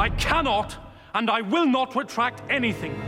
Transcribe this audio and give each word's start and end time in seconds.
I 0.00 0.08
cannot 0.08 0.78
and 1.12 1.28
I 1.28 1.42
will 1.42 1.66
not 1.66 1.94
retract 1.94 2.42
anything. 2.48 2.98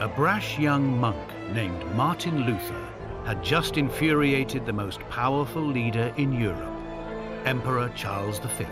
A 0.00 0.12
brash 0.14 0.58
young 0.58 1.00
monk 1.00 1.16
named 1.54 1.82
Martin 1.94 2.44
Luther 2.44 2.86
had 3.24 3.42
just 3.42 3.78
infuriated 3.78 4.66
the 4.66 4.74
most 4.74 5.00
powerful 5.08 5.62
leader 5.62 6.12
in 6.18 6.38
Europe, 6.38 6.74
Emperor 7.46 7.90
Charles 7.96 8.38
V. 8.40 8.66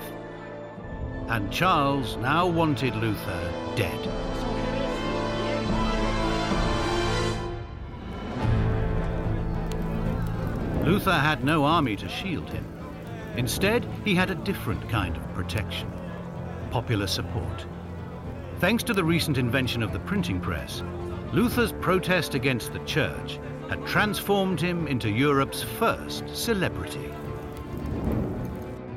And 1.29 1.51
Charles 1.51 2.19
now 2.19 2.47
wanted 2.47 2.95
Luther 2.97 3.53
dead. 3.75 4.01
Luther 10.85 11.13
had 11.13 11.43
no 11.43 11.65
army 11.65 11.97
to 11.97 12.07
shield 12.07 12.51
him. 12.51 12.72
Instead, 13.37 13.89
he 14.05 14.15
had 14.15 14.31
a 14.31 14.35
different 14.35 14.89
kind 14.89 15.17
of 15.17 15.35
protection 15.35 15.91
popular 16.71 17.07
support. 17.07 17.67
Thanks 18.59 18.83
to 18.85 18.95
the 18.95 19.05
recent 19.05 19.37
invention 19.37 19.83
of 19.83 19.93
the 19.93 19.99
printing 20.01 20.41
press, 20.41 20.83
Luther's 21.31 21.73
protest 21.73 22.35
against 22.35 22.73
the 22.73 22.79
church 22.81 23.39
had 23.69 23.85
transformed 23.87 24.59
him 24.59 24.87
into 24.87 25.11
Europe's 25.11 25.63
first 25.63 26.35
celebrity. 26.35 27.13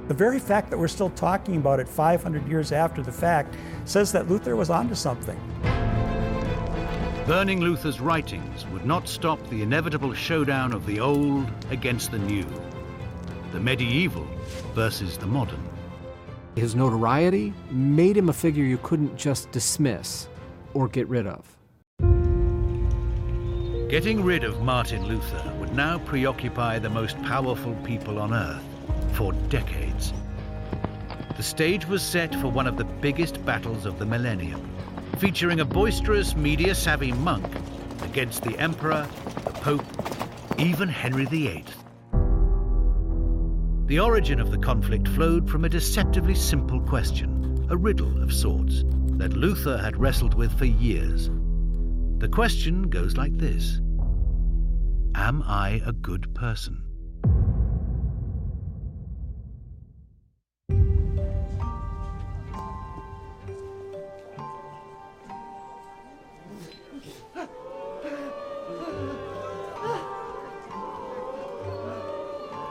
The 0.07 0.13
very 0.13 0.39
fact 0.39 0.69
that 0.69 0.77
we're 0.77 0.87
still 0.87 1.09
talking 1.09 1.57
about 1.57 1.81
it 1.81 1.89
500 1.89 2.47
years 2.47 2.71
after 2.71 3.01
the 3.01 3.11
fact 3.11 3.55
says 3.83 4.13
that 4.13 4.29
Luther 4.29 4.55
was 4.55 4.69
onto 4.69 4.95
something. 4.95 5.39
Burning 7.25 7.59
Luther's 7.59 7.99
writings 7.99 8.65
would 8.67 8.85
not 8.85 9.09
stop 9.09 9.45
the 9.49 9.63
inevitable 9.63 10.13
showdown 10.13 10.71
of 10.71 10.85
the 10.85 10.99
old 10.99 11.51
against 11.71 12.11
the 12.11 12.19
new, 12.19 12.45
the 13.55 13.61
medieval 13.61 14.27
versus 14.73 15.17
the 15.17 15.25
modern. 15.25 15.63
His 16.57 16.75
notoriety 16.75 17.53
made 17.71 18.17
him 18.17 18.27
a 18.27 18.33
figure 18.33 18.65
you 18.65 18.77
couldn't 18.79 19.15
just 19.15 19.49
dismiss 19.51 20.27
or 20.73 20.89
get 20.89 21.07
rid 21.07 21.25
of. 21.25 21.57
Getting 23.89 24.25
rid 24.25 24.43
of 24.43 24.61
Martin 24.61 25.07
Luther 25.07 25.53
would 25.57 25.73
now 25.73 25.99
preoccupy 25.99 26.79
the 26.79 26.89
most 26.89 27.17
powerful 27.23 27.73
people 27.85 28.19
on 28.19 28.33
earth 28.33 28.61
for 29.13 29.31
decades. 29.47 30.11
The 31.37 31.43
stage 31.43 31.85
was 31.87 32.01
set 32.01 32.35
for 32.35 32.49
one 32.49 32.67
of 32.67 32.75
the 32.75 32.83
biggest 32.83 33.45
battles 33.45 33.85
of 33.85 33.99
the 33.99 34.05
millennium, 34.05 34.69
featuring 35.17 35.61
a 35.61 35.65
boisterous, 35.65 36.35
media 36.35 36.75
savvy 36.75 37.13
monk 37.13 37.45
against 38.01 38.43
the 38.43 38.59
Emperor, 38.59 39.07
the 39.45 39.51
Pope, 39.51 39.85
even 40.59 40.89
Henry 40.89 41.23
VIII. 41.23 41.63
The 43.87 43.99
origin 43.99 44.39
of 44.39 44.49
the 44.49 44.57
conflict 44.57 45.07
flowed 45.09 45.47
from 45.47 45.63
a 45.63 45.69
deceptively 45.69 46.33
simple 46.33 46.81
question, 46.81 47.67
a 47.69 47.77
riddle 47.77 48.23
of 48.23 48.33
sorts, 48.33 48.83
that 49.17 49.33
Luther 49.33 49.77
had 49.77 49.95
wrestled 49.95 50.33
with 50.33 50.51
for 50.57 50.65
years. 50.65 51.29
The 52.17 52.27
question 52.27 52.89
goes 52.89 53.15
like 53.15 53.37
this 53.37 53.79
Am 55.13 55.43
I 55.43 55.83
a 55.85 55.93
good 55.93 56.33
person? 56.33 56.84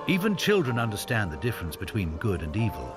Even 0.06 0.36
children 0.36 0.78
understand 0.78 1.32
the 1.32 1.38
difference 1.38 1.76
between 1.76 2.18
good 2.18 2.42
and 2.42 2.54
evil. 2.54 2.94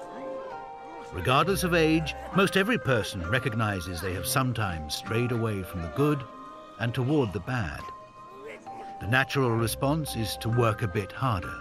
Regardless 1.14 1.64
of 1.64 1.74
age, 1.74 2.14
most 2.36 2.58
every 2.58 2.78
person 2.78 3.26
recognizes 3.30 4.02
they 4.02 4.14
have 4.14 4.26
sometimes 4.26 4.96
strayed 4.96 5.32
away 5.32 5.64
from 5.64 5.82
the 5.82 5.88
good 5.96 6.22
and 6.80 6.94
toward 6.94 7.32
the 7.32 7.40
bad. 7.40 7.80
The 9.00 9.08
natural 9.08 9.52
response 9.52 10.18
is 10.18 10.36
to 10.38 10.50
work 10.50 10.82
a 10.82 10.88
bit 10.88 11.14
harder, 11.14 11.56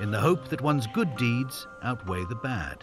in 0.00 0.10
the 0.10 0.18
hope 0.18 0.48
that 0.48 0.62
one's 0.62 0.88
good 0.88 1.16
deeds 1.16 1.68
outweigh 1.84 2.24
the 2.24 2.34
bad. 2.34 2.82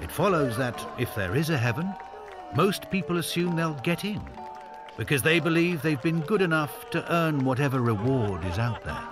It 0.00 0.10
follows 0.10 0.56
that 0.56 0.86
if 0.98 1.12
there 1.16 1.34
is 1.34 1.50
a 1.50 1.58
heaven, 1.58 1.92
most 2.54 2.88
people 2.92 3.18
assume 3.18 3.56
they'll 3.56 3.74
get 3.82 4.04
in, 4.04 4.22
because 5.00 5.22
they 5.22 5.40
believe 5.40 5.80
they've 5.80 6.02
been 6.02 6.20
good 6.20 6.42
enough 6.42 6.90
to 6.90 7.02
earn 7.10 7.42
whatever 7.42 7.80
reward 7.80 8.44
is 8.44 8.58
out 8.58 8.84
there. 8.84 9.02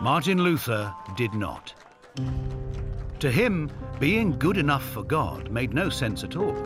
Martin 0.00 0.38
Luther 0.38 0.94
did 1.14 1.34
not. 1.34 1.74
To 3.20 3.30
him, 3.30 3.70
being 4.00 4.38
good 4.38 4.56
enough 4.56 4.82
for 4.82 5.02
God 5.02 5.50
made 5.50 5.74
no 5.74 5.90
sense 5.90 6.24
at 6.24 6.36
all. 6.36 6.56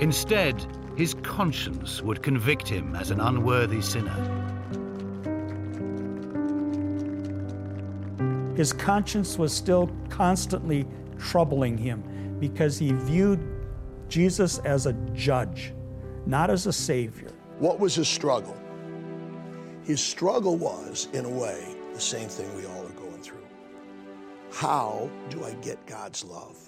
Instead, 0.00 0.64
his 0.96 1.12
conscience 1.12 2.00
would 2.00 2.22
convict 2.22 2.66
him 2.66 2.96
as 2.96 3.10
an 3.10 3.20
unworthy 3.20 3.82
sinner. 3.82 4.49
His 8.60 8.74
conscience 8.74 9.38
was 9.38 9.54
still 9.54 9.90
constantly 10.10 10.86
troubling 11.16 11.78
him 11.78 12.36
because 12.38 12.78
he 12.78 12.92
viewed 12.92 13.40
Jesus 14.10 14.58
as 14.58 14.84
a 14.84 14.92
judge, 15.14 15.72
not 16.26 16.50
as 16.50 16.66
a 16.66 16.72
savior. 16.74 17.30
What 17.58 17.80
was 17.80 17.94
his 17.94 18.06
struggle? 18.06 18.54
His 19.84 20.02
struggle 20.02 20.58
was, 20.58 21.08
in 21.14 21.24
a 21.24 21.28
way, 21.30 21.74
the 21.94 22.00
same 22.02 22.28
thing 22.28 22.54
we 22.54 22.66
all 22.66 22.84
are 22.84 23.00
going 23.00 23.22
through. 23.22 23.46
How 24.52 25.08
do 25.30 25.42
I 25.42 25.54
get 25.62 25.86
God's 25.86 26.22
love? 26.22 26.58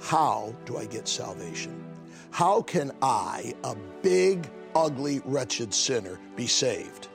How 0.00 0.54
do 0.64 0.78
I 0.78 0.86
get 0.86 1.06
salvation? 1.06 1.84
How 2.30 2.62
can 2.62 2.90
I, 3.02 3.52
a 3.64 3.76
big, 4.00 4.48
ugly, 4.74 5.20
wretched 5.26 5.74
sinner, 5.74 6.18
be 6.36 6.46
saved? 6.46 7.08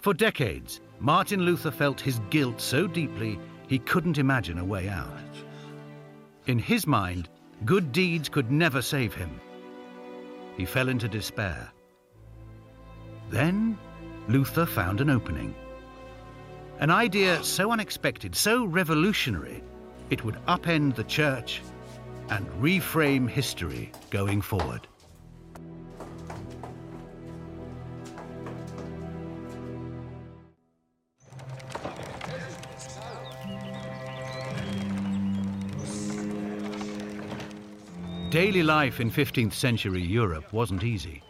For 0.00 0.12
decades, 0.12 0.80
Martin 1.02 1.42
Luther 1.42 1.72
felt 1.72 2.00
his 2.00 2.20
guilt 2.30 2.60
so 2.60 2.86
deeply 2.86 3.36
he 3.66 3.80
couldn't 3.80 4.18
imagine 4.18 4.60
a 4.60 4.64
way 4.64 4.88
out. 4.88 5.10
In 6.46 6.60
his 6.60 6.86
mind, 6.86 7.28
good 7.64 7.90
deeds 7.90 8.28
could 8.28 8.52
never 8.52 8.80
save 8.80 9.12
him. 9.12 9.40
He 10.56 10.64
fell 10.64 10.88
into 10.88 11.08
despair. 11.08 11.72
Then 13.30 13.76
Luther 14.28 14.64
found 14.64 15.00
an 15.00 15.10
opening. 15.10 15.56
An 16.78 16.90
idea 16.90 17.42
so 17.42 17.72
unexpected, 17.72 18.36
so 18.36 18.64
revolutionary, 18.64 19.60
it 20.08 20.24
would 20.24 20.36
upend 20.46 20.94
the 20.94 21.04
church 21.04 21.62
and 22.28 22.46
reframe 22.60 23.28
history 23.28 23.90
going 24.10 24.40
forward. 24.40 24.86
Daily 38.32 38.62
life 38.62 38.98
in 38.98 39.10
15th 39.10 39.52
century 39.52 40.00
Europe 40.00 40.54
wasn't 40.54 40.84
easy. 40.84 41.22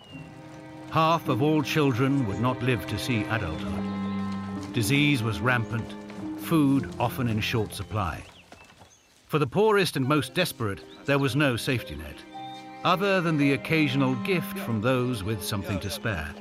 Half 0.93 1.28
of 1.28 1.43
all 1.43 1.60
children 1.60 2.25
would 2.28 2.38
not 2.38 2.62
live 2.62 2.87
to 2.87 2.96
see 2.96 3.25
adulthood. 3.25 4.72
Disease 4.72 5.20
was 5.20 5.40
rampant, 5.40 5.96
food 6.38 6.88
often 7.00 7.26
in 7.26 7.40
short 7.40 7.75
supply. 7.75 8.22
For 9.26 9.40
the 9.40 9.49
poorest 9.49 9.96
and 9.96 10.06
most 10.06 10.32
desperate, 10.32 10.84
there 11.04 11.19
was 11.19 11.34
no 11.34 11.56
safety 11.56 11.96
net, 11.96 12.19
other 12.84 13.20
than 13.20 13.37
the 13.37 13.55
occasional 13.55 14.14
gift 14.22 14.56
from 14.60 14.81
those 14.81 15.25
with 15.25 15.43
something 15.43 15.81
to 15.81 15.90
spare. 15.90 16.32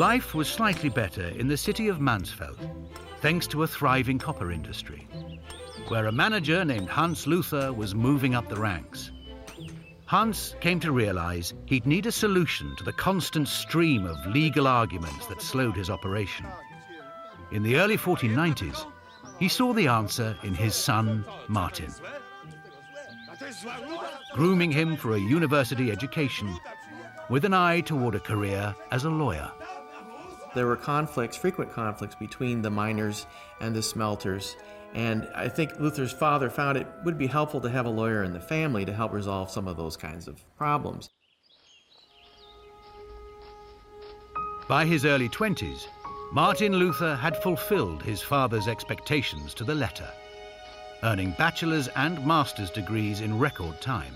Life 0.00 0.34
was 0.34 0.48
slightly 0.48 0.88
better 0.88 1.26
in 1.26 1.46
the 1.46 1.58
city 1.58 1.88
of 1.88 1.98
Mansfeld, 1.98 2.56
thanks 3.20 3.46
to 3.48 3.64
a 3.64 3.66
thriving 3.66 4.18
copper 4.18 4.50
industry, 4.50 5.06
where 5.88 6.06
a 6.06 6.10
manager 6.10 6.64
named 6.64 6.88
Hans 6.88 7.26
Luther 7.26 7.70
was 7.70 7.94
moving 7.94 8.34
up 8.34 8.48
the 8.48 8.56
ranks. 8.56 9.12
Hans 10.06 10.56
came 10.62 10.80
to 10.80 10.90
realize 10.90 11.52
he'd 11.66 11.84
need 11.84 12.06
a 12.06 12.12
solution 12.12 12.74
to 12.76 12.82
the 12.82 12.94
constant 12.94 13.46
stream 13.46 14.06
of 14.06 14.16
legal 14.28 14.66
arguments 14.66 15.26
that 15.26 15.42
slowed 15.42 15.76
his 15.76 15.90
operation. 15.90 16.46
In 17.52 17.62
the 17.62 17.76
early 17.76 17.98
1490s, 17.98 18.86
he 19.38 19.48
saw 19.48 19.74
the 19.74 19.88
answer 19.88 20.34
in 20.42 20.54
his 20.54 20.74
son, 20.74 21.26
Martin. 21.46 21.92
grooming 24.32 24.72
him 24.72 24.96
for 24.96 25.14
a 25.14 25.20
university 25.20 25.92
education 25.92 26.58
with 27.28 27.44
an 27.44 27.52
eye 27.52 27.82
toward 27.82 28.14
a 28.14 28.20
career 28.20 28.74
as 28.92 29.04
a 29.04 29.10
lawyer. 29.10 29.50
There 30.54 30.66
were 30.66 30.76
conflicts, 30.76 31.36
frequent 31.36 31.72
conflicts 31.72 32.16
between 32.16 32.62
the 32.62 32.70
miners 32.70 33.26
and 33.60 33.74
the 33.74 33.82
smelters. 33.82 34.56
And 34.94 35.28
I 35.34 35.48
think 35.48 35.78
Luther's 35.78 36.12
father 36.12 36.50
found 36.50 36.76
it 36.76 36.86
would 37.04 37.16
be 37.16 37.28
helpful 37.28 37.60
to 37.60 37.70
have 37.70 37.86
a 37.86 37.90
lawyer 37.90 38.24
in 38.24 38.32
the 38.32 38.40
family 38.40 38.84
to 38.84 38.92
help 38.92 39.12
resolve 39.12 39.50
some 39.50 39.68
of 39.68 39.76
those 39.76 39.96
kinds 39.96 40.26
of 40.26 40.42
problems. 40.56 41.10
By 44.68 44.84
his 44.86 45.04
early 45.04 45.28
20s, 45.28 45.86
Martin 46.32 46.72
Luther 46.72 47.16
had 47.16 47.36
fulfilled 47.42 48.02
his 48.02 48.22
father's 48.22 48.68
expectations 48.68 49.54
to 49.54 49.64
the 49.64 49.74
letter, 49.74 50.08
earning 51.02 51.34
bachelor's 51.38 51.88
and 51.88 52.24
master's 52.24 52.70
degrees 52.70 53.20
in 53.20 53.38
record 53.38 53.80
time. 53.80 54.14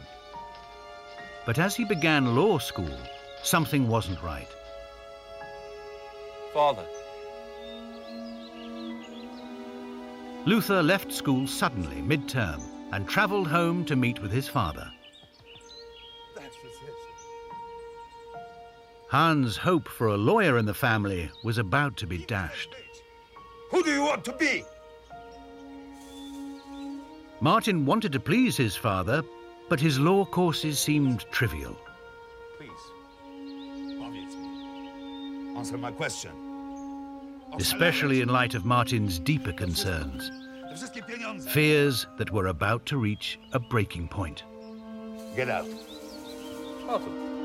But 1.47 1.59
as 1.59 1.75
he 1.77 1.85
began 1.85 2.37
law 2.37 2.59
school, 2.59 2.97
something 3.43 3.89
wasn't 3.89 4.23
right. 4.23 4.49
Father. 6.55 6.87
Luther 10.47 10.83
left 10.83 11.11
school 11.11 11.49
suddenly, 11.49 12.01
mid-term, 12.01 12.63
and 12.93 13.09
travelled 13.09 13.49
home 13.49 13.85
to 13.87 13.97
meet 13.97 14.23
with 14.23 14.31
his 14.31 14.47
father. 14.47 14.89
Hans' 19.09 19.57
hope 19.57 19.89
for 19.89 20.09
a 20.09 20.17
lawyer 20.17 20.59
in 20.59 20.65
the 20.65 20.75
family 20.75 21.31
was 21.43 21.59
about 21.59 21.97
to 21.97 22.07
be 22.07 22.19
dashed. 22.19 22.75
Who 23.71 23.83
do 23.83 23.91
you 23.91 24.03
want 24.03 24.25
to 24.27 24.33
be? 24.33 24.65
Martin 27.41 27.85
wanted 27.85 28.13
to 28.13 28.21
please 28.21 28.57
his 28.57 28.77
father, 28.77 29.25
but 29.69 29.81
his 29.81 29.99
law 29.99 30.25
courses 30.25 30.79
seemed 30.79 31.25
trivial. 31.33 31.77
Please, 32.59 32.71
answer 35.57 35.79
my 35.79 35.91
question. 35.91 36.44
Especially 37.59 38.21
in 38.21 38.29
light 38.29 38.55
of 38.55 38.65
Martin's 38.65 39.19
deeper 39.19 39.53
concerns. 39.53 40.31
Fears 41.49 42.07
that 42.19 42.31
were 42.33 42.49
about 42.49 42.85
to 42.87 42.97
reach 42.97 43.39
a 43.53 43.61
breaking 43.61 44.09
point. 44.09 44.43
Get 45.37 45.49
out. 45.49 45.69
Martin. 46.87 47.44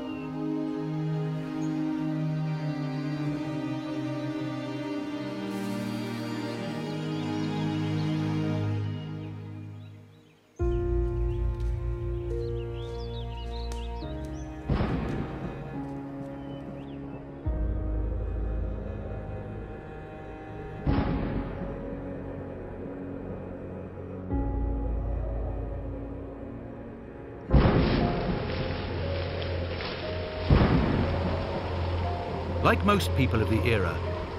Like 32.70 32.84
most 32.84 33.12
people 33.16 33.42
of 33.42 33.50
the 33.50 33.60
era, 33.64 33.98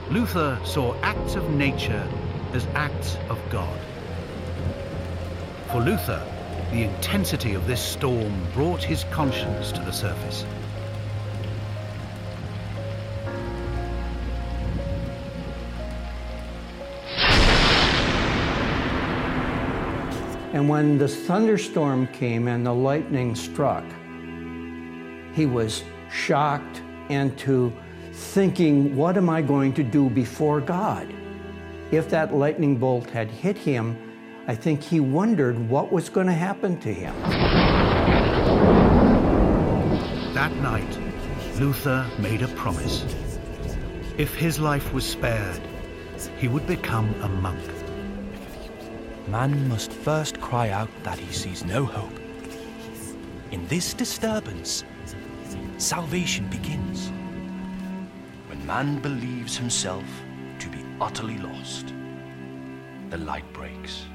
Luther 0.09 0.57
saw 0.63 0.95
acts 1.01 1.35
of 1.35 1.49
nature 1.49 2.07
as 2.53 2.65
acts 2.75 3.17
of 3.27 3.37
God. 3.49 3.77
For 5.69 5.81
Luther, 5.81 6.25
the 6.71 6.83
intensity 6.83 7.55
of 7.55 7.67
this 7.67 7.81
storm 7.81 8.33
brought 8.53 8.81
his 8.81 9.03
conscience 9.11 9.73
to 9.73 9.81
the 9.81 9.91
surface. 9.91 10.45
And 20.53 20.69
when 20.69 20.97
the 20.97 21.09
thunderstorm 21.09 22.07
came 22.07 22.47
and 22.47 22.65
the 22.65 22.73
lightning 22.73 23.35
struck, 23.35 23.83
he 25.33 25.45
was 25.45 25.83
shocked 26.09 26.81
into 27.09 27.73
thinking, 28.21 28.95
What 28.95 29.17
am 29.17 29.29
I 29.29 29.41
going 29.41 29.73
to 29.73 29.83
do 29.83 30.09
before 30.09 30.61
God? 30.61 31.13
If 31.91 32.09
that 32.09 32.33
lightning 32.33 32.77
bolt 32.77 33.09
had 33.09 33.29
hit 33.29 33.57
him, 33.57 33.97
I 34.47 34.55
think 34.55 34.81
he 34.81 34.99
wondered 34.99 35.69
what 35.69 35.91
was 35.91 36.09
going 36.09 36.27
to 36.27 36.33
happen 36.33 36.79
to 36.79 36.93
him. 36.93 37.15
That 40.33 40.51
night, 40.57 40.97
Luther 41.59 42.09
made 42.19 42.41
a 42.41 42.47
promise. 42.49 43.03
If 44.17 44.33
his 44.33 44.59
life 44.59 44.93
was 44.93 45.05
spared, 45.05 45.61
he 46.37 46.47
would 46.47 46.65
become 46.65 47.13
a 47.21 47.27
monk. 47.27 47.61
Man 49.27 49.67
must 49.67 49.91
first 49.91 50.39
cry 50.41 50.69
out 50.69 50.89
that 51.03 51.19
he 51.19 51.31
sees 51.33 51.63
no 51.63 51.85
hope. 51.85 52.17
In 53.51 53.67
this 53.67 53.93
disturbance, 53.93 54.83
salvation 55.77 56.47
begins. 56.47 57.11
Man 58.65 58.99
believes 59.01 59.57
himself 59.57 60.05
to 60.59 60.69
be 60.69 60.85
utterly 61.01 61.37
lost, 61.37 61.93
the 63.09 63.17
light 63.17 63.51
breaks. 63.53 64.05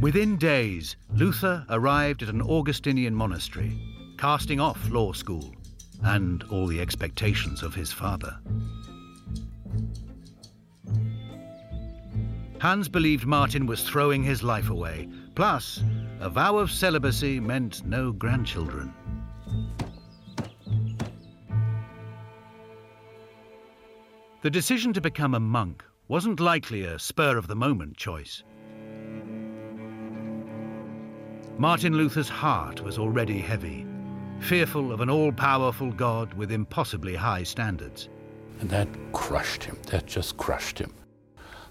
Within 0.00 0.36
days, 0.36 0.96
Luther 1.14 1.66
arrived 1.68 2.22
at 2.22 2.30
an 2.30 2.40
Augustinian 2.40 3.14
monastery, 3.14 3.78
casting 4.16 4.60
off 4.60 4.88
law 4.90 5.12
school 5.12 5.54
and 6.02 6.42
all 6.44 6.66
the 6.66 6.80
expectations 6.80 7.62
of 7.62 7.74
his 7.74 7.92
father. 7.92 8.38
Hans 12.60 12.88
believed 12.88 13.26
Martin 13.26 13.66
was 13.66 13.82
throwing 13.82 14.22
his 14.22 14.42
life 14.42 14.70
away. 14.70 15.08
Plus, 15.40 15.82
a 16.20 16.28
vow 16.28 16.58
of 16.58 16.70
celibacy 16.70 17.40
meant 17.40 17.82
no 17.86 18.12
grandchildren. 18.12 18.92
The 24.42 24.50
decision 24.50 24.92
to 24.92 25.00
become 25.00 25.34
a 25.34 25.40
monk 25.40 25.82
wasn't 26.08 26.40
likely 26.40 26.82
a 26.82 26.98
spur 26.98 27.38
of 27.38 27.46
the 27.46 27.56
moment 27.56 27.96
choice. 27.96 28.44
Martin 31.56 31.96
Luther's 31.96 32.28
heart 32.28 32.82
was 32.82 32.98
already 32.98 33.38
heavy, 33.38 33.86
fearful 34.40 34.92
of 34.92 35.00
an 35.00 35.08
all 35.08 35.32
powerful 35.32 35.90
God 35.90 36.34
with 36.34 36.52
impossibly 36.52 37.14
high 37.14 37.44
standards. 37.44 38.10
And 38.60 38.68
that 38.68 38.88
crushed 39.14 39.64
him. 39.64 39.78
That 39.86 40.04
just 40.04 40.36
crushed 40.36 40.78
him. 40.78 40.92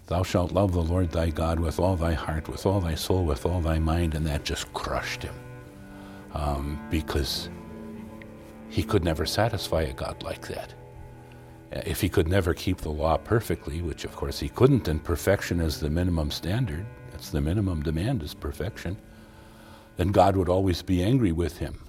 Thou 0.09 0.23
shalt 0.23 0.51
love 0.53 0.71
the 0.71 0.81
Lord 0.81 1.11
thy 1.11 1.29
God 1.29 1.59
with 1.59 1.79
all 1.79 1.95
thy 1.95 2.13
heart, 2.13 2.49
with 2.49 2.65
all 2.65 2.81
thy 2.81 2.95
soul, 2.95 3.25
with 3.25 3.45
all 3.45 3.61
thy 3.61 3.77
mind, 3.77 4.15
and 4.15 4.25
that 4.25 4.43
just 4.43 4.73
crushed 4.73 5.21
him. 5.21 5.35
Um, 6.33 6.83
because 6.89 7.47
he 8.69 8.81
could 8.81 9.03
never 9.03 9.27
satisfy 9.27 9.83
a 9.83 9.93
God 9.93 10.23
like 10.23 10.47
that. 10.47 10.73
If 11.71 12.01
he 12.01 12.09
could 12.09 12.27
never 12.27 12.55
keep 12.55 12.77
the 12.77 12.89
law 12.89 13.17
perfectly, 13.17 13.83
which 13.83 14.03
of 14.03 14.15
course 14.15 14.39
he 14.39 14.49
couldn't, 14.49 14.87
and 14.87 15.03
perfection 15.03 15.59
is 15.59 15.79
the 15.79 15.91
minimum 15.91 16.31
standard, 16.31 16.87
that's 17.11 17.29
the 17.29 17.41
minimum 17.41 17.83
demand 17.83 18.23
is 18.23 18.33
perfection, 18.33 18.97
then 19.97 20.07
God 20.07 20.35
would 20.35 20.49
always 20.49 20.81
be 20.81 21.03
angry 21.03 21.33
with 21.33 21.55
him. 21.55 21.83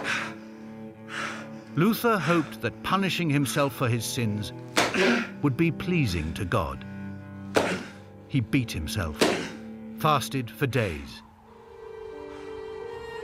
Luther 1.75 2.17
hoped 2.17 2.61
that 2.61 2.81
punishing 2.81 3.29
himself 3.29 3.75
for 3.75 3.87
his 3.87 4.05
sins 4.05 4.51
would 5.43 5.55
be 5.55 5.71
pleasing 5.71 6.33
to 6.33 6.45
God. 6.45 6.83
He 8.27 8.39
beat 8.39 8.71
himself, 8.71 9.17
fasted 9.99 10.49
for 10.49 10.65
days, 10.67 11.21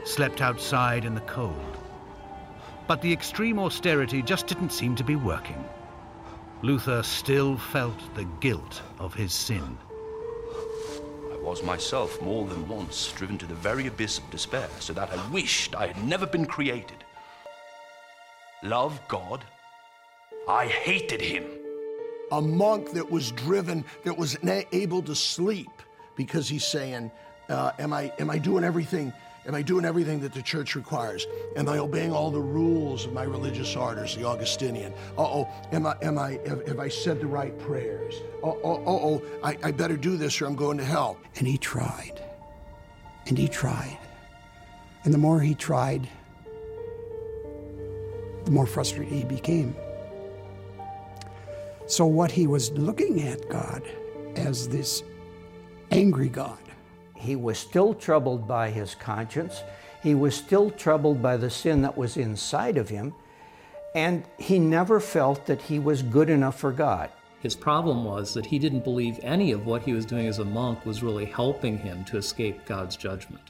slept 0.05 0.41
outside 0.41 1.05
in 1.05 1.15
the 1.15 1.21
cold. 1.21 1.77
But 2.87 3.01
the 3.01 3.13
extreme 3.13 3.59
austerity 3.59 4.21
just 4.21 4.47
didn't 4.47 4.71
seem 4.71 4.95
to 4.95 5.03
be 5.03 5.15
working. 5.15 5.63
Luther 6.61 7.03
still 7.03 7.57
felt 7.57 7.97
the 8.15 8.25
guilt 8.39 8.81
of 8.99 9.13
his 9.13 9.33
sin. 9.33 9.77
I 11.31 11.37
was 11.37 11.63
myself 11.63 12.21
more 12.21 12.47
than 12.47 12.67
once 12.67 13.11
driven 13.13 13.37
to 13.37 13.45
the 13.45 13.55
very 13.55 13.87
abyss 13.87 14.17
of 14.17 14.29
despair, 14.29 14.69
so 14.79 14.93
that 14.93 15.11
I 15.11 15.29
wished 15.29 15.75
I 15.75 15.87
had 15.87 16.03
never 16.03 16.25
been 16.25 16.45
created. 16.45 17.03
Love 18.61 18.99
God, 19.07 19.45
I 20.47 20.65
hated 20.67 21.21
him. 21.21 21.58
A 22.31 22.41
monk 22.41 22.91
that 22.91 23.09
was 23.09 23.31
driven, 23.31 23.83
that 24.03 24.17
was 24.17 24.37
able 24.43 25.01
to 25.03 25.15
sleep 25.15 25.71
because 26.15 26.47
he's 26.47 26.65
saying, 26.65 27.11
uh, 27.49 27.71
am, 27.79 27.93
I, 27.93 28.13
am 28.19 28.29
I 28.29 28.37
doing 28.37 28.63
everything 28.63 29.13
Am 29.49 29.55
I 29.55 29.63
doing 29.63 29.83
everything 29.83 30.19
that 30.19 30.33
the 30.33 30.43
church 30.43 30.75
requires? 30.75 31.25
Am 31.55 31.67
I 31.69 31.79
obeying 31.79 32.11
all 32.11 32.29
the 32.29 32.39
rules 32.39 33.05
of 33.05 33.13
my 33.13 33.23
religious 33.23 33.75
orders, 33.75 34.15
the 34.15 34.23
Augustinian? 34.23 34.93
Uh 35.17 35.23
oh, 35.23 35.49
am 35.71 35.87
I, 35.87 35.95
am 36.03 36.19
I, 36.19 36.39
have, 36.45 36.67
have, 36.67 36.79
I 36.79 36.89
said 36.89 37.19
the 37.19 37.25
right 37.25 37.57
prayers? 37.57 38.15
Oh, 38.43 38.59
oh, 38.63 38.83
oh, 38.85 38.99
oh 38.99 39.23
I, 39.43 39.57
I 39.63 39.71
better 39.71 39.97
do 39.97 40.17
this 40.17 40.39
or 40.41 40.45
I'm 40.45 40.55
going 40.55 40.77
to 40.77 40.83
hell. 40.83 41.17
And 41.37 41.47
he 41.47 41.57
tried. 41.57 42.21
And 43.25 43.39
he 43.39 43.47
tried. 43.47 43.97
And 45.03 45.13
the 45.13 45.17
more 45.17 45.39
he 45.39 45.55
tried, 45.55 46.07
the 48.43 48.51
more 48.51 48.67
frustrated 48.67 49.11
he 49.11 49.23
became. 49.23 49.75
So, 51.89 52.05
what 52.05 52.29
he 52.29 52.45
was 52.45 52.71
looking 52.73 53.23
at 53.23 53.49
God 53.49 53.81
as 54.35 54.69
this 54.69 55.01
angry 55.89 56.29
God. 56.29 56.59
He 57.15 57.35
was 57.35 57.57
still 57.57 57.95
troubled 57.95 58.47
by 58.47 58.69
his 58.69 58.93
conscience. 58.93 59.63
He 60.03 60.13
was 60.13 60.35
still 60.35 60.69
troubled 60.69 61.19
by 61.19 61.35
the 61.35 61.49
sin 61.49 61.81
that 61.81 61.97
was 61.97 62.15
inside 62.15 62.77
of 62.77 62.89
him. 62.89 63.15
And 63.95 64.23
he 64.37 64.59
never 64.59 64.99
felt 64.99 65.47
that 65.47 65.63
he 65.63 65.79
was 65.79 66.03
good 66.03 66.29
enough 66.29 66.59
for 66.59 66.71
God. 66.71 67.09
His 67.41 67.55
problem 67.55 68.05
was 68.05 68.35
that 68.35 68.45
he 68.45 68.59
didn't 68.59 68.83
believe 68.83 69.19
any 69.23 69.51
of 69.51 69.65
what 69.65 69.81
he 69.81 69.93
was 69.93 70.05
doing 70.05 70.27
as 70.27 70.37
a 70.37 70.45
monk 70.45 70.85
was 70.85 71.01
really 71.01 71.25
helping 71.25 71.75
him 71.75 72.05
to 72.05 72.17
escape 72.17 72.67
God's 72.67 72.97
judgment. 72.97 73.49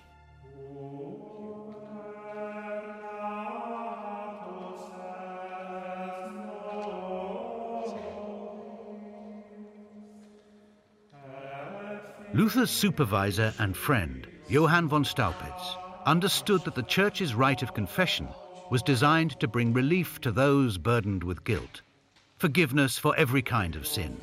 Luther's 12.32 12.70
supervisor 12.70 13.52
and 13.58 13.76
friend, 13.76 14.28
Johann 14.48 14.88
von 14.88 15.04
Staupitz, 15.04 15.76
understood 16.06 16.64
that 16.64 16.76
the 16.76 16.84
Church's 16.84 17.34
rite 17.34 17.64
of 17.64 17.74
confession 17.74 18.28
was 18.70 18.84
designed 18.84 19.40
to 19.40 19.48
bring 19.48 19.74
relief 19.74 20.22
to 20.22 20.32
those 20.32 20.78
burdened 20.78 21.24
with 21.24 21.44
guilt, 21.44 21.82
forgiveness 22.38 23.00
for 23.00 23.16
every 23.16 23.42
kind 23.42 23.76
of 23.76 23.88
sin. 23.88 24.20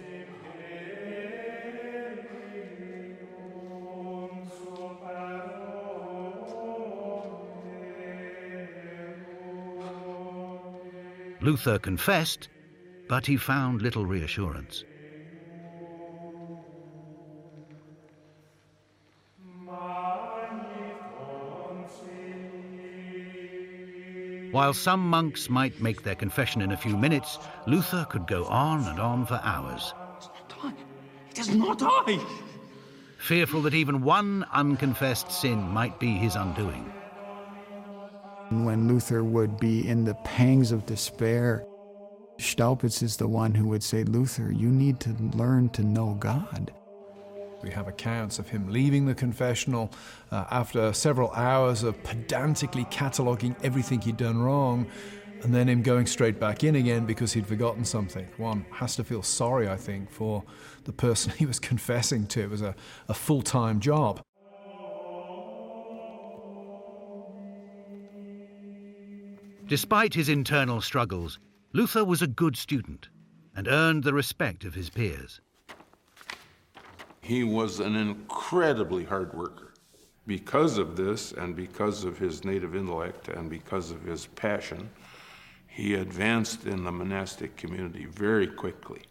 Luther 11.40 11.78
confessed, 11.80 12.48
but 13.08 13.26
he 13.26 13.36
found 13.36 13.82
little 13.82 14.06
reassurance. 14.06 14.84
While 24.56 24.72
some 24.72 25.10
monks 25.10 25.50
might 25.50 25.82
make 25.82 26.02
their 26.02 26.14
confession 26.14 26.62
in 26.62 26.72
a 26.72 26.78
few 26.78 26.96
minutes, 26.96 27.38
Luther 27.66 28.06
could 28.08 28.26
go 28.26 28.46
on 28.46 28.88
and 28.88 28.98
on 28.98 29.26
for 29.26 29.38
hours. 29.44 29.92
It 31.30 31.38
is 31.38 31.54
not 31.54 31.82
I! 31.82 32.18
Fearful 33.18 33.60
that 33.64 33.74
even 33.74 34.00
one 34.00 34.46
unconfessed 34.54 35.30
sin 35.30 35.58
might 35.58 36.00
be 36.00 36.12
his 36.12 36.36
undoing. 36.36 36.90
When 38.48 38.88
Luther 38.88 39.22
would 39.22 39.60
be 39.60 39.86
in 39.86 40.06
the 40.06 40.14
pangs 40.24 40.72
of 40.72 40.86
despair, 40.86 41.66
Staupitz 42.38 43.02
is 43.02 43.18
the 43.18 43.28
one 43.28 43.54
who 43.54 43.68
would 43.68 43.82
say, 43.82 44.04
Luther, 44.04 44.50
you 44.50 44.70
need 44.70 45.00
to 45.00 45.10
learn 45.34 45.68
to 45.70 45.82
know 45.82 46.14
God. 46.14 46.72
We 47.62 47.70
have 47.70 47.88
accounts 47.88 48.38
of 48.38 48.48
him 48.48 48.68
leaving 48.68 49.06
the 49.06 49.14
confessional 49.14 49.90
uh, 50.30 50.44
after 50.50 50.92
several 50.92 51.30
hours 51.32 51.82
of 51.82 52.02
pedantically 52.02 52.84
cataloguing 52.86 53.56
everything 53.62 54.00
he'd 54.02 54.16
done 54.16 54.38
wrong, 54.40 54.86
and 55.42 55.54
then 55.54 55.68
him 55.68 55.82
going 55.82 56.06
straight 56.06 56.38
back 56.38 56.64
in 56.64 56.76
again 56.76 57.06
because 57.06 57.32
he'd 57.32 57.46
forgotten 57.46 57.84
something. 57.84 58.26
One 58.36 58.66
has 58.72 58.96
to 58.96 59.04
feel 59.04 59.22
sorry, 59.22 59.68
I 59.68 59.76
think, 59.76 60.10
for 60.10 60.44
the 60.84 60.92
person 60.92 61.32
he 61.36 61.46
was 61.46 61.58
confessing 61.58 62.26
to. 62.28 62.42
It 62.42 62.50
was 62.50 62.62
a, 62.62 62.74
a 63.08 63.14
full 63.14 63.42
time 63.42 63.80
job. 63.80 64.20
Despite 69.66 70.14
his 70.14 70.28
internal 70.28 70.80
struggles, 70.80 71.40
Luther 71.72 72.04
was 72.04 72.22
a 72.22 72.28
good 72.28 72.56
student 72.56 73.08
and 73.56 73.66
earned 73.66 74.04
the 74.04 74.14
respect 74.14 74.64
of 74.64 74.74
his 74.74 74.90
peers. 74.90 75.40
He 77.26 77.42
was 77.42 77.80
an 77.80 77.96
incredibly 77.96 79.02
hard 79.02 79.34
worker. 79.34 79.74
Because 80.28 80.78
of 80.78 80.94
this, 80.94 81.32
and 81.32 81.56
because 81.56 82.04
of 82.04 82.16
his 82.16 82.44
native 82.44 82.76
intellect, 82.76 83.26
and 83.26 83.50
because 83.50 83.90
of 83.90 84.04
his 84.04 84.26
passion, 84.26 84.88
he 85.66 85.94
advanced 85.94 86.66
in 86.66 86.84
the 86.84 86.92
monastic 86.92 87.56
community 87.56 88.04
very 88.04 88.46
quickly. 88.46 89.02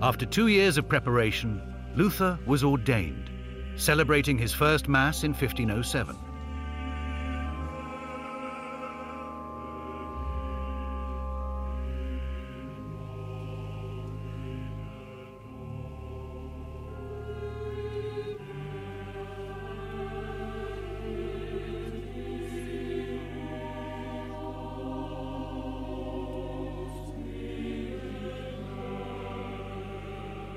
After 0.00 0.26
two 0.26 0.46
years 0.46 0.78
of 0.78 0.88
preparation, 0.88 1.60
Luther 1.96 2.38
was 2.46 2.62
ordained, 2.62 3.32
celebrating 3.74 4.38
his 4.38 4.52
first 4.52 4.86
Mass 4.88 5.24
in 5.24 5.32
1507. 5.32 6.23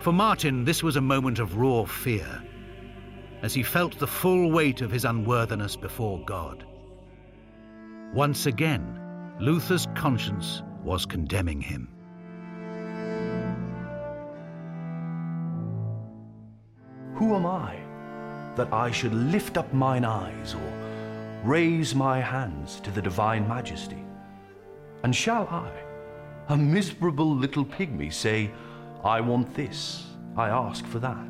For 0.07 0.13
Martin, 0.13 0.63
this 0.63 0.83
was 0.83 0.95
a 0.95 1.01
moment 1.01 1.37
of 1.37 1.57
raw 1.57 1.83
fear, 1.83 2.41
as 3.41 3.53
he 3.53 3.61
felt 3.61 3.99
the 3.99 4.07
full 4.07 4.49
weight 4.49 4.79
of 4.79 4.89
his 4.89 5.03
unworthiness 5.03 5.75
before 5.75 6.23
God. 6.23 6.65
Once 8.13 8.45
again, 8.45 9.01
Luther's 9.41 9.85
conscience 9.95 10.63
was 10.81 11.05
condemning 11.05 11.59
him. 11.59 11.89
Who 17.15 17.35
am 17.35 17.45
I 17.45 17.75
that 18.55 18.71
I 18.71 18.89
should 18.91 19.13
lift 19.13 19.57
up 19.57 19.73
mine 19.73 20.05
eyes 20.05 20.55
or 20.55 21.41
raise 21.43 21.93
my 21.93 22.21
hands 22.21 22.79
to 22.79 22.91
the 22.91 23.01
divine 23.01 23.45
majesty? 23.45 24.05
And 25.03 25.13
shall 25.13 25.49
I, 25.49 25.69
a 26.47 26.55
miserable 26.55 27.35
little 27.35 27.65
pygmy, 27.65 28.13
say, 28.13 28.51
I 29.07 29.21
want 29.21 29.53
this, 29.53 30.05
I 30.35 30.49
ask 30.49 30.85
for 30.85 30.99
that. 30.99 31.29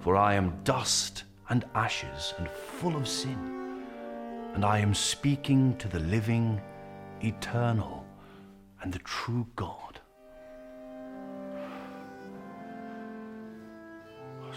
For 0.00 0.16
I 0.16 0.32
am 0.34 0.58
dust 0.64 1.24
and 1.50 1.66
ashes 1.74 2.32
and 2.38 2.48
full 2.48 2.96
of 2.96 3.06
sin, 3.06 3.82
and 4.54 4.64
I 4.64 4.78
am 4.78 4.94
speaking 4.94 5.76
to 5.76 5.86
the 5.86 6.00
living, 6.00 6.58
eternal, 7.20 8.06
and 8.80 8.90
the 8.90 9.00
true 9.00 9.46
God. 9.54 10.00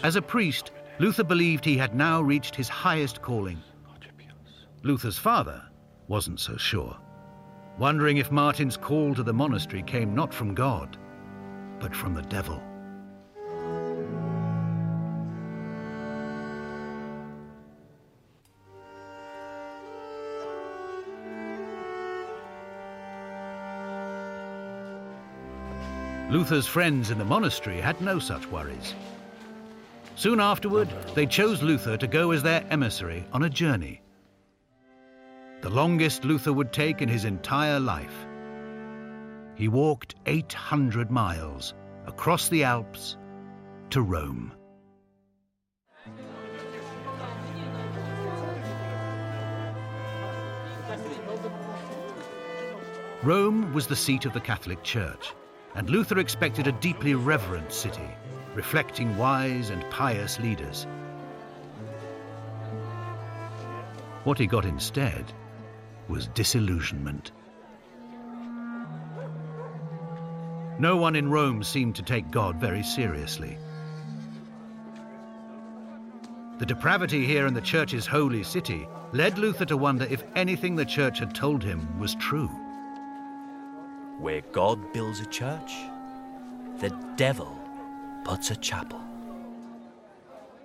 As 0.02 0.16
a 0.16 0.22
priest, 0.22 0.70
Luther 1.00 1.24
believed 1.24 1.66
he 1.66 1.76
had 1.76 1.94
now 1.94 2.22
reached 2.22 2.56
his 2.56 2.68
highest 2.70 3.20
calling. 3.20 3.62
Luther's 4.82 5.18
father 5.18 5.62
wasn't 6.08 6.40
so 6.40 6.56
sure, 6.56 6.96
wondering 7.78 8.16
if 8.16 8.32
Martin's 8.32 8.78
call 8.78 9.14
to 9.14 9.22
the 9.22 9.34
monastery 9.34 9.82
came 9.82 10.14
not 10.14 10.32
from 10.32 10.54
God, 10.54 10.96
but 11.80 11.96
from 11.96 12.14
the 12.14 12.22
devil. 12.22 12.62
Luther's 26.30 26.66
friends 26.66 27.10
in 27.10 27.18
the 27.18 27.24
monastery 27.24 27.80
had 27.80 28.00
no 28.00 28.20
such 28.20 28.46
worries. 28.46 28.94
Soon 30.14 30.38
afterward, 30.38 30.88
they 31.14 31.26
chose 31.26 31.60
Luther 31.60 31.96
to 31.96 32.06
go 32.06 32.30
as 32.30 32.42
their 32.42 32.64
emissary 32.70 33.24
on 33.32 33.42
a 33.42 33.50
journey. 33.50 34.00
The 35.62 35.70
longest 35.70 36.24
Luther 36.24 36.52
would 36.52 36.72
take 36.72 37.02
in 37.02 37.08
his 37.08 37.24
entire 37.24 37.80
life. 37.80 38.26
He 39.60 39.68
walked 39.68 40.14
800 40.24 41.10
miles 41.10 41.74
across 42.06 42.48
the 42.48 42.64
Alps 42.64 43.18
to 43.90 44.00
Rome. 44.00 44.52
Rome 53.22 53.74
was 53.74 53.86
the 53.86 53.94
seat 53.94 54.24
of 54.24 54.32
the 54.32 54.40
Catholic 54.40 54.82
Church, 54.82 55.34
and 55.74 55.90
Luther 55.90 56.18
expected 56.20 56.66
a 56.66 56.72
deeply 56.72 57.12
reverent 57.14 57.70
city, 57.70 58.08
reflecting 58.54 59.14
wise 59.18 59.68
and 59.68 59.84
pious 59.90 60.40
leaders. 60.40 60.86
What 64.24 64.38
he 64.38 64.46
got 64.46 64.64
instead 64.64 65.30
was 66.08 66.28
disillusionment. 66.28 67.32
No 70.80 70.96
one 70.96 71.14
in 71.14 71.30
Rome 71.30 71.62
seemed 71.62 71.94
to 71.96 72.02
take 72.02 72.30
God 72.30 72.56
very 72.56 72.82
seriously. 72.82 73.58
The 76.58 76.64
depravity 76.64 77.26
here 77.26 77.46
in 77.46 77.52
the 77.52 77.60
church's 77.60 78.06
holy 78.06 78.42
city 78.42 78.88
led 79.12 79.36
Luther 79.36 79.66
to 79.66 79.76
wonder 79.76 80.06
if 80.08 80.24
anything 80.34 80.76
the 80.76 80.86
church 80.86 81.18
had 81.18 81.34
told 81.34 81.62
him 81.62 81.98
was 82.00 82.14
true. 82.14 82.48
Where 84.20 84.40
God 84.52 84.90
builds 84.94 85.20
a 85.20 85.26
church, 85.26 85.70
the 86.78 86.88
devil 87.16 87.54
puts 88.24 88.50
a 88.50 88.56
chapel. 88.56 89.02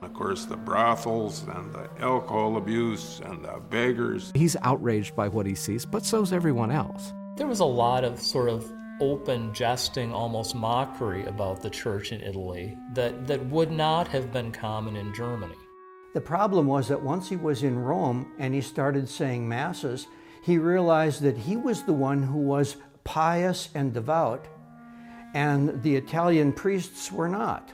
Of 0.02 0.14
course, 0.14 0.46
the 0.46 0.56
brothels 0.56 1.44
and 1.44 1.74
the 1.74 1.90
alcohol 2.00 2.56
abuse 2.56 3.20
and 3.20 3.44
the 3.44 3.60
beggars. 3.70 4.32
He's 4.34 4.56
outraged 4.62 5.14
by 5.14 5.28
what 5.28 5.46
he 5.46 5.56
sees, 5.56 5.86
but 5.86 6.06
so's 6.06 6.32
everyone 6.32 6.72
else. 6.72 7.12
There 7.36 7.48
was 7.48 7.60
a 7.60 7.66
lot 7.66 8.06
of 8.06 8.22
sort 8.22 8.48
of 8.48 8.72
open 9.00 9.54
jesting, 9.54 10.14
almost 10.14 10.56
mockery 10.56 11.26
about 11.26 11.62
the 11.62 11.70
church 11.70 12.12
in 12.12 12.22
Italy 12.22 12.78
that, 12.94 13.28
that 13.28 13.46
would 13.48 13.72
not 13.72 14.08
have 14.08 14.32
been 14.32 14.52
common 14.52 14.96
in 14.96 15.14
Germany. 15.14 15.56
The 16.14 16.22
problem 16.22 16.66
was 16.66 16.88
that 16.88 17.02
once 17.02 17.28
he 17.28 17.36
was 17.36 17.64
in 17.64 17.78
Rome 17.78 18.32
and 18.40 18.54
he 18.54 18.62
started 18.62 19.10
saying 19.10 19.48
masses, 19.48 20.08
he 20.42 20.58
realized 20.58 21.22
that 21.24 21.38
he 21.38 21.58
was 21.58 21.84
the 21.84 21.94
one 21.94 22.24
who 22.24 22.38
was 22.38 22.78
pious 23.04 23.70
and 23.76 23.94
devout, 23.94 24.48
and 25.34 25.82
the 25.84 25.96
Italian 25.96 26.54
priests 26.54 27.12
were 27.12 27.28
not. 27.28 27.74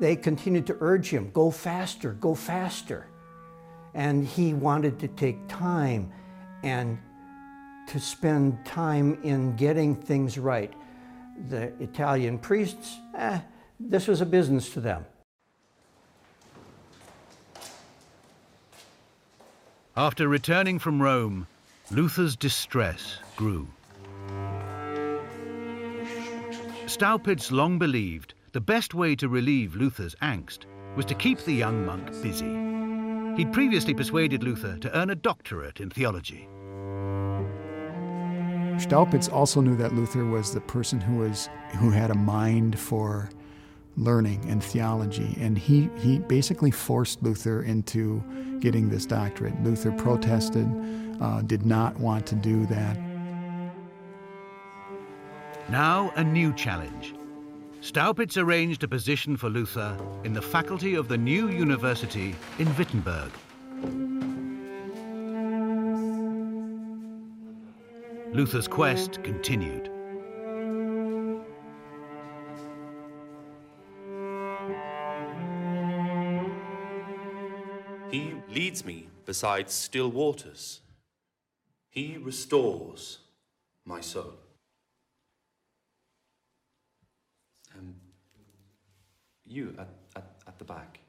They 0.00 0.16
continued 0.16 0.66
to 0.68 0.76
urge 0.80 1.08
him, 1.08 1.30
go 1.32 1.50
faster, 1.50 2.12
go 2.12 2.34
faster. 2.34 3.06
And 3.94 4.26
he 4.26 4.54
wanted 4.54 4.98
to 5.00 5.08
take 5.08 5.48
time 5.48 6.12
and 6.62 6.98
to 7.86 8.00
spend 8.00 8.64
time 8.64 9.18
in 9.22 9.56
getting 9.56 9.94
things 9.94 10.38
right. 10.38 10.72
The 11.48 11.72
Italian 11.82 12.38
priests, 12.38 12.98
eh, 13.16 13.40
this 13.78 14.08
was 14.08 14.20
a 14.20 14.26
business 14.26 14.70
to 14.70 14.80
them. 14.80 15.04
After 19.96 20.28
returning 20.28 20.78
from 20.78 21.00
Rome, 21.00 21.46
Luther's 21.90 22.36
distress 22.36 23.18
grew. 23.36 23.68
Staupitz 26.86 27.50
long 27.50 27.78
believed 27.78 28.34
the 28.52 28.60
best 28.60 28.94
way 28.94 29.16
to 29.16 29.28
relieve 29.28 29.74
Luther's 29.74 30.14
angst 30.16 30.66
was 30.96 31.04
to 31.06 31.14
keep 31.14 31.38
the 31.40 31.52
young 31.52 31.84
monk 31.84 32.10
busy. 32.22 32.54
He'd 33.36 33.52
previously 33.52 33.94
persuaded 33.94 34.42
Luther 34.42 34.78
to 34.78 34.98
earn 34.98 35.10
a 35.10 35.14
doctorate 35.14 35.80
in 35.80 35.90
theology. 35.90 36.48
Staupitz 38.78 39.32
also 39.32 39.60
knew 39.60 39.76
that 39.76 39.94
Luther 39.94 40.24
was 40.24 40.52
the 40.52 40.60
person 40.60 41.00
who 41.00 41.16
was 41.16 41.48
who 41.78 41.90
had 41.90 42.10
a 42.10 42.14
mind 42.14 42.78
for 42.78 43.30
learning 43.96 44.44
and 44.48 44.62
theology, 44.62 45.36
and 45.40 45.56
he, 45.56 45.88
he 45.98 46.18
basically 46.18 46.70
forced 46.70 47.22
Luther 47.22 47.62
into 47.62 48.22
getting 48.60 48.88
this 48.88 49.06
doctorate. 49.06 49.60
Luther 49.62 49.90
protested, 49.92 50.66
uh, 51.20 51.42
did 51.42 51.64
not 51.64 51.98
want 51.98 52.26
to 52.26 52.34
do 52.34 52.66
that. 52.66 52.98
Now 55.68 56.12
a 56.16 56.22
new 56.22 56.52
challenge. 56.52 57.14
Staupitz 57.80 58.36
arranged 58.36 58.82
a 58.84 58.88
position 58.88 59.36
for 59.36 59.48
Luther 59.48 59.96
in 60.24 60.32
the 60.32 60.42
faculty 60.42 60.94
of 60.94 61.08
the 61.08 61.16
new 61.16 61.48
university 61.48 62.34
in 62.58 62.76
Wittenberg. 62.76 63.30
Luther's 68.36 68.68
quest 68.68 69.22
continued. 69.22 69.90
He 78.10 78.34
leads 78.50 78.84
me 78.84 79.08
beside 79.24 79.70
still 79.70 80.10
waters. 80.10 80.82
He 81.88 82.18
restores 82.18 83.20
my 83.86 84.02
soul. 84.02 84.34
Um, 87.74 87.94
you 89.46 89.74
at, 89.78 89.88
at, 90.14 90.30
at 90.46 90.58
the 90.58 90.64
back, 90.66 91.00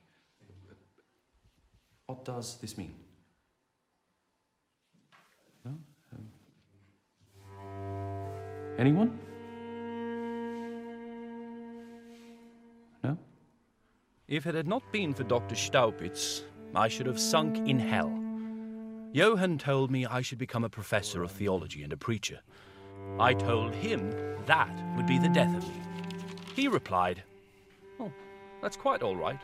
what 2.05 2.23
does 2.23 2.55
this 2.61 2.77
mean? 2.77 2.95
Anyone? 8.77 9.19
No? 13.03 13.17
If 14.27 14.45
it 14.45 14.55
had 14.55 14.67
not 14.67 14.83
been 14.91 15.13
for 15.13 15.23
Dr. 15.23 15.55
Staupitz, 15.55 16.43
I 16.75 16.87
should 16.87 17.07
have 17.07 17.19
sunk 17.19 17.67
in 17.67 17.79
hell. 17.79 18.11
Johann 19.13 19.57
told 19.57 19.89
me 19.89 20.05
I 20.05 20.21
should 20.21 20.37
become 20.37 20.63
a 20.63 20.69
professor 20.69 21.23
of 21.23 21.31
theology 21.31 21.83
and 21.83 21.93
a 21.93 21.97
preacher. 21.97 22.39
I 23.19 23.33
told 23.33 23.73
him 23.73 24.13
that 24.45 24.69
would 24.95 25.07
be 25.07 25.17
the 25.17 25.29
death 25.29 25.55
of 25.55 25.67
me. 25.67 25.81
He 26.55 26.67
replied, 26.67 27.23
Oh, 27.99 28.11
that's 28.61 28.77
quite 28.77 29.01
all 29.01 29.15
right. 29.15 29.39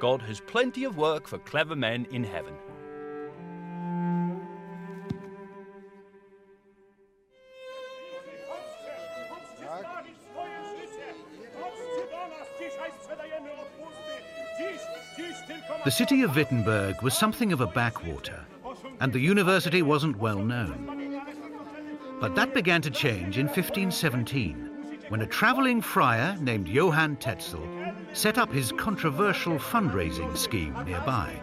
God 0.00 0.22
has 0.22 0.40
plenty 0.40 0.84
of 0.84 0.96
work 0.96 1.26
for 1.26 1.38
clever 1.38 1.76
men 1.76 2.06
in 2.10 2.24
heaven. 2.24 2.54
The 15.84 15.90
city 15.90 16.22
of 16.22 16.34
Wittenberg 16.34 17.02
was 17.02 17.12
something 17.12 17.52
of 17.52 17.60
a 17.60 17.66
backwater, 17.66 18.40
and 19.00 19.12
the 19.12 19.20
university 19.20 19.82
wasn't 19.82 20.16
well 20.16 20.38
known. 20.38 21.20
But 22.20 22.34
that 22.36 22.54
began 22.54 22.80
to 22.82 22.90
change 22.90 23.36
in 23.36 23.46
1517, 23.46 25.04
when 25.10 25.20
a 25.20 25.26
travelling 25.26 25.82
friar 25.82 26.38
named 26.40 26.68
Johann 26.68 27.16
Tetzel 27.16 27.68
set 28.14 28.38
up 28.38 28.50
his 28.50 28.72
controversial 28.72 29.58
fundraising 29.58 30.34
scheme 30.38 30.74
nearby. 30.86 31.38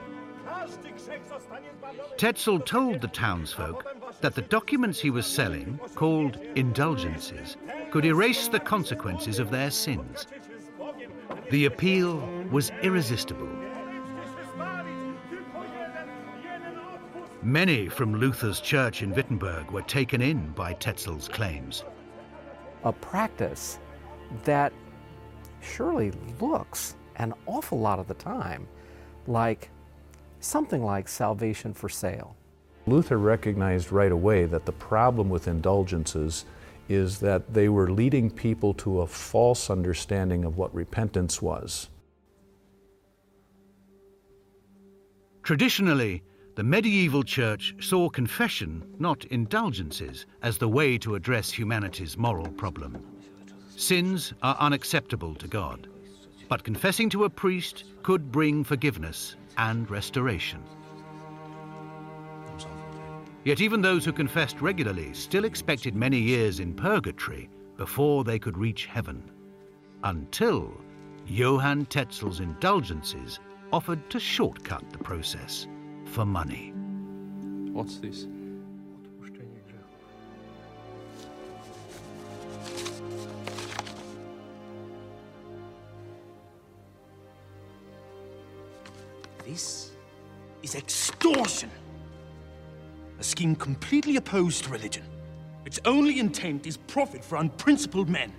Tetzel 2.18 2.60
told 2.62 3.00
the 3.00 3.10
townsfolk 3.10 3.86
that 4.22 4.34
the 4.34 4.42
documents 4.42 5.00
he 5.00 5.12
was 5.12 5.28
selling, 5.28 5.80
called 5.94 6.38
indulgences, 6.56 7.58
could 7.92 8.06
erase 8.06 8.48
the 8.48 8.60
consequences 8.60 9.38
of 9.38 9.52
their 9.52 9.70
sins. 9.70 10.26
The 11.52 11.66
appeal 11.66 12.18
was 12.50 12.72
irresistible. 12.82 13.61
Many 17.44 17.90
from 17.90 18.18
Luther's 18.18 18.60
church 18.60 19.02
in 19.02 19.16
Wittenberg 19.16 19.72
were 19.72 19.82
taken 19.82 20.22
in 20.22 20.52
by 20.52 20.76
Tetzel's 20.76 21.28
claims. 21.28 21.84
A 22.84 22.94
practice 22.94 23.80
that 24.44 24.72
surely 25.60 26.12
looks 26.40 26.96
an 27.16 27.34
awful 27.48 27.80
lot 27.80 27.98
of 27.98 28.08
the 28.08 28.14
time 28.14 28.68
like 29.26 29.72
something 30.40 30.84
like 30.84 31.08
salvation 31.08 31.74
for 31.74 31.90
sale. 31.90 32.36
Luther 32.86 33.18
recognized 33.18 33.92
right 33.92 34.12
away 34.12 34.46
that 34.46 34.68
the 34.68 34.72
problem 34.72 35.28
with 35.28 35.48
indulgences 35.48 36.46
is 36.90 37.20
that 37.20 37.52
they 37.52 37.70
were 37.70 37.92
leading 37.92 38.30
people 38.30 38.76
to 38.76 39.02
a 39.02 39.08
false 39.08 39.72
understanding 39.72 40.46
of 40.46 40.58
what 40.58 40.74
repentance 40.76 41.42
was. 41.42 41.90
Traditionally, 45.42 46.22
the 46.62 46.67
medieval 46.67 47.24
church 47.24 47.74
saw 47.80 48.08
confession, 48.08 48.84
not 49.00 49.26
indulgences, 49.32 50.28
as 50.43 50.60
the 50.60 50.67
way 50.67 50.95
to 50.95 51.15
address 51.15 51.52
humanity's 51.52 52.19
moral 52.19 52.50
problem. 52.50 53.04
Sins 53.76 54.32
are 54.43 54.56
unacceptable 54.60 55.34
to 55.34 55.47
God, 55.47 55.88
but 56.50 56.63
confessing 56.63 57.10
to 57.10 57.24
a 57.24 57.30
priest 57.32 57.86
could 58.04 58.32
bring 58.32 58.63
forgiveness 58.63 59.38
and 59.58 59.89
restoration. 59.89 60.62
Yet 63.43 63.60
even 63.60 63.82
those 63.82 64.06
who 64.06 64.13
confessed 64.13 64.62
regularly 64.62 65.15
still 65.15 65.45
expected 65.45 65.95
many 65.95 66.19
years 66.19 66.60
in 66.60 66.76
purgatory 66.76 67.50
before 67.76 68.24
they 68.24 68.38
could 68.38 68.56
reach 68.56 68.86
heaven. 68.86 69.32
Until 70.04 70.71
Johann 71.26 71.88
Tetzel's 71.88 72.39
indulgences 72.39 73.39
offered 73.74 74.08
to 74.12 74.19
shortcut 74.19 74.88
the 74.91 75.00
process 75.00 75.65
for 76.12 76.26
money. 76.26 76.74
What's 77.71 77.97
this? 77.97 78.28
This 89.45 89.91
is 90.63 90.76
extortion. 90.76 91.69
A 93.19 93.24
scheme 93.24 93.56
completely 93.56 94.15
opposed 94.15 94.63
to 94.63 94.69
religion. 94.69 95.04
Its 95.65 95.80
only 95.84 96.19
intent 96.19 96.65
is 96.65 96.78
profit 96.78 97.24
for 97.24 97.38
unprincipled 97.38 98.10
men. 98.10 98.32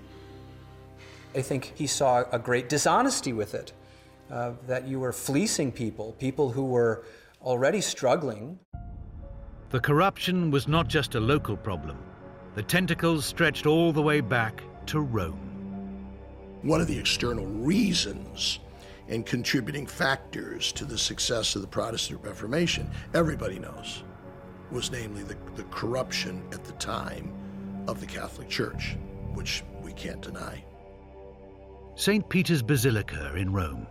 I 1.35 1.43
think 1.43 1.73
he 1.75 1.87
saw 1.87 2.25
a 2.33 2.39
great 2.39 2.69
dishonesty 2.69 3.33
with 3.33 3.55
it, 3.55 3.73
uh, 4.31 4.53
that 4.67 4.87
you 4.87 5.01
were 5.01 5.13
fleecing 5.13 5.73
people, 5.73 6.13
people 6.19 6.51
who 6.51 6.65
were 6.65 7.05
already 7.43 7.81
struggling. 7.81 8.59
The 9.71 9.81
corruption 9.81 10.51
was 10.51 10.69
not 10.69 10.89
just 10.89 11.15
a 11.15 11.21
local 11.21 11.57
problem. 11.57 11.99
The 12.55 12.63
tentacles 12.63 13.25
stretched 13.25 13.67
all 13.67 13.93
the 13.93 14.03
way 14.03 14.21
back 14.21 14.63
to 14.87 15.01
Rome. 15.01 15.49
One 16.63 16.81
of 16.81 16.87
the 16.87 16.99
external 16.99 17.47
reasons 17.47 18.61
and 19.09 19.27
contributing 19.27 19.87
factors 19.87 20.73
to 20.73 20.85
the 20.85 20.99
success 20.99 21.57
of 21.57 21.63
the 21.63 21.69
Protestant 21.69 22.23
Reformation, 22.23 22.89
everybody 23.15 23.59
knows, 23.59 24.05
was 24.71 24.91
namely 24.91 25.23
the, 25.23 25.37
the 25.57 25.65
corruption 25.65 26.43
at 26.53 26.65
the 26.65 26.73
time 26.73 27.33
of 27.89 28.01
the 28.01 28.07
Catholic 28.07 28.49
Church, 28.49 28.97
which 29.35 29.65
we 29.83 29.93
can't 29.93 30.23
deny. 30.23 30.65
St. 31.95 32.27
Peter's 32.29 32.63
Basilica 32.63 33.35
in 33.35 33.53
Rome. 33.53 33.87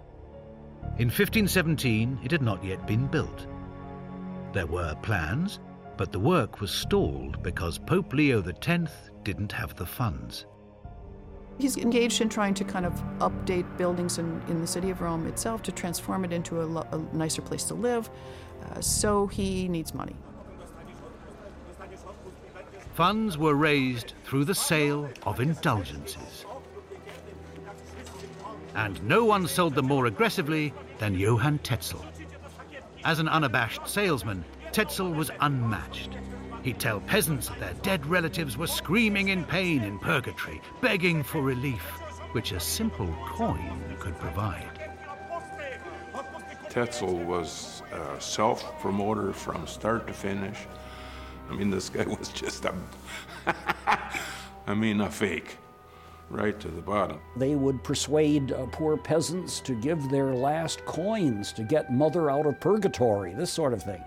In 0.97 1.07
1517, 1.07 2.19
it 2.23 2.31
had 2.31 2.41
not 2.41 2.63
yet 2.63 2.85
been 2.85 3.07
built. 3.07 3.47
There 4.53 4.67
were 4.67 4.95
plans, 5.01 5.59
but 5.97 6.11
the 6.11 6.19
work 6.19 6.61
was 6.61 6.71
stalled 6.71 7.41
because 7.43 7.77
Pope 7.77 8.13
Leo 8.13 8.43
X 8.43 8.91
didn't 9.23 9.51
have 9.51 9.75
the 9.75 9.85
funds. 9.85 10.45
He's 11.57 11.77
engaged 11.77 12.21
in 12.21 12.29
trying 12.29 12.53
to 12.55 12.63
kind 12.63 12.85
of 12.85 12.93
update 13.19 13.77
buildings 13.77 14.17
in, 14.17 14.41
in 14.47 14.61
the 14.61 14.67
city 14.67 14.89
of 14.89 15.01
Rome 15.01 15.27
itself 15.27 15.61
to 15.63 15.71
transform 15.71 16.25
it 16.25 16.33
into 16.33 16.61
a, 16.61 16.65
lo- 16.65 16.87
a 16.91 16.97
nicer 17.15 17.41
place 17.41 17.63
to 17.65 17.75
live. 17.75 18.09
Uh, 18.63 18.81
so 18.81 19.27
he 19.27 19.67
needs 19.67 19.93
money. 19.93 20.15
Funds 22.93 23.37
were 23.37 23.55
raised 23.55 24.13
through 24.23 24.45
the 24.45 24.55
sale 24.55 25.09
of 25.25 25.39
indulgences. 25.39 26.40
And 28.75 29.01
no 29.03 29.25
one 29.25 29.47
sold 29.47 29.75
them 29.75 29.87
more 29.87 30.05
aggressively 30.05 30.73
than 30.99 31.15
Johann 31.15 31.59
Tetzel. 31.59 32.05
As 33.03 33.19
an 33.19 33.27
unabashed 33.27 33.87
salesman, 33.87 34.45
Tetzel 34.71 35.11
was 35.11 35.31
unmatched. 35.39 36.11
He'd 36.63 36.79
tell 36.79 36.99
peasants 36.99 37.49
that 37.49 37.59
their 37.59 37.73
dead 37.81 38.05
relatives 38.05 38.57
were 38.57 38.67
screaming 38.67 39.29
in 39.29 39.43
pain 39.43 39.83
in 39.83 39.97
purgatory, 39.97 40.61
begging 40.79 41.23
for 41.23 41.41
relief, 41.41 41.81
which 42.33 42.51
a 42.51 42.59
simple 42.59 43.13
coin 43.25 43.95
could 43.99 44.17
provide. 44.19 44.69
Tetzel 46.69 47.17
was 47.17 47.83
a 47.91 48.21
self 48.21 48.79
promoter 48.79 49.33
from 49.33 49.67
start 49.67 50.07
to 50.07 50.13
finish. 50.13 50.57
I 51.49 51.55
mean, 51.55 51.69
this 51.69 51.89
guy 51.89 52.05
was 52.19 52.29
just 52.29 52.63
a, 52.65 52.73
I 54.67 54.73
mean, 54.73 55.01
a 55.01 55.09
fake, 55.09 55.57
right 56.31 56.59
to 56.59 56.67
the 56.67 56.81
bottom. 56.81 57.19
They 57.35 57.55
would 57.55 57.83
persuade 57.83 58.51
uh, 58.51 58.65
poor 58.67 58.97
peasants 58.97 59.59
to 59.61 59.73
give 59.73 60.09
their 60.09 60.33
last 60.33 60.85
coins 60.85 61.51
to 61.53 61.63
get 61.63 61.91
mother 61.91 62.29
out 62.29 62.45
of 62.45 62.59
purgatory, 62.59 63.33
this 63.33 63.51
sort 63.51 63.73
of 63.73 63.83
thing. 63.83 64.03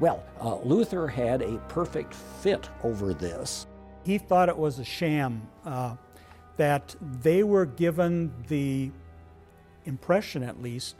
Well, 0.00 0.22
uh, 0.40 0.58
Luther 0.60 1.08
had 1.08 1.42
a 1.42 1.58
perfect 1.68 2.14
fit 2.14 2.68
over 2.84 3.12
this. 3.12 3.66
He 4.04 4.18
thought 4.18 4.48
it 4.48 4.56
was 4.56 4.78
a 4.78 4.84
sham, 4.84 5.48
uh, 5.64 5.96
that 6.56 6.94
they 7.22 7.42
were 7.42 7.66
given 7.66 8.32
the 8.48 8.90
impression, 9.84 10.42
at 10.42 10.62
least, 10.62 10.96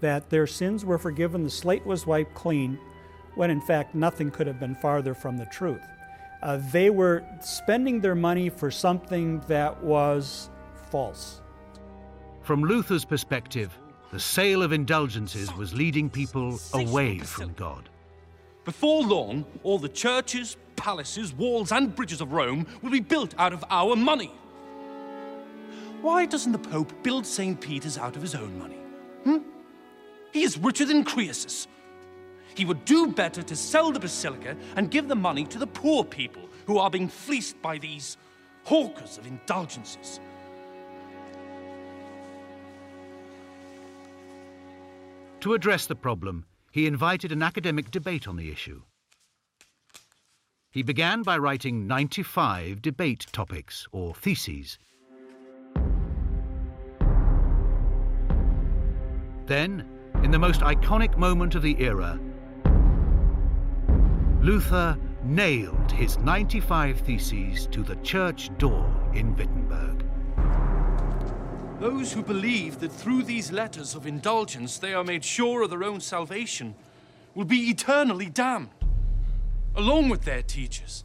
that 0.00 0.30
their 0.30 0.46
sins 0.46 0.84
were 0.84 0.98
forgiven, 0.98 1.44
the 1.44 1.50
slate 1.50 1.84
was 1.84 2.06
wiped 2.06 2.34
clean, 2.34 2.78
when 3.34 3.50
in 3.50 3.60
fact 3.60 3.94
nothing 3.94 4.30
could 4.30 4.46
have 4.46 4.58
been 4.58 4.74
farther 4.74 5.14
from 5.14 5.36
the 5.36 5.46
truth. 5.46 5.82
Uh, 6.42 6.58
they 6.72 6.90
were 6.90 7.22
spending 7.40 8.00
their 8.00 8.14
money 8.14 8.48
for 8.48 8.70
something 8.70 9.40
that 9.46 9.82
was 9.82 10.48
false. 10.90 11.42
From 12.42 12.62
Luther's 12.62 13.04
perspective, 13.04 13.76
the 14.10 14.20
sale 14.20 14.62
of 14.62 14.72
indulgences 14.72 15.54
was 15.54 15.74
leading 15.74 16.08
people 16.08 16.58
away 16.72 17.18
from 17.18 17.52
God. 17.52 17.88
Before 18.64 19.02
long, 19.02 19.44
all 19.62 19.78
the 19.78 19.88
churches, 19.88 20.56
palaces, 20.76 21.32
walls, 21.32 21.72
and 21.72 21.94
bridges 21.94 22.20
of 22.20 22.32
Rome 22.32 22.66
will 22.82 22.90
be 22.90 23.00
built 23.00 23.34
out 23.38 23.52
of 23.52 23.64
our 23.70 23.94
money. 23.94 24.32
Why 26.00 26.24
doesn't 26.24 26.52
the 26.52 26.58
Pope 26.58 26.92
build 27.02 27.26
St. 27.26 27.60
Peter's 27.60 27.98
out 27.98 28.16
of 28.16 28.22
his 28.22 28.34
own 28.34 28.58
money? 28.58 28.78
Hmm? 29.24 29.38
He 30.32 30.42
is 30.42 30.56
richer 30.56 30.86
than 30.86 31.04
Croesus. 31.04 31.66
He 32.54 32.64
would 32.64 32.84
do 32.84 33.08
better 33.08 33.42
to 33.42 33.56
sell 33.56 33.92
the 33.92 34.00
basilica 34.00 34.56
and 34.76 34.90
give 34.90 35.08
the 35.08 35.14
money 35.14 35.44
to 35.46 35.58
the 35.58 35.66
poor 35.66 36.04
people 36.04 36.48
who 36.66 36.78
are 36.78 36.90
being 36.90 37.08
fleeced 37.08 37.60
by 37.62 37.78
these 37.78 38.16
hawkers 38.64 39.18
of 39.18 39.26
indulgences. 39.26 40.20
To 45.40 45.54
address 45.54 45.86
the 45.86 45.94
problem, 45.94 46.44
he 46.70 46.86
invited 46.86 47.32
an 47.32 47.42
academic 47.42 47.90
debate 47.90 48.28
on 48.28 48.36
the 48.36 48.50
issue. 48.50 48.82
He 50.70 50.82
began 50.82 51.22
by 51.22 51.38
writing 51.38 51.86
95 51.86 52.80
debate 52.82 53.26
topics, 53.32 53.88
or 53.90 54.14
theses. 54.14 54.78
Then, 59.46 59.84
in 60.22 60.30
the 60.30 60.38
most 60.38 60.60
iconic 60.60 61.16
moment 61.16 61.56
of 61.56 61.62
the 61.62 61.74
era, 61.80 62.20
Luther 64.42 64.96
nailed 65.22 65.92
his 65.92 66.16
95 66.16 67.00
theses 67.00 67.66
to 67.66 67.82
the 67.82 67.96
church 67.96 68.50
door 68.56 68.90
in 69.12 69.36
Wittenberg. 69.36 70.02
Those 71.78 72.10
who 72.10 72.22
believe 72.22 72.80
that 72.80 72.90
through 72.90 73.24
these 73.24 73.52
letters 73.52 73.94
of 73.94 74.06
indulgence 74.06 74.78
they 74.78 74.94
are 74.94 75.04
made 75.04 75.26
sure 75.26 75.62
of 75.62 75.68
their 75.68 75.84
own 75.84 76.00
salvation 76.00 76.74
will 77.34 77.44
be 77.44 77.68
eternally 77.68 78.30
damned, 78.30 78.70
along 79.76 80.08
with 80.08 80.22
their 80.22 80.40
teachers. 80.40 81.04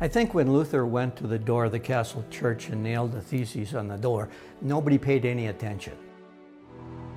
I 0.00 0.08
think 0.08 0.34
when 0.34 0.52
Luther 0.52 0.84
went 0.84 1.14
to 1.18 1.28
the 1.28 1.38
door 1.38 1.66
of 1.66 1.70
the 1.70 1.78
castle 1.78 2.24
church 2.28 2.70
and 2.70 2.82
nailed 2.82 3.12
the 3.12 3.20
theses 3.20 3.72
on 3.76 3.86
the 3.86 3.96
door, 3.96 4.28
nobody 4.60 4.98
paid 4.98 5.24
any 5.24 5.46
attention. 5.46 5.96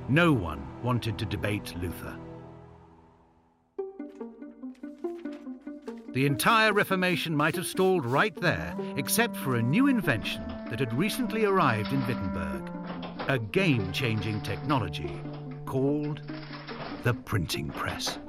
No 0.08 0.34
one 0.34 0.66
wanted 0.84 1.18
to 1.18 1.26
debate 1.26 1.74
Luther. 1.82 2.16
The 6.14 6.26
entire 6.26 6.72
Reformation 6.72 7.36
might 7.36 7.56
have 7.56 7.66
stalled 7.66 8.06
right 8.06 8.36
there, 8.40 8.74
except 8.96 9.36
for 9.36 9.56
a 9.56 9.62
new 9.62 9.88
invention 9.88 10.44
that 10.70 10.80
had 10.80 10.94
recently 10.94 11.44
arrived 11.44 11.92
in 11.92 12.06
Wittenberg 12.08 12.72
a 13.28 13.40
game 13.40 13.92
changing 13.92 14.40
technology 14.42 15.20
called 15.66 16.22
the 17.04 17.14
printing 17.14 17.70
press. 17.70 18.20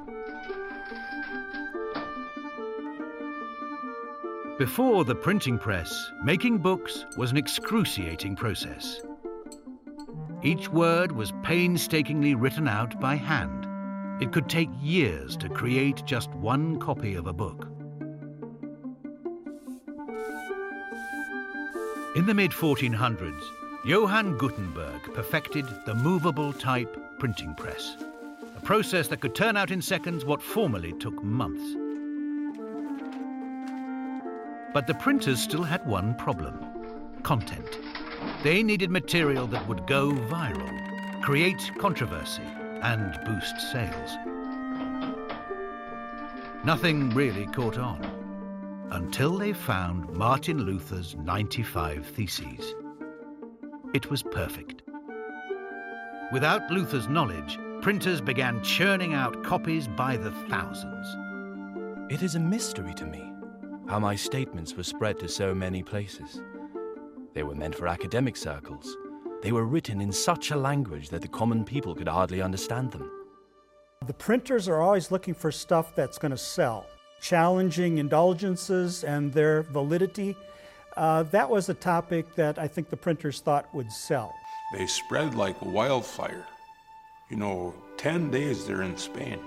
Before 4.58 5.04
the 5.04 5.14
printing 5.14 5.58
press, 5.58 6.10
making 6.24 6.58
books 6.58 7.04
was 7.18 7.30
an 7.30 7.36
excruciating 7.36 8.36
process. 8.36 9.02
Each 10.46 10.68
word 10.68 11.10
was 11.10 11.32
painstakingly 11.42 12.36
written 12.36 12.68
out 12.68 13.00
by 13.00 13.16
hand. 13.16 13.66
It 14.22 14.30
could 14.30 14.48
take 14.48 14.68
years 14.80 15.36
to 15.38 15.48
create 15.48 16.04
just 16.06 16.30
one 16.36 16.78
copy 16.78 17.16
of 17.16 17.26
a 17.26 17.32
book. 17.32 17.66
In 22.14 22.26
the 22.26 22.32
mid 22.32 22.52
1400s, 22.52 23.42
Johann 23.84 24.38
Gutenberg 24.38 25.12
perfected 25.14 25.66
the 25.84 25.96
movable 25.96 26.52
type 26.52 26.96
printing 27.18 27.52
press, 27.56 27.96
a 28.56 28.60
process 28.60 29.08
that 29.08 29.20
could 29.20 29.34
turn 29.34 29.56
out 29.56 29.72
in 29.72 29.82
seconds 29.82 30.24
what 30.24 30.40
formerly 30.40 30.92
took 30.92 31.24
months. 31.24 31.74
But 34.72 34.86
the 34.86 34.94
printers 34.94 35.42
still 35.42 35.64
had 35.64 35.84
one 35.88 36.14
problem 36.14 36.64
content. 37.24 37.80
They 38.42 38.62
needed 38.62 38.90
material 38.90 39.46
that 39.48 39.66
would 39.68 39.86
go 39.86 40.10
viral, 40.10 41.22
create 41.22 41.70
controversy, 41.78 42.42
and 42.82 43.18
boost 43.24 43.72
sales. 43.72 44.16
Nothing 46.64 47.10
really 47.10 47.46
caught 47.46 47.78
on 47.78 48.04
until 48.90 49.36
they 49.36 49.52
found 49.52 50.08
Martin 50.12 50.62
Luther's 50.62 51.16
95 51.16 52.06
Theses. 52.06 52.74
It 53.94 54.10
was 54.10 54.22
perfect. 54.22 54.82
Without 56.32 56.70
Luther's 56.70 57.08
knowledge, 57.08 57.58
printers 57.82 58.20
began 58.20 58.62
churning 58.62 59.14
out 59.14 59.44
copies 59.44 59.86
by 59.88 60.16
the 60.16 60.32
thousands. 60.48 61.06
It 62.10 62.22
is 62.22 62.34
a 62.34 62.40
mystery 62.40 62.94
to 62.94 63.06
me 63.06 63.32
how 63.88 64.00
my 64.00 64.16
statements 64.16 64.74
were 64.74 64.82
spread 64.82 65.18
to 65.20 65.28
so 65.28 65.54
many 65.54 65.82
places. 65.82 66.40
They 67.36 67.42
were 67.42 67.54
meant 67.54 67.74
for 67.74 67.86
academic 67.86 68.34
circles. 68.34 68.96
They 69.42 69.52
were 69.52 69.66
written 69.66 70.00
in 70.00 70.10
such 70.10 70.52
a 70.52 70.56
language 70.56 71.10
that 71.10 71.20
the 71.20 71.28
common 71.28 71.66
people 71.66 71.94
could 71.94 72.08
hardly 72.08 72.40
understand 72.40 72.92
them. 72.92 73.10
The 74.06 74.14
printers 74.14 74.70
are 74.70 74.80
always 74.80 75.10
looking 75.10 75.34
for 75.34 75.52
stuff 75.52 75.94
that's 75.94 76.16
going 76.16 76.30
to 76.30 76.38
sell, 76.38 76.86
challenging 77.20 77.98
indulgences 77.98 79.04
and 79.04 79.34
their 79.34 79.64
validity. 79.64 80.34
Uh, 80.96 81.24
that 81.24 81.50
was 81.50 81.68
a 81.68 81.74
topic 81.74 82.34
that 82.36 82.58
I 82.58 82.66
think 82.66 82.88
the 82.88 82.96
printers 82.96 83.40
thought 83.40 83.68
would 83.74 83.92
sell. 83.92 84.32
They 84.72 84.86
spread 84.86 85.34
like 85.34 85.60
wildfire. 85.60 86.46
You 87.28 87.36
know, 87.36 87.74
10 87.98 88.30
days 88.30 88.66
they're 88.66 88.80
in 88.80 88.96
Spain. 88.96 89.40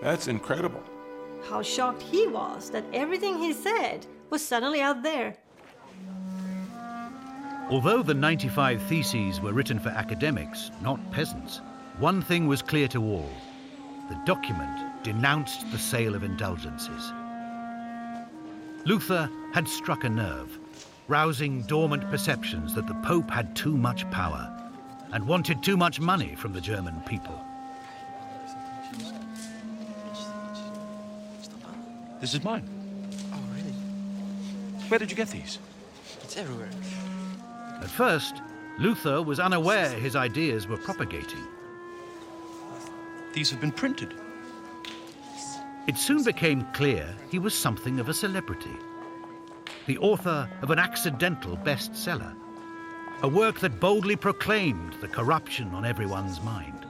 That's 0.00 0.26
incredible. 0.26 0.82
How 1.50 1.60
shocked 1.60 2.00
he 2.00 2.26
was 2.26 2.70
that 2.70 2.84
everything 2.94 3.36
he 3.38 3.52
said 3.52 4.06
was 4.30 4.42
suddenly 4.42 4.80
out 4.80 5.02
there. 5.02 5.36
Although 7.70 8.02
the 8.02 8.14
95 8.14 8.82
Theses 8.82 9.40
were 9.40 9.52
written 9.52 9.78
for 9.78 9.90
academics, 9.90 10.72
not 10.82 10.98
peasants, 11.12 11.60
one 12.00 12.20
thing 12.20 12.48
was 12.48 12.62
clear 12.62 12.88
to 12.88 13.00
all. 13.00 13.30
The 14.08 14.20
document 14.26 15.04
denounced 15.04 15.70
the 15.70 15.78
sale 15.78 16.16
of 16.16 16.24
indulgences. 16.24 17.12
Luther 18.86 19.30
had 19.52 19.68
struck 19.68 20.02
a 20.02 20.08
nerve, 20.08 20.58
rousing 21.06 21.62
dormant 21.62 22.10
perceptions 22.10 22.74
that 22.74 22.88
the 22.88 22.94
Pope 23.04 23.30
had 23.30 23.54
too 23.54 23.76
much 23.76 24.10
power 24.10 24.50
and 25.12 25.24
wanted 25.24 25.62
too 25.62 25.76
much 25.76 26.00
money 26.00 26.34
from 26.34 26.52
the 26.52 26.60
German 26.60 27.00
people. 27.02 27.40
This 32.20 32.34
is 32.34 32.42
mine. 32.42 32.68
Oh, 33.32 33.38
really? 33.54 33.72
Where 34.88 34.98
did 34.98 35.12
you 35.12 35.16
get 35.16 35.28
these? 35.28 35.60
It's 36.24 36.36
everywhere. 36.36 36.68
At 37.80 37.90
first, 37.90 38.42
Luther 38.78 39.22
was 39.22 39.40
unaware 39.40 39.90
his 39.90 40.16
ideas 40.16 40.66
were 40.66 40.76
propagating. 40.76 41.46
These 43.32 43.50
have 43.50 43.60
been 43.60 43.72
printed. 43.72 44.14
It 45.86 45.96
soon 45.96 46.22
became 46.22 46.66
clear 46.72 47.14
he 47.30 47.38
was 47.38 47.54
something 47.54 48.00
of 48.00 48.08
a 48.08 48.14
celebrity. 48.14 48.76
The 49.86 49.98
author 49.98 50.48
of 50.62 50.70
an 50.70 50.78
accidental 50.78 51.56
bestseller, 51.56 52.34
a 53.22 53.28
work 53.28 53.60
that 53.60 53.80
boldly 53.80 54.16
proclaimed 54.16 54.94
the 55.00 55.08
corruption 55.08 55.74
on 55.74 55.84
everyone's 55.84 56.40
mind. 56.42 56.86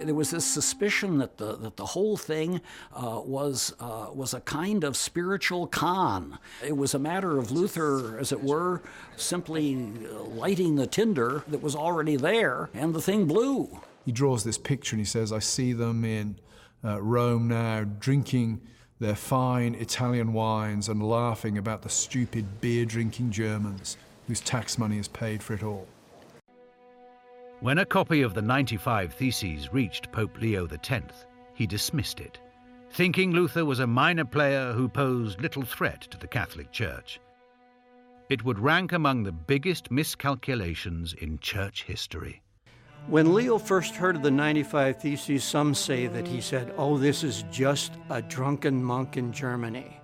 There 0.00 0.14
was 0.14 0.30
this 0.30 0.44
suspicion 0.44 1.18
that 1.18 1.38
the, 1.38 1.56
that 1.56 1.76
the 1.76 1.86
whole 1.86 2.16
thing 2.16 2.60
uh, 2.94 3.20
was, 3.24 3.74
uh, 3.80 4.06
was 4.12 4.32
a 4.32 4.40
kind 4.40 4.84
of 4.84 4.96
spiritual 4.96 5.66
con. 5.66 6.38
It 6.64 6.76
was 6.76 6.94
a 6.94 6.98
matter 6.98 7.36
of 7.38 7.50
Luther, 7.50 8.18
as 8.18 8.30
it 8.30 8.42
were, 8.42 8.80
simply 9.16 9.74
lighting 9.74 10.76
the 10.76 10.86
tinder 10.86 11.42
that 11.48 11.62
was 11.62 11.74
already 11.74 12.16
there, 12.16 12.70
and 12.74 12.94
the 12.94 13.02
thing 13.02 13.26
blew. 13.26 13.80
He 14.04 14.12
draws 14.12 14.44
this 14.44 14.56
picture 14.56 14.94
and 14.94 15.00
he 15.00 15.04
says, 15.04 15.32
I 15.32 15.40
see 15.40 15.72
them 15.72 16.04
in 16.04 16.38
uh, 16.84 17.02
Rome 17.02 17.48
now 17.48 17.84
drinking 17.84 18.60
their 19.00 19.16
fine 19.16 19.74
Italian 19.74 20.32
wines 20.32 20.88
and 20.88 21.02
laughing 21.02 21.58
about 21.58 21.82
the 21.82 21.88
stupid 21.88 22.60
beer 22.60 22.84
drinking 22.84 23.30
Germans 23.30 23.96
whose 24.26 24.40
tax 24.40 24.78
money 24.78 24.98
is 24.98 25.08
paid 25.08 25.42
for 25.42 25.54
it 25.54 25.62
all. 25.62 25.86
When 27.60 27.78
a 27.78 27.84
copy 27.84 28.22
of 28.22 28.34
the 28.34 28.42
95 28.42 29.12
Theses 29.14 29.72
reached 29.72 30.12
Pope 30.12 30.40
Leo 30.40 30.68
X, 30.68 31.26
he 31.54 31.66
dismissed 31.66 32.20
it, 32.20 32.38
thinking 32.92 33.32
Luther 33.32 33.64
was 33.64 33.80
a 33.80 33.86
minor 33.86 34.24
player 34.24 34.72
who 34.72 34.88
posed 34.88 35.40
little 35.40 35.64
threat 35.64 36.02
to 36.02 36.18
the 36.18 36.28
Catholic 36.28 36.70
Church. 36.70 37.18
It 38.28 38.44
would 38.44 38.60
rank 38.60 38.92
among 38.92 39.24
the 39.24 39.32
biggest 39.32 39.90
miscalculations 39.90 41.14
in 41.14 41.40
church 41.40 41.82
history. 41.82 42.42
When 43.08 43.34
Leo 43.34 43.58
first 43.58 43.96
heard 43.96 44.14
of 44.14 44.22
the 44.22 44.30
95 44.30 45.00
Theses, 45.00 45.42
some 45.42 45.74
say 45.74 46.06
that 46.06 46.28
he 46.28 46.40
said, 46.40 46.72
Oh, 46.76 46.96
this 46.96 47.24
is 47.24 47.42
just 47.50 47.92
a 48.08 48.22
drunken 48.22 48.84
monk 48.84 49.16
in 49.16 49.32
Germany. 49.32 50.00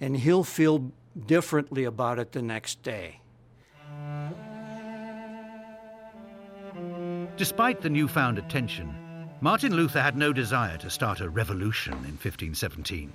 And 0.00 0.16
he'll 0.16 0.44
feel 0.44 0.92
differently 1.26 1.84
about 1.84 2.20
it 2.20 2.30
the 2.30 2.42
next 2.42 2.84
day. 2.84 3.20
Despite 7.38 7.80
the 7.80 7.88
newfound 7.88 8.36
attention, 8.36 8.92
Martin 9.40 9.72
Luther 9.72 10.00
had 10.00 10.16
no 10.16 10.32
desire 10.32 10.76
to 10.78 10.90
start 10.90 11.20
a 11.20 11.30
revolution 11.30 11.92
in 11.92 12.18
1517. 12.18 13.12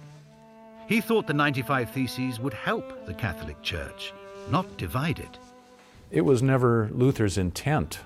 He 0.88 1.02
thought 1.02 1.28
the 1.28 1.34
95 1.34 1.90
Theses 1.90 2.40
would 2.40 2.54
help 2.54 3.06
the 3.06 3.14
Catholic 3.14 3.62
Church, 3.62 4.14
not 4.50 4.78
divide 4.78 5.20
it. 5.20 5.38
It 6.10 6.22
was 6.22 6.42
never 6.42 6.90
Luther's 6.94 7.38
intent 7.38 8.00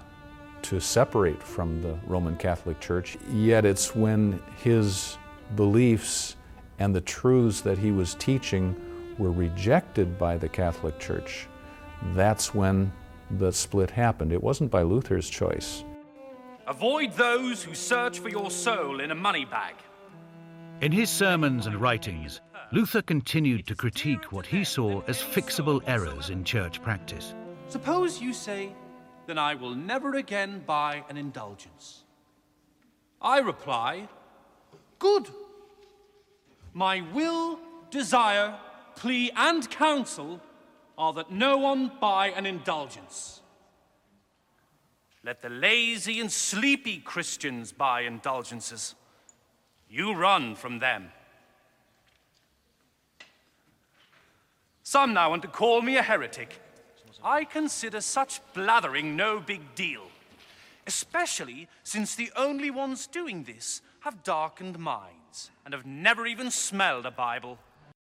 to 0.64 0.80
separate 0.80 1.44
from 1.44 1.84
the 1.84 2.00
Roman 2.08 2.36
Catholic 2.36 2.80
Church, 2.80 3.16
yet 3.30 3.64
it's 3.64 3.96
when 3.96 4.42
his 4.64 5.20
beliefs 5.56 6.36
and 6.80 6.96
the 6.96 7.02
truths 7.02 7.62
that 7.62 7.78
he 7.78 7.92
was 7.92 8.16
teaching 8.16 8.76
were 9.20 9.32
rejected 9.32 10.18
by 10.18 10.36
the 10.36 10.50
Catholic 10.50 10.98
Church. 10.98 11.46
That's 12.16 12.56
when 12.56 12.92
the 13.30 13.52
split 13.52 13.92
happened. 13.92 14.34
It 14.34 14.42
wasn't 14.42 14.72
by 14.72 14.82
Luther's 14.82 15.30
choice. 15.30 15.84
Avoid 16.68 17.14
those 17.14 17.64
who 17.64 17.74
search 17.74 18.20
for 18.20 18.28
your 18.28 18.52
soul 18.52 19.00
in 19.00 19.12
a 19.12 19.16
money 19.16 19.46
bag. 19.46 19.76
In 20.82 20.92
his 20.92 21.10
sermons 21.10 21.66
and 21.66 21.78
writings, 21.78 22.42
Luther 22.74 23.02
continued 23.02 23.66
to 23.68 23.76
critique 23.76 24.34
what 24.34 24.46
he 24.46 24.66
saw 24.66 25.02
as 25.08 25.22
fixable 25.22 25.82
errors 25.88 26.30
in 26.30 26.44
church 26.44 26.82
practice. 26.82 27.34
Suppose 27.70 28.22
you 28.22 28.34
say, 28.34 28.74
then 29.28 29.38
I 29.38 29.56
will 29.56 29.76
never 29.76 30.16
again 30.16 30.62
buy 30.66 31.06
an 31.10 31.16
indulgence. 31.16 32.04
I 33.22 33.40
reply, 33.40 34.10
good. 35.00 35.30
My 36.74 37.02
will, 37.14 37.60
desire, 37.92 38.60
plea, 38.98 39.32
and 39.38 39.70
counsel 39.72 40.42
are 40.98 41.14
that 41.14 41.32
no 41.32 41.58
one 41.58 41.92
buy 42.02 42.28
an 42.32 42.46
indulgence. 42.46 43.37
Let 45.28 45.42
the 45.42 45.50
lazy 45.50 46.22
and 46.22 46.32
sleepy 46.32 47.00
Christians 47.00 47.74
buy 47.74 48.04
indulgences. 48.04 48.96
You 49.90 50.13
run 50.16 50.56
from 50.56 50.80
them. 50.80 51.12
Some 54.84 55.13
now 55.13 55.32
want 55.32 55.42
to 55.42 55.50
call 55.50 55.82
me 55.82 55.98
a 55.98 56.02
heretic. 56.02 56.62
I 57.22 57.44
consider 57.44 58.00
such 58.00 58.40
blathering 58.54 59.18
no 59.18 59.42
big 59.42 59.76
deal, 59.76 60.04
especially 60.88 61.68
since 61.84 62.16
the 62.16 62.32
only 62.38 62.72
ones 62.72 63.06
doing 63.06 63.44
this 63.44 63.82
have 64.00 64.24
darkened 64.24 64.80
minds 64.80 65.52
and 65.66 65.74
have 65.74 65.86
never 65.86 66.26
even 66.26 66.50
smelled 66.50 67.06
a 67.06 67.12
Bible. 67.12 67.60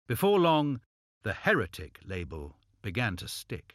Before 0.07 0.38
long, 0.38 0.79
the 1.25 1.33
heretic 1.33 1.99
label 2.07 2.55
began 2.83 3.16
to 3.16 3.27
stick. 3.27 3.75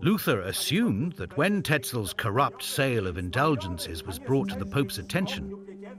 Luther 0.00 0.40
assumed 0.42 1.14
that 1.14 1.36
when 1.36 1.62
Tetzel's 1.62 2.12
corrupt 2.12 2.62
sale 2.62 3.06
of 3.06 3.18
indulgences 3.18 4.04
was 4.04 4.18
brought 4.18 4.48
to 4.50 4.58
the 4.58 4.66
Pope's 4.66 4.98
attention, 4.98 5.52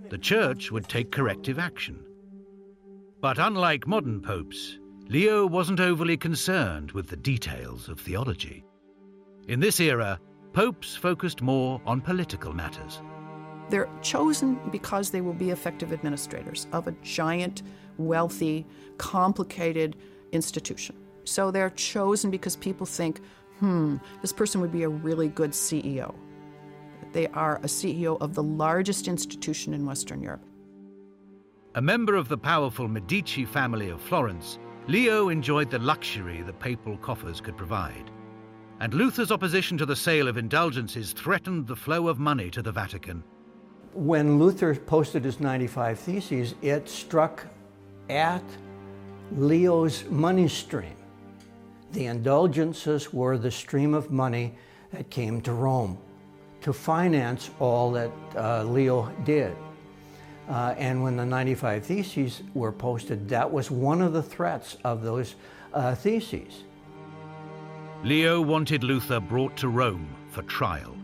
the 0.10 0.18
Church 0.18 0.72
would 0.72 0.88
take 0.88 1.12
corrective 1.12 1.60
action. 1.60 2.04
But 3.22 3.38
unlike 3.38 3.88
modern 3.88 4.22
popes, 4.22 4.80
Leo 5.08 5.46
wasn't 5.46 5.80
overly 5.80 6.16
concerned 6.16 6.92
with 6.94 7.08
the 7.08 7.18
details 7.18 7.90
of 7.90 8.00
theology. 8.00 8.64
In 9.48 9.60
this 9.60 9.80
era, 9.80 10.20
popes 10.54 10.96
focused 10.96 11.42
more 11.42 11.82
on 11.86 12.00
political 12.00 12.54
matters. 12.54 13.02
They're 13.70 13.90
chosen 14.02 14.60
because 14.72 15.10
they 15.10 15.22
will 15.22 15.34
be 15.34 15.50
effective 15.50 15.92
administrators 15.92 16.68
of 16.72 16.88
a 16.88 16.96
giant, 17.04 17.64
wealthy, 17.98 18.66
complicated 18.98 19.96
institution. 20.32 20.96
So 21.30 21.52
they're 21.52 21.70
chosen 21.70 22.32
because 22.32 22.56
people 22.56 22.88
think, 22.88 23.22
hmm, 23.60 23.98
this 24.22 24.34
person 24.34 24.62
would 24.62 24.72
be 24.72 24.84
a 24.84 24.90
really 24.90 25.28
good 25.28 25.52
CEO. 25.52 26.16
They 27.14 27.28
are 27.28 27.58
a 27.58 27.68
CEO 27.68 28.20
of 28.20 28.34
the 28.34 28.42
largest 28.44 29.08
institution 29.08 29.74
in 29.76 29.86
Western 29.86 30.22
Europe. 30.22 30.44
A 31.76 31.82
member 31.82 32.16
of 32.16 32.30
the 32.30 32.38
powerful 32.38 32.88
Medici 32.88 33.46
family 33.46 33.90
of 33.90 34.02
Florence, 34.02 34.58
Leo 34.88 35.30
enjoyed 35.30 35.70
the 35.70 35.78
luxury 35.78 36.42
the 36.42 36.54
papal 36.54 36.98
coffers 36.98 37.40
could 37.40 37.56
provide. 37.56 38.10
And 38.80 38.94
Luther's 38.96 39.32
opposition 39.32 39.78
to 39.78 39.86
the 39.86 39.96
sale 39.96 40.28
of 40.28 40.38
indulgences 40.38 41.14
threatened 41.14 41.68
the 41.68 41.76
flow 41.76 42.08
of 42.08 42.18
money 42.18 42.50
to 42.50 42.64
the 42.64 42.72
Vatican. 42.72 43.24
When 43.94 44.40
Luther 44.40 44.74
posted 44.74 45.26
his 45.26 45.40
95 45.40 46.00
Theses, 46.00 46.56
it 46.64 46.90
struck 46.90 47.46
at 48.10 48.44
Leo's 49.32 50.06
money 50.06 50.48
stream. 50.48 50.99
The 51.92 52.06
indulgences 52.06 53.14
were 53.14 53.38
the 53.38 53.52
stream 53.52 53.94
of 53.94 54.12
money 54.12 54.54
that 54.92 55.10
came 55.10 55.42
to 55.42 55.54
Rome 55.54 55.98
to 56.62 56.74
finance 56.74 57.50
all 57.60 57.92
that 57.94 58.12
uh, 58.36 58.64
Leo 58.64 59.12
did. 59.24 59.56
Uh, 60.50 60.74
and 60.78 61.04
when 61.04 61.16
the 61.16 61.26
95 61.26 61.86
Theses 61.86 62.44
were 62.54 62.72
posted, 62.72 63.30
that 63.30 63.52
was 63.52 63.70
one 63.70 64.02
of 64.02 64.14
the 64.14 64.24
threats 64.24 64.78
of 64.84 65.04
those 65.04 65.36
uh, 65.74 65.96
theses. 65.96 66.64
Leo 68.04 68.42
wanted 68.42 68.84
Luther 68.84 69.20
brought 69.20 69.56
to 69.58 69.68
Rome 69.68 70.10
for 70.30 70.42
trial. 70.44 70.96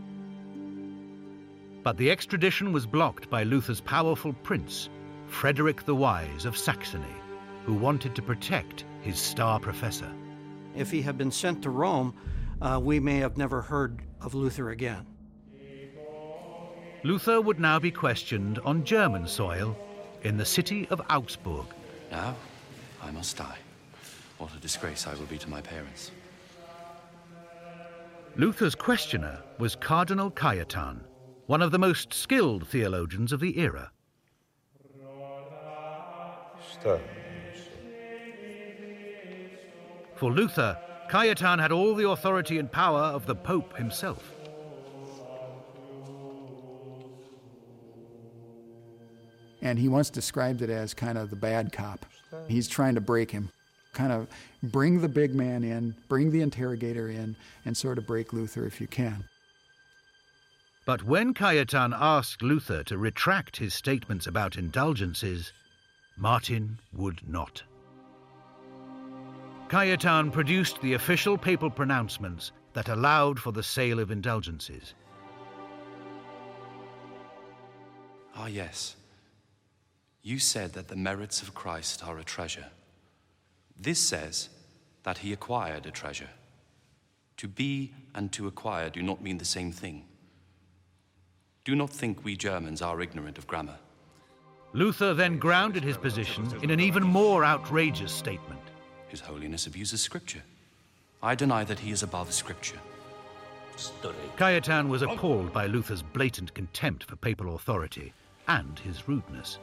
But 1.82 1.96
the 1.96 2.10
extradition 2.10 2.72
was 2.72 2.86
blocked 2.86 3.30
by 3.30 3.44
Luther's 3.44 3.80
powerful 3.80 4.32
prince, 4.42 4.88
Frederick 5.28 5.84
the 5.84 5.94
Wise 5.94 6.44
of 6.44 6.56
Saxony, 6.56 7.14
who 7.64 7.74
wanted 7.74 8.16
to 8.16 8.22
protect 8.22 8.84
his 9.02 9.18
star 9.18 9.60
professor. 9.60 10.10
If 10.76 10.90
he 10.90 11.02
had 11.02 11.16
been 11.16 11.30
sent 11.30 11.62
to 11.62 11.70
Rome, 11.70 12.14
uh, 12.60 12.80
we 12.82 13.00
may 13.00 13.16
have 13.16 13.36
never 13.36 13.62
heard 13.62 14.02
of 14.20 14.34
Luther 14.34 14.70
again. 14.70 15.06
Luther 17.02 17.40
would 17.40 17.60
now 17.60 17.78
be 17.78 17.90
questioned 17.90 18.58
on 18.60 18.84
German 18.84 19.26
soil 19.26 19.76
in 20.22 20.36
the 20.36 20.44
city 20.44 20.86
of 20.90 21.00
Augsburg. 21.08 21.66
Now, 22.10 22.34
I 23.02 23.10
must 23.10 23.36
die. 23.36 23.58
What 24.38 24.54
a 24.54 24.58
disgrace 24.58 25.06
I 25.06 25.14
will 25.14 25.26
be 25.26 25.38
to 25.38 25.48
my 25.48 25.60
parents. 25.60 26.10
Luther's 28.34 28.74
questioner 28.74 29.42
was 29.58 29.76
Cardinal 29.76 30.30
Cajetan, 30.30 31.00
one 31.46 31.62
of 31.62 31.70
the 31.70 31.78
most 31.78 32.12
skilled 32.12 32.68
theologians 32.68 33.32
of 33.32 33.40
the 33.40 33.58
era. 33.58 33.90
For 40.16 40.32
Luther, 40.32 40.78
Cajetan 41.10 41.60
had 41.60 41.72
all 41.72 41.94
the 41.94 42.08
authority 42.08 42.58
and 42.58 42.72
power 42.72 43.00
of 43.00 43.26
the 43.26 43.34
Pope 43.34 43.76
himself. 43.76 44.32
And 49.60 49.78
he 49.78 49.88
once 49.88 50.08
described 50.08 50.62
it 50.62 50.70
as 50.70 50.94
kind 50.94 51.18
of 51.18 51.28
the 51.28 51.36
bad 51.36 51.72
cop. 51.72 52.06
He's 52.48 52.66
trying 52.66 52.94
to 52.94 53.00
break 53.00 53.30
him, 53.30 53.50
kind 53.92 54.12
of 54.12 54.28
bring 54.62 55.00
the 55.00 55.08
big 55.08 55.34
man 55.34 55.64
in, 55.64 55.94
bring 56.08 56.30
the 56.30 56.40
interrogator 56.40 57.08
in, 57.08 57.36
and 57.64 57.76
sort 57.76 57.98
of 57.98 58.06
break 58.06 58.32
Luther 58.32 58.64
if 58.64 58.80
you 58.80 58.86
can. 58.86 59.24
But 60.86 61.02
when 61.02 61.34
Cajetan 61.34 61.94
asked 61.98 62.42
Luther 62.42 62.84
to 62.84 62.96
retract 62.96 63.56
his 63.56 63.74
statements 63.74 64.26
about 64.26 64.56
indulgences, 64.56 65.52
Martin 66.16 66.78
would 66.94 67.20
not. 67.28 67.62
Cajetan 69.68 70.32
produced 70.32 70.80
the 70.80 70.92
official 70.92 71.36
papal 71.36 71.70
pronouncements 71.70 72.52
that 72.72 72.88
allowed 72.88 73.40
for 73.40 73.50
the 73.50 73.62
sale 73.62 73.98
of 73.98 74.12
indulgences. 74.12 74.94
Ah, 78.36 78.46
yes. 78.46 78.94
You 80.22 80.38
said 80.38 80.72
that 80.74 80.86
the 80.86 80.96
merits 80.96 81.42
of 81.42 81.54
Christ 81.54 82.06
are 82.06 82.18
a 82.18 82.24
treasure. 82.24 82.66
This 83.78 83.98
says 83.98 84.50
that 85.02 85.18
he 85.18 85.32
acquired 85.32 85.86
a 85.86 85.90
treasure. 85.90 86.30
To 87.38 87.48
be 87.48 87.92
and 88.14 88.32
to 88.32 88.46
acquire 88.46 88.88
do 88.88 89.02
not 89.02 89.22
mean 89.22 89.38
the 89.38 89.44
same 89.44 89.72
thing. 89.72 90.04
Do 91.64 91.74
not 91.74 91.90
think 91.90 92.24
we 92.24 92.36
Germans 92.36 92.82
are 92.82 93.00
ignorant 93.00 93.36
of 93.36 93.48
grammar. 93.48 93.78
Luther 94.72 95.12
then 95.12 95.38
grounded 95.38 95.82
his 95.82 95.96
position 95.96 96.46
in 96.62 96.70
an 96.70 96.78
even 96.80 97.02
more 97.02 97.44
outrageous 97.44 98.12
statement. 98.12 98.60
His 99.08 99.20
Holiness 99.20 99.66
abuses 99.66 100.00
Scripture. 100.00 100.42
I 101.22 101.34
deny 101.34 101.64
that 101.64 101.78
he 101.78 101.90
is 101.90 102.02
above 102.02 102.32
Scripture. 102.32 102.78
Cajetan 104.36 104.88
was 104.88 105.02
appalled 105.02 105.52
by 105.52 105.66
Luther's 105.66 106.02
blatant 106.02 106.54
contempt 106.54 107.04
for 107.04 107.16
papal 107.16 107.54
authority 107.54 108.12
and 108.48 108.78
his 108.78 109.06
rudeness. 109.08 109.58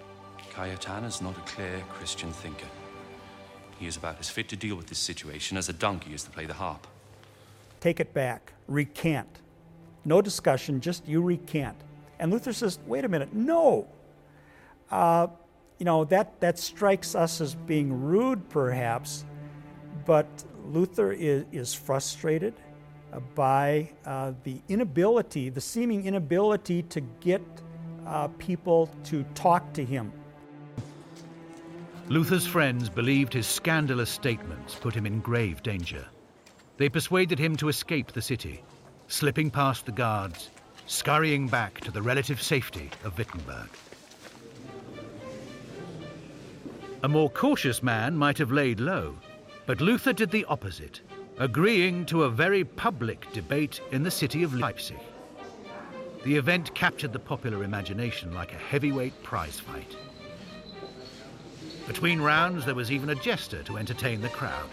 Cajetan 0.53 1.05
is 1.05 1.21
not 1.21 1.37
a 1.37 1.41
clear 1.41 1.83
Christian 1.89 2.31
thinker. 2.31 2.67
He 3.79 3.87
is 3.87 3.97
about 3.97 4.19
as 4.19 4.29
fit 4.29 4.47
to 4.49 4.55
deal 4.55 4.75
with 4.75 4.87
this 4.87 4.99
situation 4.99 5.57
as 5.57 5.67
a 5.67 5.73
donkey 5.73 6.13
is 6.13 6.23
to 6.23 6.29
play 6.29 6.45
the 6.45 6.53
harp. 6.53 6.85
Take 7.79 7.99
it 7.99 8.13
back, 8.13 8.53
recant. 8.67 9.41
No 10.05 10.21
discussion, 10.21 10.79
just 10.79 11.07
you 11.07 11.21
recant. 11.21 11.77
And 12.19 12.31
Luther 12.31 12.53
says, 12.53 12.79
wait 12.85 13.03
a 13.03 13.09
minute, 13.09 13.33
no. 13.33 13.87
Uh, 14.91 15.27
you 15.79 15.85
know, 15.85 16.05
that, 16.05 16.39
that 16.39 16.59
strikes 16.59 17.15
us 17.15 17.41
as 17.41 17.55
being 17.55 18.01
rude, 18.03 18.47
perhaps, 18.49 19.25
but 20.05 20.27
Luther 20.65 21.11
is, 21.11 21.45
is 21.51 21.73
frustrated 21.73 22.53
by 23.35 23.89
uh, 24.05 24.33
the 24.43 24.59
inability, 24.69 25.49
the 25.49 25.61
seeming 25.61 26.05
inability 26.05 26.83
to 26.83 27.01
get 27.19 27.41
uh, 28.05 28.27
people 28.39 28.89
to 29.05 29.23
talk 29.35 29.73
to 29.73 29.85
him. 29.85 30.11
Luther's 32.09 32.45
friends 32.45 32.89
believed 32.89 33.33
his 33.33 33.47
scandalous 33.47 34.09
statements 34.09 34.75
put 34.75 34.93
him 34.93 35.05
in 35.05 35.19
grave 35.19 35.63
danger. 35.63 36.05
They 36.77 36.89
persuaded 36.89 37.39
him 37.39 37.55
to 37.57 37.69
escape 37.69 38.11
the 38.11 38.21
city, 38.21 38.61
slipping 39.07 39.49
past 39.49 39.85
the 39.85 39.91
guards, 39.91 40.49
scurrying 40.85 41.47
back 41.47 41.79
to 41.81 41.91
the 41.91 42.01
relative 42.01 42.41
safety 42.41 42.89
of 43.05 43.17
Wittenberg. 43.17 43.69
A 47.03 47.07
more 47.07 47.29
cautious 47.29 47.83
man 47.83 48.17
might 48.17 48.37
have 48.37 48.51
laid 48.51 48.79
low, 48.79 49.15
but 49.65 49.81
Luther 49.81 50.13
did 50.13 50.31
the 50.31 50.45
opposite, 50.45 51.01
agreeing 51.37 52.05
to 52.07 52.23
a 52.23 52.29
very 52.29 52.63
public 52.63 53.31
debate 53.31 53.81
in 53.91 54.03
the 54.03 54.11
city 54.11 54.43
of 54.43 54.53
Leipzig. 54.53 54.99
The 56.23 56.35
event 56.35 56.73
captured 56.73 57.13
the 57.13 57.19
popular 57.19 57.63
imagination 57.63 58.33
like 58.33 58.53
a 58.53 58.57
heavyweight 58.57 59.23
prize 59.23 59.59
fight. 59.59 59.95
Between 61.87 62.21
rounds, 62.21 62.65
there 62.65 62.75
was 62.75 62.91
even 62.91 63.09
a 63.09 63.15
jester 63.15 63.61
to 63.63 63.77
entertain 63.77 64.21
the 64.21 64.29
crowd. 64.29 64.69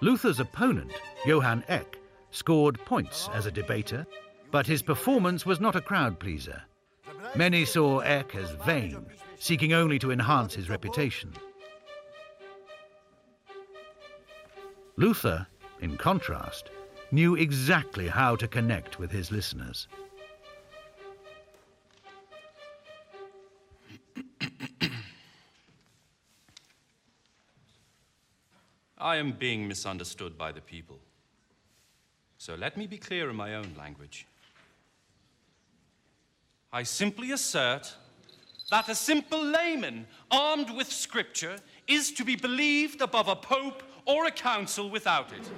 Luther's 0.00 0.40
opponent, 0.40 0.92
Johann 1.24 1.64
Eck, 1.68 1.96
scored 2.30 2.78
points 2.84 3.30
as 3.32 3.46
a 3.46 3.50
debater, 3.50 4.06
but 4.50 4.66
his 4.66 4.82
performance 4.82 5.46
was 5.46 5.60
not 5.60 5.76
a 5.76 5.80
crowd 5.80 6.18
pleaser. 6.18 6.62
Many 7.36 7.64
saw 7.64 7.98
Eck 7.98 8.36
as 8.36 8.52
vain, 8.64 9.06
seeking 9.40 9.72
only 9.72 9.98
to 9.98 10.12
enhance 10.12 10.54
his 10.54 10.70
reputation. 10.70 11.32
Luther, 14.96 15.44
in 15.80 15.96
contrast, 15.96 16.70
knew 17.10 17.34
exactly 17.34 18.06
how 18.06 18.36
to 18.36 18.46
connect 18.46 19.00
with 19.00 19.10
his 19.10 19.32
listeners. 19.32 19.88
I 28.96 29.16
am 29.16 29.32
being 29.32 29.66
misunderstood 29.66 30.38
by 30.38 30.52
the 30.52 30.60
people. 30.60 31.00
So 32.38 32.54
let 32.54 32.76
me 32.76 32.86
be 32.86 32.96
clear 32.96 33.28
in 33.28 33.36
my 33.36 33.56
own 33.56 33.74
language. 33.76 34.26
I 36.74 36.82
simply 36.82 37.30
assert 37.30 37.94
that 38.72 38.88
a 38.88 38.96
simple 38.96 39.40
layman 39.40 40.08
armed 40.32 40.70
with 40.70 40.90
scripture 40.90 41.58
is 41.86 42.10
to 42.10 42.24
be 42.24 42.34
believed 42.34 43.00
above 43.00 43.28
a 43.28 43.36
pope 43.36 43.84
or 44.06 44.26
a 44.26 44.32
council 44.32 44.90
without 44.90 45.32
it. 45.32 45.48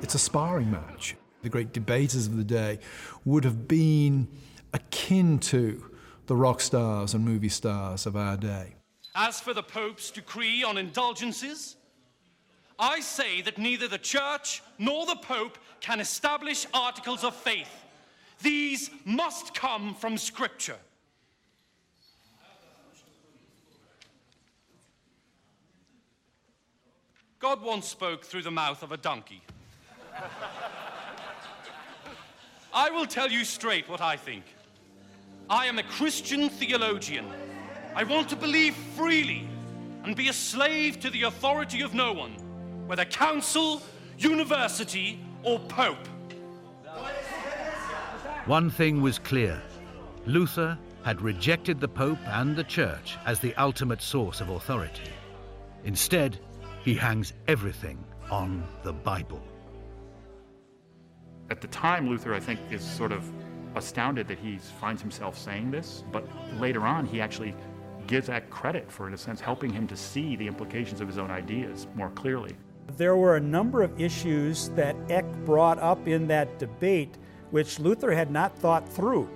It's 0.00 0.14
a 0.14 0.18
sparring 0.18 0.70
match. 0.70 1.14
The 1.42 1.50
great 1.50 1.74
debaters 1.74 2.26
of 2.26 2.38
the 2.38 2.44
day 2.44 2.78
would 3.26 3.44
have 3.44 3.68
been 3.68 4.28
akin 4.72 5.40
to 5.40 5.90
the 6.24 6.34
rock 6.34 6.62
stars 6.62 7.12
and 7.12 7.22
movie 7.22 7.50
stars 7.50 8.06
of 8.06 8.16
our 8.16 8.38
day. 8.38 8.76
As 9.14 9.40
for 9.40 9.52
the 9.52 9.62
Pope's 9.62 10.10
decree 10.10 10.64
on 10.64 10.78
indulgences, 10.78 11.76
I 12.78 13.00
say 13.00 13.42
that 13.42 13.58
neither 13.58 13.88
the 13.88 13.98
Church 13.98 14.62
nor 14.78 15.04
the 15.04 15.16
Pope 15.16 15.58
can 15.80 16.00
establish 16.00 16.66
articles 16.72 17.24
of 17.24 17.36
faith. 17.36 17.84
These 18.42 18.90
must 19.04 19.54
come 19.54 19.94
from 19.94 20.16
Scripture. 20.16 20.76
God 27.38 27.62
once 27.62 27.86
spoke 27.86 28.24
through 28.24 28.42
the 28.42 28.50
mouth 28.50 28.82
of 28.82 28.92
a 28.92 28.96
donkey. 28.96 29.42
I 32.74 32.90
will 32.90 33.06
tell 33.06 33.30
you 33.30 33.44
straight 33.44 33.88
what 33.88 34.00
I 34.00 34.16
think. 34.16 34.44
I 35.48 35.66
am 35.66 35.78
a 35.78 35.82
Christian 35.84 36.48
theologian. 36.48 37.26
I 37.94 38.04
want 38.04 38.28
to 38.30 38.36
believe 38.36 38.74
freely 38.96 39.48
and 40.04 40.14
be 40.14 40.28
a 40.28 40.32
slave 40.32 41.00
to 41.00 41.10
the 41.10 41.22
authority 41.22 41.80
of 41.80 41.94
no 41.94 42.12
one, 42.12 42.32
whether 42.86 43.04
council, 43.04 43.82
university, 44.18 45.20
or 45.42 45.58
pope. 45.60 46.08
One 48.48 48.70
thing 48.70 49.02
was 49.02 49.18
clear 49.18 49.60
Luther 50.24 50.78
had 51.04 51.20
rejected 51.20 51.80
the 51.80 51.86
Pope 51.86 52.18
and 52.28 52.56
the 52.56 52.64
Church 52.64 53.18
as 53.26 53.40
the 53.40 53.54
ultimate 53.56 54.00
source 54.00 54.40
of 54.40 54.48
authority. 54.48 55.12
Instead, 55.84 56.38
he 56.82 56.94
hangs 56.94 57.34
everything 57.46 58.02
on 58.30 58.66
the 58.84 58.94
Bible. 58.94 59.42
At 61.50 61.60
the 61.60 61.66
time, 61.66 62.08
Luther, 62.08 62.32
I 62.32 62.40
think, 62.40 62.58
is 62.70 62.82
sort 62.82 63.12
of 63.12 63.30
astounded 63.74 64.26
that 64.28 64.38
he 64.38 64.56
finds 64.56 65.02
himself 65.02 65.36
saying 65.36 65.70
this, 65.70 66.02
but 66.10 66.26
later 66.58 66.86
on, 66.86 67.04
he 67.04 67.20
actually 67.20 67.54
gives 68.06 68.30
Eck 68.30 68.48
credit 68.48 68.90
for, 68.90 69.06
in 69.06 69.12
a 69.12 69.18
sense, 69.18 69.42
helping 69.42 69.70
him 69.70 69.86
to 69.88 69.94
see 69.94 70.36
the 70.36 70.46
implications 70.46 71.02
of 71.02 71.06
his 71.06 71.18
own 71.18 71.30
ideas 71.30 71.86
more 71.94 72.08
clearly. 72.08 72.56
There 72.96 73.18
were 73.18 73.36
a 73.36 73.40
number 73.40 73.82
of 73.82 74.00
issues 74.00 74.70
that 74.70 74.96
Eck 75.10 75.26
brought 75.44 75.78
up 75.80 76.08
in 76.08 76.26
that 76.28 76.58
debate 76.58 77.18
which 77.50 77.78
Luther 77.78 78.12
had 78.12 78.30
not 78.30 78.56
thought 78.58 78.88
through. 78.88 79.28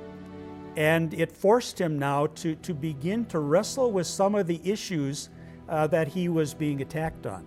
And 0.76 1.12
it 1.14 1.30
forced 1.30 1.80
him 1.80 1.98
now 1.98 2.26
to, 2.26 2.54
to 2.56 2.74
begin 2.74 3.26
to 3.26 3.40
wrestle 3.40 3.92
with 3.92 4.06
some 4.06 4.34
of 4.34 4.46
the 4.46 4.60
issues 4.64 5.28
uh, 5.68 5.86
that 5.88 6.08
he 6.08 6.28
was 6.28 6.54
being 6.54 6.80
attacked 6.80 7.26
on. 7.26 7.46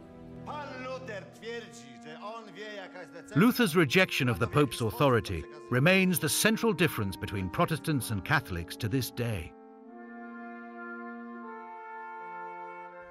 Luther's 3.36 3.76
rejection 3.76 4.30
of 4.30 4.39
the 4.39 4.47
Pope's 4.47 4.82
authority 4.82 5.43
remains 5.70 6.20
the 6.20 6.30
central 6.30 6.72
difference 6.72 7.18
between 7.18 7.49
Protestants 7.49 8.11
and 8.11 8.24
Catholics 8.24 8.76
to 8.78 8.88
this 8.88 9.11
day. 9.11 9.51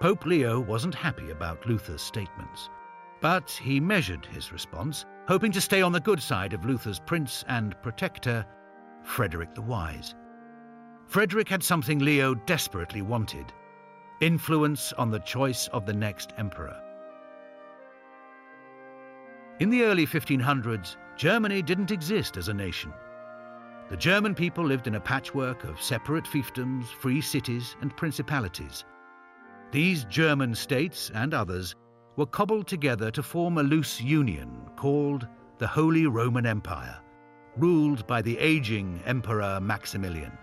Pope 0.00 0.24
Leo 0.26 0.60
wasn't 0.60 0.94
happy 0.94 1.30
about 1.30 1.66
Luther's 1.66 2.02
statements, 2.02 2.68
but 3.24 3.50
he 3.50 3.80
measured 3.80 4.26
his 4.26 4.52
response, 4.52 5.06
hoping 5.26 5.50
to 5.50 5.58
stay 5.58 5.80
on 5.80 5.92
the 5.92 6.00
good 6.00 6.20
side 6.20 6.52
of 6.52 6.66
Luther's 6.66 7.00
prince 7.00 7.42
and 7.48 7.74
protector, 7.80 8.44
Frederick 9.02 9.54
the 9.54 9.62
Wise. 9.62 10.14
Frederick 11.06 11.48
had 11.48 11.62
something 11.62 12.00
Leo 12.00 12.34
desperately 12.34 13.00
wanted 13.00 13.50
influence 14.20 14.92
on 14.92 15.10
the 15.10 15.20
choice 15.20 15.68
of 15.68 15.86
the 15.86 15.92
next 15.94 16.34
emperor. 16.36 16.78
In 19.58 19.70
the 19.70 19.84
early 19.84 20.06
1500s, 20.06 20.96
Germany 21.16 21.62
didn't 21.62 21.92
exist 21.92 22.36
as 22.36 22.48
a 22.48 22.54
nation. 22.54 22.92
The 23.88 23.96
German 23.96 24.34
people 24.34 24.66
lived 24.66 24.86
in 24.86 24.96
a 24.96 25.00
patchwork 25.00 25.64
of 25.64 25.80
separate 25.80 26.24
fiefdoms, 26.24 26.88
free 26.88 27.22
cities, 27.22 27.74
and 27.80 27.96
principalities. 27.96 28.84
These 29.70 30.04
German 30.04 30.54
states 30.54 31.10
and 31.14 31.32
others 31.32 31.74
were 32.16 32.26
cobbled 32.26 32.66
together 32.66 33.10
to 33.10 33.22
form 33.22 33.58
a 33.58 33.62
loose 33.62 34.00
union 34.00 34.68
called 34.76 35.26
the 35.58 35.66
Holy 35.66 36.06
Roman 36.06 36.46
Empire, 36.46 36.98
ruled 37.56 38.06
by 38.06 38.22
the 38.22 38.38
aging 38.38 39.00
Emperor 39.04 39.60
Maximilian. 39.60 40.36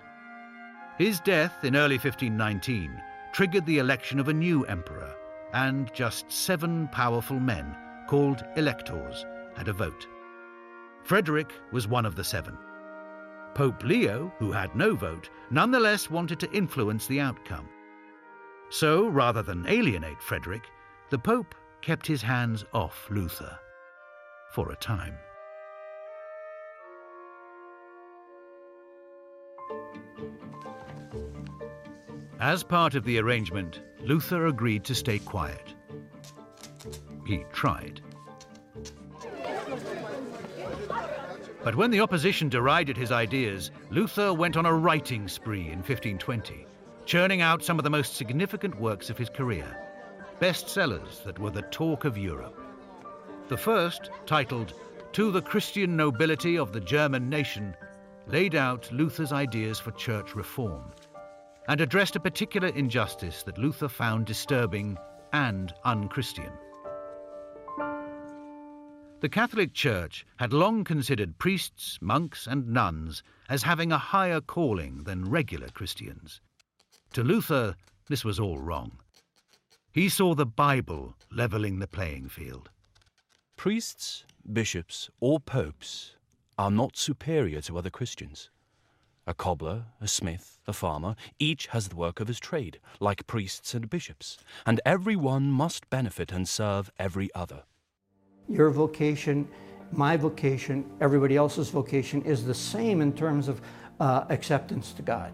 His 0.98 1.20
death 1.20 1.64
in 1.64 1.76
early 1.76 1.96
1519 1.96 3.02
triggered 3.34 3.66
the 3.66 3.80
election 3.80 4.20
of 4.20 4.28
a 4.28 4.34
new 4.34 4.66
emperor, 4.66 5.16
and 5.54 5.94
just 5.94 6.32
seven 6.32 6.88
powerful 6.90 7.40
men, 7.40 7.76
called 8.08 8.44
electors, 8.56 9.26
had 9.56 9.68
a 9.68 9.74
vote. 9.74 10.08
Frederick 11.04 11.54
was 11.72 11.88
one 11.88 12.06
of 12.06 12.16
the 12.16 12.24
seven. 12.24 12.58
Pope 13.54 13.84
Leo, 13.84 14.32
who 14.40 14.52
had 14.52 14.76
no 14.76 14.96
vote, 14.96 15.30
nonetheless 15.50 16.10
wanted 16.10 16.40
to 16.40 16.52
influence 16.52 17.08
the 17.08 17.20
outcome. 17.20 17.68
So, 18.70 19.08
rather 19.08 19.42
than 19.42 19.68
alienate 19.68 20.22
Frederick, 20.22 20.64
the 21.10 21.20
Pope 21.20 21.54
kept 21.82 22.06
his 22.06 22.22
hands 22.22 22.64
off 22.74 23.08
Luther 23.10 23.58
for 24.52 24.72
a 24.72 24.76
time. 24.76 25.18
As 32.40 32.64
part 32.64 32.96
of 32.96 33.04
the 33.04 33.20
arrangement, 33.20 33.82
Luther 34.02 34.48
agreed 34.48 34.84
to 34.86 34.96
stay 34.96 35.20
quiet. 35.20 35.76
He 37.28 37.46
tried. 37.54 38.02
But 41.64 41.76
when 41.76 41.92
the 41.92 42.00
opposition 42.00 42.50
derided 42.50 42.98
his 42.98 43.12
ideas, 43.12 43.70
Luther 43.92 44.34
went 44.34 44.58
on 44.58 44.66
a 44.66 44.74
writing 44.74 45.28
spree 45.28 45.68
in 45.68 45.78
1520, 45.78 46.66
churning 47.06 47.42
out 47.42 47.64
some 47.64 47.78
of 47.78 47.84
the 47.84 47.90
most 47.92 48.16
significant 48.16 48.80
works 48.80 49.12
of 49.12 49.18
his 49.20 49.30
career, 49.30 49.78
bestsellers 50.42 51.24
that 51.24 51.38
were 51.38 51.52
the 51.52 51.62
talk 51.62 52.04
of 52.04 52.18
Europe. 52.18 52.60
The 53.48 53.58
first, 53.58 54.10
titled 54.26 54.74
To 55.14 55.32
the 55.32 55.42
Christian 55.42 55.96
Nobility 55.96 56.58
of 56.58 56.74
the 56.74 56.80
German 56.80 57.30
Nation, 57.30 57.76
laid 58.26 58.56
out 58.56 58.92
Luther's 58.92 59.32
ideas 59.32 59.80
for 59.80 59.92
church 59.92 60.34
reform 60.34 60.82
and 61.68 61.80
addressed 61.80 62.16
a 62.16 62.20
particular 62.20 62.70
injustice 62.70 63.44
that 63.44 63.60
Luther 63.60 63.88
found 63.88 64.26
disturbing 64.26 64.98
and 65.32 65.76
unchristian. 65.84 66.52
The 69.20 69.30
Catholic 69.30 69.76
Church 69.76 70.26
had 70.38 70.54
long 70.54 70.84
considered 70.84 71.38
priests, 71.38 72.00
monks, 72.02 72.48
and 72.48 72.68
nuns 72.68 73.22
as 73.48 73.62
having 73.62 73.92
a 73.92 74.00
higher 74.00 74.42
calling 74.42 75.04
than 75.04 75.30
regular 75.30 75.68
Christians. 75.68 76.42
To 77.14 77.24
Luther, 77.24 77.76
this 78.08 78.26
was 78.26 78.40
all 78.40 78.58
wrong. 78.58 78.98
He 79.94 80.08
saw 80.08 80.36
the 80.36 80.46
Bible 80.46 81.16
leveling 81.30 81.80
the 81.80 81.88
playing 81.88 82.30
field. 82.30 82.70
Priests, 83.58 84.24
bishops, 84.50 85.10
or 85.20 85.38
popes 85.42 86.16
are 86.58 86.72
not 86.72 86.96
superior 86.96 87.60
to 87.60 87.78
other 87.78 87.90
Christians. 87.90 88.50
A 89.28 89.34
cobbler, 89.34 89.88
a 90.00 90.08
smith, 90.08 90.60
a 90.66 90.72
farmer, 90.72 91.16
each 91.40 91.68
has 91.68 91.90
the 91.90 91.98
work 91.98 92.22
of 92.22 92.30
his 92.30 92.40
trade, 92.40 92.80
like 93.02 93.28
priests 93.28 93.74
and 93.74 93.90
bishops, 93.90 94.38
and 94.66 94.80
every 94.86 95.18
one 95.18 95.52
must 95.52 95.90
benefit 95.90 96.32
and 96.32 96.48
serve 96.48 96.90
every 96.98 97.30
other. 97.36 97.64
Your 98.48 98.70
vocation, 98.70 99.46
my 99.92 100.16
vocation, 100.16 100.90
everybody 101.02 101.36
else's 101.36 101.70
vocation 101.70 102.22
is 102.22 102.46
the 102.46 102.54
same 102.54 103.02
in 103.02 103.12
terms 103.12 103.50
of 103.50 103.62
uh, 104.00 104.24
acceptance 104.30 104.94
to 104.94 105.02
God. 105.02 105.34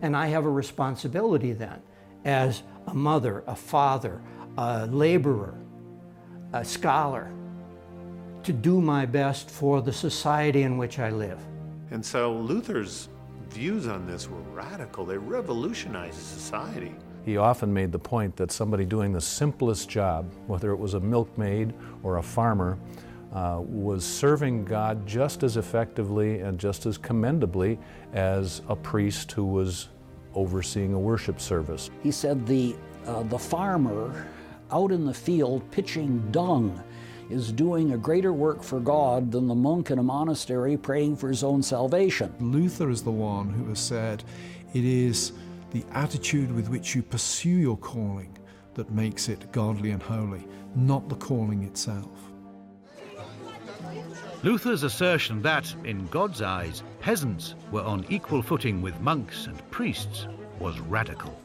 And 0.00 0.16
I 0.16 0.28
have 0.28 0.46
a 0.46 0.50
responsibility 0.50 1.52
then 1.52 1.82
as 2.24 2.62
a 2.86 2.94
mother, 2.94 3.44
a 3.46 3.56
father, 3.56 4.20
a 4.56 4.86
laborer, 4.86 5.54
a 6.52 6.64
scholar, 6.64 7.32
to 8.42 8.52
do 8.52 8.80
my 8.80 9.06
best 9.06 9.50
for 9.50 9.80
the 9.80 9.92
society 9.92 10.62
in 10.62 10.76
which 10.76 10.98
I 10.98 11.10
live. 11.10 11.38
And 11.90 12.04
so 12.04 12.34
Luther's 12.34 13.08
views 13.50 13.86
on 13.86 14.06
this 14.06 14.28
were 14.28 14.40
radical. 14.52 15.04
They 15.04 15.18
revolutionized 15.18 16.18
society. 16.18 16.94
He 17.24 17.36
often 17.36 17.72
made 17.72 17.92
the 17.92 17.98
point 17.98 18.34
that 18.36 18.50
somebody 18.50 18.84
doing 18.84 19.12
the 19.12 19.20
simplest 19.20 19.88
job, 19.88 20.32
whether 20.48 20.72
it 20.72 20.78
was 20.78 20.94
a 20.94 21.00
milkmaid 21.00 21.72
or 22.02 22.16
a 22.16 22.22
farmer, 22.22 22.78
uh, 23.32 23.60
was 23.60 24.04
serving 24.04 24.64
God 24.64 25.06
just 25.06 25.42
as 25.42 25.56
effectively 25.56 26.40
and 26.40 26.58
just 26.58 26.84
as 26.84 26.98
commendably 26.98 27.78
as 28.12 28.62
a 28.68 28.76
priest 28.76 29.32
who 29.32 29.44
was 29.44 29.88
overseeing 30.34 30.94
a 30.94 30.98
worship 30.98 31.40
service. 31.40 31.90
He 32.02 32.10
said 32.10 32.46
the, 32.46 32.76
uh, 33.06 33.22
the 33.24 33.38
farmer 33.38 34.26
out 34.70 34.92
in 34.92 35.04
the 35.04 35.14
field 35.14 35.68
pitching 35.70 36.30
dung 36.30 36.82
is 37.30 37.52
doing 37.52 37.92
a 37.92 37.96
greater 37.96 38.32
work 38.32 38.62
for 38.62 38.80
God 38.80 39.30
than 39.32 39.46
the 39.46 39.54
monk 39.54 39.90
in 39.90 39.98
a 39.98 40.02
monastery 40.02 40.76
praying 40.76 41.16
for 41.16 41.28
his 41.28 41.42
own 41.42 41.62
salvation. 41.62 42.32
Luther 42.40 42.90
is 42.90 43.02
the 43.02 43.10
one 43.10 43.50
who 43.50 43.68
has 43.68 43.78
said 43.78 44.22
it 44.74 44.84
is 44.84 45.32
the 45.70 45.84
attitude 45.92 46.52
with 46.52 46.68
which 46.68 46.94
you 46.94 47.02
pursue 47.02 47.48
your 47.48 47.78
calling 47.78 48.36
that 48.74 48.90
makes 48.90 49.28
it 49.28 49.50
godly 49.52 49.90
and 49.90 50.02
holy, 50.02 50.44
not 50.74 51.08
the 51.08 51.14
calling 51.16 51.62
itself. 51.64 52.21
Luther's 54.42 54.82
assertion 54.82 55.40
that, 55.42 55.72
in 55.84 56.06
God's 56.08 56.42
eyes, 56.42 56.82
peasants 57.00 57.54
were 57.70 57.82
on 57.82 58.04
equal 58.08 58.42
footing 58.42 58.82
with 58.82 59.00
monks 59.00 59.46
and 59.46 59.70
priests 59.70 60.26
was 60.58 60.80
radical. 60.80 61.40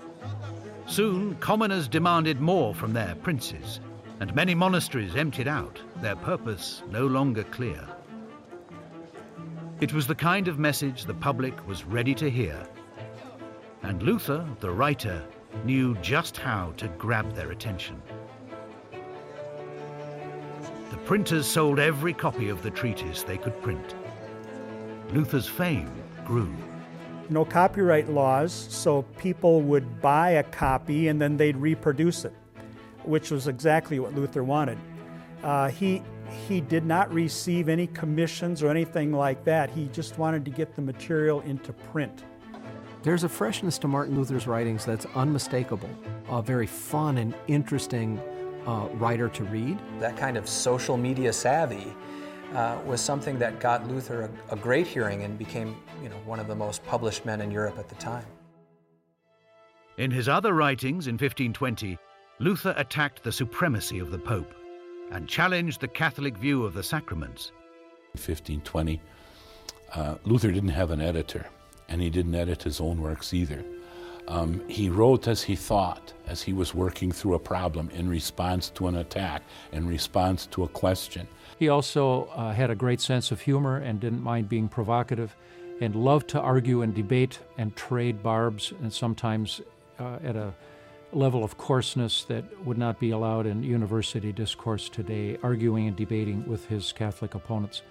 Soon, 0.87 1.35
commoners 1.35 1.87
demanded 1.87 2.41
more 2.41 2.73
from 2.73 2.93
their 2.93 3.13
princes, 3.15 3.81
and 4.19 4.33
many 4.33 4.55
monasteries 4.55 5.15
emptied 5.15 5.47
out, 5.47 5.79
their 6.01 6.15
purpose 6.15 6.81
no 6.89 7.05
longer 7.05 7.43
clear. 7.43 7.87
It 9.79 9.93
was 9.93 10.07
the 10.07 10.15
kind 10.15 10.47
of 10.47 10.57
message 10.57 11.05
the 11.05 11.13
public 11.13 11.67
was 11.67 11.83
ready 11.83 12.15
to 12.15 12.29
hear, 12.31 12.67
and 13.83 14.01
Luther, 14.01 14.43
the 14.59 14.71
writer, 14.71 15.23
knew 15.63 15.95
just 16.01 16.35
how 16.35 16.73
to 16.77 16.87
grab 16.89 17.35
their 17.35 17.51
attention. 17.51 18.01
The 21.07 21.11
printers 21.11 21.47
sold 21.47 21.79
every 21.79 22.13
copy 22.13 22.49
of 22.49 22.61
the 22.63 22.69
treatise 22.69 23.23
they 23.23 23.37
could 23.37 23.61
print. 23.61 23.95
Luther's 25.13 25.47
fame 25.47 25.89
grew. 26.25 26.53
No 27.29 27.45
copyright 27.45 28.09
laws, 28.09 28.51
so 28.51 29.03
people 29.17 29.61
would 29.61 30.01
buy 30.01 30.31
a 30.31 30.43
copy 30.43 31.07
and 31.07 31.21
then 31.21 31.37
they'd 31.37 31.55
reproduce 31.55 32.25
it 32.25 32.33
which 33.05 33.31
was 33.31 33.47
exactly 33.47 33.99
what 33.99 34.15
Luther 34.15 34.43
wanted. 34.43 34.77
Uh, 35.43 35.69
he, 35.69 36.03
he 36.45 36.59
did 36.59 36.85
not 36.85 37.09
receive 37.13 37.69
any 37.69 37.87
commissions 37.87 38.61
or 38.61 38.69
anything 38.69 39.13
like 39.13 39.45
that. 39.45 39.69
He 39.69 39.87
just 39.93 40.17
wanted 40.17 40.43
to 40.43 40.51
get 40.51 40.75
the 40.75 40.81
material 40.81 41.39
into 41.39 41.71
print. 41.71 42.25
There's 43.03 43.23
a 43.23 43.29
freshness 43.29 43.77
to 43.77 43.87
Martin 43.87 44.17
Luther's 44.17 44.45
writings 44.45 44.83
that's 44.83 45.05
unmistakable, 45.15 45.89
a 46.27 46.41
very 46.41 46.67
fun 46.67 47.17
and 47.17 47.33
interesting 47.47 48.19
uh, 48.67 48.87
writer 48.95 49.29
to 49.29 49.43
read. 49.45 49.79
That 49.99 50.17
kind 50.17 50.37
of 50.37 50.47
social 50.47 50.97
media 50.97 51.33
savvy 51.33 51.95
uh, 52.53 52.77
was 52.85 53.01
something 53.01 53.39
that 53.39 53.59
got 53.59 53.87
Luther 53.87 54.29
a, 54.49 54.53
a 54.53 54.57
great 54.57 54.85
hearing 54.85 55.23
and 55.23 55.37
became 55.37 55.75
you 56.03 56.09
know, 56.09 56.17
one 56.25 56.39
of 56.39 56.47
the 56.47 56.55
most 56.55 56.85
published 56.85 57.25
men 57.25 57.41
in 57.41 57.49
Europe 57.49 57.79
at 57.79 57.89
the 57.89 57.95
time. 57.95 58.25
In 59.97 60.11
his 60.11 60.29
other 60.29 60.53
writings 60.53 61.07
in 61.07 61.13
1520, 61.13 61.97
Luther 62.39 62.73
attacked 62.77 63.23
the 63.23 63.31
supremacy 63.31 63.97
of 63.97 64.11
the 64.11 64.19
Pope 64.19 64.53
and 65.11 65.27
challenged 65.27 65.81
the 65.81 65.87
Catholic 65.87 66.37
view 66.37 66.65
of 66.65 66.73
the 66.73 66.83
sacraments. 66.83 67.51
In 68.13 68.21
1520, 68.21 69.01
uh, 69.93 70.15
Luther 70.23 70.51
didn't 70.51 70.69
have 70.69 70.91
an 70.91 71.01
editor, 71.01 71.47
and 71.89 72.01
he 72.01 72.09
didn't 72.09 72.35
edit 72.35 72.61
his 72.61 72.79
own 72.79 73.01
works 73.01 73.33
either. 73.33 73.63
Um, 74.27 74.61
he 74.67 74.89
wrote 74.89 75.27
as 75.27 75.43
he 75.43 75.55
thought, 75.55 76.13
as 76.27 76.41
he 76.41 76.53
was 76.53 76.73
working 76.73 77.11
through 77.11 77.35
a 77.35 77.39
problem 77.39 77.89
in 77.91 78.09
response 78.09 78.69
to 78.71 78.87
an 78.87 78.97
attack, 78.97 79.41
in 79.71 79.87
response 79.87 80.47
to 80.47 80.63
a 80.63 80.67
question. 80.67 81.27
He 81.59 81.69
also 81.69 82.25
uh, 82.35 82.53
had 82.53 82.69
a 82.69 82.75
great 82.75 83.01
sense 83.01 83.31
of 83.31 83.41
humor 83.41 83.77
and 83.77 83.99
didn't 83.99 84.21
mind 84.21 84.49
being 84.49 84.67
provocative 84.67 85.35
and 85.79 85.95
loved 85.95 86.27
to 86.29 86.41
argue 86.41 86.81
and 86.81 86.93
debate 86.93 87.39
and 87.57 87.75
trade 87.75 88.21
barbs 88.21 88.73
and 88.81 88.91
sometimes 88.91 89.61
uh, 89.99 90.17
at 90.23 90.35
a 90.35 90.53
level 91.13 91.43
of 91.43 91.57
coarseness 91.57 92.25
that 92.25 92.43
would 92.65 92.77
not 92.77 92.99
be 92.99 93.11
allowed 93.11 93.45
in 93.45 93.63
university 93.63 94.33
discourse 94.33 94.89
today, 94.89 95.37
arguing 95.41 95.87
and 95.87 95.95
debating 95.95 96.45
with 96.47 96.67
his 96.67 96.91
Catholic 96.91 97.33
opponents. 97.33 97.81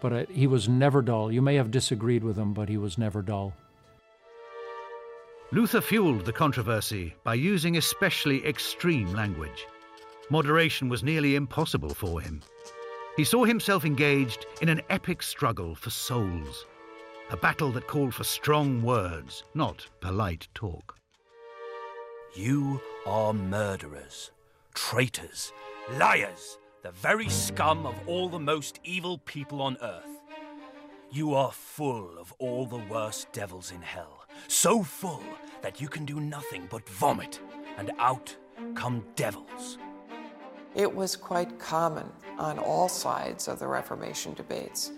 But 0.00 0.12
uh, 0.12 0.24
he 0.30 0.46
was 0.46 0.68
never 0.68 1.00
dull. 1.00 1.30
You 1.30 1.42
may 1.42 1.54
have 1.56 1.70
disagreed 1.70 2.24
with 2.24 2.36
him, 2.36 2.52
but 2.52 2.68
he 2.68 2.76
was 2.76 2.98
never 2.98 3.22
dull. 3.22 3.54
Luther 5.52 5.80
fueled 5.80 6.24
the 6.24 6.32
controversy 6.32 7.12
by 7.24 7.34
using 7.34 7.76
especially 7.76 8.46
extreme 8.46 9.12
language. 9.12 9.66
Moderation 10.30 10.88
was 10.88 11.02
nearly 11.02 11.34
impossible 11.34 11.92
for 11.92 12.20
him. 12.20 12.40
He 13.16 13.24
saw 13.24 13.44
himself 13.44 13.84
engaged 13.84 14.46
in 14.62 14.68
an 14.68 14.80
epic 14.90 15.24
struggle 15.24 15.74
for 15.74 15.90
souls, 15.90 16.66
a 17.30 17.36
battle 17.36 17.72
that 17.72 17.88
called 17.88 18.14
for 18.14 18.22
strong 18.22 18.80
words, 18.80 19.42
not 19.54 19.84
polite 20.00 20.46
talk. 20.54 20.96
You 22.32 22.80
are 23.04 23.32
murderers, 23.32 24.30
traitors, 24.74 25.52
liars, 25.98 26.58
the 26.84 26.92
very 26.92 27.28
scum 27.28 27.86
of 27.86 27.96
all 28.06 28.28
the 28.28 28.38
most 28.38 28.78
evil 28.84 29.18
people 29.18 29.62
on 29.62 29.76
earth. 29.82 30.20
You 31.10 31.34
are 31.34 31.50
full 31.50 32.16
of 32.20 32.32
all 32.38 32.66
the 32.66 32.84
worst 32.88 33.32
devils 33.32 33.72
in 33.72 33.82
hell, 33.82 34.19
so 34.48 34.82
full 34.82 35.22
that 35.62 35.80
you 35.80 35.88
can 35.88 36.04
do 36.04 36.20
nothing 36.20 36.66
but 36.70 36.88
vomit, 36.88 37.40
and 37.78 37.92
out 37.98 38.34
come 38.74 39.04
devils. 39.16 39.78
It 40.74 40.94
was 40.94 41.16
quite 41.16 41.58
common 41.58 42.08
on 42.38 42.58
all 42.58 42.88
sides 42.88 43.48
of 43.48 43.58
the 43.58 43.66
Reformation 43.66 44.34
debates 44.34 44.92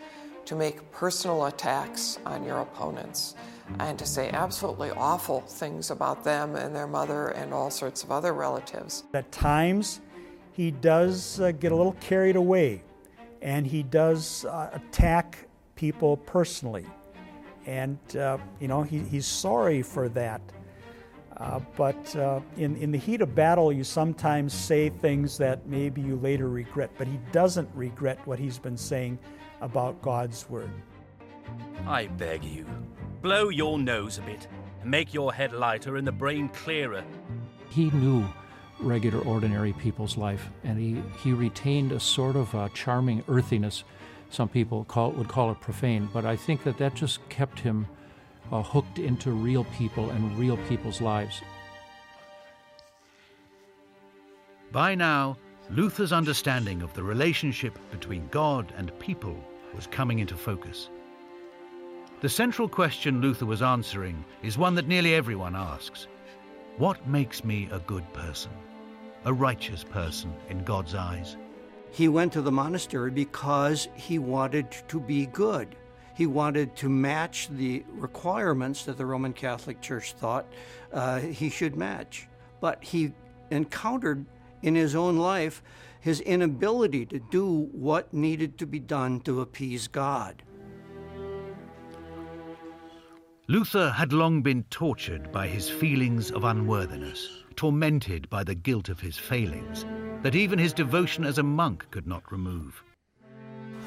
to 0.45 0.55
make 0.55 0.90
personal 0.93 1.47
attacks 1.47 2.18
on 2.26 2.45
your 2.45 2.59
opponents 2.59 3.34
and 3.78 3.99
to 3.99 4.05
say 4.05 4.28
absolutely 4.30 4.90
awful 4.90 5.40
things 5.40 5.90
about 5.90 6.24
them 6.24 6.57
and 6.57 6.74
their 6.74 6.86
mother 6.86 7.28
and 7.28 7.55
all 7.55 7.70
sorts 7.70 8.03
of 8.03 8.11
other 8.11 8.34
relatives. 8.34 9.05
At 9.14 9.30
times, 9.32 10.01
he 10.53 10.70
does 10.70 11.40
uh, 11.40 11.53
get 11.53 11.72
a 11.72 11.76
little 11.76 11.97
carried 12.01 12.36
away 12.36 12.82
and 13.40 13.66
he 13.66 13.82
does 13.82 14.45
uh, 14.45 14.70
attack 14.72 15.47
people 15.74 16.16
personally. 16.18 16.86
And, 17.67 17.99
uh, 18.17 18.39
you 18.61 18.69
know, 18.69 18.83
he, 18.83 18.99
he's 19.01 19.27
sorry 19.27 19.83
for 19.83 20.09
that. 20.11 20.41
Uh, 21.37 21.61
but 21.77 22.15
uh, 22.17 22.41
in, 22.57 22.77
in 22.77 22.93
the 22.93 22.99
heat 22.99 23.21
of 23.21 23.35
battle, 23.35 23.73
you 23.73 23.85
sometimes 23.85 24.53
say 24.53 24.91
things 24.91 25.39
that 25.39 25.67
maybe 25.67 26.01
you 26.01 26.17
later 26.17 26.49
regret. 26.49 26.91
But 26.99 27.07
he 27.07 27.19
doesn't 27.33 27.69
regret 27.75 28.19
what 28.27 28.39
he's 28.39 28.59
been 28.59 28.77
saying 28.77 29.19
about 29.61 30.01
God's 30.03 30.49
Word. 30.49 30.71
I 31.87 32.07
beg 32.07 32.45
you, 32.45 32.67
blow 33.23 33.49
your 33.49 33.79
nose 33.79 34.19
a 34.19 34.23
bit 34.23 34.47
and 34.81 34.91
make 34.91 35.15
your 35.15 35.33
head 35.33 35.53
lighter 35.53 35.97
and 35.97 36.07
the 36.07 36.13
brain 36.13 36.49
clearer. 36.49 37.05
He 37.71 37.91
knew 37.91 38.27
regular, 38.81 39.21
ordinary 39.21 39.73
people's 39.73 40.17
life, 40.17 40.49
and 40.65 40.79
he, 40.79 41.03
he 41.23 41.33
retained 41.33 41.93
a 41.93 42.01
sort 42.01 42.37
of 42.37 42.55
uh, 42.55 42.69
charming 42.75 43.25
earthiness. 43.29 43.85
Some 44.33 44.49
people 44.49 44.85
call, 44.85 45.11
would 45.12 45.28
call 45.28 45.51
it 45.51 45.61
profane, 45.61 46.09
but 46.11 46.24
I 46.24 46.37
think 46.37 46.64
that 46.64 46.78
that 46.78 46.95
just 46.95 47.20
kept 47.28 47.61
him 47.61 47.87
uh, 48.51 48.62
hooked 48.62 48.99
into 48.99 49.30
real 49.30 49.64
people 49.64 50.09
and 50.09 50.39
real 50.39 50.57
people's 50.68 51.03
lives. 51.03 51.43
By 54.72 54.95
now, 54.95 55.37
Luther's 55.68 56.14
understanding 56.14 56.80
of 56.80 56.95
the 56.95 57.03
relationship 57.03 57.78
between 57.91 58.26
God 58.28 58.72
and 58.78 58.99
people 58.99 59.37
was 59.74 59.87
coming 59.87 60.18
into 60.18 60.35
focus. 60.35 60.89
The 62.22 62.28
central 62.30 62.70
question 62.70 63.20
Luther 63.20 63.45
was 63.45 63.61
answering 63.61 64.24
is 64.43 64.57
one 64.57 64.74
that 64.76 64.89
nearly 64.89 65.14
everyone 65.14 65.55
asks 65.55 66.07
What 66.78 67.07
makes 67.07 67.45
me 67.45 67.68
a 67.70 67.80
good 67.80 68.11
person? 68.14 68.53
A 69.26 69.33
righteous 69.33 69.85
person 69.85 70.33
in 70.49 70.64
God's 70.64 70.95
eyes? 70.95 71.37
He 71.93 72.09
went 72.09 72.32
to 72.32 72.40
the 72.40 72.51
monastery 72.51 73.11
because 73.11 73.86
he 73.95 74.18
wanted 74.18 74.66
to 74.88 74.99
be 74.99 75.26
good. 75.26 75.76
He 76.16 76.26
wanted 76.26 76.74
to 76.76 76.88
match 76.88 77.49
the 77.51 77.84
requirements 77.90 78.86
that 78.86 78.97
the 78.97 79.05
Roman 79.05 79.34
Catholic 79.34 79.82
Church 79.82 80.14
thought 80.14 80.47
uh, 80.90 81.20
he 81.20 81.51
should 81.51 81.76
match. 81.76 82.28
But 82.61 82.82
he 82.82 83.12
encountered 83.51 84.24
in 84.62 84.74
his 84.74 84.95
own 84.95 85.18
life 85.18 85.62
his 86.01 86.20
inability 86.20 87.05
to 87.07 87.18
do 87.18 87.68
what 87.72 88.12
needed 88.14 88.57
to 88.59 88.66
be 88.66 88.78
done 88.78 89.20
to 89.20 89.43
appease 89.43 89.86
God. 89.86 90.43
Luther 93.53 93.91
had 93.91 94.15
long 94.15 94.41
been 94.41 94.63
tortured 94.71 95.31
by 95.31 95.47
his 95.47 95.69
feelings 95.69 96.31
of 96.31 96.45
unworthiness, 96.45 97.45
tormented 97.55 98.31
by 98.31 98.43
the 98.43 98.55
guilt 98.55 98.89
of 98.89 98.99
his 98.99 99.19
failings, 99.19 99.85
that 100.23 100.35
even 100.35 100.59
his 100.59 100.73
devotion 100.73 101.23
as 101.23 101.37
a 101.37 101.43
monk 101.43 101.87
could 101.91 102.07
not 102.07 102.33
remove. 102.33 102.83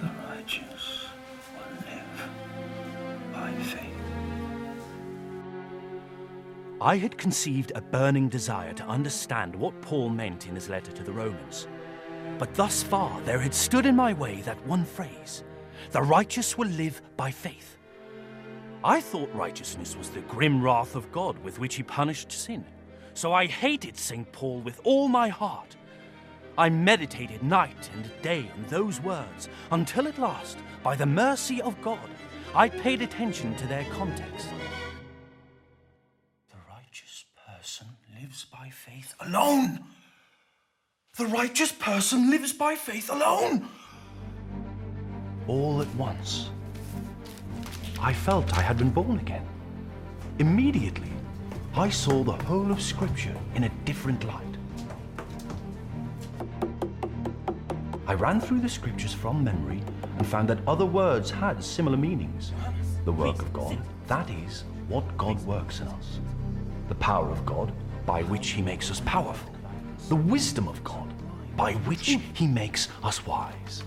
The 0.02 0.12
righteous 0.30 1.08
will 1.56 1.78
live 1.90 2.30
by 3.34 3.52
faith. 3.54 3.82
I 6.80 6.98
had 6.98 7.18
conceived 7.18 7.72
a 7.74 7.82
burning 7.82 8.30
desire 8.30 8.74
to 8.74 8.86
understand 8.86 9.56
what 9.56 9.82
Paul 9.82 10.10
meant 10.10 10.46
in 10.48 10.54
his 10.54 10.70
letter 10.70 10.92
to 10.92 11.02
the 11.04 11.12
Romans. 11.12 11.68
But 12.38 12.54
thus 12.54 12.84
far 12.84 13.20
there 13.22 13.40
had 13.40 13.56
stood 13.56 13.88
in 13.88 13.96
my 13.96 14.14
way 14.14 14.42
that 14.42 14.64
one 14.68 14.86
phrase 14.86 15.44
the 15.90 16.04
righteous 16.04 16.56
will 16.56 16.70
live 16.70 17.02
by 17.18 17.32
faith. 17.32 17.80
I 18.84 19.02
thought 19.02 19.34
righteousness 19.34 19.96
was 19.96 20.10
the 20.10 20.22
grim 20.22 20.62
wrath 20.62 20.96
of 20.96 21.12
God 21.12 21.38
with 21.44 21.60
which 21.60 21.76
he 21.76 21.84
punished 21.84 22.32
sin. 22.32 22.66
So 23.14 23.34
I 23.34 23.48
hated 23.48 23.98
St. 23.98 24.32
Paul 24.32 24.60
with 24.62 24.80
all 24.84 25.08
my 25.08 25.30
heart. 25.30 25.76
I 26.58 26.70
meditated 26.70 27.44
night 27.44 27.90
and 27.94 28.10
day 28.22 28.50
on 28.56 28.66
those 28.70 29.02
words 29.02 29.50
until 29.72 30.08
at 30.08 30.20
last, 30.20 30.58
by 30.84 30.96
the 30.96 31.06
mercy 31.06 31.62
of 31.62 31.82
God, 31.82 32.10
I 32.54 32.70
paid 32.70 33.02
attention 33.02 33.56
to 33.56 33.68
their 33.68 33.86
context. 33.86 34.48
The 36.50 36.58
righteous 36.70 37.26
person 37.58 37.88
lives 38.22 38.46
by 38.46 38.70
faith 38.70 39.16
alone. 39.20 39.80
The 41.18 41.26
righteous 41.26 41.72
person 41.72 42.30
lives 42.30 42.54
by 42.54 42.76
faith 42.76 43.10
alone. 43.10 43.68
All 45.48 45.82
at 45.82 45.96
once, 45.96 46.50
I 48.00 48.14
felt 48.14 48.58
I 48.58 48.62
had 48.62 48.78
been 48.78 48.92
born 48.92 49.20
again. 49.20 49.46
Immediately, 50.40 51.12
I 51.76 51.90
saw 51.90 52.24
the 52.24 52.34
whole 52.34 52.72
of 52.72 52.82
Scripture 52.82 53.36
in 53.56 53.64
a 53.64 53.70
different 53.86 54.24
light. 54.26 54.42
I 58.08 58.14
ran 58.14 58.40
through 58.40 58.60
the 58.60 58.70
Scriptures 58.70 59.14
from 59.14 59.44
memory 59.44 59.82
and 60.18 60.28
found 60.28 60.48
that 60.50 60.60
other 60.68 60.86
words 60.86 61.32
had 61.32 61.64
similar 61.64 61.98
meanings. 61.98 62.52
The 63.04 63.12
work 63.12 63.42
of 63.42 63.52
God, 63.52 63.78
that 64.08 64.30
is, 64.30 64.64
what 64.88 65.18
God 65.18 65.44
works 65.46 65.80
in 65.80 65.88
us. 65.88 66.20
The 66.88 66.96
power 66.96 67.30
of 67.30 67.46
God, 67.46 67.72
by 68.06 68.24
which 68.24 68.50
He 68.50 68.62
makes 68.62 68.92
us 68.92 69.02
powerful. 69.06 69.52
The 70.10 70.16
wisdom 70.16 70.68
of 70.68 70.84
God, 70.84 71.12
by 71.58 71.74
which 71.74 72.18
He 72.34 72.48
makes 72.48 72.90
us 73.04 73.26
wise. 73.26 73.84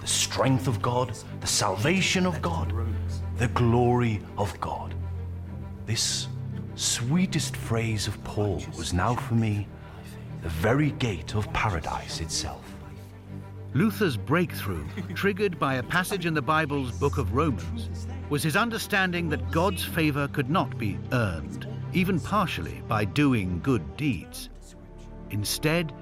The 0.00 0.06
strength 0.06 0.68
of 0.68 0.80
God, 0.80 1.12
the 1.40 1.46
salvation 1.46 2.26
of 2.26 2.40
God, 2.40 2.72
the 3.38 3.48
glory 3.48 4.20
of 4.36 4.60
God. 4.60 4.94
This 5.86 6.26
sweetest 6.74 7.56
phrase 7.56 8.08
of 8.08 8.22
Paul 8.24 8.60
was 8.76 8.92
now 8.92 9.14
for 9.14 9.34
me 9.34 9.68
the 10.42 10.48
very 10.48 10.90
gate 10.92 11.36
of 11.36 11.52
paradise 11.52 12.20
itself. 12.20 12.64
Luther's 13.74 14.16
breakthrough, 14.16 14.84
triggered 15.14 15.56
by 15.56 15.76
a 15.76 15.82
passage 15.84 16.26
in 16.26 16.34
the 16.34 16.42
Bible's 16.42 16.90
book 16.90 17.16
of 17.16 17.32
Romans, 17.32 18.08
was 18.28 18.42
his 18.42 18.56
understanding 18.56 19.28
that 19.28 19.52
God's 19.52 19.84
favor 19.84 20.26
could 20.28 20.50
not 20.50 20.76
be 20.76 20.98
earned, 21.12 21.68
even 21.92 22.18
partially 22.18 22.82
by 22.88 23.04
doing 23.04 23.60
good 23.60 23.96
deeds. 23.96 24.50
Instead, 25.30 25.92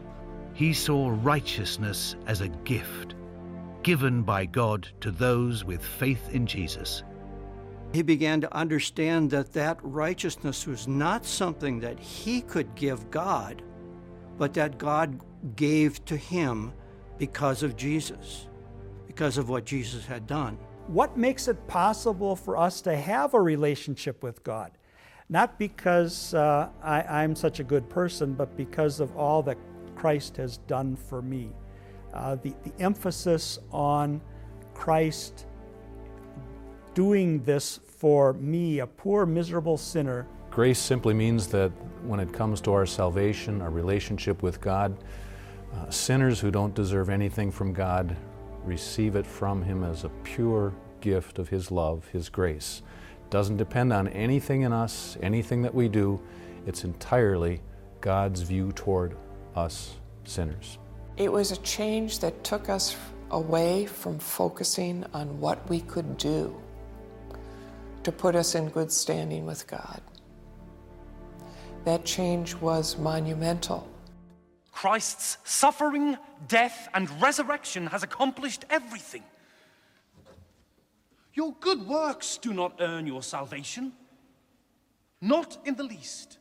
he 0.55 0.73
saw 0.73 1.15
righteousness 1.23 2.17
as 2.27 2.41
a 2.41 2.49
gift, 2.49 3.15
given 3.83 4.23
by 4.23 4.47
God 4.47 4.89
to 5.03 5.11
those 5.11 5.67
with 5.67 5.85
faith 5.85 6.31
in 6.33 6.47
Jesus. 6.47 7.03
He 7.97 8.03
began 8.03 8.43
to 8.43 8.55
understand 8.55 9.31
that 9.31 9.55
that 9.55 9.79
righteousness 9.83 10.67
was 10.67 10.87
not 10.87 11.25
something 11.25 11.81
that 11.81 11.99
he 11.99 12.43
could 12.43 12.75
give 12.75 13.11
God, 13.11 13.63
but 14.37 14.53
that 14.53 14.77
God 14.77 15.19
gave 15.57 16.05
to 16.05 16.15
him 16.15 16.75
because 17.17 17.63
of 17.63 17.75
Jesus, 17.75 18.49
because 19.07 19.39
of 19.39 19.49
what 19.49 19.65
Jesus 19.65 20.05
had 20.05 20.27
done. 20.27 20.59
What 20.89 21.17
makes 21.17 21.49
it 21.49 21.67
possible 21.69 22.37
for 22.37 22.59
us 22.59 22.83
to 22.83 22.95
have 22.95 23.33
a 23.33 23.41
relationship 23.41 24.23
with 24.23 24.45
God? 24.45 24.73
Not 25.31 25.59
because 25.59 26.35
uh, 26.35 26.69
I, 26.83 27.25
am 27.25 27.35
such 27.35 27.61
a 27.61 27.65
good 27.65 27.89
person, 27.89 28.35
but 28.35 28.59
because 28.59 29.01
of 29.01 29.17
all 29.17 29.43
that 29.45 29.57
Christ 29.95 30.37
has 30.37 30.59
done 30.59 30.97
for 30.97 31.23
me. 31.23 31.51
Uh, 32.13 32.35
the, 32.35 32.55
the 32.63 32.75
emphasis 32.79 33.59
on 33.73 34.21
Christ 34.75 35.47
doing 36.93 37.43
this 37.45 37.81
for 37.97 38.35
me, 38.35 38.81
a 38.81 38.87
poor, 38.87 39.25
miserable 39.25 39.79
sinner. 39.79 40.27
Grace 40.51 40.79
simply 40.79 41.15
means 41.15 41.47
that 41.49 41.71
when 42.03 42.21
it 42.21 42.33
comes 42.33 42.61
to 42.63 42.73
our 42.73 42.87
salvation, 42.87 43.63
our 43.63 43.71
relationship 43.71 44.43
with 44.43 44.61
God, 44.61 44.97
uh, 45.75 45.91
sinners 45.91 46.39
who 46.39 46.51
don't 46.51 46.75
deserve 46.75 47.09
anything 47.09 47.51
from 47.51 47.73
God 47.73 48.17
receive 48.65 49.17
it 49.17 49.27
from 49.27 49.63
Him 49.63 49.83
as 49.83 50.05
a 50.05 50.11
pure 50.25 50.75
gift 51.01 51.39
of 51.39 51.49
His 51.49 51.71
love, 51.71 52.07
His 52.09 52.29
grace. 52.29 52.83
It 53.25 53.31
Doesn't 53.31 53.57
depend 53.57 53.93
on 53.93 54.09
anything 54.09 54.63
in 54.63 54.73
us, 54.73 55.17
anything 55.23 55.63
that 55.63 55.75
we 55.75 55.89
do. 55.89 56.21
It's 56.67 56.85
entirely 56.85 57.63
God's 58.01 58.43
view 58.43 58.73
toward 58.73 59.17
us 59.55 59.95
sinners. 60.25 60.79
It 61.17 61.33
was 61.33 61.51
a 61.51 61.57
change 61.59 62.19
that 62.19 62.45
took 62.45 62.69
us 62.69 62.97
away 63.31 63.87
from 63.87 64.19
focusing 64.19 65.05
on 65.15 65.41
what 65.41 65.67
we 65.69 65.81
could 65.81 66.19
do 66.19 66.55
to 68.07 68.13
put 68.13 68.37
us 68.37 68.55
in 68.55 68.69
good 68.69 68.93
standing 68.93 69.45
with 69.47 69.67
God. 69.67 70.01
That 71.85 72.05
change 72.05 72.55
was 72.55 72.97
monumental. 72.97 73.91
Christ's 74.71 75.39
suffering, 75.43 76.17
death, 76.47 76.89
and 76.95 77.11
resurrection 77.21 77.89
has 77.89 78.05
accomplished 78.05 78.65
everything. 78.71 79.25
Your 81.35 81.53
good 81.59 81.85
works 81.89 82.39
do 82.39 82.55
not 82.55 82.77
earn 82.79 83.09
your 83.09 83.25
salvation. 83.25 83.93
Not 85.21 85.59
in 85.65 85.75
the 85.75 85.83
least. 85.83 86.39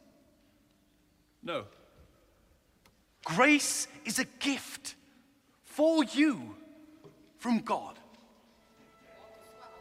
No. 1.41 1.63
Grace 3.23 3.87
is 4.05 4.19
a 4.19 4.25
gift 4.37 4.93
for 5.63 6.03
you 6.03 6.55
from 7.39 7.61
God. 7.61 7.94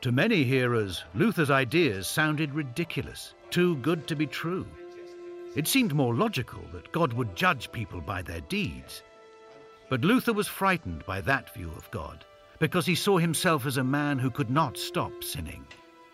To 0.05 0.13
many 0.13 0.45
hearers, 0.45 1.03
Luther's 1.15 1.51
ideas 1.51 2.07
sounded 2.07 2.55
ridiculous, 2.55 3.33
too 3.49 3.77
good 3.77 4.07
to 4.09 4.15
be 4.15 4.27
true. 4.27 4.67
It 5.57 5.67
seemed 5.67 5.95
more 5.95 6.15
logical 6.15 6.61
that 6.75 6.93
God 6.93 7.15
would 7.15 7.35
judge 7.35 7.73
people 7.73 8.03
by 8.03 8.21
their 8.21 8.43
deeds. 8.43 9.03
But 9.89 10.03
Luther 10.03 10.35
was 10.35 10.47
frightened 10.47 11.07
by 11.07 11.23
that 11.23 11.55
view 11.55 11.73
of 11.75 11.91
God, 11.91 12.23
because 12.59 12.85
he 12.85 12.95
saw 12.95 13.17
himself 13.17 13.65
as 13.65 13.79
a 13.79 13.83
man 13.83 14.19
who 14.19 14.31
could 14.31 14.51
not 14.51 14.77
stop 14.77 15.25
sinning. 15.25 15.65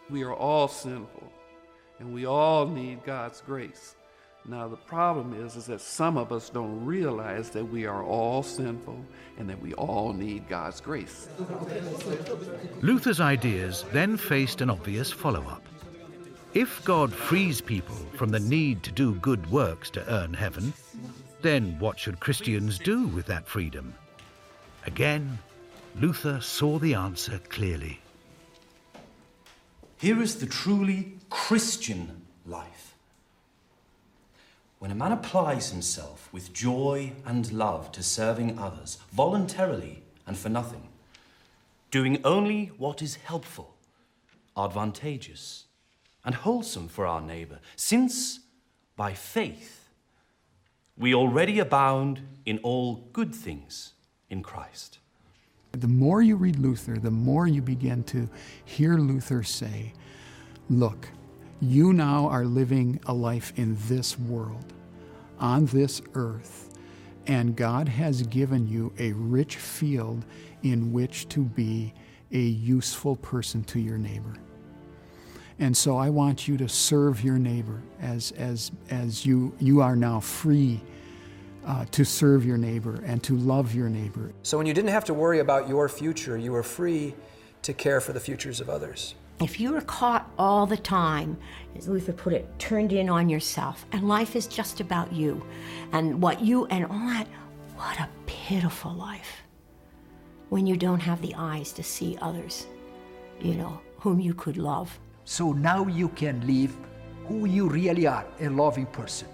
We 0.09 0.23
are 0.23 0.35
all 0.35 0.69
sinful, 0.69 1.33
and 1.99 2.15
we 2.15 2.27
all 2.27 2.69
need 2.69 3.03
God's 3.03 3.41
grace. 3.41 3.97
Now, 4.47 4.69
the 4.69 4.77
problem 4.77 5.35
is, 5.45 5.57
is 5.57 5.67
that 5.67 5.81
some 5.81 6.17
of 6.17 6.33
us 6.33 6.49
don't 6.49 6.85
realize 6.85 7.51
that 7.51 7.65
we 7.65 7.87
are 7.87 8.03
all 8.03 8.43
sinful 8.43 9.05
and 9.39 9.49
that 9.49 9.61
we 9.61 9.75
all 9.75 10.13
need 10.13 10.49
God's 10.49 10.81
grace. 10.81 11.29
Luther's 12.81 13.21
ideas 13.21 13.85
then 13.93 14.17
faced 14.17 14.61
an 14.61 14.71
obvious 14.71 15.13
follow 15.13 15.43
up. 15.43 15.63
If 16.55 16.85
God 16.85 17.13
frees 17.13 17.61
people 17.61 17.95
from 18.15 18.31
the 18.31 18.41
need 18.41 18.83
to 18.85 18.91
do 18.91 19.15
good 19.17 19.49
works 19.53 19.91
to 19.91 20.13
earn 20.13 20.35
heaven, 20.35 20.73
then 21.43 21.79
what 21.79 21.99
should 21.99 22.19
Christians 22.19 22.79
do 22.79 23.07
with 23.09 23.27
that 23.27 23.47
freedom? 23.47 23.95
Again, 24.87 25.39
Luther 25.97 26.41
saw 26.41 26.79
the 26.79 26.95
answer 26.95 27.41
clearly. 27.51 28.01
Here 29.99 30.21
is 30.21 30.37
the 30.37 30.47
truly 30.47 31.19
Christian 31.29 32.23
life 32.47 32.80
when 34.81 34.91
a 34.91 34.95
man 34.95 35.13
applies 35.13 35.71
himself 35.71 36.31
with 36.33 36.55
joy 36.55 37.13
and 37.27 37.53
love 37.53 37.93
to 37.93 38.03
serving 38.03 38.59
others, 38.59 38.97
voluntarily 39.13 40.03
and 40.27 40.39
for 40.39 40.49
nothing, 40.49 40.89
doing 41.91 42.19
only 42.25 42.73
what 42.79 43.03
is 43.03 43.17
helpful, 43.17 43.77
advantageous, 44.57 45.67
and 46.25 46.35
wholesome 46.35 46.89
for 46.89 47.07
our 47.07 47.21
neighbor, 47.21 47.59
since 47.77 48.41
by 48.97 49.13
faith 49.13 49.91
we 50.97 51.15
already 51.15 51.59
abound 51.59 52.23
in 52.47 52.59
all 52.63 53.07
good 53.13 53.35
things 53.35 53.93
in 54.31 54.43
Christ. 54.43 54.99
The 55.73 55.89
more 55.89 56.23
you 56.23 56.37
read 56.37 56.59
Luther, 56.59 56.97
the 56.97 57.11
more 57.11 57.47
you 57.47 57.61
begin 57.61 58.03
to 58.05 58.31
hear 58.65 58.95
Luther 58.95 59.43
say, 59.43 59.93
Look, 60.71 61.09
you 61.61 61.93
now 61.93 62.27
are 62.29 62.45
living 62.45 63.01
a 63.07 63.13
life 63.13 63.53
in 63.57 63.77
this 63.87 64.19
world, 64.19 64.73
on 65.39 65.67
this 65.67 66.01
earth, 66.15 66.71
and 67.27 67.55
God 67.55 67.89
has 67.89 68.23
given 68.23 68.67
you 68.67 68.93
a 68.99 69.13
rich 69.13 69.57
field 69.57 70.25
in 70.63 70.93
which 70.93 71.29
to 71.29 71.41
be 71.41 71.93
a 72.33 72.41
useful 72.41 73.17
person 73.17 73.63
to 73.65 73.79
your 73.79 73.99
neighbor. 73.99 74.35
And 75.59 75.77
so 75.77 75.99
I 75.99 76.09
want 76.09 76.49
you 76.49 76.57
to 76.57 76.69
serve 76.69 77.23
your 77.23 77.39
neighbor 77.39 77.83
as, 78.01 78.33
as, 78.33 78.73
as 78.89 79.27
you, 79.27 79.55
you 79.59 79.83
are 79.83 79.95
now 79.95 80.21
free 80.21 80.81
uh, 81.67 81.85
to 81.91 82.05
serve 82.05 82.47
your 82.47 82.57
neighbor 82.57 83.03
and 83.05 83.23
to 83.25 83.37
love 83.37 83.75
your 83.75 83.91
neighbor. 83.91 84.33
So 84.43 84.57
when 84.57 84.67
you 84.67 84.73
didn't 84.73 84.91
have 84.91 85.05
to 85.07 85.15
worry 85.15 85.41
about 85.41 85.69
your 85.69 85.89
future, 85.91 86.39
you 86.39 86.53
were 86.53 86.63
free 86.63 87.15
to 87.63 87.75
care 87.75 88.01
for 88.01 88.15
the 88.15 88.21
futures 88.21 88.61
of 88.61 88.71
others. 88.71 89.15
If 89.41 89.59
you 89.59 89.75
are 89.75 89.81
caught 89.81 90.31
all 90.39 90.67
the 90.67 90.77
time, 90.77 91.39
as 91.75 91.89
Luther 91.89 92.13
put 92.13 92.35
it, 92.35 92.47
turned 92.59 92.93
in 92.93 93.09
on 93.09 93.31
yourself, 93.31 93.87
and 93.91 94.07
life 94.07 94.37
is 94.37 94.47
just 94.47 94.81
about 94.81 95.11
you 95.15 95.43
and 95.93 96.21
what 96.21 96.43
you 96.43 96.67
and 96.67 96.85
all 96.85 97.07
that, 97.07 97.27
what 97.75 97.99
a 97.99 98.09
pitiful 98.27 98.93
life 98.93 99.43
when 100.51 100.67
you 100.67 100.77
don't 100.77 101.01
have 101.01 101.23
the 101.23 101.35
eyes 101.37 101.73
to 101.73 101.83
see 101.83 102.19
others, 102.21 102.67
you 103.41 103.55
know, 103.55 103.81
whom 103.99 104.21
you 104.21 104.35
could 104.35 104.59
love. 104.59 104.99
So 105.25 105.53
now 105.53 105.87
you 105.87 106.11
can 106.11 106.47
live 106.47 106.77
who 107.27 107.47
you 107.47 107.67
really 107.67 108.07
are 108.07 108.27
a 108.41 108.51
loving 108.51 108.87
person, 108.87 109.29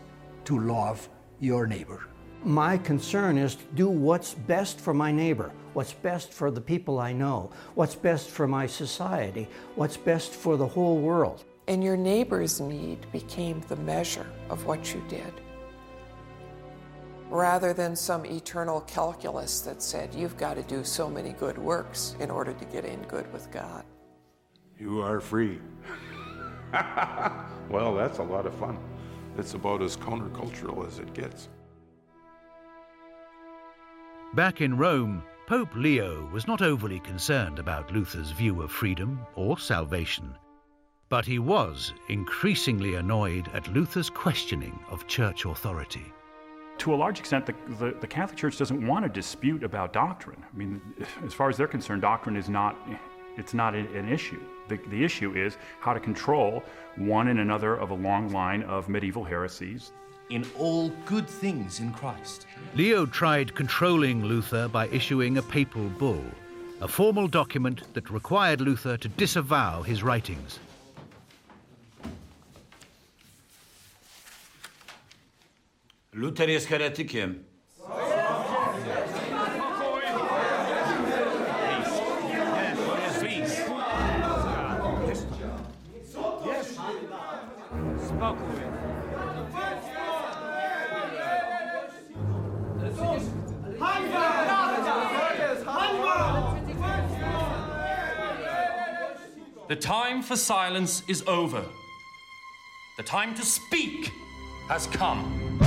to 0.45 0.61
love 0.61 1.09
your 1.41 1.67
neighbor. 1.67 2.07
My 2.45 2.79
concern 2.79 3.39
is 3.39 3.57
to 3.57 3.65
do 3.75 3.89
what's 3.89 4.35
best 4.35 4.79
for 4.79 4.95
my 4.95 5.11
neighbor 5.11 5.51
what's 5.77 5.93
best 5.93 6.33
for 6.33 6.51
the 6.51 6.61
people 6.61 6.99
I 6.99 7.13
know, 7.13 7.51
what's 7.75 7.95
best 7.95 8.31
for 8.31 8.49
my 8.49 8.67
society, 8.67 9.47
what's 9.75 9.99
best 9.99 10.33
for 10.33 10.57
the 10.57 10.67
whole 10.67 10.97
world. 10.97 11.45
And 11.69 11.85
your 11.85 11.99
neighbor's 11.99 12.63
need 12.63 13.07
became 13.13 13.61
the 13.69 13.77
measure 13.77 14.27
of 14.49 14.65
what 14.65 14.95
you 14.95 15.05
did. 15.07 15.35
Rather 17.29 17.75
than 17.75 17.95
some 17.95 18.25
eternal 18.25 18.81
calculus 18.83 19.61
that 19.61 19.83
said 19.83 20.15
you've 20.15 20.39
got 20.39 20.55
to 20.55 20.63
do 20.63 20.83
so 20.83 21.11
many 21.11 21.35
good 21.35 21.59
works 21.59 22.17
in 22.21 22.31
order 22.31 22.55
to 22.55 22.65
get 22.65 22.87
in 22.87 23.03
good 23.03 23.31
with 23.31 23.51
God. 23.51 23.85
You 24.79 25.03
are 25.03 25.21
free. 25.21 25.61
well, 27.69 27.95
that's 27.95 28.17
a 28.17 28.23
lot 28.23 28.47
of 28.47 28.55
fun. 28.55 28.79
It's 29.37 29.53
about 29.53 29.83
as 29.83 29.95
countercultural 29.95 30.87
as 30.87 31.01
it 31.01 31.13
gets. 31.13 31.51
Back 34.33 34.63
in 34.63 34.79
Rome, 34.79 35.23
Pope 35.47 35.77
Leo 35.77 36.29
was 36.33 36.49
not 36.49 36.61
overly 36.61 36.99
concerned 36.99 37.61
about 37.61 37.93
Luther's 37.93 38.33
view 38.33 38.63
of 38.63 38.73
freedom 38.73 39.25
or 39.37 39.57
salvation, 39.57 40.35
but 41.09 41.25
he 41.25 41.39
was 41.39 41.95
increasingly 42.09 42.97
annoyed 42.97 43.49
at 43.55 43.73
Luther's 43.73 44.11
questioning 44.11 44.77
of 44.91 45.07
church 45.07 45.45
authority. 45.45 46.13
To 46.79 46.93
a 46.93 46.97
large 46.97 47.21
extent, 47.21 47.47
the, 47.47 47.55
the, 47.79 47.97
the, 48.01 48.09
Catholic 48.09 48.37
Church 48.37 48.59
doesn't 48.59 48.85
want 48.85 49.05
to 49.05 49.09
dispute 49.09 49.63
about 49.63 49.93
doctrine. 49.93 50.45
I 50.53 50.57
mean, 50.57 50.81
as 51.25 51.33
far 51.33 51.49
as 51.49 51.57
they're 51.57 51.69
concerned, 51.69 52.03
doctrine 52.03 52.35
is 52.35 52.49
not, 52.49 52.77
it's 53.37 53.55
not 53.55 53.77
an 53.77 54.09
issue. 54.09 54.41
The, 54.67 54.81
the 54.89 55.05
issue 55.05 55.35
is 55.35 55.59
how 55.79 55.93
to 55.93 56.01
control 56.01 56.65
one 56.97 57.29
and 57.29 57.39
another 57.39 57.77
of 57.77 57.91
a 57.91 57.95
long 57.95 58.33
line 58.33 58.65
of 58.65 58.89
medieval 58.89 59.23
heresies 59.23 59.93
in 60.31 60.45
all 60.59 60.91
good 61.05 61.29
things 61.29 61.81
in 61.81 61.93
Christ. 61.93 62.47
Leo 62.75 63.07
tried 63.07 63.55
controlling 63.55 64.25
Luther 64.25 64.69
by 64.69 64.89
issuing 64.89 65.39
a 65.39 65.43
papal 65.43 65.89
bull, 65.99 66.25
a 66.81 66.89
formal 66.89 67.29
document 67.29 67.83
that 67.95 68.11
required 68.11 68.61
Luther 68.61 68.97
to 68.97 69.09
disavow 69.09 69.83
his 69.83 70.03
writings. 70.03 70.59
Luther 76.13 76.47
jest 76.47 76.69
heretykiem. 76.69 77.45
The 99.77 99.83
time 99.83 100.23
for 100.23 100.37
silence 100.37 101.03
is 101.07 101.23
over. 101.27 101.63
The 102.97 103.03
time 103.03 103.35
to 103.35 103.45
speak 103.45 104.11
has 104.69 104.87
come. 104.87 105.59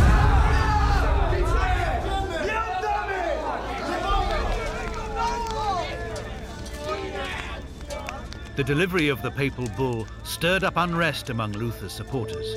The 8.56 8.64
delivery 8.64 9.10
of 9.10 9.22
the 9.22 9.30
papal 9.30 9.68
bull 9.78 10.08
stirred 10.24 10.64
up 10.64 10.78
unrest 10.78 11.30
among 11.30 11.52
Luther's 11.52 11.94
supporters. 11.94 12.56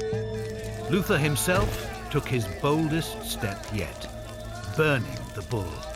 Luther 0.90 1.18
himself 1.18 2.10
took 2.10 2.26
his 2.26 2.46
boldest 2.62 3.30
step 3.30 3.66
yet, 3.74 4.08
burning 4.74 5.18
the 5.34 5.42
bull. 5.42 5.91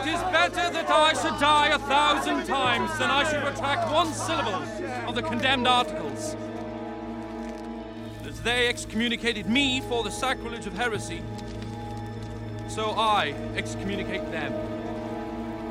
It 0.00 0.14
is 0.14 0.22
better 0.32 0.70
that 0.72 0.88
I 0.88 1.12
should 1.12 1.38
die 1.38 1.68
a 1.68 1.78
thousand 1.78 2.46
times 2.46 2.98
than 2.98 3.10
I 3.10 3.22
should 3.30 3.44
retract 3.44 3.92
one 3.92 4.10
syllable 4.14 4.62
of 5.06 5.14
the 5.14 5.20
condemned 5.20 5.68
articles. 5.68 6.34
As 8.26 8.40
they 8.40 8.68
excommunicated 8.68 9.46
me 9.46 9.82
for 9.82 10.02
the 10.02 10.10
sacrilege 10.10 10.66
of 10.66 10.72
heresy, 10.72 11.22
so 12.66 12.92
I 12.92 13.34
excommunicate 13.56 14.30
them 14.30 14.54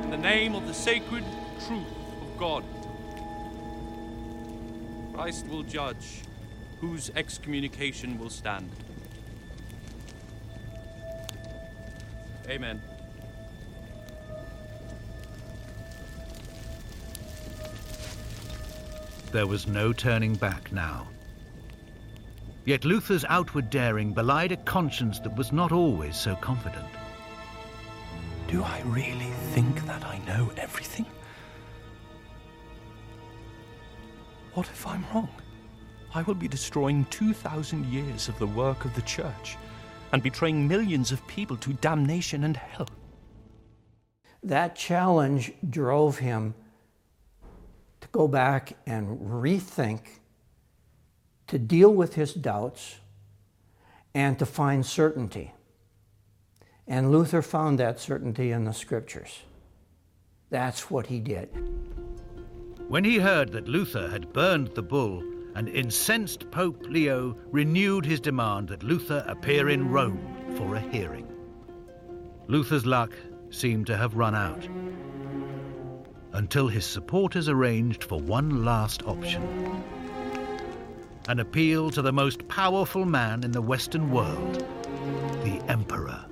in 0.04 0.12
the 0.12 0.18
name 0.18 0.54
of 0.54 0.68
the 0.68 0.76
sacred 0.76 1.24
truth 1.66 1.88
of 2.22 2.38
God. 2.38 2.64
Christ 5.16 5.48
will 5.48 5.64
judge 5.64 6.22
whose 6.82 7.10
excommunication 7.16 8.20
will 8.20 8.30
stand. 8.30 8.70
Amen. 12.48 12.80
There 19.32 19.48
was 19.48 19.68
no 19.68 19.94
turning 19.94 20.36
back 20.36 20.72
now. 20.72 21.08
Yet 22.66 22.84
Luther's 22.84 23.26
outward 23.26 23.70
daring 23.70 24.12
belied 24.14 24.52
a 24.52 24.58
conscience 24.58 25.20
that 25.20 25.36
was 25.36 25.52
not 25.52 25.72
always 25.72 26.16
so 26.16 26.36
confident. 26.36 26.88
Do 28.48 28.64
I 28.64 28.82
really 28.86 29.32
think 29.54 29.86
that 29.86 30.04
I 30.04 30.18
know 30.20 30.52
everything? 30.58 31.06
What 34.56 34.66
if 34.68 34.88
I'm 34.88 35.06
wrong? 35.14 35.30
I 36.16 36.24
will 36.24 36.34
be 36.34 36.48
destroying 36.48 37.06
2,000 37.12 37.86
years 37.86 38.30
of 38.30 38.40
the 38.40 38.48
work 38.48 38.84
of 38.84 38.96
the 38.96 39.04
Church 39.04 39.58
and 40.12 40.24
betraying 40.24 40.68
millions 40.68 41.12
of 41.12 41.26
people 41.28 41.56
to 41.58 41.74
damnation 41.74 42.44
and 42.44 42.58
hell. 42.58 42.90
That 44.42 44.76
challenge 44.76 45.52
drove 45.70 46.18
him 46.18 46.56
to 48.02 48.08
go 48.12 48.28
back 48.28 48.74
and 48.86 49.20
rethink, 49.20 50.02
to 51.47 51.60
deal 51.60 51.93
with 51.93 52.16
his 52.16 52.34
doubts, 52.34 52.97
and 54.14 54.38
to 54.39 54.45
find 54.45 54.86
certainty. 54.86 55.54
And 56.88 57.12
Luther 57.12 57.41
found 57.41 57.80
that 57.80 58.00
certainty 58.00 58.52
in 58.52 58.66
the 58.66 58.74
scriptures. 58.74 59.41
That's 60.50 60.89
what 60.89 61.08
he 61.08 61.20
did. 61.20 61.50
When 62.88 63.04
he 63.04 63.18
heard 63.20 63.52
that 63.52 63.68
Luther 63.68 64.10
had 64.10 64.34
burned 64.34 64.70
the 64.70 64.82
bull, 64.82 65.24
an 65.56 65.68
incensed 65.68 66.50
Pope 66.50 66.84
Leo 66.88 67.38
renewed 67.52 68.06
his 68.06 68.20
demand 68.20 68.70
that 68.70 68.84
Luther 68.84 69.24
appear 69.28 69.70
in 69.70 69.89
Rome 69.89 70.54
for 70.56 70.76
a 70.76 70.80
hearing. 70.80 71.28
Luther's 72.47 72.86
luck 72.86 73.14
seemed 73.52 73.86
to 73.88 73.97
have 73.97 74.16
run 74.16 74.34
out 74.34 74.68
until 76.34 76.68
his 76.68 76.86
supporters 76.86 77.50
arranged 77.50 78.04
for 78.04 78.20
one 78.20 78.64
last 78.64 79.04
option 79.06 79.84
an 81.30 81.40
appeal 81.40 81.92
to 81.92 82.02
the 82.02 82.12
most 82.12 82.48
powerful 82.48 83.06
man 83.06 83.44
in 83.44 83.52
the 83.52 83.62
Western 83.62 84.10
world, 84.10 84.66
the 85.44 85.62
Emperor. 85.68 86.26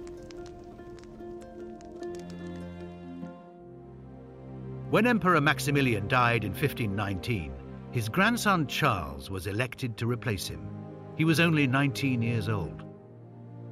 When 4.90 5.06
Emperor 5.06 5.40
Maximilian 5.40 6.08
died 6.08 6.44
in 6.44 6.50
1519, 6.50 7.54
his 7.92 8.10
grandson 8.10 8.66
Charles 8.66 9.30
was 9.30 9.46
elected 9.46 9.98
to 9.98 10.08
replace 10.08 10.48
him. 10.48 10.68
He 11.16 11.26
was 11.26 11.40
only 11.40 11.68
19 11.68 12.24
years 12.24 12.50
old. 12.50 12.84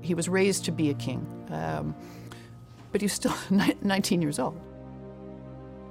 He 0.01 0.13
was 0.13 0.29
raised 0.29 0.63
to 0.65 0.71
be 0.71 0.91
a 0.91 0.93
king, 0.93 1.25
um, 1.49 1.95
but 2.91 3.01
he 3.01 3.05
was 3.05 3.13
still 3.13 3.33
19 3.81 4.21
years 4.21 4.37
old. 4.37 4.61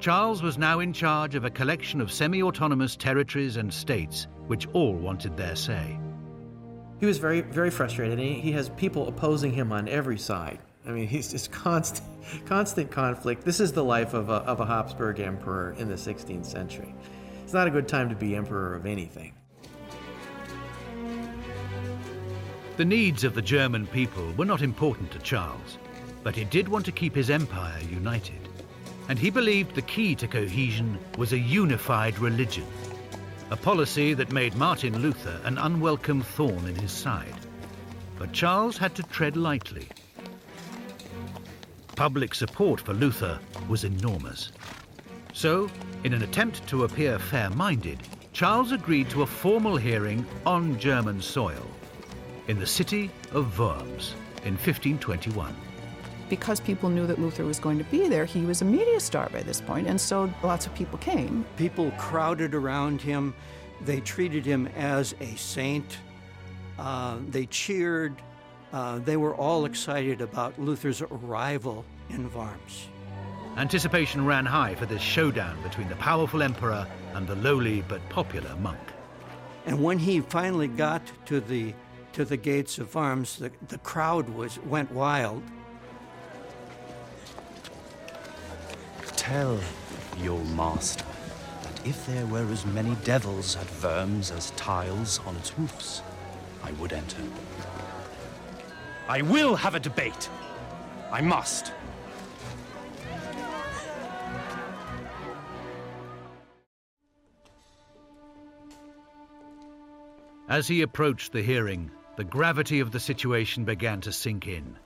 Charles 0.05 0.43
was 0.43 0.59
now 0.59 0.81
in 0.81 0.93
charge 0.93 1.35
of 1.35 1.47
a 1.47 1.51
collection 1.51 1.99
of 1.99 2.13
semi 2.13 2.43
autonomous 2.43 2.95
territories 2.95 3.57
and 3.57 3.73
states 3.73 4.27
which 4.49 4.69
all 4.75 4.93
wanted 4.93 5.35
their 5.35 5.57
say. 5.57 5.99
He 7.01 7.07
was 7.07 7.17
very, 7.17 7.41
very 7.41 7.71
frustrated. 7.71 8.19
He, 8.19 8.35
he 8.35 8.53
has 8.53 8.69
people 8.69 9.09
opposing 9.09 9.51
him 9.51 9.73
on 9.73 9.89
every 9.89 10.19
side. 10.19 10.59
I 10.87 10.91
mean, 10.91 11.09
he's 11.09 11.31
just 11.31 11.51
constant, 11.51 12.07
constant 12.45 12.91
conflict. 12.91 13.47
This 13.47 13.61
is 13.61 13.73
the 13.73 13.83
life 13.83 14.13
of 14.13 14.29
a, 14.29 14.43
of 14.43 14.61
a 14.61 14.67
Habsburg 14.67 15.21
emperor 15.21 15.75
in 15.79 15.89
the 15.89 15.95
16th 15.95 16.45
century. 16.45 16.95
It's 17.43 17.55
not 17.55 17.67
a 17.67 17.71
good 17.71 17.89
time 17.89 18.11
to 18.11 18.15
be 18.15 18.37
emperor 18.37 18.77
of 18.77 18.85
anything. 18.85 19.33
The 22.77 22.85
needs 22.85 23.25
of 23.25 23.35
the 23.35 23.41
German 23.41 23.87
people 23.87 24.35
were 24.37 24.45
not 24.45 24.61
important 24.61 25.11
to 25.13 25.19
Charles, 25.21 25.79
but 26.23 26.37
he 26.37 26.45
did 26.45 26.69
want 26.69 26.85
to 26.85 26.93
keep 26.93 27.15
his 27.15 27.31
empire 27.31 27.81
united. 27.91 28.51
And 29.09 29.19
he 29.19 29.31
believed 29.31 29.75
the 29.75 29.83
key 29.83 30.15
to 30.17 30.27
cohesion 30.27 30.99
was 31.19 31.33
a 31.33 31.39
unified 31.39 32.19
religion, 32.19 32.67
a 33.51 33.57
policy 33.57 34.15
that 34.15 34.33
made 34.33 34.57
Martin 34.57 34.99
Luther 35.01 35.41
an 35.45 35.59
unwelcome 35.59 36.23
thorn 36.23 36.67
in 36.67 36.75
his 36.75 36.93
side. 36.93 37.35
But 38.19 38.33
Charles 38.33 38.79
had 38.79 38.95
to 38.95 39.03
tread 39.03 39.37
lightly. 39.37 39.89
Public 41.97 42.35
support 42.35 42.81
for 42.81 42.95
Luther 42.95 43.39
was 43.69 43.85
enormous. 43.85 44.53
So, 45.33 45.69
in 46.05 46.15
an 46.15 46.23
attempt 46.23 46.67
to 46.69 46.85
appear 46.85 47.19
fair 47.19 47.51
minded, 47.51 47.99
Charles 48.33 48.73
agreed 48.73 49.11
to 49.11 49.23
a 49.23 49.27
formal 49.27 49.77
hearing 49.77 50.25
on 50.47 50.79
German 50.79 51.21
soil 51.21 51.67
in 52.49 52.59
the 52.59 52.67
city 52.67 53.11
of 53.33 53.59
Worms 53.59 54.15
in 54.45 54.55
1521 54.55 55.55
because 56.29 56.61
people 56.61 56.89
knew 56.89 57.07
that 57.07 57.19
Luther 57.19 57.45
was 57.45 57.59
going 57.59 57.79
to 57.79 57.85
be 57.85 58.09
there, 58.09 58.25
he 58.25 58.43
was 58.43 58.63
a 58.63 58.65
media 58.65 59.01
star 59.01 59.29
by 59.31 59.43
this 59.43 59.61
point, 59.61 59.87
and 59.87 60.01
so 60.01 60.33
lots 60.43 60.67
of 60.67 60.75
people 60.75 60.99
came. 60.99 61.45
People 61.57 61.91
crowded 61.93 62.55
around 62.55 63.01
him. 63.01 63.35
They 63.83 64.01
treated 64.01 64.45
him 64.47 64.67
as 64.77 65.15
a 65.21 65.37
saint. 65.37 65.99
Uh, 66.79 67.19
they 67.29 67.47
cheered. 67.47 68.15
Uh, 68.73 68.99
they 68.99 69.17
were 69.17 69.35
all 69.35 69.67
excited 69.67 70.21
about 70.21 70.59
Luther's 70.59 71.03
arrival 71.03 71.85
in 72.11 72.33
Worms. 72.33 72.89
Anticipation 73.57 74.27
ran 74.27 74.45
high 74.45 74.75
for 74.75 74.87
this 74.87 75.01
showdown 75.01 75.63
between 75.63 75.89
the 75.89 75.95
powerful 75.97 76.43
emperor 76.43 76.87
and 77.15 77.27
the 77.29 77.37
lowly 77.37 77.83
but 77.83 78.07
popular 78.09 78.55
monk. 78.57 78.81
And 79.67 79.83
when 79.83 79.99
he 79.99 80.21
finally 80.21 80.69
got 80.69 81.03
to 81.27 81.41
the 81.41 81.73
to 82.15 82.25
the 82.25 82.37
gates 82.37 82.79
of 82.79 82.95
Worms, 82.95 83.39
the, 83.39 83.51
the 83.69 83.79
crowd 83.79 84.29
was 84.29 84.59
went 84.61 84.91
wild. 84.93 85.43
Tell 89.25 89.59
your 90.19 90.45
master 90.55 91.07
that 91.63 91.87
if 91.87 92.05
there 92.07 92.27
were 92.27 92.47
as 92.53 92.67
many 92.67 92.95
devils 93.05 93.57
at 93.57 93.67
Worms 93.83 94.31
as 94.31 94.51
tiles 94.51 95.19
on 95.25 95.35
its 95.37 95.59
roofs, 95.59 96.03
I 96.63 96.73
would 96.73 96.93
enter. 96.93 97.23
I 99.09 99.23
will 99.23 99.57
have 99.57 99.75
a 99.75 99.81
debate. 99.81 100.29
I 101.11 101.23
must. 101.23 101.73
As 110.51 110.69
he 110.69 110.83
approached 110.83 111.33
the 111.33 111.41
hearing, 111.41 111.91
the 112.19 112.25
gravity 112.25 112.81
of 112.81 112.91
the 112.91 113.01
situation 113.01 113.65
began 113.65 114.03
to 114.03 114.13
sink 114.13 114.47
in. 114.47 114.77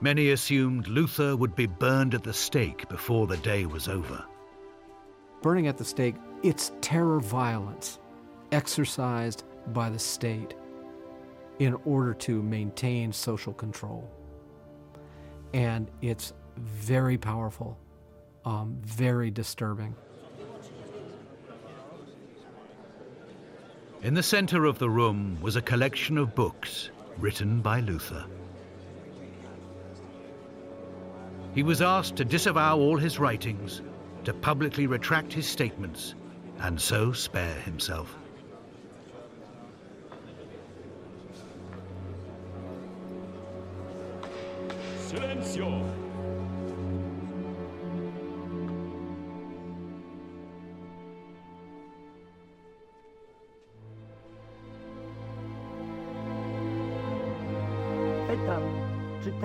Many 0.00 0.30
assumed 0.30 0.86
Luther 0.86 1.36
would 1.36 1.56
be 1.56 1.66
burned 1.66 2.14
at 2.14 2.22
the 2.22 2.32
stake 2.32 2.88
before 2.88 3.26
the 3.26 3.36
day 3.38 3.66
was 3.66 3.88
over. 3.88 4.24
Burning 5.42 5.66
at 5.66 5.76
the 5.76 5.84
stake, 5.84 6.14
it's 6.44 6.70
terror 6.80 7.18
violence 7.18 7.98
exercised 8.52 9.42
by 9.72 9.90
the 9.90 9.98
state 9.98 10.54
in 11.58 11.74
order 11.84 12.14
to 12.14 12.42
maintain 12.42 13.12
social 13.12 13.52
control. 13.52 14.08
And 15.52 15.90
it's 16.00 16.32
very 16.56 17.18
powerful, 17.18 17.76
um, 18.44 18.78
very 18.84 19.32
disturbing. 19.32 19.96
In 24.02 24.14
the 24.14 24.22
center 24.22 24.64
of 24.64 24.78
the 24.78 24.88
room 24.88 25.38
was 25.40 25.56
a 25.56 25.62
collection 25.62 26.18
of 26.18 26.36
books 26.36 26.90
written 27.18 27.60
by 27.60 27.80
Luther. 27.80 28.24
He 31.58 31.64
was 31.64 31.82
asked 31.82 32.14
to 32.14 32.24
disavow 32.24 32.78
all 32.78 32.96
his 32.96 33.18
writings, 33.18 33.82
to 34.22 34.32
publicly 34.32 34.86
retract 34.86 35.32
his 35.32 35.44
statements, 35.44 36.14
and 36.60 36.80
so 36.80 37.10
spare 37.10 37.60
himself. 37.62 38.16
Silenzio! 45.08 46.07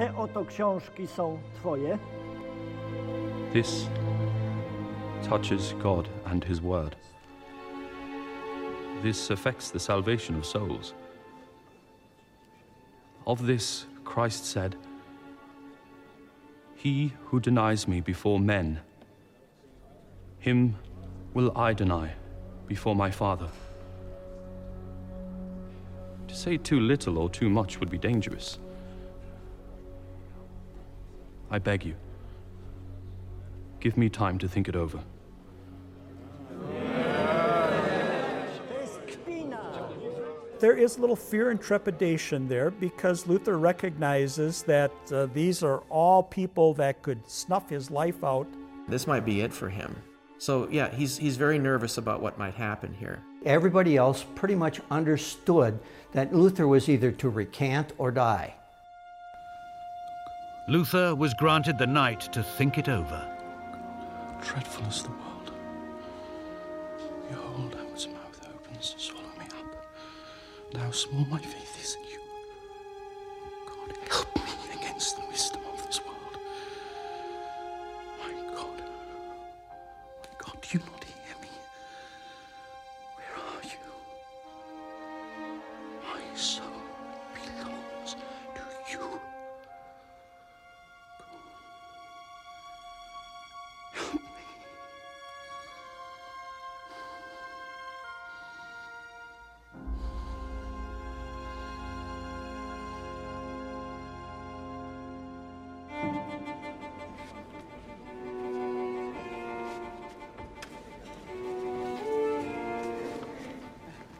Te 0.04 0.16
oto 0.18 0.46
książki 0.46 1.08
są 1.08 1.40
twoje? 1.56 1.98
This 3.54 3.88
touches 5.30 5.74
God 5.84 6.10
and 6.26 6.46
His 6.46 6.62
Word. 6.62 6.96
This 9.04 9.32
affects 9.32 9.72
the 9.72 9.80
salvation 9.80 10.38
of 10.38 10.46
souls. 10.46 10.94
Of 13.26 13.46
this, 13.46 13.86
Christ 14.04 14.46
said, 14.46 14.76
He 16.76 17.14
who 17.32 17.40
denies 17.40 17.88
me 17.88 18.02
before 18.02 18.40
men, 18.40 18.80
him 20.40 20.76
will 21.34 21.52
I 21.56 21.74
deny 21.74 22.14
before 22.68 22.96
my 22.96 23.12
Father. 23.12 23.50
To 26.28 26.36
say 26.36 26.58
too 26.58 26.80
little 26.80 27.18
or 27.18 27.30
too 27.30 27.50
much 27.50 27.80
would 27.80 27.90
be 27.90 27.98
dangerous. 27.98 28.60
I 31.50 31.60
beg 31.60 31.86
you, 31.86 31.96
give 33.80 33.98
me 33.98 34.10
time 34.10 34.38
to 34.40 34.48
think 34.48 34.68
it 34.68 34.76
over. 34.76 35.00
There 40.60 40.78
is 40.78 40.96
a 40.96 41.02
little 41.02 41.18
fear 41.18 41.50
and 41.50 41.62
trepidation 41.62 42.48
there 42.48 42.72
because 42.72 43.28
Luther 43.28 43.58
recognizes 43.58 44.64
that 44.64 44.94
uh, 45.12 45.26
these 45.34 45.62
are 45.62 45.80
all 45.90 46.24
people 46.24 46.74
that 46.76 47.02
could 47.02 47.30
snuff 47.30 47.70
his 47.70 47.92
life 47.92 48.24
out. 48.24 48.48
This 48.88 49.06
might 49.06 49.26
be 49.26 49.42
it 49.42 49.52
for 49.52 49.68
him. 49.68 49.94
So, 50.38 50.70
yeah, 50.72 50.90
he's, 50.90 51.18
he's 51.18 51.36
very 51.36 51.60
nervous 51.60 51.98
about 51.98 52.22
what 52.22 52.38
might 52.38 52.54
happen 52.54 52.94
here. 52.94 53.22
Everybody 53.44 53.98
else 53.98 54.26
pretty 54.36 54.56
much 54.56 54.80
understood 54.90 55.80
that 56.14 56.34
Luther 56.34 56.66
was 56.66 56.88
either 56.88 57.12
to 57.12 57.28
recant 57.28 57.92
or 57.98 58.10
die. 58.12 58.56
Luther 60.68 61.14
was 61.14 61.34
granted 61.34 61.78
the 61.78 61.88
night 61.88 62.22
to 62.32 62.42
think 62.42 62.78
it 62.78 62.88
over. 62.88 63.30
Dreadful 64.42 64.86
is 64.88 65.04
the 65.04 65.10
world. 65.10 65.52
Behold, 67.30 67.76
how 67.76 67.94
its 67.94 68.08
mouth 68.08 68.48
opens 68.50 68.94
to 68.94 69.00
swallow 69.00 69.28
me 69.38 69.46
up. 69.46 69.86
And 70.72 70.82
how 70.82 70.92
small 70.92 71.26
my 71.26 71.40
faith 71.40 71.63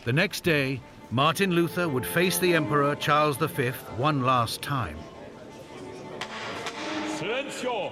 The 0.06 0.12
next 0.12 0.44
day, 0.44 0.82
Martin 1.12 1.52
Luther 1.52 1.88
would 1.88 2.06
face 2.06 2.38
the 2.38 2.56
Emperor 2.56 2.94
Charles 2.96 3.38
V 3.38 3.70
one 3.96 4.24
last 4.24 4.62
time. 4.62 4.98
Silenzio! 7.08 7.90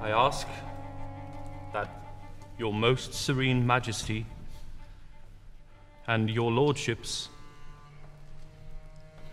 I 0.00 0.08
ask 0.08 0.46
that 1.74 1.90
your 2.58 2.72
most 2.72 3.12
serene 3.12 3.66
majesty 3.66 4.24
and 6.06 6.30
your 6.30 6.50
lordships 6.50 7.28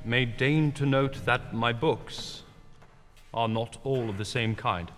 may 0.04 0.26
deign 0.26 0.74
to 0.74 0.86
note 0.86 1.24
that 1.24 1.54
my 1.54 1.72
books 1.72 2.44
are 3.34 3.48
not 3.48 3.78
all 3.86 4.10
of 4.10 4.18
the 4.18 4.26
same 4.26 4.54
kind. 4.54 4.92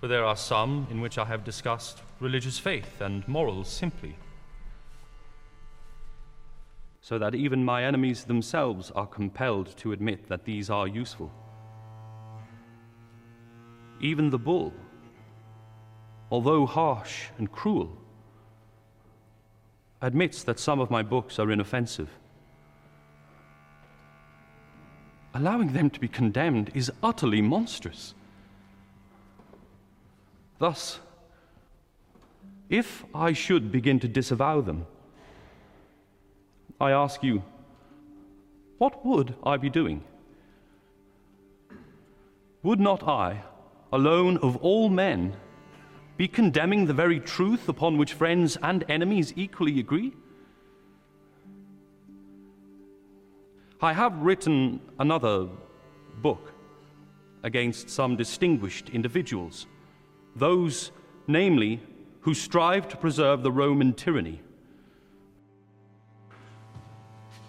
For 0.00 0.06
there 0.06 0.24
are 0.24 0.36
some 0.36 0.86
in 0.90 1.00
which 1.00 1.18
I 1.18 1.24
have 1.24 1.42
discussed 1.42 2.02
religious 2.20 2.58
faith 2.58 3.00
and 3.00 3.26
morals 3.26 3.68
simply, 3.68 4.16
so 7.00 7.18
that 7.18 7.34
even 7.34 7.64
my 7.64 7.84
enemies 7.84 8.24
themselves 8.24 8.92
are 8.92 9.06
compelled 9.06 9.76
to 9.78 9.92
admit 9.92 10.28
that 10.28 10.44
these 10.44 10.70
are 10.70 10.86
useful. 10.86 11.32
Even 14.00 14.30
the 14.30 14.38
bull, 14.38 14.72
although 16.30 16.64
harsh 16.64 17.26
and 17.38 17.50
cruel, 17.50 17.96
admits 20.00 20.44
that 20.44 20.60
some 20.60 20.78
of 20.78 20.90
my 20.90 21.02
books 21.02 21.40
are 21.40 21.50
inoffensive. 21.50 22.10
Allowing 25.34 25.72
them 25.72 25.90
to 25.90 25.98
be 25.98 26.08
condemned 26.08 26.70
is 26.74 26.92
utterly 27.02 27.42
monstrous. 27.42 28.14
Thus, 30.58 30.98
if 32.68 33.04
I 33.14 33.32
should 33.32 33.70
begin 33.70 34.00
to 34.00 34.08
disavow 34.08 34.60
them, 34.60 34.86
I 36.80 36.90
ask 36.90 37.22
you, 37.22 37.42
what 38.78 39.04
would 39.04 39.34
I 39.44 39.56
be 39.56 39.70
doing? 39.70 40.02
Would 42.62 42.80
not 42.80 43.02
I, 43.02 43.42
alone 43.92 44.36
of 44.38 44.56
all 44.56 44.88
men, 44.88 45.34
be 46.16 46.28
condemning 46.28 46.86
the 46.86 46.94
very 46.94 47.20
truth 47.20 47.68
upon 47.68 47.96
which 47.96 48.12
friends 48.12 48.56
and 48.62 48.84
enemies 48.88 49.32
equally 49.36 49.78
agree? 49.78 50.12
I 53.80 53.92
have 53.92 54.22
written 54.22 54.80
another 54.98 55.46
book 56.20 56.52
against 57.44 57.88
some 57.88 58.16
distinguished 58.16 58.88
individuals, 58.90 59.68
those, 60.38 60.90
namely, 61.26 61.80
who 62.20 62.34
strive 62.34 62.88
to 62.88 62.96
preserve 62.96 63.42
the 63.42 63.52
Roman 63.52 63.92
tyranny. 63.92 64.40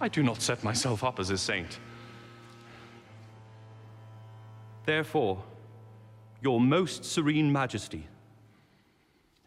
I 0.01 0.07
do 0.07 0.23
not 0.23 0.41
set 0.41 0.63
myself 0.63 1.03
up 1.03 1.19
as 1.19 1.29
a 1.29 1.37
saint. 1.37 1.79
Therefore, 4.85 5.43
your 6.41 6.61
most 6.61 7.03
serene 7.03 7.51
majesty, 7.51 8.07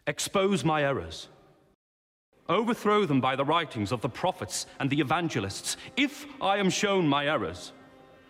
expose 0.05 0.63
my 0.63 0.83
errors. 0.83 1.27
Overthrow 2.49 3.05
them 3.05 3.21
by 3.21 3.35
the 3.35 3.45
writings 3.45 3.91
of 3.91 4.01
the 4.01 4.09
prophets 4.09 4.67
and 4.79 4.89
the 4.89 4.99
evangelists. 4.99 5.77
If 5.97 6.25
I 6.41 6.57
am 6.57 6.69
shown 6.69 7.07
my 7.07 7.25
errors, 7.27 7.71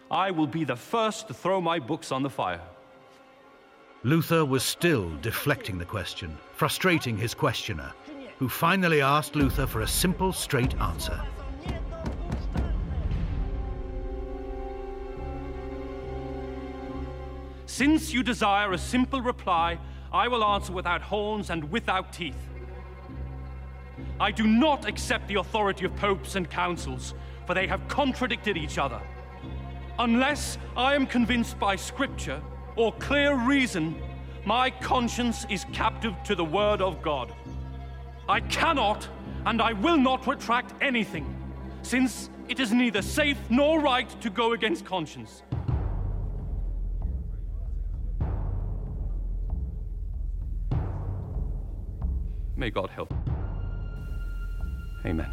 I 0.09 0.32
will 0.32 0.47
be 0.47 0.64
the 0.64 0.76
first 0.76 1.28
to 1.28 1.34
throw 1.34 1.59
my 1.59 1.80
books 1.80 2.11
on 2.11 2.24
the 2.24 2.30
fire. 2.30 2.61
Luther 4.06 4.43
was 4.43 4.66
still 4.66 5.10
deflecting 5.22 5.78
the 5.78 5.86
question, 5.86 6.38
frustrating 6.56 7.16
his 7.16 7.34
questioner, 7.34 7.93
who 8.38 8.49
finally 8.49 8.99
asked 8.99 9.34
Luther 9.34 9.66
for 9.66 9.80
a 9.80 9.88
simple, 9.88 10.34
straight 10.34 10.76
answer. 10.82 11.22
Since 17.66 18.14
you 18.14 18.24
desire 18.24 18.74
a 18.74 18.78
simple 18.78 19.22
reply, 19.22 19.80
I 20.12 20.28
will 20.28 20.43
answer 20.43 20.74
without 20.74 21.01
horns 21.01 21.49
and 21.49 21.72
without 21.72 22.12
teeth. 22.12 22.49
I 24.20 24.32
do 24.32 24.45
not 24.45 24.86
accept 24.86 25.30
the 25.30 25.36
authority 25.36 25.86
of 25.86 25.95
popes 25.95 26.36
and 26.36 26.49
councils, 26.49 27.14
for 27.47 27.54
they 27.54 27.68
have 27.68 27.88
contradicted 27.88 28.58
each 28.58 28.78
other. 28.78 28.99
Unless 29.97 30.58
I 30.76 30.93
am 30.93 31.08
convinced 31.08 31.58
by 31.58 31.78
scripture 31.78 32.41
or 32.76 32.93
clear 32.93 33.36
reason, 33.36 33.95
My 34.45 34.69
conscience 34.69 35.45
is 35.49 35.65
captive 35.71 36.13
to 36.26 36.36
the 36.36 36.43
word 36.43 36.82
of 36.82 37.01
God. 37.01 37.34
I 38.28 38.39
cannot 38.41 39.07
and 39.45 39.61
I 39.61 39.74
will 39.74 39.97
not 39.97 40.26
retract 40.28 40.74
anything, 40.82 41.26
since 41.82 42.30
it 42.47 42.59
is 42.59 42.71
neither 42.71 43.01
safe 43.01 43.38
nor 43.49 43.80
right 43.80 44.09
to 44.21 44.30
go 44.30 44.53
against 44.53 44.86
conscience. 44.86 45.43
May 52.55 52.69
God 52.69 52.89
help. 52.89 53.13
Amen. 55.05 55.32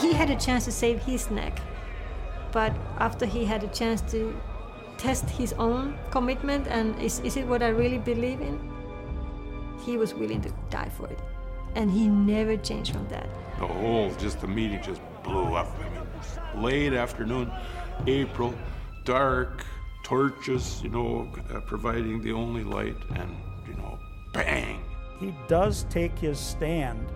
He 0.00 0.12
had 0.12 0.30
a 0.30 0.36
chance 0.36 0.64
to 0.66 0.72
save 0.72 1.02
his 1.02 1.28
neck, 1.30 1.58
but 2.52 2.72
after 2.98 3.26
he 3.26 3.44
had 3.44 3.62
a 3.64 3.68
chance 3.68 4.00
to 4.12 4.34
test 4.96 5.28
his 5.30 5.52
own 5.54 5.96
commitment 6.10 6.66
and 6.68 7.00
is, 7.00 7.20
is 7.20 7.36
it 7.36 7.46
what 7.46 7.62
I 7.62 7.68
really 7.68 7.98
believe 7.98 8.40
in? 8.40 8.58
He 9.84 9.96
was 9.96 10.14
willing 10.14 10.40
to 10.42 10.52
die 10.70 10.90
for 10.96 11.06
it. 11.08 11.18
And 11.74 11.90
he 11.90 12.08
never 12.08 12.56
changed 12.56 12.92
from 12.92 13.06
that. 13.08 13.28
The 13.58 13.66
whole, 13.66 14.10
just 14.14 14.40
the 14.40 14.48
meeting 14.48 14.82
just 14.82 15.00
blew 15.22 15.54
up. 15.54 15.68
I 15.80 15.88
mean, 15.90 16.62
late 16.62 16.92
afternoon, 16.94 17.50
April, 18.06 18.54
dark, 19.04 19.64
torches, 20.04 20.82
you 20.82 20.90
know, 20.90 21.28
uh, 21.54 21.60
providing 21.60 22.22
the 22.22 22.32
only 22.32 22.64
light, 22.64 22.96
and, 23.14 23.36
you 23.66 23.74
know, 23.74 23.98
bang. 24.32 24.82
He 25.20 25.34
does 25.48 25.84
take 25.90 26.18
his 26.18 26.38
stand, 26.38 27.06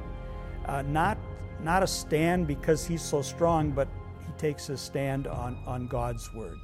uh, 0.67 0.83
not, 0.83 1.19
not 1.63 1.83
a 1.83 1.87
stand 1.87 2.47
because 2.47 2.87
he's 2.87 3.03
so 3.03 3.23
strong, 3.23 3.71
but 3.71 3.89
he 3.89 4.02
takes 4.43 4.67
his 4.67 4.81
stand 4.81 5.29
on, 5.29 5.57
on 5.69 5.87
God's 5.87 6.35
word. 6.35 6.59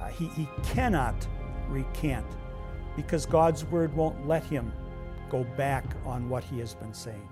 Uh, 0.00 0.06
he, 0.06 0.28
he 0.28 0.48
cannot 0.64 1.28
recant 1.68 2.24
because 2.96 3.26
God's 3.26 3.66
word 3.66 3.94
won't 3.94 4.26
let 4.26 4.42
him 4.44 4.72
go 5.28 5.44
back 5.54 5.84
on 6.06 6.30
what 6.30 6.42
he 6.42 6.58
has 6.58 6.74
been 6.74 6.94
saying. 6.94 7.28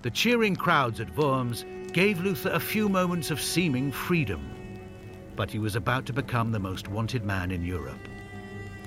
The 0.00 0.10
cheering 0.10 0.56
crowds 0.56 0.98
at 0.98 1.14
Worms 1.14 1.66
gave 1.92 2.20
Luther 2.20 2.52
a 2.52 2.60
few 2.60 2.88
moments 2.88 3.30
of 3.30 3.38
seeming 3.38 3.92
freedom, 3.92 4.48
but 5.36 5.50
he 5.50 5.58
was 5.58 5.76
about 5.76 6.06
to 6.06 6.14
become 6.14 6.52
the 6.52 6.58
most 6.58 6.88
wanted 6.88 7.22
man 7.22 7.50
in 7.50 7.62
Europe. 7.62 8.08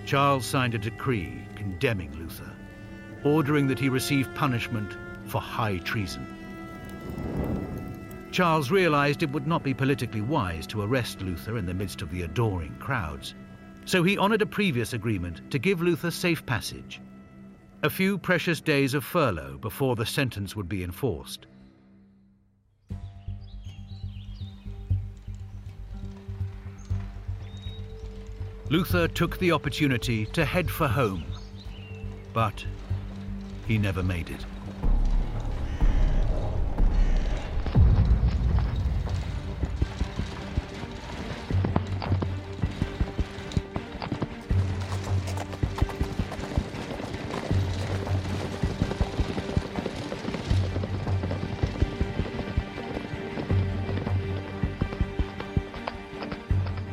Charles 0.08 0.44
signed 0.44 0.74
a 0.74 0.80
decree 0.80 1.46
condemning 1.56 2.12
Luther, 2.18 2.52
ordering 3.24 3.68
that 3.68 3.78
he 3.78 3.90
receive 3.90 4.34
punishment 4.34 4.98
for 5.28 5.40
high 5.40 5.78
treason. 5.78 6.39
Charles 8.32 8.72
realized 8.72 9.24
it 9.24 9.32
would 9.32 9.48
not 9.48 9.64
be 9.64 9.74
politically 9.74 10.22
wise 10.22 10.68
to 10.68 10.82
arrest 10.82 11.22
Luther 11.22 11.58
in 11.58 11.66
the 11.66 11.74
midst 11.74 12.02
of 12.02 12.12
the 12.12 12.22
adoring 12.22 12.76
crowds, 12.80 13.34
so 13.86 14.04
he 14.04 14.18
honored 14.18 14.42
a 14.42 14.46
previous 14.46 14.94
agreement 14.94 15.50
to 15.52 15.60
give 15.60 15.82
Luther 15.82 16.12
safe 16.12 16.46
passage 16.46 17.02
a 17.82 17.90
few 17.90 18.18
precious 18.18 18.60
days 18.60 18.94
of 18.94 19.04
furlough 19.04 19.58
before 19.58 19.96
the 19.96 20.06
sentence 20.06 20.56
would 20.56 20.68
be 20.68 20.84
enforced. 20.84 21.48
Luther 28.70 29.08
took 29.08 29.40
the 29.40 29.52
opportunity 29.52 30.26
to 30.28 30.46
head 30.46 30.70
for 30.70 30.88
home, 30.88 31.24
but 32.34 32.64
he 33.66 33.78
never 33.78 34.04
made 34.04 34.30
it. 34.30 34.46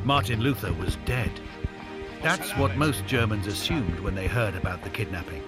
Martin 0.06 0.40
Luther 0.40 0.72
was 0.74 0.94
dead. 1.04 1.32
That's 2.22 2.52
what 2.52 2.76
most 2.76 3.04
Germans 3.06 3.48
assumed 3.48 3.98
when 3.98 4.14
they 4.14 4.28
heard 4.28 4.54
about 4.54 4.84
the 4.84 4.88
kidnapping. 4.88 5.42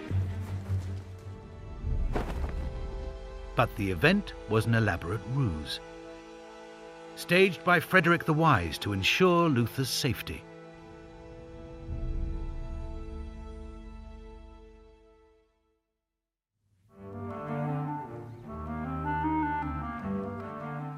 But 3.54 3.72
the 3.76 3.88
event 3.92 4.32
was 4.48 4.66
an 4.66 4.74
elaborate 4.74 5.20
ruse, 5.32 5.78
staged 7.14 7.62
by 7.62 7.78
Frederick 7.78 8.24
the 8.24 8.32
Wise 8.32 8.78
to 8.78 8.92
ensure 8.92 9.48
Luther's 9.48 9.88
safety. 9.88 10.42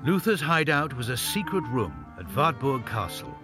Luther's 0.02 0.40
hideout 0.40 0.96
was 0.96 1.10
a 1.10 1.16
secret 1.18 1.64
room 1.64 2.06
at 2.18 2.34
Wartburg 2.34 2.86
Castle. 2.86 3.36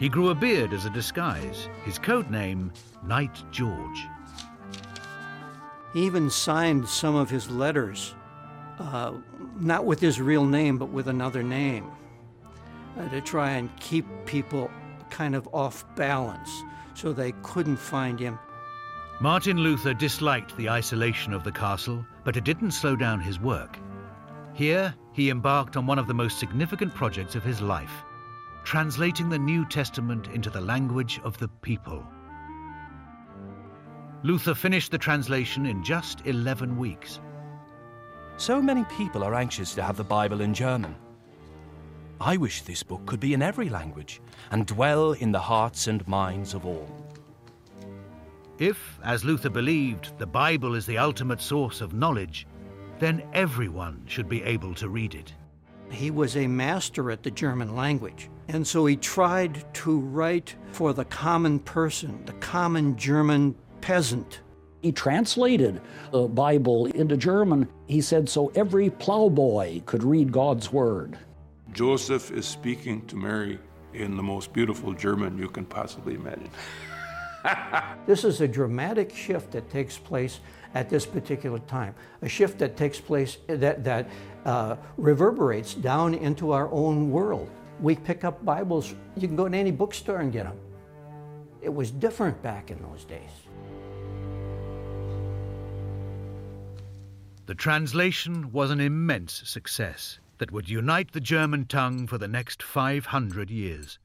He 0.00 0.08
grew 0.08 0.30
a 0.30 0.34
beard 0.34 0.72
as 0.72 0.86
a 0.86 0.90
disguise, 0.90 1.68
his 1.84 1.98
code 1.98 2.30
name, 2.30 2.72
Knight 3.04 3.44
George. 3.50 4.06
He 5.92 6.06
even 6.06 6.30
signed 6.30 6.88
some 6.88 7.14
of 7.14 7.28
his 7.28 7.50
letters, 7.50 8.14
uh, 8.78 9.12
not 9.60 9.84
with 9.84 10.00
his 10.00 10.18
real 10.18 10.46
name, 10.46 10.78
but 10.78 10.88
with 10.88 11.06
another 11.06 11.42
name, 11.42 11.90
uh, 12.98 13.10
to 13.10 13.20
try 13.20 13.50
and 13.50 13.68
keep 13.78 14.06
people 14.24 14.70
kind 15.10 15.34
of 15.34 15.46
off 15.52 15.84
balance 15.96 16.50
so 16.94 17.12
they 17.12 17.32
couldn't 17.42 17.76
find 17.76 18.18
him. 18.18 18.38
Martin 19.20 19.58
Luther 19.58 19.92
disliked 19.92 20.56
the 20.56 20.70
isolation 20.70 21.34
of 21.34 21.44
the 21.44 21.52
castle, 21.52 22.06
but 22.24 22.38
it 22.38 22.44
didn't 22.44 22.70
slow 22.70 22.96
down 22.96 23.20
his 23.20 23.38
work. 23.38 23.78
Here, 24.54 24.94
he 25.12 25.28
embarked 25.28 25.76
on 25.76 25.86
one 25.86 25.98
of 25.98 26.06
the 26.06 26.14
most 26.14 26.38
significant 26.38 26.94
projects 26.94 27.34
of 27.34 27.44
his 27.44 27.60
life 27.60 28.02
translating 28.64 29.28
the 29.28 29.38
New 29.38 29.66
Testament 29.66 30.28
into 30.28 30.50
the 30.50 30.60
language 30.60 31.20
of 31.24 31.38
the 31.38 31.48
people. 31.48 32.06
Luther 34.22 34.54
finished 34.54 34.90
the 34.90 34.98
translation 34.98 35.66
in 35.66 35.82
just 35.82 36.26
11 36.26 36.76
weeks. 36.76 37.20
So 38.36 38.60
many 38.60 38.84
people 38.84 39.22
are 39.24 39.34
anxious 39.34 39.74
to 39.74 39.82
have 39.82 39.96
the 39.96 40.04
Bible 40.04 40.40
in 40.40 40.54
German. 40.54 40.94
I 42.20 42.36
wish 42.36 42.62
this 42.62 42.82
book 42.82 43.06
could 43.06 43.20
be 43.20 43.32
in 43.32 43.40
every 43.40 43.70
language 43.70 44.20
and 44.50 44.66
dwell 44.66 45.12
in 45.12 45.32
the 45.32 45.38
hearts 45.38 45.86
and 45.86 46.06
minds 46.06 46.52
of 46.52 46.66
all. 46.66 46.88
If, 48.58 48.98
as 49.02 49.24
Luther 49.24 49.48
believed, 49.48 50.18
the 50.18 50.26
Bible 50.26 50.74
is 50.74 50.84
the 50.84 50.98
ultimate 50.98 51.40
source 51.40 51.80
of 51.80 51.94
knowledge, 51.94 52.46
then 52.98 53.22
everyone 53.32 54.02
should 54.06 54.28
be 54.28 54.42
able 54.42 54.74
to 54.74 54.90
read 54.90 55.14
it. 55.14 55.32
He 55.90 56.10
was 56.10 56.36
a 56.36 56.46
master 56.46 57.10
at 57.10 57.22
the 57.22 57.30
German 57.30 57.74
language. 57.74 58.28
And 58.52 58.66
so 58.66 58.84
he 58.84 58.96
tried 58.96 59.72
to 59.74 60.00
write 60.00 60.56
for 60.72 60.92
the 60.92 61.04
common 61.04 61.60
person, 61.60 62.20
the 62.26 62.32
common 62.34 62.96
German 62.96 63.54
peasant. 63.80 64.40
He 64.82 64.90
translated 64.90 65.80
the 66.10 66.26
Bible 66.26 66.86
into 66.86 67.16
German. 67.16 67.68
He 67.86 68.00
said 68.00 68.28
so 68.28 68.50
every 68.56 68.90
plowboy 68.90 69.82
could 69.86 70.02
read 70.02 70.32
God's 70.32 70.72
Word. 70.72 71.16
Joseph 71.72 72.32
is 72.32 72.44
speaking 72.44 73.06
to 73.06 73.14
Mary 73.14 73.60
in 73.94 74.16
the 74.16 74.22
most 74.22 74.52
beautiful 74.52 74.94
German 74.94 75.38
you 75.38 75.48
can 75.48 75.64
possibly 75.64 76.14
imagine. 76.14 76.50
this 78.06 78.24
is 78.24 78.40
a 78.40 78.48
dramatic 78.48 79.14
shift 79.14 79.52
that 79.52 79.70
takes 79.70 79.96
place 79.96 80.40
at 80.74 80.90
this 80.90 81.06
particular 81.06 81.60
time, 81.60 81.94
a 82.22 82.28
shift 82.28 82.58
that 82.58 82.76
takes 82.76 82.98
place 82.98 83.38
that, 83.46 83.84
that 83.84 84.08
uh, 84.44 84.74
reverberates 84.96 85.72
down 85.74 86.14
into 86.14 86.50
our 86.50 86.68
own 86.72 87.12
world. 87.12 87.48
We 87.80 87.96
pick 87.96 88.24
up 88.24 88.44
Bibles, 88.44 88.94
you 89.16 89.26
can 89.26 89.36
go 89.36 89.48
to 89.48 89.56
any 89.56 89.70
bookstore 89.70 90.18
and 90.18 90.30
get 90.30 90.44
them. 90.44 90.58
It 91.62 91.72
was 91.72 91.90
different 91.90 92.42
back 92.42 92.70
in 92.70 92.80
those 92.82 93.04
days. 93.04 93.30
The 97.46 97.54
translation 97.54 98.52
was 98.52 98.70
an 98.70 98.80
immense 98.80 99.48
success 99.48 100.20
that 100.38 100.52
would 100.52 100.68
unite 100.68 101.12
the 101.12 101.20
German 101.20 101.64
tongue 101.64 102.06
for 102.06 102.18
the 102.18 102.28
next 102.28 102.62
500 102.62 103.50
years. 103.50 103.98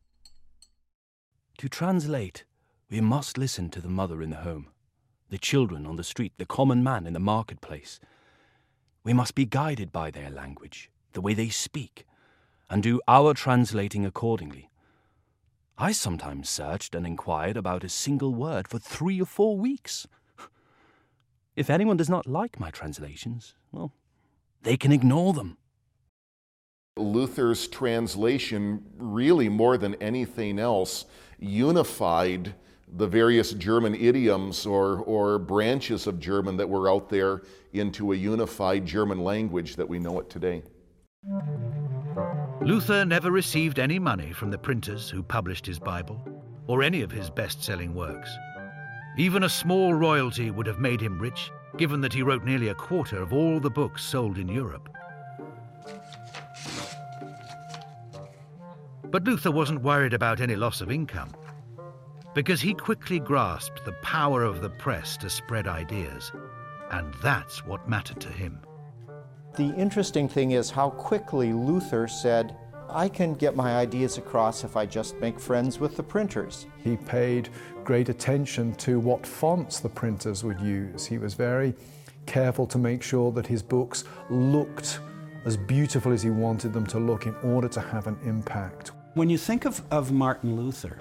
To 1.57 1.69
translate, 1.69 2.45
we 2.89 3.01
must 3.01 3.37
listen 3.37 3.69
to 3.71 3.81
the 3.81 3.89
mother 3.89 4.21
in 4.21 4.29
the 4.29 4.37
home, 4.37 4.69
the 5.29 5.37
children 5.37 5.85
on 5.85 5.97
the 5.97 6.03
street, 6.03 6.33
the 6.37 6.45
common 6.45 6.81
man 6.81 7.05
in 7.05 7.13
the 7.13 7.19
marketplace. 7.19 7.99
We 9.03 9.13
must 9.13 9.35
be 9.35 9.45
guided 9.45 9.91
by 9.91 10.11
their 10.11 10.29
language, 10.29 10.89
the 11.13 11.21
way 11.21 11.33
they 11.33 11.49
speak, 11.49 12.05
and 12.69 12.81
do 12.81 13.01
our 13.07 13.33
translating 13.33 14.05
accordingly. 14.05 14.69
I 15.77 15.91
sometimes 15.91 16.49
searched 16.49 16.95
and 16.95 17.05
inquired 17.05 17.57
about 17.57 17.83
a 17.83 17.89
single 17.89 18.33
word 18.33 18.67
for 18.67 18.79
three 18.79 19.21
or 19.21 19.25
four 19.25 19.57
weeks. 19.57 20.07
If 21.55 21.69
anyone 21.69 21.95
does 21.95 22.09
not 22.09 22.27
like 22.27 22.59
my 22.59 22.69
translations, 22.69 23.55
well, 23.71 23.93
they 24.63 24.75
can 24.75 24.91
ignore 24.91 25.31
them. 25.31 25.57
Luther's 26.97 27.69
translation, 27.69 28.83
really 28.97 29.47
more 29.47 29.77
than 29.77 29.95
anything 29.95 30.59
else, 30.59 31.05
unified 31.39 32.53
the 32.97 33.07
various 33.07 33.51
German 33.53 33.95
idioms 33.95 34.65
or, 34.65 34.99
or 34.99 35.39
branches 35.39 36.07
of 36.07 36.19
German 36.19 36.57
that 36.57 36.69
were 36.69 36.89
out 36.89 37.09
there 37.09 37.43
into 37.73 38.13
a 38.13 38.15
unified 38.15 38.85
German 38.85 39.19
language 39.19 39.75
that 39.75 39.87
we 39.87 39.99
know 39.99 40.19
it 40.19 40.29
today. 40.29 40.61
Luther 42.61 43.05
never 43.05 43.31
received 43.31 43.79
any 43.79 43.99
money 43.99 44.31
from 44.31 44.49
the 44.49 44.57
printers 44.57 45.09
who 45.09 45.21
published 45.21 45.65
his 45.65 45.77
Bible 45.77 46.19
or 46.67 46.81
any 46.81 47.01
of 47.01 47.11
his 47.11 47.29
best 47.29 47.63
selling 47.63 47.93
works. 47.93 48.29
Even 49.17 49.43
a 49.43 49.49
small 49.49 49.93
royalty 49.93 50.51
would 50.51 50.65
have 50.65 50.79
made 50.79 50.99
him 50.99 51.19
rich, 51.19 51.51
given 51.77 52.01
that 52.01 52.13
he 52.13 52.23
wrote 52.23 52.43
nearly 52.43 52.69
a 52.69 52.75
quarter 52.75 53.21
of 53.21 53.33
all 53.33 53.59
the 53.59 53.69
books 53.69 54.03
sold 54.03 54.37
in 54.37 54.47
Europe. 54.47 54.89
But 59.03 59.23
Luther 59.23 59.51
wasn't 59.51 59.83
worried 59.83 60.13
about 60.13 60.41
any 60.41 60.55
loss 60.55 60.81
of 60.81 60.91
income, 60.91 61.33
because 62.33 62.59
he 62.59 62.73
quickly 62.73 63.19
grasped 63.19 63.85
the 63.85 63.93
power 64.01 64.43
of 64.43 64.61
the 64.61 64.69
press 64.69 65.15
to 65.17 65.29
spread 65.29 65.67
ideas, 65.67 66.31
and 66.91 67.13
that's 67.21 67.65
what 67.65 67.87
mattered 67.87 68.19
to 68.21 68.29
him. 68.29 68.59
The 69.57 69.73
interesting 69.77 70.27
thing 70.27 70.51
is 70.51 70.69
how 70.69 70.89
quickly 70.89 71.53
Luther 71.53 72.09
said, 72.09 72.57
I 72.89 73.07
can 73.07 73.33
get 73.35 73.55
my 73.55 73.77
ideas 73.77 74.17
across 74.17 74.65
if 74.65 74.75
I 74.75 74.85
just 74.85 75.15
make 75.21 75.39
friends 75.39 75.79
with 75.79 75.95
the 75.95 76.03
printers. 76.03 76.65
He 76.83 76.97
paid 76.97 77.47
great 77.85 78.09
attention 78.09 78.75
to 78.75 78.99
what 78.99 79.25
fonts 79.25 79.79
the 79.79 79.87
printers 79.87 80.43
would 80.43 80.59
use. 80.59 81.05
He 81.05 81.17
was 81.17 81.35
very 81.35 81.73
careful 82.25 82.67
to 82.67 82.77
make 82.77 83.01
sure 83.01 83.31
that 83.31 83.47
his 83.47 83.63
books 83.63 84.03
looked 84.29 84.99
as 85.45 85.55
beautiful 85.55 86.11
as 86.11 86.21
he 86.21 86.31
wanted 86.31 86.73
them 86.73 86.85
to 86.87 86.99
look 86.99 87.25
in 87.25 87.35
order 87.37 87.69
to 87.69 87.79
have 87.79 88.07
an 88.07 88.17
impact. 88.25 88.91
When 89.13 89.29
you 89.29 89.37
think 89.37 89.63
of, 89.63 89.81
of 89.89 90.11
Martin 90.11 90.57
Luther, 90.57 90.99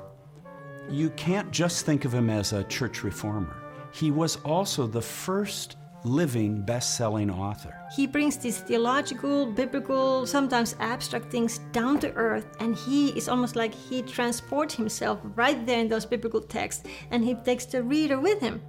you 0.89 1.11
can't 1.11 1.51
just 1.51 1.87
think 1.87 2.05
of 2.05 2.15
him 2.15 2.31
as 2.31 2.53
a 2.53 2.63
church 2.65 3.03
reformer. 3.03 3.57
He 3.93 4.13
was 4.13 4.37
also 4.45 4.87
the 4.87 5.03
first 5.03 5.77
living 6.05 6.61
best 6.61 6.97
selling 6.97 7.31
author. 7.31 7.75
He 7.97 8.07
brings 8.07 8.37
these 8.37 8.59
theological, 8.59 9.47
biblical, 9.47 10.27
sometimes 10.27 10.77
abstract 10.81 11.31
things 11.31 11.59
down 11.73 11.99
to 12.01 12.13
earth, 12.13 12.47
and 12.61 12.77
he 12.77 13.09
is 13.11 13.29
almost 13.29 13.57
like 13.57 13.75
he 13.75 14.03
transports 14.03 14.75
himself 14.75 15.19
right 15.35 15.65
there 15.67 15.81
in 15.81 15.89
those 15.89 16.07
biblical 16.07 16.41
texts, 16.41 16.85
and 17.11 17.25
he 17.25 17.35
takes 17.35 17.65
the 17.65 17.83
reader 17.83 18.21
with 18.21 18.41
him. 18.41 18.61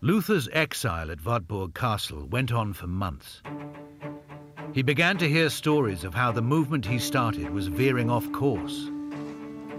Luther's 0.00 0.48
exile 0.52 1.10
at 1.10 1.24
Wartburg 1.24 1.74
Castle 1.74 2.26
went 2.26 2.52
on 2.52 2.72
for 2.72 2.86
months. 2.86 3.42
He 4.72 4.82
began 4.82 5.16
to 5.18 5.28
hear 5.28 5.48
stories 5.48 6.04
of 6.04 6.14
how 6.14 6.30
the 6.30 6.42
movement 6.42 6.84
he 6.84 6.98
started 6.98 7.50
was 7.50 7.66
veering 7.66 8.10
off 8.10 8.30
course. 8.30 8.88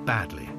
Badly. 0.06 0.50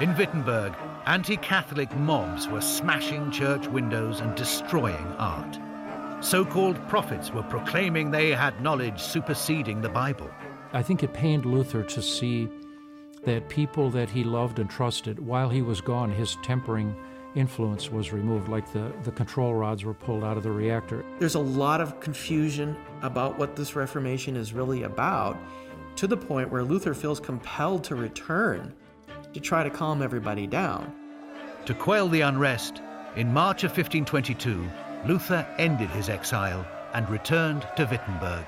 In 0.00 0.14
Wittenberg, 0.18 0.74
anti 1.06 1.36
Catholic 1.36 1.94
mobs 1.96 2.48
were 2.48 2.60
smashing 2.60 3.30
church 3.30 3.68
windows 3.68 4.18
and 4.20 4.34
destroying 4.34 5.06
art. 5.18 5.58
So 6.20 6.44
called 6.44 6.76
prophets 6.88 7.30
were 7.30 7.44
proclaiming 7.44 8.10
they 8.10 8.30
had 8.30 8.60
knowledge 8.60 9.00
superseding 9.00 9.82
the 9.82 9.88
Bible. 9.88 10.28
I 10.72 10.82
think 10.82 11.04
it 11.04 11.12
pained 11.12 11.44
Luther 11.44 11.84
to 11.84 12.02
see 12.02 12.48
that 13.22 13.48
people 13.48 13.88
that 13.90 14.10
he 14.10 14.24
loved 14.24 14.58
and 14.58 14.68
trusted, 14.68 15.24
while 15.24 15.48
he 15.48 15.62
was 15.62 15.80
gone, 15.80 16.10
his 16.10 16.36
tempering 16.42 16.94
influence 17.36 17.90
was 17.90 18.12
removed, 18.12 18.48
like 18.48 18.72
the, 18.72 18.92
the 19.04 19.12
control 19.12 19.54
rods 19.54 19.84
were 19.84 19.94
pulled 19.94 20.24
out 20.24 20.36
of 20.36 20.42
the 20.42 20.50
reactor. 20.50 21.04
There's 21.20 21.34
a 21.34 21.40
lot 21.40 21.80
of 21.80 22.00
confusion 22.00 22.76
about 23.02 23.38
what 23.38 23.54
this 23.54 23.76
Reformation 23.76 24.36
is 24.36 24.52
really 24.52 24.82
about, 24.82 25.36
to 25.96 26.06
the 26.06 26.16
point 26.16 26.50
where 26.50 26.64
Luther 26.64 26.94
feels 26.94 27.20
compelled 27.20 27.84
to 27.84 27.94
return 27.94 28.74
to 29.36 29.42
try 29.42 29.62
to 29.62 29.68
calm 29.68 30.00
everybody 30.00 30.46
down. 30.46 30.90
To 31.66 31.74
quell 31.74 32.08
the 32.08 32.22
unrest, 32.22 32.80
in 33.16 33.34
March 33.34 33.64
of 33.64 33.70
1522, 33.70 34.66
Luther 35.06 35.46
ended 35.58 35.90
his 35.90 36.08
exile 36.08 36.66
and 36.94 37.06
returned 37.10 37.68
to 37.76 37.84
Wittenberg. 37.84 38.46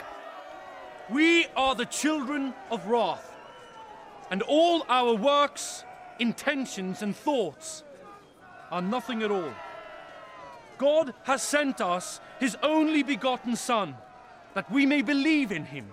We 1.10 1.46
are 1.56 1.74
the 1.74 1.84
children 1.84 2.54
of 2.70 2.86
wrath, 2.86 3.36
and 4.30 4.40
all 4.40 4.86
our 4.88 5.12
works, 5.12 5.84
intentions, 6.18 7.02
and 7.02 7.14
thoughts 7.14 7.84
are 8.70 8.80
nothing 8.80 9.22
at 9.22 9.30
all. 9.30 9.52
God 10.78 11.12
has 11.24 11.42
sent 11.42 11.82
us 11.82 12.18
his 12.40 12.56
only 12.62 13.02
begotten 13.02 13.56
Son, 13.56 13.94
that 14.54 14.72
we 14.72 14.86
may 14.86 15.02
believe 15.02 15.52
in 15.52 15.66
him, 15.66 15.92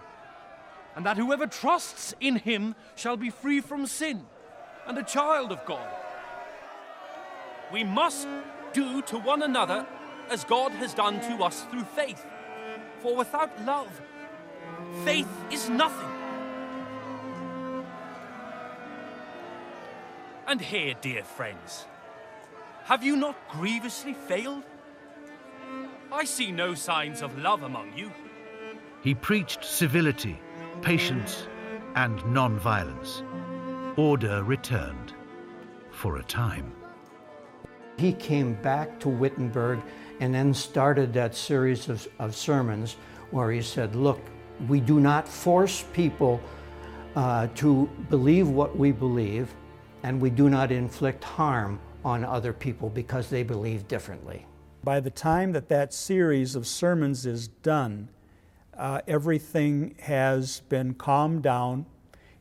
and 0.95 1.05
that 1.05 1.17
whoever 1.17 1.47
trusts 1.47 2.15
in 2.21 2.37
him 2.37 2.75
shall 2.95 3.17
be 3.17 3.29
free 3.29 3.59
from 3.59 3.87
sin 3.87 4.25
and 4.88 4.97
a 4.97 5.03
child 5.03 5.51
of 5.51 5.63
God. 5.65 5.88
We 7.71 7.83
must 7.83 8.27
do 8.73 9.01
to 9.03 9.17
one 9.17 9.41
another 9.41 9.86
as 10.29 10.43
God 10.43 10.71
has 10.73 10.93
done 10.93 11.19
to 11.21 11.43
us 11.43 11.63
through 11.71 11.83
faith. 11.83 12.25
For 12.99 13.15
without 13.15 13.49
love, 13.65 13.89
faith 15.03 15.29
is 15.51 15.69
nothing. 15.69 16.09
And 20.47 20.61
here, 20.61 20.93
dear 21.01 21.23
friends, 21.23 21.86
have 22.83 23.03
you 23.03 23.15
not 23.15 23.36
grievously 23.49 24.13
failed? 24.13 24.63
I 26.11 26.23
see 26.25 26.51
no 26.51 26.75
signs 26.75 27.21
of 27.21 27.38
love 27.39 27.63
among 27.63 27.97
you. 27.97 28.11
He 29.01 29.15
preached 29.15 29.65
civility, 29.65 30.39
patience, 30.81 31.47
and 31.95 32.23
non 32.31 32.59
violence. 32.59 33.24
Order 33.97 34.43
returned 34.43 35.13
for 35.92 36.17
a 36.17 36.24
time. 36.24 36.74
He 37.97 38.12
came 38.12 38.55
back 38.55 39.00
to 39.00 39.09
Wittenberg 39.09 39.82
and 40.20 40.34
then 40.34 40.54
started 40.54 41.13
that 41.13 41.34
series 41.34 41.88
of, 41.88 42.05
of 42.20 42.36
sermons 42.36 42.97
where 43.32 43.51
he 43.51 43.62
said, 43.62 43.96
Look, 43.96 44.20
we 44.67 44.82
do 44.82 45.00
not 45.00 45.28
force 45.28 45.86
people 45.93 46.42
uh, 47.16 47.47
to 47.55 47.89
believe 48.09 48.50
what 48.50 48.78
we 48.78 48.92
believe, 48.92 49.54
and 50.04 50.20
we 50.20 50.30
do 50.30 50.50
not 50.50 50.72
inflict 50.72 51.24
harm 51.24 51.80
on 52.04 52.26
other 52.26 52.51
people 52.51 52.89
because 52.89 53.30
they 53.30 53.43
believe 53.43 53.88
differently. 53.88 54.46
By 54.84 55.00
the 55.00 55.09
time 55.09 55.54
that 55.54 55.70
that 55.70 55.93
series 55.93 56.55
of 56.55 56.67
sermons 56.67 57.26
is 57.26 57.47
done, 57.47 58.09
uh, 58.78 59.01
everything 59.08 59.96
has 60.01 60.59
been 60.67 60.93
calmed 60.93 61.43
down. 61.43 61.86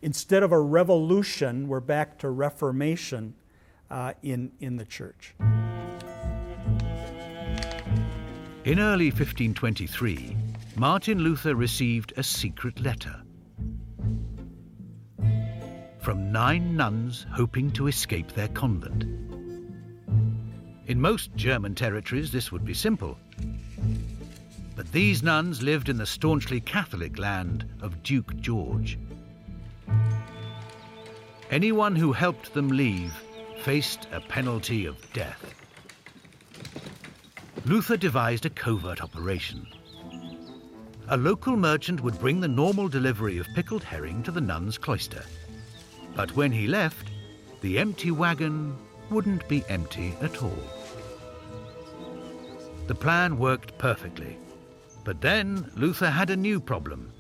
Instead 0.05 0.43
of 0.43 0.53
a 0.53 0.61
revolution, 0.61 1.67
we're 1.67 1.81
back 1.81 2.19
to 2.19 2.29
reformation 2.29 3.33
uh, 3.91 4.13
in, 4.23 4.53
in 4.61 4.77
the 4.77 4.85
church. 4.85 5.35
In 8.67 8.81
early 8.81 9.07
1523, 9.07 10.37
Martin 10.77 11.21
Luther 11.21 11.55
received 11.55 12.13
a 12.19 12.23
secret 12.23 12.81
letter 12.81 13.17
from 16.01 16.31
nine 16.31 16.77
nuns 16.77 17.25
hoping 17.33 17.71
to 17.71 17.87
escape 17.87 18.31
their 18.33 18.49
convent. 18.49 19.05
In 20.87 21.01
most 21.01 21.35
German 21.35 21.75
territories, 21.75 22.31
this 22.31 22.53
would 22.53 22.67
be 22.67 22.75
simple. 22.75 23.17
But 24.77 24.93
these 24.93 25.23
nuns 25.23 25.63
lived 25.63 25.89
in 25.89 25.97
the 25.97 26.05
staunchly 26.05 26.61
Catholic 26.61 27.19
land 27.19 27.65
of 27.81 28.03
Duke 28.03 28.37
George. 28.37 28.99
Anyone 31.51 31.95
who 31.95 32.13
helped 32.13 32.55
them 32.55 32.69
leave 32.69 33.13
faced 33.63 34.09
a 34.13 34.21
penalty 34.21 34.87
of 34.87 35.13
death. 35.13 35.55
Luther 37.67 37.97
devised 37.97 38.47
a 38.47 38.51
covert 38.51 39.03
operation. 39.03 39.67
A 41.09 41.17
local 41.17 41.57
merchant 41.57 42.03
would 42.03 42.19
bring 42.19 42.41
the 42.41 42.49
normal 42.49 42.89
delivery 42.89 43.39
of 43.39 43.47
pickled 43.55 43.85
herring 43.85 44.23
to 44.23 44.31
the 44.31 44.41
nuns' 44.41 44.79
cloister. 44.79 45.23
But 46.15 46.35
when 46.35 46.53
he 46.53 46.67
left, 46.67 47.11
the 47.61 47.79
empty 47.79 48.11
wagon 48.11 48.77
wouldn't 49.11 49.47
be 49.49 49.65
empty 49.69 50.15
at 50.21 50.43
all. 50.43 50.63
The 52.87 52.95
plan 52.95 53.39
worked 53.39 53.77
perfectly. 53.79 54.39
But 55.05 55.21
then 55.21 55.71
Luther 55.75 56.11
had 56.11 56.31
a 56.31 56.37
new 56.37 56.61
problem 56.61 57.13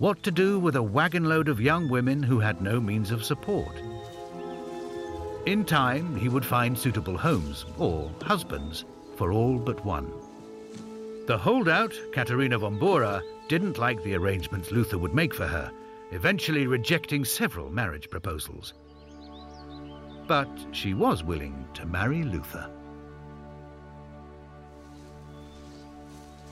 what 0.00 0.22
to 0.22 0.30
do 0.30 0.58
with 0.58 0.76
a 0.76 0.82
wagon 0.82 1.24
load 1.24 1.46
of 1.46 1.60
young 1.60 1.86
women 1.86 2.22
who 2.22 2.38
had 2.38 2.62
no 2.62 2.80
means 2.80 3.10
of 3.10 3.22
support. 3.22 3.76
In 5.44 5.62
time, 5.62 6.16
he 6.16 6.30
would 6.30 6.44
find 6.44 6.76
suitable 6.76 7.18
homes, 7.18 7.66
or 7.76 8.10
husbands, 8.22 8.86
for 9.16 9.30
all 9.30 9.58
but 9.58 9.84
one. 9.84 10.10
The 11.26 11.36
holdout, 11.36 11.92
Katharina 12.12 12.56
von 12.56 12.78
Bora, 12.78 13.22
didn't 13.48 13.76
like 13.76 14.02
the 14.02 14.14
arrangements 14.14 14.70
Luther 14.70 14.96
would 14.96 15.14
make 15.14 15.34
for 15.34 15.46
her, 15.46 15.70
eventually 16.12 16.66
rejecting 16.66 17.22
several 17.22 17.68
marriage 17.68 18.08
proposals. 18.08 18.72
But 20.26 20.48
she 20.72 20.94
was 20.94 21.22
willing 21.22 21.68
to 21.74 21.84
marry 21.84 22.22
Luther. 22.22 22.70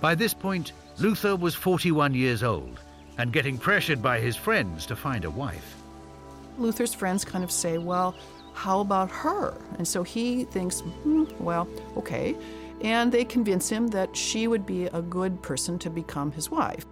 By 0.02 0.14
this 0.14 0.34
point, 0.34 0.72
Luther 0.98 1.34
was 1.34 1.54
41 1.54 2.12
years 2.12 2.42
old 2.42 2.78
and 3.18 3.32
getting 3.32 3.58
pressured 3.58 4.00
by 4.00 4.20
his 4.20 4.36
friends 4.36 4.86
to 4.86 4.96
find 4.96 5.24
a 5.24 5.30
wife. 5.30 5.76
Luther's 6.56 6.94
friends 6.94 7.24
kind 7.24 7.44
of 7.44 7.50
say, 7.50 7.78
well, 7.78 8.14
how 8.54 8.80
about 8.80 9.10
her? 9.10 9.56
And 9.76 9.86
so 9.86 10.02
he 10.02 10.44
thinks, 10.44 10.80
hmm, 10.80 11.24
well, 11.38 11.68
okay. 11.96 12.36
And 12.80 13.12
they 13.12 13.24
convince 13.24 13.68
him 13.68 13.88
that 13.88 14.16
she 14.16 14.48
would 14.48 14.64
be 14.64 14.86
a 14.86 15.02
good 15.02 15.42
person 15.42 15.78
to 15.80 15.90
become 15.90 16.32
his 16.32 16.50
wife. 16.50 16.84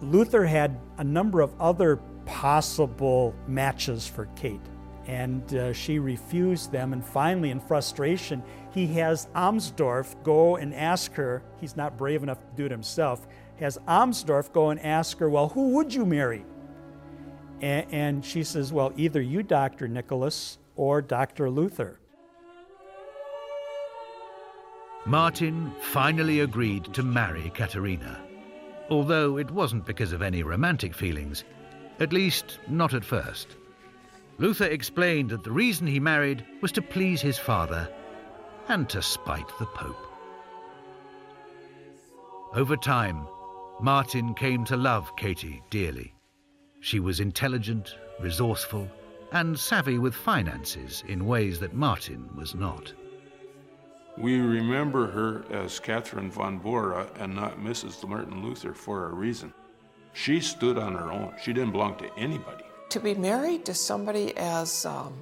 Luther 0.00 0.44
had 0.44 0.78
a 0.98 1.04
number 1.04 1.40
of 1.40 1.58
other 1.60 1.96
possible 2.26 3.34
matches 3.46 4.06
for 4.06 4.26
Kate, 4.36 4.60
and 5.06 5.54
uh, 5.54 5.72
she 5.72 5.98
refused 5.98 6.70
them. 6.70 6.92
And 6.92 7.04
finally, 7.04 7.50
in 7.50 7.60
frustration, 7.60 8.42
he 8.72 8.86
has 8.88 9.26
Amsdorf 9.34 10.22
go 10.22 10.56
and 10.56 10.74
ask 10.74 11.12
her, 11.14 11.42
he's 11.60 11.76
not 11.76 11.96
brave 11.96 12.22
enough 12.22 12.40
to 12.40 12.56
do 12.56 12.66
it 12.66 12.70
himself, 12.70 13.26
has 13.58 13.78
Amsdorf 13.88 14.52
go 14.52 14.70
and 14.70 14.80
ask 14.80 15.18
her, 15.18 15.28
Well, 15.28 15.48
who 15.48 15.70
would 15.70 15.92
you 15.92 16.04
marry? 16.04 16.44
And, 17.60 17.86
and 17.92 18.24
she 18.24 18.44
says, 18.44 18.72
Well, 18.72 18.92
either 18.96 19.20
you, 19.20 19.42
Dr. 19.42 19.88
Nicholas, 19.88 20.58
or 20.76 21.00
Dr. 21.00 21.50
Luther. 21.50 21.98
Martin 25.06 25.72
finally 25.80 26.40
agreed 26.40 26.92
to 26.92 27.02
marry 27.02 27.50
Katharina, 27.54 28.20
although 28.90 29.38
it 29.38 29.50
wasn't 29.52 29.86
because 29.86 30.12
of 30.12 30.20
any 30.20 30.42
romantic 30.42 30.94
feelings, 30.94 31.44
at 32.00 32.12
least 32.12 32.58
not 32.68 32.92
at 32.92 33.04
first. 33.04 33.56
Luther 34.38 34.66
explained 34.66 35.30
that 35.30 35.44
the 35.44 35.52
reason 35.52 35.86
he 35.86 36.00
married 36.00 36.44
was 36.60 36.72
to 36.72 36.82
please 36.82 37.22
his 37.22 37.38
father 37.38 37.88
and 38.68 38.88
to 38.88 39.00
spite 39.00 39.48
the 39.58 39.66
Pope. 39.66 40.06
Over 42.52 42.76
time, 42.76 43.26
Martin 43.80 44.32
came 44.32 44.64
to 44.64 44.76
love 44.76 45.14
Katie 45.16 45.62
dearly. 45.68 46.14
She 46.80 46.98
was 46.98 47.20
intelligent, 47.20 47.94
resourceful, 48.20 48.88
and 49.32 49.58
savvy 49.58 49.98
with 49.98 50.14
finances 50.14 51.04
in 51.08 51.26
ways 51.26 51.60
that 51.60 51.74
Martin 51.74 52.28
was 52.34 52.54
not. 52.54 52.92
We 54.16 54.40
remember 54.40 55.10
her 55.10 55.44
as 55.50 55.78
Catherine 55.78 56.30
von 56.30 56.56
Bora 56.56 57.06
and 57.18 57.34
not 57.34 57.60
Mrs. 57.60 58.08
Martin 58.08 58.42
Luther 58.42 58.72
for 58.72 59.10
a 59.10 59.14
reason. 59.14 59.52
She 60.14 60.40
stood 60.40 60.78
on 60.78 60.94
her 60.94 61.12
own. 61.12 61.34
She 61.42 61.52
didn't 61.52 61.72
belong 61.72 61.96
to 61.96 62.10
anybody. 62.16 62.64
To 62.88 63.00
be 63.00 63.14
married 63.14 63.66
to 63.66 63.74
somebody 63.74 64.34
as 64.38 64.86
um, 64.86 65.12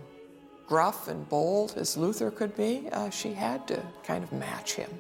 gruff 0.68 1.09
and 1.09 1.28
bold 1.28 1.74
as 1.76 1.97
Luther 1.97 2.31
could 2.31 2.56
be, 2.56 2.89
uh, 2.93 3.10
she 3.10 3.32
had 3.32 3.66
to 3.66 3.82
kind 4.05 4.22
of 4.22 4.32
match 4.32 4.74
him. 4.74 4.90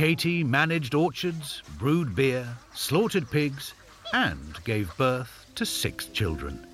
Katie 0.00 0.42
managed 0.42 0.94
orchards, 0.94 1.62
brewed 1.78 2.14
beer, 2.14 2.48
slaughtered 2.72 3.30
pigs, 3.30 3.74
and 4.14 4.58
gave 4.64 4.96
birth 4.96 5.44
to 5.56 5.66
six 5.66 6.06
children. 6.06 6.66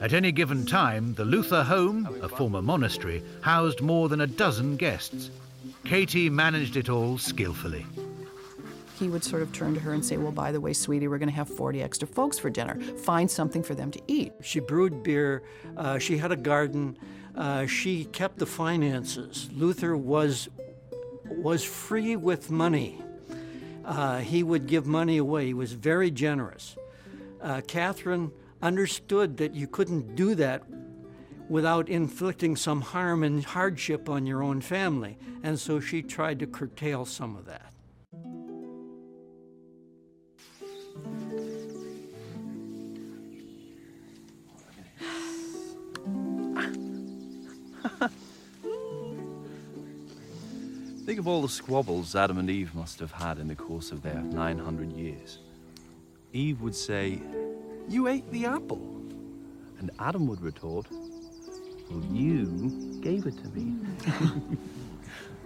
At 0.00 0.14
any 0.14 0.32
given 0.32 0.64
time, 0.64 1.12
the 1.12 1.26
Luther 1.26 1.62
home, 1.62 2.08
a 2.22 2.28
former 2.30 2.62
monastery, 2.62 3.22
housed 3.42 3.82
more 3.82 4.08
than 4.08 4.22
a 4.22 4.26
dozen 4.26 4.78
guests. 4.78 5.30
Katie 5.84 6.30
managed 6.30 6.78
it 6.78 6.88
all 6.88 7.18
skillfully. 7.18 7.84
He 8.98 9.08
would 9.08 9.22
sort 9.22 9.42
of 9.42 9.52
turn 9.52 9.74
to 9.74 9.80
her 9.80 9.92
and 9.92 10.02
say, 10.02 10.16
Well, 10.16 10.32
by 10.32 10.52
the 10.52 10.60
way, 10.62 10.72
sweetie, 10.72 11.06
we're 11.06 11.18
going 11.18 11.28
to 11.28 11.34
have 11.34 11.50
40 11.50 11.82
extra 11.82 12.08
folks 12.08 12.38
for 12.38 12.48
dinner. 12.48 12.80
Find 13.04 13.30
something 13.30 13.62
for 13.62 13.74
them 13.74 13.90
to 13.90 14.00
eat. 14.06 14.32
She 14.40 14.58
brewed 14.58 15.02
beer, 15.02 15.42
uh, 15.76 15.98
she 15.98 16.16
had 16.16 16.32
a 16.32 16.36
garden, 16.36 16.96
uh, 17.36 17.66
she 17.66 18.06
kept 18.06 18.38
the 18.38 18.46
finances. 18.46 19.50
Luther 19.52 19.98
was, 19.98 20.48
was 21.30 21.64
free 21.64 22.16
with 22.16 22.50
money. 22.50 23.02
Uh, 23.84 24.18
he 24.18 24.42
would 24.42 24.66
give 24.66 24.86
money 24.86 25.16
away, 25.18 25.46
he 25.46 25.54
was 25.54 25.72
very 25.72 26.10
generous. 26.10 26.76
Uh, 27.40 27.60
Catherine 27.66 28.32
understood 28.62 29.36
that 29.36 29.54
you 29.54 29.68
couldn't 29.68 30.16
do 30.16 30.34
that 30.34 30.64
without 31.48 31.88
inflicting 31.88 32.56
some 32.56 32.80
harm 32.80 33.22
and 33.22 33.44
hardship 33.44 34.08
on 34.08 34.26
your 34.26 34.42
own 34.42 34.60
family, 34.60 35.16
and 35.42 35.58
so 35.58 35.78
she 35.78 36.02
tried 36.02 36.38
to 36.40 36.46
curtail 36.46 37.04
some 37.04 37.36
of 37.36 37.46
that. 37.46 37.65
Think 51.06 51.20
of 51.20 51.28
all 51.28 51.40
the 51.40 51.48
squabbles 51.48 52.16
Adam 52.16 52.36
and 52.38 52.50
Eve 52.50 52.74
must 52.74 52.98
have 52.98 53.12
had 53.12 53.38
in 53.38 53.46
the 53.46 53.54
course 53.54 53.92
of 53.92 54.02
their 54.02 54.20
900 54.20 54.90
years. 54.90 55.38
Eve 56.32 56.60
would 56.60 56.74
say, 56.74 57.22
You 57.88 58.08
ate 58.08 58.28
the 58.32 58.46
apple. 58.46 58.80
And 59.78 59.92
Adam 60.00 60.26
would 60.26 60.40
retort, 60.40 60.86
Well, 61.88 62.02
you 62.10 62.98
gave 63.00 63.24
it 63.24 63.38
to 63.38 63.48
me. 63.50 63.76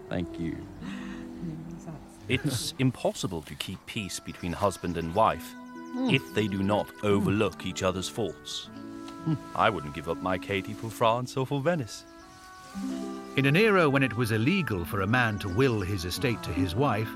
Thank 0.09 0.41
you. 0.41 0.57
It's 2.27 2.73
impossible 2.79 3.43
to 3.43 3.55
keep 3.57 3.85
peace 3.85 4.19
between 4.19 4.55
husband 4.55 4.97
and 4.97 5.15
wife 5.15 5.55
if 6.09 6.23
they 6.33 6.47
do 6.47 6.63
not 6.63 6.89
overlook 7.03 7.67
each 7.67 7.83
other's 7.83 8.09
faults. 8.09 8.71
I 9.55 9.69
wouldn't 9.69 9.95
give 9.95 10.09
up 10.09 10.23
my 10.23 10.39
Katie 10.39 10.73
for 10.73 10.89
France 10.89 11.37
or 11.37 11.47
for 11.47 11.61
Venice. 11.61 12.07
In 13.37 13.47
an 13.47 13.57
era 13.57 13.89
when 13.89 14.03
it 14.03 14.17
was 14.17 14.33
illegal 14.33 14.85
for 14.85 15.03
a 15.03 15.07
man 15.07 15.39
to 15.39 15.49
will 15.49 15.81
his 15.81 16.05
estate 16.05 16.43
to 16.43 16.51
his 16.51 16.75
wife, 16.75 17.09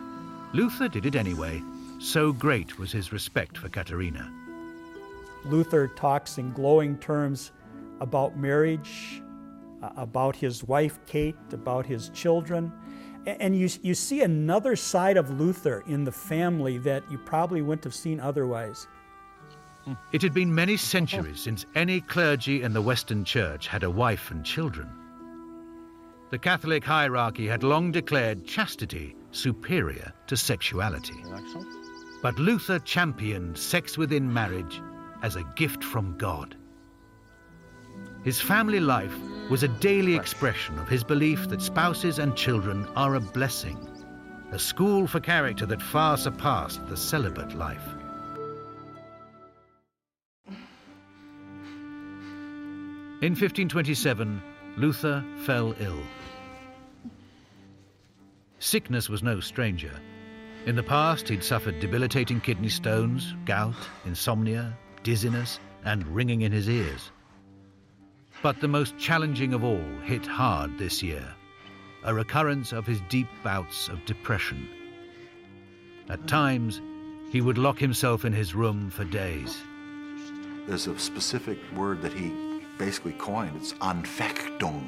Luther 0.53 0.89
did 0.89 1.07
it 1.07 1.17
anyway. 1.17 1.63
So 1.99 2.33
great 2.33 2.79
was 2.79 2.93
his 2.93 3.13
respect 3.13 3.59
for 3.59 3.69
Katharina. 3.69 4.33
Luther 5.45 5.89
talks 5.89 6.39
in 6.39 6.53
glowing 6.53 6.97
terms 6.99 7.53
about 8.01 8.37
marriage, 8.37 9.23
uh, 9.83 9.91
about 9.97 10.37
his 10.37 10.65
wife 10.65 10.99
Kate, 11.07 11.37
about 11.53 11.87
his 11.87 12.09
children. 12.11 12.73
And 13.27 13.57
you, 13.57 13.69
you 13.83 13.95
see 13.95 14.23
another 14.23 14.77
side 14.77 15.17
of 15.17 15.31
Luther 15.39 15.83
in 15.87 16.05
the 16.05 16.13
family 16.13 16.79
that 16.79 17.03
you 17.11 17.19
probably 17.19 17.63
wouldn't 17.63 17.85
have 17.85 17.95
seen 17.95 18.21
otherwise. 18.21 18.87
It 20.13 20.23
had 20.23 20.33
been 20.33 20.55
many 20.55 20.77
centuries 20.77 21.41
since 21.41 21.67
any 21.75 22.01
clergy 22.01 22.63
in 22.63 22.73
the 22.73 22.81
Western 22.81 23.25
Church 23.25 23.67
had 23.67 23.83
a 23.83 23.91
wife 23.91 24.31
and 24.31 24.45
children. 24.45 24.89
The 26.31 26.39
Catholic 26.39 26.83
hierarchy 26.85 27.47
had 27.47 27.63
long 27.63 27.93
declared 27.93 28.47
chastity 28.47 29.15
superior 29.31 30.13
to 30.27 30.37
sexuality. 30.37 31.23
But 32.23 32.39
Luther 32.39 32.79
championed 32.79 33.59
sex 33.59 33.99
within 33.99 34.33
marriage 34.33 34.81
as 35.23 35.37
a 35.37 35.45
gift 35.55 35.85
from 35.85 36.17
God. 36.17 36.57
His 38.25 38.41
family 38.41 38.81
life 38.81 39.15
was 39.51 39.63
a 39.63 39.69
daily 39.69 40.17
expression 40.17 40.79
of 40.79 40.89
his 40.89 41.05
belief 41.05 41.49
that 41.49 41.61
spouses 41.61 42.19
and 42.19 42.35
children 42.35 42.87
are 42.97 43.17
a 43.17 43.21
blessing, 43.21 43.79
a 44.51 44.59
school 44.59 45.07
for 45.07 45.21
character 45.21 45.67
that 45.67 45.83
far 45.83 46.17
surpassed 46.17 46.87
the 46.89 46.97
celibate 46.97 47.55
life. 47.55 47.87
In 53.21 53.33
1527, 53.33 54.43
Luther 54.77 55.25
fell 55.45 55.75
ill. 55.79 56.03
Sickness 58.59 59.09
was 59.09 59.23
no 59.23 59.41
stranger. 59.41 59.93
In 60.67 60.75
the 60.75 60.83
past, 60.83 61.29
he'd 61.29 61.45
suffered 61.45 61.79
debilitating 61.79 62.41
kidney 62.41 62.71
stones, 62.71 63.35
gout, 63.45 63.77
insomnia, 64.05 64.77
dizziness, 65.03 65.61
and 65.85 66.07
ringing 66.09 66.41
in 66.41 66.51
his 66.51 66.69
ears. 66.69 67.13
But 68.43 68.61
the 68.61 68.69
most 68.69 68.99
challenging 68.99 69.55
of 69.55 69.63
all 69.63 69.85
hit 70.03 70.27
hard 70.27 70.79
this 70.79 71.03
year 71.03 71.27
a 72.05 72.13
recurrence 72.13 72.73
of 72.73 72.87
his 72.87 73.01
deep 73.09 73.29
bouts 73.43 73.89
of 73.89 74.05
depression. 74.05 74.69
At 76.11 76.27
times, 76.29 76.83
he 77.31 77.41
would 77.41 77.57
lock 77.57 77.79
himself 77.79 78.27
in 78.27 78.33
his 78.33 78.55
room 78.55 78.91
for 78.91 79.05
days. 79.05 79.57
There's 80.67 80.87
a 80.87 80.99
specific 80.99 81.59
word 81.75 82.03
that 82.03 82.13
he 82.13 82.31
basically 82.79 83.13
coined. 83.13 83.57
It's 83.57 83.73
Anfechtung. 83.75 84.85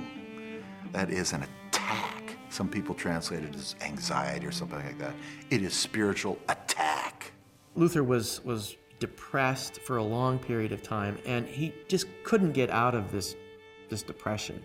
That 0.93 1.11
is 1.11 1.33
an 1.33 1.45
attack. 1.69 2.37
Some 2.49 2.69
people 2.69 2.95
translate 2.95 3.43
it 3.45 3.55
as 3.55 3.77
anxiety 3.81 4.47
or 4.47 4.53
something 4.53 4.79
like 4.79 4.99
that. 4.99 5.15
It 5.51 5.63
is 5.63 5.75
spiritual 5.75 6.39
attack. 6.49 7.33
Luther 7.75 8.03
was 8.03 8.43
was 8.45 8.77
depressed 8.99 9.81
for 9.83 9.99
a 9.99 10.03
long 10.03 10.39
period 10.39 10.73
of 10.73 10.83
time, 10.83 11.19
and 11.27 11.47
he 11.47 11.75
just 11.89 12.07
couldn't 12.25 12.53
get 12.53 12.71
out 12.71 12.95
of 12.95 13.13
this 13.13 13.37
this 13.89 14.03
depression. 14.03 14.63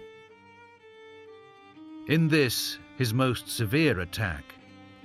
In 2.07 2.27
this, 2.27 2.79
his 2.97 3.13
most 3.13 3.49
severe 3.49 3.99
attack, 3.99 4.43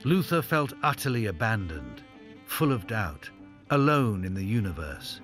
Luther 0.05 0.41
felt 0.41 0.73
utterly 0.83 1.27
abandoned, 1.27 2.03
full 2.47 2.73
of 2.73 2.87
doubt, 2.87 3.29
alone 3.71 4.25
in 4.25 4.35
the 4.35 4.45
universe, 4.45 5.21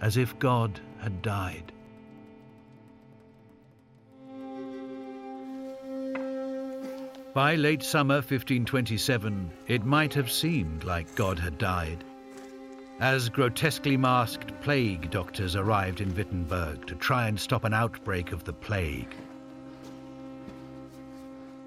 as 0.00 0.16
if 0.16 0.38
God 0.38 0.80
had 1.00 1.20
died. 1.22 1.72
By 7.34 7.54
late 7.54 7.82
summer 7.82 8.16
1527, 8.16 9.50
it 9.66 9.86
might 9.86 10.12
have 10.12 10.30
seemed 10.30 10.84
like 10.84 11.14
God 11.14 11.38
had 11.38 11.56
died. 11.56 12.04
As 13.00 13.30
grotesquely 13.30 13.96
masked 13.96 14.52
plague 14.60 15.10
doctors 15.10 15.56
arrived 15.56 16.02
in 16.02 16.14
Wittenberg 16.14 16.86
to 16.88 16.94
try 16.94 17.28
and 17.28 17.40
stop 17.40 17.64
an 17.64 17.72
outbreak 17.72 18.32
of 18.32 18.44
the 18.44 18.52
plague. 18.52 19.16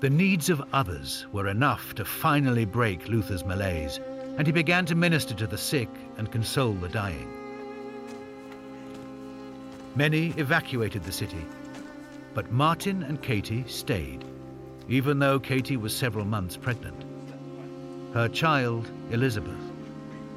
The 0.01 0.09
needs 0.11 0.51
of 0.51 0.61
others 0.71 1.25
were 1.31 1.47
enough 1.47 1.95
to 1.95 2.05
finally 2.05 2.65
break 2.65 3.07
Luther's 3.07 3.43
malaise, 3.43 3.99
and 4.37 4.45
he 4.45 4.53
began 4.53 4.85
to 4.85 4.93
minister 4.93 5.33
to 5.33 5.47
the 5.47 5.57
sick 5.57 5.89
and 6.19 6.31
console 6.31 6.73
the 6.73 6.89
dying. 6.89 7.27
Many 9.95 10.27
evacuated 10.37 11.03
the 11.03 11.11
city, 11.11 11.43
but 12.35 12.51
Martin 12.51 13.01
and 13.01 13.19
Katie 13.19 13.63
stayed, 13.65 14.23
even 14.87 15.19
though 15.19 15.39
Katie 15.39 15.77
was 15.77 15.95
several 15.95 16.25
months 16.25 16.57
pregnant. 16.57 17.05
Her 18.13 18.27
child, 18.27 18.89
Elizabeth, 19.11 19.59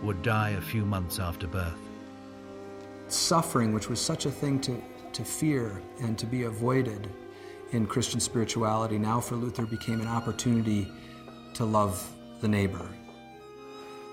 would 0.03 0.23
die 0.23 0.51
a 0.51 0.61
few 0.61 0.85
months 0.85 1.19
after 1.19 1.47
birth. 1.47 1.79
Suffering, 3.09 3.73
which 3.73 3.89
was 3.89 4.01
such 4.01 4.27
a 4.27 4.31
thing 4.31 4.61
to, 4.61 4.83
to 5.13 5.25
fear 5.25 5.81
and 6.01 6.19
to 6.19 6.27
be 6.27 6.45
avoided 6.45 7.09
in 7.73 7.87
Christian 7.87 8.21
spirituality, 8.21 8.99
now 8.99 9.21
for 9.21 9.37
Luther 9.37 9.67
became 9.67 10.01
an 10.01 10.09
opportunity 10.09 10.89
to 11.55 11.65
love 11.65 12.11
the 12.41 12.49
neighbor. 12.49 12.89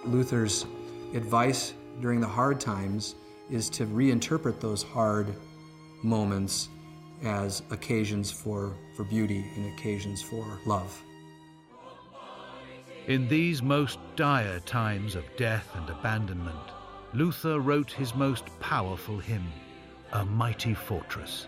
Luther's 0.03 0.65
advice 1.13 1.73
during 2.01 2.19
the 2.19 2.27
hard 2.27 2.59
times 2.59 3.15
is 3.49 3.69
to 3.69 3.85
reinterpret 3.85 4.59
those 4.59 4.83
hard 4.83 5.33
moments 6.03 6.69
as 7.25 7.63
occasions 7.71 8.31
for, 8.31 8.75
for 8.95 9.03
beauty 9.03 9.45
and 9.55 9.73
occasions 9.73 10.21
for 10.21 10.59
love. 10.65 11.01
In 13.07 13.27
these 13.27 13.61
most 13.61 13.99
dire 14.15 14.59
times 14.61 15.15
of 15.15 15.23
death 15.37 15.69
and 15.75 15.89
abandonment, 15.89 16.71
Luther 17.13 17.59
wrote 17.59 17.91
his 17.91 18.15
most 18.15 18.45
powerful 18.59 19.19
hymn, 19.19 19.51
A 20.11 20.25
Mighty 20.25 20.73
Fortress. 20.73 21.47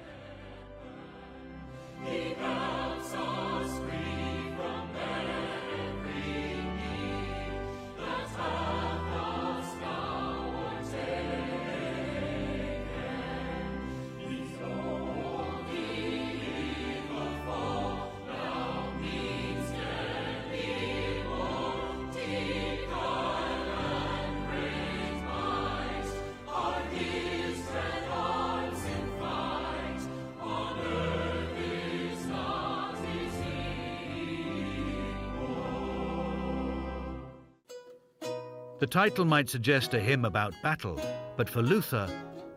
The 38.88 38.93
title 38.93 39.26
might 39.26 39.49
suggest 39.49 39.93
a 39.95 39.99
hymn 39.99 40.23
about 40.23 40.53
battle, 40.64 40.97
but 41.35 41.49
for 41.49 41.61
Luther, 41.61 42.09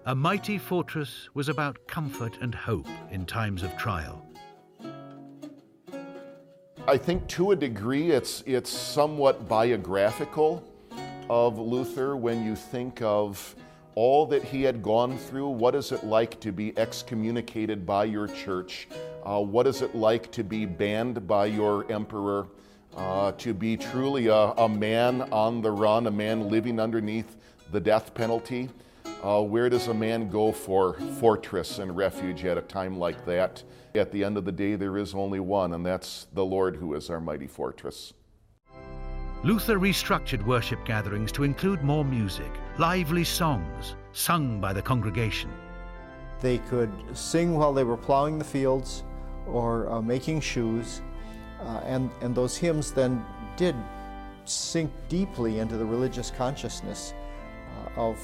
A 0.07 0.15
Mighty 0.15 0.59
Fortress 0.59 1.28
was 1.35 1.48
about 1.48 1.89
comfort 1.89 2.39
and 2.40 2.55
hope 2.55 2.86
in 3.11 3.27
times 3.27 3.65
of 3.65 3.77
trial. 3.77 4.24
I 6.86 6.97
think 6.97 7.27
to 7.31 7.51
a 7.51 7.57
degree 7.57 8.12
it's, 8.12 8.44
it's 8.47 8.70
somewhat 8.70 9.48
biographical 9.48 10.62
of 11.28 11.59
Luther 11.59 12.15
when 12.15 12.44
you 12.44 12.55
think 12.55 13.02
of 13.02 13.57
all 13.97 14.24
that 14.27 14.44
he 14.44 14.62
had 14.62 14.85
gone 14.85 15.19
through. 15.19 15.48
What 15.48 15.74
is 15.74 15.90
it 15.90 16.05
like 16.05 16.39
to 16.43 16.52
be 16.52 16.78
excommunicated 16.78 17.85
by 17.85 18.05
your 18.05 18.28
church? 18.28 18.86
Uh, 19.24 19.40
what 19.40 19.66
is 19.66 19.82
it 19.82 19.97
like 19.97 20.31
to 20.31 20.44
be 20.44 20.65
banned 20.65 21.27
by 21.27 21.47
your 21.47 21.90
emperor? 21.90 22.47
Uh, 22.97 23.33
to 23.33 23.55
be 23.55 23.77
truly 23.77 24.27
a, 24.27 24.35
a, 24.35 24.69
man 24.69 25.23
on 25.31 25.62
the 25.62 25.71
run, 25.71 26.07
a 26.09 26.11
man 26.11 26.49
living 26.49 26.81
underneath 26.81 27.37
the 27.71 27.81
death 27.81 28.12
penalty. 28.15 28.69
Uh, 29.23 29.43
where 29.43 29.69
does 29.69 29.87
a 29.87 29.95
man 29.95 30.29
go 30.29 30.51
for 30.51 30.95
fortress 31.21 31.79
and 31.79 31.97
refuge 31.97 32.45
at 32.45 32.59
a 32.59 32.62
time 32.62 32.99
like 32.99 33.25
that? 33.25 33.62
At 33.95 34.11
the 34.11 34.25
end 34.25 34.37
of 34.37 34.45
the 34.45 34.53
day, 34.53 34.75
there 34.75 34.99
is 34.99 35.15
only 35.15 35.41
one, 35.41 35.75
and 35.75 35.87
that's 35.87 36.27
the 36.33 36.45
Lord 36.45 36.77
who 36.77 36.95
is 36.95 37.11
our 37.11 37.21
mighty 37.21 37.47
fortress. 37.47 38.12
Luther 39.43 39.79
restructured 39.79 40.45
worship 40.45 40.85
gatherings 40.85 41.33
to 41.33 41.45
include 41.45 41.83
more 41.83 42.05
music, 42.05 42.51
lively 42.77 43.25
songs 43.25 43.95
sung 44.12 44.61
by 44.61 44.73
the 44.73 44.83
congregation. 44.83 45.51
They 46.41 46.59
could 46.59 46.91
sing 47.15 47.57
while 47.57 47.73
they 47.73 47.85
were 47.85 47.97
plowing 47.97 48.39
the 48.39 48.45
fields 48.45 49.05
or 49.47 49.91
uh, 49.91 50.03
making 50.03 50.41
shoes. 50.41 51.01
Uh, 51.61 51.81
and, 51.85 52.11
and 52.23 52.35
those 52.35 52.57
hymns 52.57 52.93
then 52.93 53.24
did 53.57 53.74
sink 54.45 54.91
deeply 55.09 55.59
into 55.59 55.77
the 55.77 55.85
religious 55.85 56.31
consciousness 56.31 57.12
uh, 57.97 58.01
of, 58.01 58.19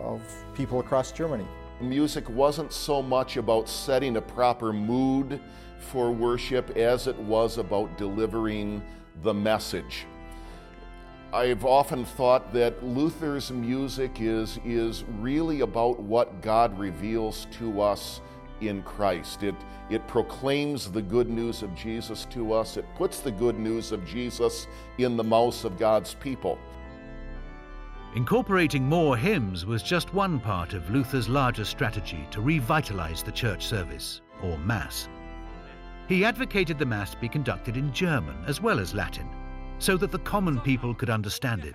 of 0.00 0.20
people 0.54 0.80
across 0.80 1.12
Germany. 1.12 1.46
Music 1.80 2.28
wasn't 2.30 2.72
so 2.72 3.02
much 3.02 3.36
about 3.36 3.68
setting 3.68 4.16
a 4.16 4.22
proper 4.22 4.72
mood 4.72 5.40
for 5.78 6.10
worship 6.12 6.76
as 6.76 7.06
it 7.06 7.18
was 7.18 7.58
about 7.58 7.98
delivering 7.98 8.82
the 9.22 9.34
message. 9.34 10.06
I've 11.32 11.64
often 11.64 12.04
thought 12.04 12.52
that 12.52 12.84
Luther's 12.84 13.50
music 13.50 14.20
is, 14.20 14.58
is 14.64 15.04
really 15.18 15.60
about 15.60 15.98
what 15.98 16.42
God 16.42 16.78
reveals 16.78 17.46
to 17.58 17.80
us 17.80 18.20
in 18.68 18.82
Christ. 18.82 19.42
It, 19.42 19.54
it 19.90 20.06
proclaims 20.08 20.90
the 20.90 21.02
good 21.02 21.28
news 21.28 21.62
of 21.62 21.74
Jesus 21.74 22.26
to 22.30 22.52
us, 22.52 22.76
it 22.76 22.86
puts 22.96 23.20
the 23.20 23.30
good 23.30 23.58
news 23.58 23.92
of 23.92 24.06
Jesus 24.06 24.66
in 24.98 25.16
the 25.16 25.24
mouths 25.24 25.64
of 25.64 25.78
God's 25.78 26.14
people. 26.14 26.58
Incorporating 28.14 28.84
more 28.84 29.16
hymns 29.16 29.64
was 29.64 29.82
just 29.82 30.12
one 30.12 30.38
part 30.38 30.74
of 30.74 30.90
Luther's 30.90 31.28
larger 31.28 31.64
strategy 31.64 32.26
to 32.30 32.42
revitalize 32.42 33.22
the 33.22 33.32
church 33.32 33.66
service, 33.66 34.20
or 34.42 34.58
Mass. 34.58 35.08
He 36.08 36.24
advocated 36.24 36.78
the 36.78 36.84
Mass 36.84 37.14
be 37.14 37.28
conducted 37.28 37.76
in 37.76 37.92
German 37.92 38.36
as 38.46 38.60
well 38.60 38.78
as 38.78 38.94
Latin, 38.94 39.28
so 39.78 39.96
that 39.96 40.10
the 40.10 40.18
common 40.18 40.60
people 40.60 40.94
could 40.94 41.08
understand 41.08 41.64
it. 41.64 41.74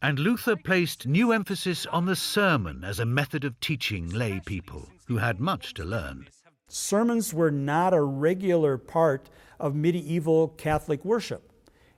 And 0.00 0.20
Luther 0.20 0.54
placed 0.54 1.08
new 1.08 1.32
emphasis 1.32 1.84
on 1.86 2.06
the 2.06 2.14
sermon 2.14 2.84
as 2.84 3.00
a 3.00 3.04
method 3.04 3.44
of 3.44 3.58
teaching 3.58 4.08
lay 4.08 4.40
people 4.46 4.88
who 5.06 5.16
had 5.16 5.40
much 5.40 5.74
to 5.74 5.84
learn. 5.84 6.28
Sermons 6.68 7.34
were 7.34 7.50
not 7.50 7.92
a 7.92 8.02
regular 8.02 8.78
part 8.78 9.28
of 9.58 9.74
medieval 9.74 10.48
Catholic 10.48 11.04
worship. 11.04 11.50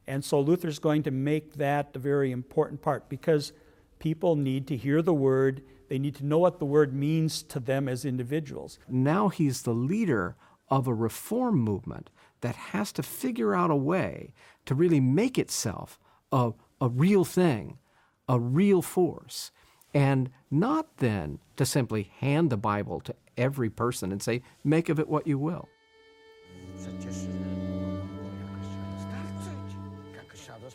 And 0.07 0.25
so 0.25 0.41
Luther's 0.41 0.79
going 0.79 1.03
to 1.03 1.11
make 1.11 1.55
that 1.55 1.91
a 1.95 1.99
very 1.99 2.33
important 2.33 2.81
part 2.81 3.11
because 3.11 3.53
people 3.99 4.35
need 4.35 4.67
to 4.69 4.77
hear 4.77 5.03
the 5.03 5.13
word, 5.13 5.63
they 5.89 5.99
need 5.99 6.15
to 6.17 6.25
know 6.25 6.39
what 6.39 6.59
the 6.59 6.65
word 6.65 6.95
means 6.95 7.43
to 7.45 7.61
them 7.61 7.87
as 7.87 8.07
individuals. 8.07 8.79
Now 8.89 9.29
he's 9.29 9.63
the 9.63 9.75
leader 9.75 10.37
of 10.71 10.87
a 10.87 10.95
reform 10.95 11.61
movement 11.61 12.09
that 12.41 12.57
has 12.57 12.93
to 12.93 13.03
figure 13.03 13.55
out 13.55 13.71
a 13.71 13.77
way 13.77 14.33
to 14.65 14.75
really 14.75 15.01
make 15.01 15.39
itself 15.39 15.99
a, 16.33 16.53
a 16.81 16.89
real 16.89 17.25
thing, 17.25 17.77
a 18.31 18.39
real 18.39 18.81
force, 18.81 19.51
and 19.93 20.31
not 20.53 20.87
then 20.99 21.41
to 21.57 21.67
simply 21.67 22.13
hand 22.21 22.49
the 22.49 22.57
Bible 22.57 23.01
to 23.01 23.13
every 23.37 23.69
person 23.69 24.13
and 24.13 24.23
say, 24.23 24.41
make 24.63 24.89
of 24.89 25.01
it 25.01 25.09
what 25.09 25.27
you 25.27 25.37
will. 25.37 25.69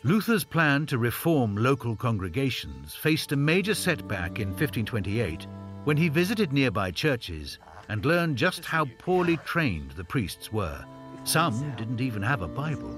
Luther's 0.04 0.44
plan 0.44 0.84
to 0.84 0.98
reform 0.98 1.56
local 1.56 1.96
congregations 1.96 2.94
faced 2.94 3.32
a 3.32 3.36
major 3.36 3.74
setback 3.74 4.38
in 4.38 4.48
1528 4.48 5.46
when 5.84 5.96
he 5.96 6.10
visited 6.10 6.52
nearby 6.52 6.90
churches 6.90 7.58
and 7.88 8.04
learned 8.04 8.36
just 8.36 8.66
how 8.66 8.86
poorly 8.98 9.38
trained 9.38 9.92
the 9.92 10.04
priests 10.04 10.52
were. 10.52 10.84
Some 11.24 11.74
didn't 11.76 12.02
even 12.02 12.22
have 12.22 12.42
a 12.42 12.48
Bible. 12.48 12.94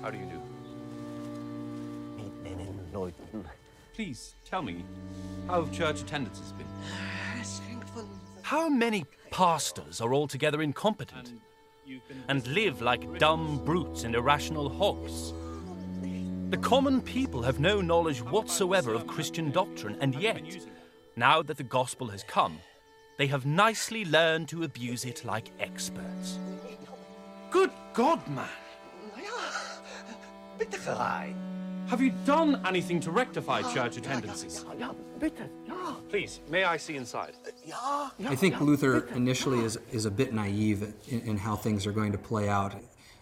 How 0.00 0.10
do 0.10 0.16
you 0.16 0.24
do? 0.24 0.45
Please 3.96 4.34
tell 4.44 4.60
me, 4.60 4.84
how 5.46 5.64
have 5.64 5.72
church 5.72 6.02
has 6.02 6.52
been? 6.52 6.66
How 8.42 8.68
many 8.68 9.06
pastors 9.30 10.02
are 10.02 10.12
altogether 10.12 10.60
incompetent 10.60 11.32
and 12.28 12.46
live 12.46 12.82
like 12.82 13.18
dumb 13.18 13.64
brutes 13.64 14.04
and 14.04 14.14
irrational 14.14 14.68
hogs? 14.68 15.32
The 16.50 16.58
common 16.58 17.00
people 17.00 17.40
have 17.40 17.58
no 17.58 17.80
knowledge 17.80 18.22
whatsoever 18.22 18.92
of 18.92 19.06
Christian 19.06 19.50
doctrine, 19.50 19.96
and 20.02 20.14
yet, 20.14 20.44
now 21.16 21.40
that 21.42 21.56
the 21.56 21.62
gospel 21.64 22.08
has 22.08 22.22
come, 22.22 22.58
they 23.16 23.28
have 23.28 23.46
nicely 23.46 24.04
learned 24.04 24.48
to 24.48 24.64
abuse 24.64 25.06
it 25.06 25.24
like 25.24 25.50
experts. 25.58 26.38
Good 27.50 27.70
God, 27.94 28.20
man! 28.28 28.46
Have 31.88 32.02
you 32.02 32.12
done 32.24 32.60
anything 32.66 32.98
to 33.00 33.12
rectify 33.12 33.62
church 33.72 33.96
attendances? 33.96 34.64
Please, 36.08 36.40
may 36.50 36.64
I 36.64 36.76
see 36.76 36.96
inside? 36.96 37.34
I 38.24 38.34
think 38.34 38.60
Luther 38.60 39.06
initially 39.14 39.64
is, 39.64 39.78
is 39.92 40.04
a 40.04 40.10
bit 40.10 40.32
naive 40.32 40.94
in, 41.08 41.20
in 41.20 41.36
how 41.36 41.54
things 41.54 41.86
are 41.86 41.92
going 41.92 42.10
to 42.10 42.18
play 42.18 42.48
out. 42.48 42.74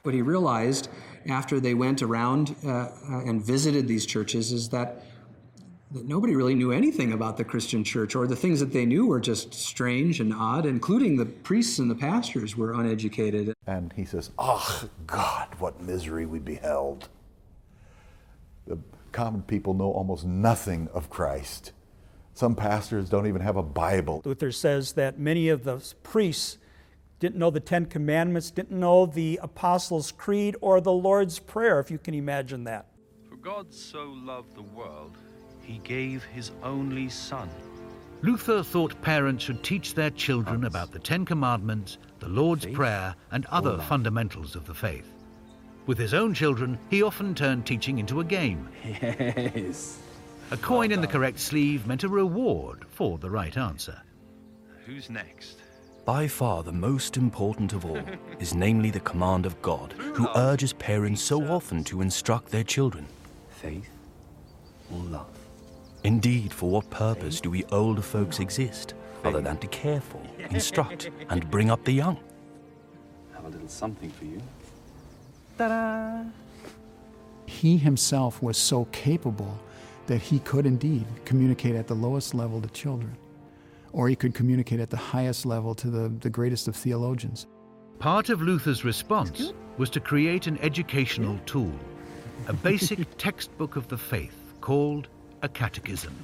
What 0.03 0.15
he 0.15 0.23
realized 0.23 0.89
after 1.29 1.61
they 1.61 1.75
went 1.75 2.03
around 2.03 2.57
uh, 2.65 2.71
uh, 2.71 2.89
and 3.27 3.45
visited 3.45 3.87
these 3.87 4.07
churches 4.07 4.51
is 4.51 4.71
that, 4.71 5.05
that 5.93 6.07
nobody 6.07 6.35
really 6.35 6.55
knew 6.55 6.73
anything 6.73 7.13
about 7.13 7.37
the 7.37 7.45
Christian 7.45 7.85
church, 7.85 8.15
or 8.15 8.27
the 8.27 8.37
things 8.37 8.61
that 8.61 8.73
they 8.73 8.87
knew 8.87 9.07
were 9.07 9.21
just 9.21 9.53
strange 9.53 10.21
and 10.21 10.33
odd, 10.33 10.65
including 10.65 11.17
the 11.17 11.27
priests 11.27 11.79
and 11.79 11.91
the 11.91 11.95
pastors 11.95 12.57
were 12.57 12.73
uneducated. 12.73 13.55
And 13.67 13.93
he 13.93 14.07
says, 14.07 14.31
Oh, 14.39 14.89
God, 15.07 15.49
what 15.59 15.81
misery 15.83 16.25
we 16.25 16.39
beheld. 16.39 17.09
The 18.67 18.79
common 19.13 19.43
people 19.43 19.75
know 19.75 19.91
almost 19.93 20.25
nothing 20.25 20.89
of 20.93 21.11
Christ. 21.11 21.73
Some 22.35 22.57
pastors 22.57 23.09
don't 23.09 23.27
even 23.27 23.43
have 23.43 23.57
a 23.57 23.63
Bible. 23.63 24.23
Luther 24.25 24.51
says 24.51 24.93
that 24.95 25.19
many 25.19 25.49
of 25.49 25.65
the 25.65 25.81
priests 26.03 26.59
didn't 27.21 27.39
know 27.39 27.51
the 27.51 27.61
Ten 27.61 27.87
Commandments, 27.87 28.51
didn't 28.51 28.79
know 28.79 29.07
the 29.07 29.39
Apostles' 29.43 30.13
Creed 30.13 30.57
or 30.61 30.81
the 30.81 30.93
Lord's 30.93 31.39
Prayer, 31.39 31.79
if 31.79 31.91
you 31.91 31.99
can 31.99 32.13
imagine 32.13 32.65
that. 32.65 32.87
For 33.29 33.37
God 33.37 33.73
so 33.73 34.05
loved 34.05 34.55
the 34.57 34.63
world, 34.63 35.17
he 35.63 35.79
gave 35.79 36.25
his 36.25 36.51
only 36.63 37.09
Son. 37.09 37.49
Luther 38.23 38.63
thought 38.63 39.01
parents 39.01 39.45
should 39.45 39.63
teach 39.63 39.95
their 39.95 40.11
children 40.11 40.65
about 40.65 40.91
the 40.91 40.99
Ten 40.99 41.25
Commandments, 41.25 41.99
the 42.19 42.29
Lord's 42.29 42.67
Prayer, 42.67 43.15
and 43.31 43.47
other 43.47 43.79
fundamentals 43.79 44.57
of 44.57 44.67
the 44.67 44.75
faith. 44.75 45.14
With 45.87 45.99
his 45.99 46.15
own 46.15 46.33
children, 46.33 46.79
he 46.89 47.03
often 47.03 47.35
turned 47.35 47.67
teaching 47.67 47.99
into 47.99 48.21
a 48.21 48.25
game. 48.25 48.69
Yes. 48.85 49.99
A 50.51 50.57
coin 50.57 50.93
in 50.93 51.01
the 51.01 51.07
correct 51.07 51.41
sleeve 51.41 51.87
meant 51.87 52.05
a 52.05 52.09
reward 52.09 52.85
for 52.89 53.19
the 53.19 53.31
right 53.31 53.57
answer. 53.57 54.01
Who's 54.87 55.11
next? 55.11 55.59
By 56.05 56.29
far 56.29 56.63
the 56.63 56.73
most 56.73 57.17
important 57.17 57.73
of 57.73 57.85
all 57.87 58.01
is 58.39 58.55
namely 58.55 58.91
the 58.91 59.01
command 59.01 59.47
of 59.47 59.61
God, 59.63 59.93
who 59.93 60.29
urges 60.37 60.73
parents 60.75 61.23
so 61.23 61.43
often 61.45 61.83
to 61.85 62.03
instruct 62.03 62.51
their 62.51 62.65
children. 62.65 63.07
Faith 63.49 63.89
or 64.93 65.01
love? 65.05 65.39
Indeed, 66.05 66.53
for 66.53 66.71
what 66.71 66.89
purpose 66.91 67.41
do 67.41 67.51
we 67.51 67.65
older 67.73 68.03
folks 68.03 68.39
exist, 68.39 68.93
other 69.25 69.41
than 69.41 69.57
to 69.59 69.67
care 69.69 70.01
for, 70.01 70.21
instruct, 70.51 71.11
and 71.31 71.51
bring 71.51 71.71
up 71.71 71.83
the 71.85 71.93
young? 71.93 72.19
Have 73.35 73.47
a 73.47 73.49
little 73.49 73.69
something 73.69 74.11
for 74.11 74.27
you. 74.27 74.41
Ta-da! 75.59 76.25
He 77.47 77.77
himself 77.77 78.43
was 78.43 78.57
so 78.57 78.87
capable 78.87 79.59
that 80.07 80.21
he 80.21 80.39
could 80.41 80.67
indeed 80.67 81.07
communicate 81.25 81.77
at 81.77 81.87
the 81.87 81.95
lowest 81.95 82.35
level 82.35 82.61
to 82.61 82.69
children, 82.69 83.17
or 83.93 84.09
he 84.09 84.17
could 84.17 84.35
communicate 84.35 84.81
at 84.81 84.91
the 84.91 84.97
highest 84.97 85.47
level 85.47 85.75
to 85.77 85.89
the, 85.89 86.09
the 86.21 86.31
greatest 86.31 86.69
of 86.69 86.77
theologians. 86.77 87.47
Part 87.99 88.29
of 88.29 88.43
Luther's 88.43 88.85
response 88.85 89.53
was 89.79 89.89
to 89.91 90.01
create 90.01 90.47
an 90.47 90.59
educational 90.59 91.39
tool, 91.47 91.73
a 92.49 92.53
basic 92.71 93.17
textbook 93.17 93.77
of 93.77 93.89
the 93.89 93.97
faith 93.99 94.37
called 94.61 95.09
a 95.43 95.49
catechism. 95.49 96.15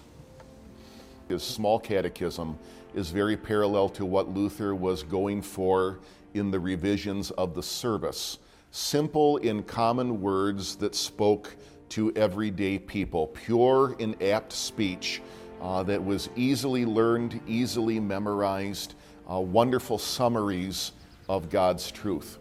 His 1.28 1.42
small 1.42 1.78
catechism 1.78 2.58
is 2.94 3.10
very 3.10 3.36
parallel 3.36 3.88
to 3.90 4.04
what 4.04 4.34
Luther 4.34 4.74
was 4.74 5.04
going 5.04 5.42
for 5.42 6.00
in 6.34 6.50
the 6.50 6.58
revisions 6.58 7.30
of 7.32 7.54
the 7.54 7.62
service. 7.62 8.38
Simple 8.70 9.38
in 9.38 9.62
common 9.64 10.20
words 10.20 10.76
that 10.76 10.94
spoke 10.94 11.56
to 11.90 12.12
everyday 12.14 12.78
people, 12.78 13.26
pure 13.28 13.96
in 13.98 14.14
apt 14.22 14.52
speech 14.52 15.20
uh, 15.60 15.82
that 15.82 16.02
was 16.02 16.30
easily 16.36 16.86
learned, 16.86 17.40
easily 17.48 17.98
memorized, 17.98 18.94
uh, 19.30 19.40
wonderful 19.40 19.98
summaries 19.98 20.92
of 21.28 21.50
God's 21.50 21.90
truth. 21.90 22.38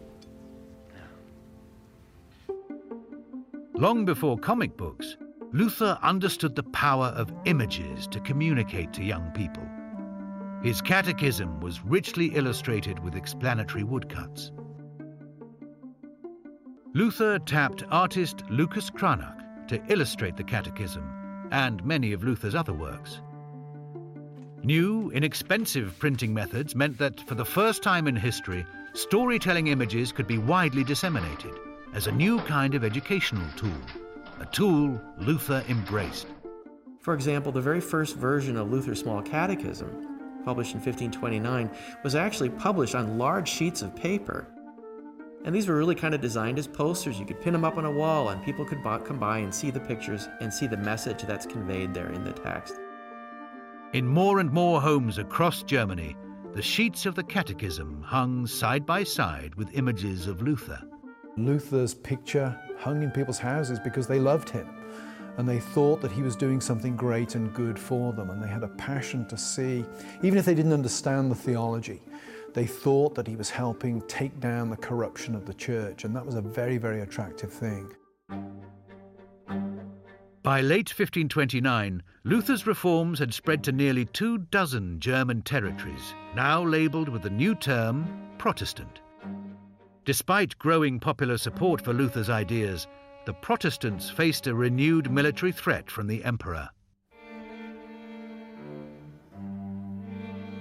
Long 3.74 4.04
before 4.04 4.38
comic 4.38 4.76
books, 4.76 5.16
Luther 5.52 5.98
understood 6.02 6.54
the 6.54 6.62
power 6.62 7.06
of 7.06 7.32
images 7.44 8.06
to 8.08 8.20
communicate 8.20 8.92
to 8.92 9.02
young 9.02 9.30
people. 9.32 9.66
His 10.62 10.80
catechism 10.80 11.60
was 11.60 11.82
richly 11.84 12.26
illustrated 12.36 12.98
with 13.00 13.16
explanatory 13.16 13.82
woodcuts. 13.82 14.52
Luther 17.00 17.38
tapped 17.38 17.82
artist 17.90 18.42
Lucas 18.50 18.90
Cranach 18.90 19.66
to 19.68 19.82
illustrate 19.88 20.36
the 20.36 20.44
Catechism 20.44 21.48
and 21.50 21.82
many 21.82 22.12
of 22.12 22.22
Luther's 22.22 22.54
other 22.54 22.74
works. 22.74 23.22
New, 24.62 25.10
inexpensive 25.12 25.98
printing 25.98 26.34
methods 26.34 26.74
meant 26.74 26.98
that, 26.98 27.18
for 27.26 27.36
the 27.36 27.42
first 27.42 27.82
time 27.82 28.06
in 28.06 28.14
history, 28.14 28.66
storytelling 28.92 29.68
images 29.68 30.12
could 30.12 30.26
be 30.26 30.36
widely 30.36 30.84
disseminated 30.84 31.58
as 31.94 32.06
a 32.06 32.12
new 32.12 32.38
kind 32.40 32.74
of 32.74 32.84
educational 32.84 33.48
tool, 33.56 33.80
a 34.38 34.44
tool 34.44 35.00
Luther 35.16 35.64
embraced. 35.70 36.26
For 37.00 37.14
example, 37.14 37.50
the 37.50 37.62
very 37.62 37.80
first 37.80 38.14
version 38.14 38.58
of 38.58 38.70
Luther's 38.70 39.00
Small 39.00 39.22
Catechism, 39.22 40.42
published 40.44 40.74
in 40.74 40.80
1529, 40.80 41.70
was 42.04 42.14
actually 42.14 42.50
published 42.50 42.94
on 42.94 43.16
large 43.16 43.48
sheets 43.48 43.80
of 43.80 43.96
paper. 43.96 44.46
And 45.44 45.54
these 45.54 45.68
were 45.68 45.76
really 45.76 45.94
kind 45.94 46.14
of 46.14 46.20
designed 46.20 46.58
as 46.58 46.66
posters. 46.66 47.18
You 47.18 47.24
could 47.24 47.40
pin 47.40 47.52
them 47.52 47.64
up 47.64 47.76
on 47.78 47.84
a 47.86 47.90
wall, 47.90 48.28
and 48.28 48.44
people 48.44 48.64
could 48.64 48.82
come 48.82 49.18
by 49.18 49.38
and 49.38 49.54
see 49.54 49.70
the 49.70 49.80
pictures 49.80 50.28
and 50.40 50.52
see 50.52 50.66
the 50.66 50.76
message 50.76 51.22
that's 51.22 51.46
conveyed 51.46 51.94
there 51.94 52.12
in 52.12 52.24
the 52.24 52.32
text. 52.32 52.78
In 53.92 54.06
more 54.06 54.38
and 54.38 54.52
more 54.52 54.80
homes 54.80 55.18
across 55.18 55.62
Germany, 55.62 56.16
the 56.52 56.62
sheets 56.62 57.06
of 57.06 57.14
the 57.14 57.22
Catechism 57.22 58.02
hung 58.02 58.46
side 58.46 58.84
by 58.84 59.02
side 59.04 59.54
with 59.54 59.74
images 59.74 60.26
of 60.26 60.42
Luther. 60.42 60.80
Luther's 61.36 61.94
picture 61.94 62.60
hung 62.78 63.02
in 63.02 63.10
people's 63.10 63.38
houses 63.38 63.78
because 63.78 64.06
they 64.06 64.18
loved 64.18 64.50
him 64.50 64.68
and 65.38 65.48
they 65.48 65.58
thought 65.58 66.00
that 66.02 66.12
he 66.12 66.22
was 66.22 66.36
doing 66.36 66.60
something 66.60 66.96
great 66.96 67.34
and 67.34 67.54
good 67.54 67.78
for 67.78 68.12
them, 68.12 68.30
and 68.30 68.42
they 68.42 68.48
had 68.48 68.62
a 68.62 68.68
passion 68.68 69.26
to 69.26 69.38
see, 69.38 69.84
even 70.22 70.38
if 70.38 70.44
they 70.44 70.54
didn't 70.54 70.72
understand 70.72 71.30
the 71.30 71.34
theology, 71.34 72.02
they 72.54 72.66
thought 72.66 73.14
that 73.14 73.26
he 73.26 73.36
was 73.36 73.50
helping 73.50 74.00
take 74.02 74.38
down 74.40 74.70
the 74.70 74.76
corruption 74.76 75.34
of 75.34 75.46
the 75.46 75.54
church, 75.54 76.04
and 76.04 76.14
that 76.14 76.24
was 76.24 76.34
a 76.34 76.42
very, 76.42 76.78
very 76.78 77.02
attractive 77.02 77.52
thing. 77.52 77.92
By 80.42 80.62
late 80.62 80.88
1529, 80.88 82.02
Luther's 82.24 82.66
reforms 82.66 83.18
had 83.18 83.34
spread 83.34 83.62
to 83.64 83.72
nearly 83.72 84.06
two 84.06 84.38
dozen 84.38 84.98
German 84.98 85.42
territories, 85.42 86.14
now 86.34 86.62
labelled 86.64 87.08
with 87.08 87.22
the 87.22 87.30
new 87.30 87.54
term 87.54 88.06
Protestant. 88.38 89.00
Despite 90.06 90.58
growing 90.58 90.98
popular 90.98 91.36
support 91.36 91.82
for 91.82 91.92
Luther's 91.92 92.30
ideas, 92.30 92.86
the 93.26 93.34
Protestants 93.34 94.08
faced 94.08 94.46
a 94.46 94.54
renewed 94.54 95.10
military 95.10 95.52
threat 95.52 95.90
from 95.90 96.06
the 96.06 96.24
Emperor. 96.24 96.70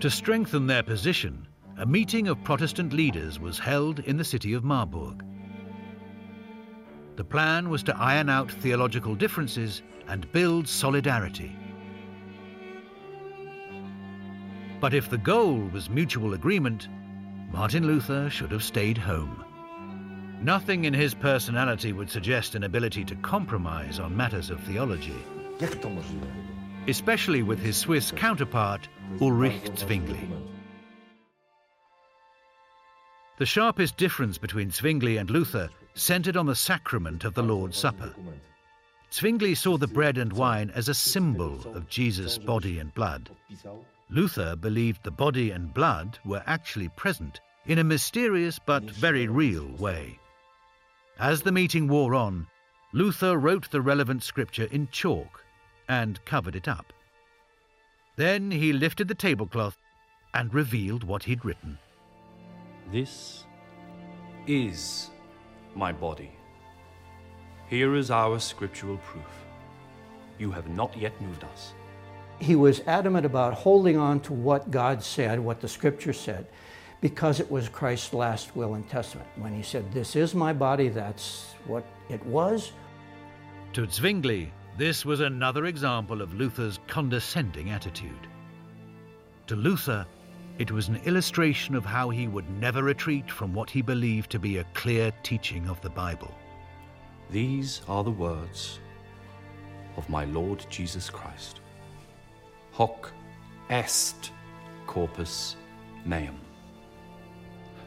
To 0.02 0.10
strengthen 0.10 0.68
their 0.68 0.84
position, 0.84 1.48
a 1.80 1.86
meeting 1.86 2.28
of 2.28 2.44
Protestant 2.44 2.92
leaders 2.92 3.40
was 3.40 3.58
held 3.58 4.00
in 4.00 4.18
the 4.18 4.24
city 4.26 4.52
of 4.52 4.66
Marburg. 4.66 5.24
The 7.16 7.24
plan 7.24 7.70
was 7.70 7.84
to 7.84 7.96
iron 7.96 8.28
out 8.28 8.52
theological 8.52 9.16
differences 9.16 9.82
and 10.10 10.30
build 10.34 10.68
solidarity. 10.68 11.56
But 14.82 14.94
if 14.94 15.10
the 15.10 15.18
goal 15.18 15.56
was 15.72 15.90
mutual 15.90 16.34
agreement, 16.34 16.90
Martin 17.50 17.88
Luther 17.88 18.30
should 18.30 18.52
have 18.52 18.64
stayed 18.64 18.98
home. 18.98 19.46
Nothing 20.42 20.84
in 20.84 20.94
his 20.94 21.14
personality 21.14 21.94
would 21.94 22.10
suggest 22.10 22.56
an 22.56 22.64
ability 22.64 23.06
to 23.06 23.16
compromise 23.16 24.00
on 24.00 24.18
matters 24.18 24.50
of 24.50 24.60
theology, 24.64 25.16
especially 26.88 27.42
with 27.42 27.60
his 27.60 27.78
Swiss 27.78 28.12
counterpart, 28.12 28.90
Ulrich 29.22 29.78
Zwingli. 29.78 30.28
The 33.40 33.46
sharpest 33.46 33.96
difference 33.96 34.38
between 34.38 34.70
Zwingli 34.70 35.16
and 35.16 35.30
Luther 35.30 35.70
centered 35.94 36.36
on 36.36 36.46
the 36.46 36.56
sacrament 36.56 37.24
of 37.24 37.34
the 37.34 37.42
Lord's 37.42 37.78
Supper. 37.78 38.14
Zwingli 39.14 39.56
saw 39.56 39.78
the 39.78 39.88
bread 39.88 40.18
and 40.18 40.34
wine 40.34 40.70
as 40.76 40.90
a 40.90 40.94
symbol 40.94 41.66
of 41.74 41.88
Jesus' 41.88 42.38
body 42.38 42.80
and 42.80 42.94
blood. 42.94 43.30
Luther 44.10 44.58
believed 44.58 45.04
the 45.04 45.12
body 45.12 45.52
and 45.52 45.74
blood 45.74 46.20
were 46.26 46.44
actually 46.48 46.90
present 46.90 47.40
in 47.66 47.80
a 47.80 47.84
mysterious 47.84 48.60
but 48.60 48.84
very 48.84 49.30
real 49.30 49.68
way. 49.78 50.20
As 51.18 51.42
the 51.42 51.54
meeting 51.54 51.88
wore 51.88 52.16
on, 52.16 52.46
Luther 52.92 53.38
wrote 53.38 53.72
the 53.72 53.80
relevant 53.80 54.22
scripture 54.22 54.68
in 54.70 54.90
chalk 54.92 55.46
and 55.88 56.24
covered 56.26 56.58
it 56.58 56.68
up. 56.68 56.92
Then 58.18 58.52
he 58.52 58.74
lifted 58.74 59.08
the 59.08 59.16
tablecloth 59.16 59.78
and 60.34 60.54
revealed 60.54 61.06
what 61.06 61.24
he'd 61.24 61.46
written. 61.46 61.78
This 62.92 63.44
is 64.48 65.12
my 65.76 65.92
body. 65.92 66.32
Here 67.68 67.96
is 67.96 68.10
our 68.10 68.40
scriptural 68.40 68.98
proof. 68.98 69.46
You 70.40 70.50
have 70.52 70.68
not 70.70 70.98
yet 70.98 71.20
moved 71.22 71.44
us. 71.44 71.74
He 72.40 72.56
was 72.56 72.82
adamant 72.88 73.28
about 73.28 73.54
holding 73.54 73.98
on 73.98 74.22
to 74.22 74.34
what 74.34 74.72
God 74.72 75.04
said, 75.04 75.40
what 75.40 75.60
the 75.60 75.68
scripture 75.68 76.14
said, 76.14 76.48
because 77.00 77.40
it 77.40 77.52
was 77.52 77.70
Christ's 77.70 78.14
last 78.14 78.56
will 78.56 78.74
and 78.74 78.90
testament. 78.90 79.30
When 79.36 79.54
he 79.54 79.62
said, 79.62 79.92
This 79.92 80.16
is 80.16 80.34
my 80.34 80.52
body, 80.52 80.90
that's 80.90 81.54
what 81.68 81.86
it 82.10 82.26
was. 82.26 82.72
To 83.74 83.86
Zwingli, 83.86 84.52
this 84.78 85.06
was 85.06 85.20
another 85.20 85.66
example 85.66 86.24
of 86.24 86.34
Luther's 86.34 86.80
condescending 86.88 87.70
attitude. 87.70 88.28
To 89.46 89.56
Luther, 89.56 90.08
it 90.60 90.72
was 90.72 90.90
an 90.90 91.00
illustration 91.06 91.74
of 91.74 91.86
how 91.86 92.10
he 92.10 92.28
would 92.28 92.50
never 92.60 92.84
retreat 92.84 93.32
from 93.32 93.54
what 93.54 93.70
he 93.70 93.82
believed 93.82 94.30
to 94.30 94.40
be 94.40 94.58
a 94.58 94.66
clear 94.74 95.12
teaching 95.24 95.70
of 95.70 95.80
the 95.80 95.90
Bible. 95.90 96.36
These 97.32 97.82
are 97.88 98.04
the 98.04 98.12
words 98.12 98.82
of 99.96 100.10
my 100.10 100.26
Lord 100.26 100.66
Jesus 100.70 101.10
Christ. 101.10 101.62
Hoc 102.72 103.14
est 103.70 104.32
corpus 104.86 105.56
meum. 106.06 106.38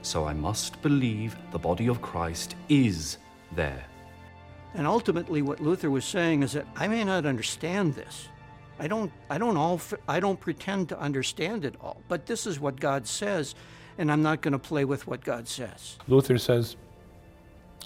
So 0.01 0.27
I 0.27 0.33
must 0.33 0.81
believe 0.81 1.37
the 1.51 1.59
body 1.59 1.89
of 1.89 2.01
Christ 2.01 2.57
is 2.71 3.19
there. 3.55 3.85
And 4.75 4.87
ultimately, 4.87 5.43
what 5.43 5.61
Luther 5.61 5.91
was 5.91 6.07
saying 6.07 6.43
is 6.43 6.55
that 6.55 6.67
I 6.77 6.89
may 6.89 7.05
not 7.05 7.27
understand 7.27 7.95
this. 7.95 8.29
I 8.79 8.89
don't, 8.89 9.13
I 9.31 9.39
don't 9.39 9.57
all, 9.57 9.81
I 10.09 10.21
don't 10.21 10.41
pretend 10.41 10.89
to 10.91 10.99
understand 10.99 11.65
it 11.65 11.75
all, 11.81 12.01
but 12.09 12.27
this 12.27 12.47
is 12.47 12.59
what 12.59 12.81
God 12.81 13.07
says, 13.07 13.55
and 13.99 14.11
I'm 14.11 14.23
not 14.23 14.41
going 14.41 14.53
to 14.53 14.59
play 14.59 14.85
with 14.85 15.07
what 15.07 15.23
God 15.23 15.47
says. 15.47 15.99
Luther 16.09 16.39
says, 16.39 16.77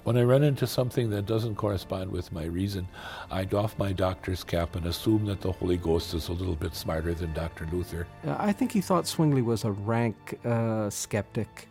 when 0.04 0.16
I 0.16 0.22
run 0.22 0.44
into 0.44 0.68
something 0.68 1.10
that 1.10 1.26
doesn't 1.26 1.56
correspond 1.56 2.12
with 2.12 2.30
my 2.30 2.44
reason, 2.44 2.86
I 3.28 3.44
doff 3.44 3.76
my 3.76 3.92
doctor's 3.92 4.44
cap 4.44 4.76
and 4.76 4.86
assume 4.86 5.26
that 5.26 5.40
the 5.40 5.50
Holy 5.50 5.76
Ghost 5.76 6.14
is 6.14 6.28
a 6.28 6.32
little 6.32 6.54
bit 6.54 6.76
smarter 6.76 7.12
than 7.12 7.32
Dr. 7.32 7.68
Luther. 7.72 8.06
I 8.24 8.52
think 8.52 8.70
he 8.70 8.80
thought 8.80 9.08
Zwingli 9.08 9.42
was 9.42 9.64
a 9.64 9.72
rank 9.72 10.38
uh, 10.44 10.90
skeptic 10.90 11.68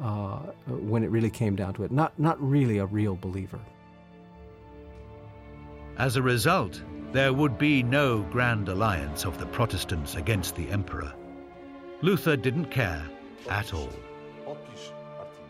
uh, 0.00 0.38
when 0.66 1.04
it 1.04 1.10
really 1.10 1.28
came 1.28 1.56
down 1.56 1.74
to 1.74 1.84
it, 1.84 1.92
not, 1.92 2.18
not 2.18 2.40
really 2.42 2.78
a 2.78 2.86
real 2.86 3.16
believer. 3.16 3.60
As 5.98 6.16
a 6.16 6.22
result, 6.22 6.82
there 7.12 7.32
would 7.32 7.56
be 7.56 7.82
no 7.82 8.22
grand 8.24 8.68
alliance 8.68 9.24
of 9.24 9.38
the 9.38 9.46
Protestants 9.46 10.14
against 10.14 10.54
the 10.54 10.68
emperor. 10.68 11.10
Luther 12.02 12.36
didn't 12.36 12.66
care 12.66 13.02
at 13.48 13.72
all. 13.72 13.88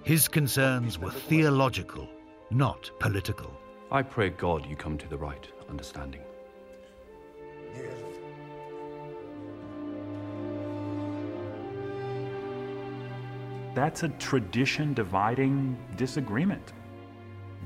His 0.04 0.28
concerns 0.28 1.00
were 1.00 1.10
theological, 1.10 2.08
not 2.50 2.92
political. 3.00 3.50
I 3.90 4.02
pray 4.02 4.30
God 4.30 4.64
you 4.66 4.76
come 4.76 4.96
to 4.98 5.08
the 5.08 5.16
right 5.16 5.44
understanding. 5.68 6.20
That's 13.74 14.04
a 14.04 14.08
tradition 14.10 14.94
dividing 14.94 15.76
disagreement. 15.96 16.72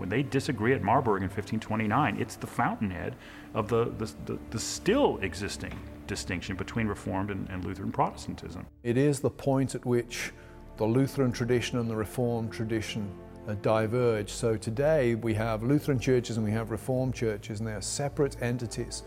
When 0.01 0.09
they 0.09 0.22
disagree 0.22 0.72
at 0.72 0.82
Marburg 0.82 1.20
in 1.20 1.28
1529, 1.28 2.16
it's 2.18 2.36
the 2.36 2.47
fountainhead 2.47 3.16
of 3.52 3.68
the, 3.68 3.93
the, 3.98 4.10
the, 4.24 4.39
the 4.48 4.59
still 4.59 5.18
existing 5.18 5.78
distinction 6.06 6.56
between 6.56 6.86
Reformed 6.86 7.31
and, 7.31 7.47
and 7.51 7.62
Lutheran 7.62 7.93
Protestantism. 7.93 8.64
It 8.82 8.97
is 8.97 9.20
the 9.20 9.28
point 9.28 9.74
at 9.74 9.85
which 9.85 10.32
the 10.78 10.86
Lutheran 10.86 11.32
tradition 11.32 11.78
and 11.78 11.90
the 11.90 11.94
Reformed 11.94 12.51
tradition 12.51 13.12
uh, 13.47 13.56
diverge. 13.60 14.31
So 14.31 14.56
today 14.56 15.16
we 15.16 15.35
have 15.35 15.62
Lutheran 15.62 15.98
churches 15.98 16.39
and 16.39 16.47
we 16.47 16.52
have 16.52 16.70
Reformed 16.70 17.14
churches, 17.14 17.60
and 17.60 17.68
they 17.68 17.74
are 17.74 17.82
separate 17.82 18.40
entities. 18.40 19.02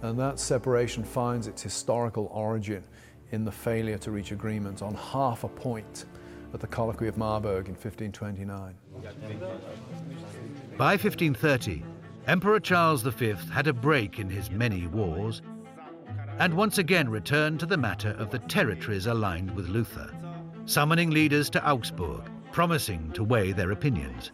And 0.00 0.18
that 0.18 0.40
separation 0.40 1.04
finds 1.04 1.46
its 1.46 1.60
historical 1.60 2.30
origin 2.32 2.82
in 3.32 3.44
the 3.44 3.52
failure 3.52 3.98
to 3.98 4.10
reach 4.10 4.32
agreement 4.32 4.80
on 4.80 4.94
half 4.94 5.44
a 5.44 5.48
point 5.48 6.06
at 6.54 6.60
the 6.60 6.66
Colloquy 6.66 7.08
of 7.08 7.18
Marburg 7.18 7.68
in 7.68 7.74
1529. 7.74 8.74
By 10.78 10.92
1530, 10.92 11.82
Emperor 12.28 12.60
Charles 12.60 13.02
V 13.02 13.34
had 13.52 13.66
a 13.66 13.72
break 13.72 14.20
in 14.20 14.30
his 14.30 14.48
many 14.48 14.86
wars 14.86 15.42
and 16.38 16.54
once 16.54 16.78
again 16.78 17.08
returned 17.08 17.58
to 17.58 17.66
the 17.66 17.76
matter 17.76 18.10
of 18.10 18.30
the 18.30 18.38
territories 18.38 19.08
aligned 19.08 19.50
with 19.56 19.66
Luther, 19.66 20.08
summoning 20.66 21.10
leaders 21.10 21.50
to 21.50 21.68
Augsburg, 21.68 22.30
promising 22.52 23.10
to 23.14 23.24
weigh 23.24 23.50
their 23.50 23.72
opinions. 23.72 24.30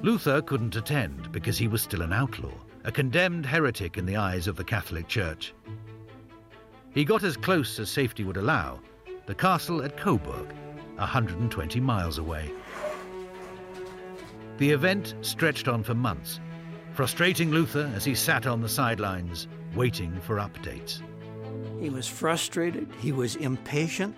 Luther 0.00 0.40
couldn't 0.40 0.74
attend 0.74 1.30
because 1.30 1.58
he 1.58 1.68
was 1.68 1.82
still 1.82 2.00
an 2.00 2.14
outlaw, 2.14 2.54
a 2.84 2.90
condemned 2.90 3.44
heretic 3.44 3.98
in 3.98 4.06
the 4.06 4.16
eyes 4.16 4.46
of 4.46 4.56
the 4.56 4.64
Catholic 4.64 5.08
Church. 5.08 5.52
He 6.94 7.04
got 7.04 7.22
as 7.22 7.36
close 7.36 7.78
as 7.78 7.90
safety 7.90 8.24
would 8.24 8.38
allow, 8.38 8.80
the 9.26 9.34
castle 9.34 9.82
at 9.82 9.98
Coburg, 9.98 10.54
120 10.96 11.80
miles 11.80 12.16
away. 12.16 12.50
The 14.58 14.70
event 14.70 15.14
stretched 15.20 15.68
on 15.68 15.82
for 15.82 15.94
months, 15.94 16.40
frustrating 16.92 17.50
Luther 17.50 17.92
as 17.94 18.04
he 18.04 18.14
sat 18.14 18.46
on 18.46 18.62
the 18.62 18.68
sidelines, 18.68 19.48
waiting 19.74 20.18
for 20.22 20.36
updates. 20.36 21.02
He 21.80 21.90
was 21.90 22.08
frustrated, 22.08 22.88
he 22.98 23.12
was 23.12 23.36
impatient. 23.36 24.16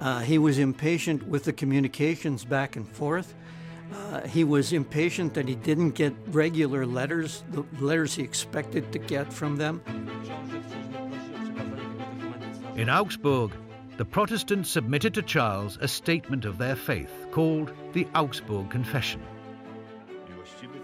Uh, 0.00 0.20
he 0.20 0.36
was 0.36 0.58
impatient 0.58 1.26
with 1.26 1.44
the 1.44 1.52
communications 1.52 2.44
back 2.44 2.76
and 2.76 2.86
forth. 2.86 3.34
Uh, 3.94 4.26
he 4.26 4.44
was 4.44 4.72
impatient 4.72 5.32
that 5.34 5.48
he 5.48 5.54
didn't 5.54 5.92
get 5.92 6.12
regular 6.28 6.84
letters, 6.84 7.42
the 7.52 7.64
letters 7.80 8.14
he 8.14 8.22
expected 8.22 8.92
to 8.92 8.98
get 8.98 9.32
from 9.32 9.56
them. 9.56 9.80
In 12.76 12.90
Augsburg, 12.90 13.52
the 13.96 14.04
Protestants 14.04 14.68
submitted 14.68 15.14
to 15.14 15.22
Charles 15.22 15.78
a 15.80 15.88
statement 15.88 16.44
of 16.44 16.58
their 16.58 16.76
faith 16.76 17.12
called 17.30 17.72
the 17.92 18.06
Augsburg 18.14 18.68
Confession. 18.68 19.22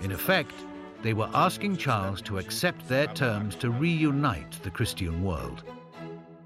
In 0.03 0.13
effect, 0.13 0.55
they 1.03 1.13
were 1.13 1.29
asking 1.35 1.77
Charles 1.77 2.23
to 2.23 2.39
accept 2.39 2.89
their 2.89 3.07
terms 3.09 3.55
to 3.57 3.71
reunite 3.71 4.53
the 4.63 4.71
Christian 4.71 5.23
world. 5.23 5.63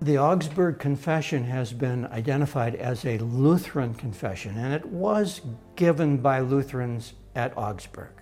The 0.00 0.18
Augsburg 0.18 0.78
Confession 0.78 1.44
has 1.44 1.72
been 1.72 2.06
identified 2.06 2.74
as 2.74 3.04
a 3.04 3.18
Lutheran 3.18 3.94
confession, 3.94 4.56
and 4.58 4.74
it 4.74 4.84
was 4.84 5.40
given 5.76 6.18
by 6.18 6.40
Lutherans 6.40 7.14
at 7.34 7.56
Augsburg. 7.56 8.12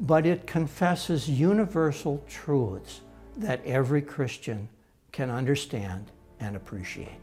But 0.00 0.26
it 0.26 0.46
confesses 0.46 1.28
universal 1.28 2.24
truths 2.28 3.02
that 3.36 3.64
every 3.64 4.02
Christian 4.02 4.68
can 5.12 5.30
understand 5.30 6.10
and 6.40 6.56
appreciate. 6.56 7.20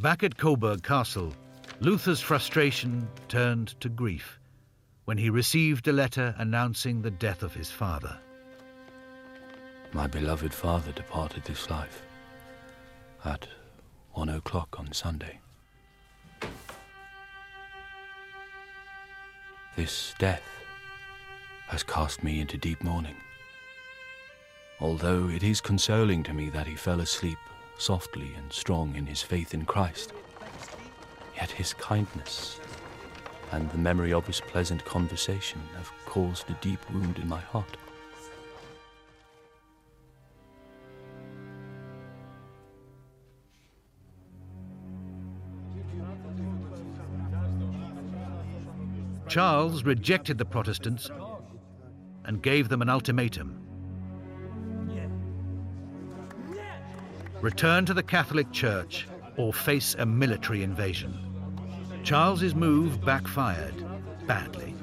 Back 0.00 0.22
at 0.22 0.36
Coburg 0.36 0.82
Castle, 0.82 1.32
Luther's 1.82 2.20
frustration 2.20 3.08
turned 3.28 3.68
to 3.80 3.88
grief 3.88 4.38
when 5.06 5.16
he 5.16 5.30
received 5.30 5.88
a 5.88 5.92
letter 5.92 6.34
announcing 6.36 7.00
the 7.00 7.10
death 7.10 7.42
of 7.42 7.54
his 7.54 7.70
father. 7.70 8.18
My 9.94 10.06
beloved 10.06 10.52
father 10.52 10.92
departed 10.92 11.42
this 11.44 11.70
life 11.70 12.02
at 13.24 13.48
one 14.12 14.28
o'clock 14.28 14.78
on 14.78 14.92
Sunday. 14.92 15.40
This 19.74 20.14
death 20.18 20.44
has 21.68 21.82
cast 21.82 22.22
me 22.22 22.40
into 22.40 22.58
deep 22.58 22.84
mourning. 22.84 23.16
Although 24.80 25.30
it 25.30 25.42
is 25.42 25.62
consoling 25.62 26.22
to 26.24 26.34
me 26.34 26.50
that 26.50 26.66
he 26.66 26.76
fell 26.76 27.00
asleep 27.00 27.38
softly 27.78 28.34
and 28.36 28.52
strong 28.52 28.94
in 28.96 29.06
his 29.06 29.22
faith 29.22 29.54
in 29.54 29.64
Christ, 29.64 30.12
yet 31.40 31.50
his 31.50 31.72
kindness 31.74 32.60
and 33.52 33.70
the 33.70 33.78
memory 33.78 34.12
of 34.12 34.26
his 34.26 34.40
pleasant 34.40 34.84
conversation 34.84 35.60
have 35.76 35.90
caused 36.06 36.48
a 36.50 36.58
deep 36.60 36.78
wound 36.90 37.18
in 37.18 37.28
my 37.28 37.40
heart. 37.40 37.76
Charles 49.28 49.84
rejected 49.84 50.38
the 50.38 50.44
Protestants 50.44 51.08
and 52.24 52.42
gave 52.42 52.68
them 52.68 52.82
an 52.82 52.90
ultimatum. 52.90 53.56
Return 57.40 57.86
to 57.86 57.94
the 57.94 58.02
Catholic 58.02 58.50
Church 58.52 59.08
or 59.36 59.52
face 59.52 59.94
a 59.98 60.04
military 60.04 60.62
invasion. 60.62 61.29
Charles's 62.02 62.54
move 62.54 63.04
backfired 63.04 63.84
badly. 64.26 64.74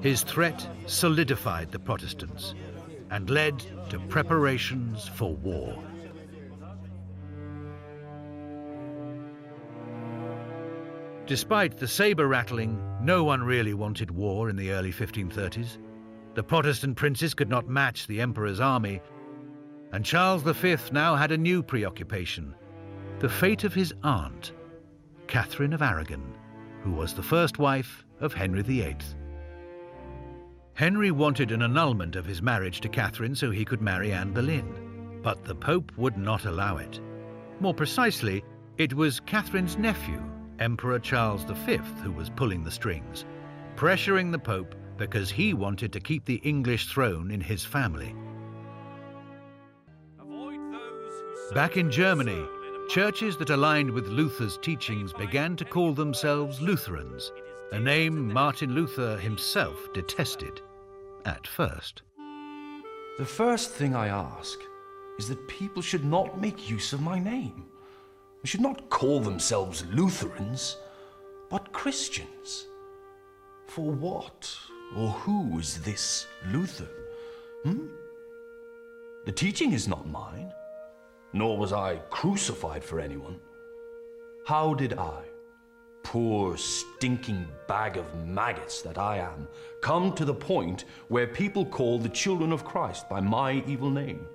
His 0.00 0.22
threat 0.22 0.66
solidified 0.86 1.72
the 1.72 1.78
Protestants 1.78 2.54
and 3.10 3.28
led 3.30 3.58
to 3.90 3.98
preparations 4.08 5.08
for 5.08 5.34
war. 5.34 5.82
Despite 11.26 11.76
the 11.76 11.88
saber 11.88 12.26
rattling, 12.26 12.82
no 13.02 13.22
one 13.22 13.42
really 13.42 13.74
wanted 13.74 14.10
war 14.10 14.48
in 14.48 14.56
the 14.56 14.70
early 14.70 14.92
1530s. 14.92 15.76
The 16.34 16.42
Protestant 16.42 16.96
princes 16.96 17.34
could 17.34 17.50
not 17.50 17.68
match 17.68 18.06
the 18.06 18.20
emperor's 18.20 18.60
army, 18.60 19.02
and 19.92 20.04
Charles 20.04 20.42
V 20.42 20.76
now 20.92 21.16
had 21.16 21.32
a 21.32 21.38
new 21.38 21.62
preoccupation 21.62 22.54
the 23.18 23.28
fate 23.28 23.64
of 23.64 23.74
his 23.74 23.92
aunt, 24.04 24.52
Catherine 25.26 25.72
of 25.72 25.82
Aragon, 25.82 26.37
who 26.82 26.92
was 26.92 27.14
the 27.14 27.22
first 27.22 27.58
wife 27.58 28.04
of 28.20 28.32
Henry 28.32 28.62
VIII. 28.62 28.96
Henry 30.74 31.10
wanted 31.10 31.50
an 31.50 31.62
annulment 31.62 32.14
of 32.14 32.24
his 32.24 32.40
marriage 32.40 32.80
to 32.80 32.88
Catherine 32.88 33.34
so 33.34 33.50
he 33.50 33.64
could 33.64 33.82
marry 33.82 34.12
Anne 34.12 34.32
Boleyn, 34.32 35.20
but 35.22 35.44
the 35.44 35.54
Pope 35.54 35.90
would 35.96 36.16
not 36.16 36.44
allow 36.44 36.76
it. 36.76 37.00
More 37.60 37.74
precisely, 37.74 38.44
it 38.76 38.94
was 38.94 39.18
Catherine's 39.20 39.76
nephew, 39.76 40.22
Emperor 40.60 41.00
Charles 41.00 41.44
V, 41.44 41.76
who 42.02 42.12
was 42.12 42.30
pulling 42.30 42.62
the 42.62 42.70
strings, 42.70 43.24
pressuring 43.74 44.30
the 44.30 44.38
Pope 44.38 44.74
because 44.96 45.30
he 45.30 45.54
wanted 45.54 45.92
to 45.92 46.00
keep 46.00 46.24
the 46.24 46.40
English 46.44 46.86
throne 46.86 47.30
in 47.30 47.40
his 47.40 47.64
family. 47.64 48.14
Back 51.54 51.76
in 51.76 51.90
Germany, 51.90 52.44
churches 52.88 53.36
that 53.36 53.50
aligned 53.50 53.90
with 53.90 54.08
Luther's 54.08 54.56
teachings 54.56 55.12
began 55.12 55.56
to 55.56 55.64
call 55.66 55.92
themselves 55.92 56.62
Lutherans, 56.62 57.32
a 57.72 57.78
name 57.78 58.32
Martin 58.32 58.74
Luther 58.74 59.18
himself 59.18 59.92
detested 59.92 60.62
at 61.26 61.46
first. 61.46 62.00
The 63.18 63.26
first 63.26 63.72
thing 63.72 63.94
I 63.94 64.08
ask 64.08 64.58
is 65.18 65.28
that 65.28 65.48
people 65.48 65.82
should 65.82 66.04
not 66.04 66.40
make 66.40 66.70
use 66.70 66.94
of 66.94 67.02
my 67.02 67.18
name. 67.18 67.66
They 68.42 68.48
should 68.48 68.62
not 68.62 68.88
call 68.88 69.20
themselves 69.20 69.84
Lutherans, 69.92 70.78
but 71.50 71.72
Christians. 71.72 72.68
For 73.66 73.90
what 73.90 74.50
or 74.96 75.10
who 75.10 75.58
is 75.58 75.82
this 75.82 76.26
Luther? 76.50 76.88
Hmm? 77.64 77.88
The 79.26 79.32
teaching 79.32 79.72
is 79.72 79.86
not 79.86 80.08
mine, 80.08 80.50
nor 81.32 81.58
was 81.58 81.72
I 81.72 81.96
crucified 82.10 82.82
for 82.82 83.00
anyone. 83.00 83.40
How 84.46 84.74
did 84.74 84.94
I, 84.94 85.24
poor 86.02 86.56
stinking 86.56 87.46
bag 87.66 87.96
of 87.96 88.26
maggots 88.26 88.80
that 88.82 88.96
I 88.96 89.18
am, 89.18 89.46
come 89.82 90.14
to 90.14 90.24
the 90.24 90.34
point 90.34 90.84
where 91.08 91.26
people 91.26 91.66
call 91.66 91.98
the 91.98 92.08
children 92.08 92.52
of 92.52 92.64
Christ 92.64 93.08
by 93.08 93.20
my 93.20 93.62
evil 93.66 93.90
name? 93.90 94.26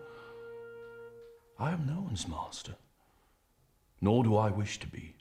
I 1.57 1.71
am 1.71 1.85
no 1.87 2.01
one's 2.01 2.27
master, 2.27 2.75
nor 4.01 4.23
do 4.23 4.37
I 4.37 4.49
wish 4.49 4.79
to 4.79 4.87
be. 4.87 5.15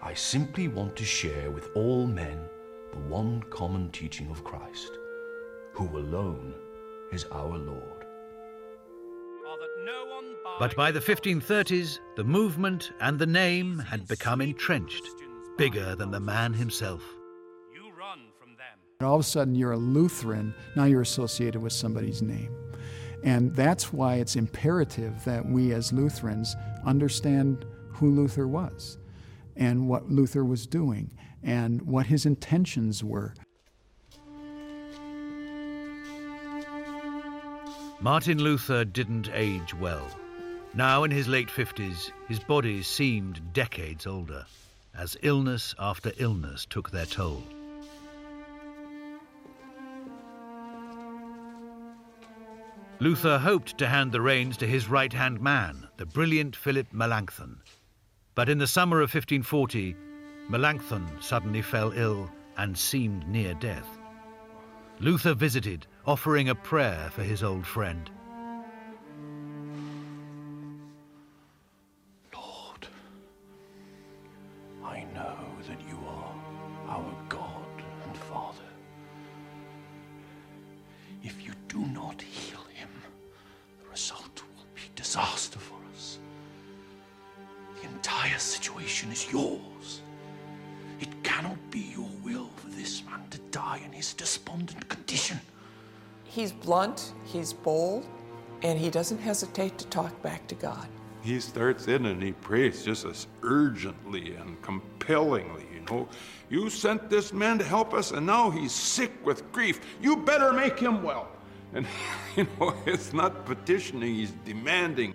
I 0.00 0.14
simply 0.14 0.68
want 0.68 0.94
to 0.96 1.04
share 1.04 1.50
with 1.50 1.70
all 1.74 2.06
men 2.06 2.38
the 2.92 3.00
one 3.00 3.42
common 3.50 3.90
teaching 3.90 4.30
of 4.30 4.44
Christ, 4.44 4.92
who 5.72 5.88
alone 5.98 6.54
is 7.12 7.24
our 7.32 7.58
Lord. 7.58 7.97
But 10.58 10.74
by 10.74 10.90
the 10.90 11.00
1530s, 11.00 12.00
the 12.16 12.24
movement 12.24 12.92
and 13.00 13.18
the 13.18 13.26
name 13.26 13.78
had 13.78 14.08
become 14.08 14.40
entrenched, 14.40 15.02
bigger 15.56 15.94
than 15.94 16.10
the 16.10 16.20
man 16.20 16.52
himself. 16.52 17.02
And 19.00 19.06
all 19.06 19.14
of 19.14 19.20
a 19.20 19.24
sudden, 19.24 19.54
you're 19.54 19.72
a 19.72 19.76
Lutheran, 19.76 20.52
now 20.74 20.84
you're 20.84 21.02
associated 21.02 21.62
with 21.62 21.72
somebody's 21.72 22.20
name. 22.20 22.52
And 23.22 23.54
that's 23.54 23.92
why 23.92 24.16
it's 24.16 24.34
imperative 24.34 25.24
that 25.24 25.46
we 25.46 25.72
as 25.72 25.92
Lutherans 25.92 26.56
understand 26.84 27.64
who 27.92 28.10
Luther 28.10 28.48
was 28.48 28.98
and 29.56 29.88
what 29.88 30.10
Luther 30.10 30.44
was 30.44 30.66
doing 30.66 31.12
and 31.42 31.82
what 31.82 32.06
his 32.06 32.26
intentions 32.26 33.04
were. 33.04 33.34
Martin 38.00 38.38
Luther 38.38 38.84
didn't 38.84 39.28
age 39.32 39.74
well. 39.74 40.06
Now 40.72 41.02
in 41.02 41.10
his 41.10 41.26
late 41.26 41.48
50s, 41.48 42.12
his 42.28 42.38
body 42.38 42.80
seemed 42.80 43.52
decades 43.52 44.06
older, 44.06 44.46
as 44.94 45.16
illness 45.22 45.74
after 45.80 46.12
illness 46.18 46.64
took 46.64 46.90
their 46.90 47.06
toll. 47.06 47.42
Luther 53.00 53.38
hoped 53.38 53.78
to 53.78 53.88
hand 53.88 54.12
the 54.12 54.20
reins 54.20 54.56
to 54.58 54.66
his 54.66 54.88
right 54.88 55.12
hand 55.12 55.40
man, 55.40 55.88
the 55.96 56.06
brilliant 56.06 56.54
Philip 56.54 56.86
Melanchthon. 56.92 57.60
But 58.36 58.48
in 58.48 58.58
the 58.58 58.66
summer 58.68 58.98
of 58.98 59.12
1540, 59.12 59.96
Melanchthon 60.48 61.08
suddenly 61.20 61.62
fell 61.62 61.92
ill 61.96 62.30
and 62.56 62.78
seemed 62.78 63.28
near 63.28 63.54
death. 63.54 63.88
Luther 65.00 65.34
visited, 65.34 65.86
offering 66.08 66.48
a 66.48 66.54
prayer 66.54 67.10
for 67.12 67.22
his 67.22 67.42
old 67.42 67.66
friend. 67.66 68.10
And 98.62 98.78
he 98.78 98.90
doesn't 98.90 99.18
hesitate 99.18 99.78
to 99.78 99.86
talk 99.86 100.20
back 100.22 100.46
to 100.48 100.54
God. 100.54 100.88
He 101.22 101.40
starts 101.40 101.88
in 101.88 102.06
and 102.06 102.22
he 102.22 102.32
prays 102.32 102.84
just 102.84 103.04
as 103.04 103.26
urgently 103.42 104.34
and 104.34 104.60
compellingly, 104.62 105.64
you 105.74 105.80
know. 105.90 106.08
You 106.48 106.70
sent 106.70 107.10
this 107.10 107.32
man 107.32 107.58
to 107.58 107.64
help 107.64 107.92
us, 107.92 108.12
and 108.12 108.26
now 108.26 108.50
he's 108.50 108.72
sick 108.72 109.12
with 109.24 109.50
grief. 109.52 109.80
You 110.00 110.16
better 110.16 110.52
make 110.52 110.78
him 110.78 111.02
well. 111.02 111.28
And, 111.74 111.86
you 112.34 112.46
know, 112.58 112.72
it's 112.86 113.12
not 113.12 113.44
petitioning, 113.44 114.14
he's 114.14 114.30
demanding. 114.46 115.12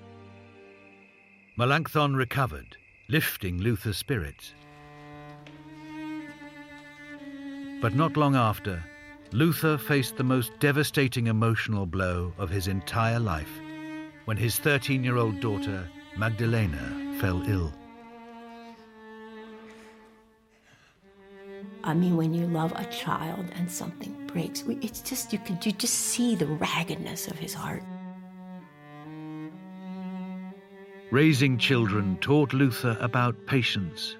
Melanchthon 1.57 2.15
recovered, 2.15 2.77
lifting 3.09 3.57
Luther's 3.57 3.97
spirits. 3.97 4.53
But 7.81 7.95
not 7.95 8.15
long 8.15 8.35
after, 8.35 8.83
Luther 9.33 9.79
faced 9.79 10.15
the 10.15 10.23
most 10.23 10.51
devastating 10.59 11.25
emotional 11.25 11.87
blow 11.87 12.31
of 12.37 12.51
his 12.51 12.67
entire 12.67 13.19
life 13.19 13.49
when 14.25 14.37
his 14.37 14.59
13 14.59 15.03
year 15.03 15.17
old 15.17 15.39
daughter, 15.39 15.89
Magdalena, 16.15 17.17
fell 17.19 17.41
ill. 17.49 17.73
I 21.83 21.95
mean, 21.95 22.15
when 22.15 22.31
you 22.35 22.45
love 22.45 22.73
a 22.75 22.85
child 22.85 23.47
and 23.55 23.69
something 23.69 24.15
breaks, 24.27 24.63
it's 24.67 25.01
just 25.01 25.33
you 25.33 25.39
can 25.39 25.57
you 25.63 25.71
just 25.71 25.95
see 25.95 26.35
the 26.35 26.45
raggedness 26.45 27.27
of 27.27 27.39
his 27.39 27.55
heart. 27.55 27.83
Raising 31.09 31.57
children 31.57 32.17
taught 32.21 32.53
Luther 32.53 32.95
about 33.01 33.47
patience, 33.47 34.15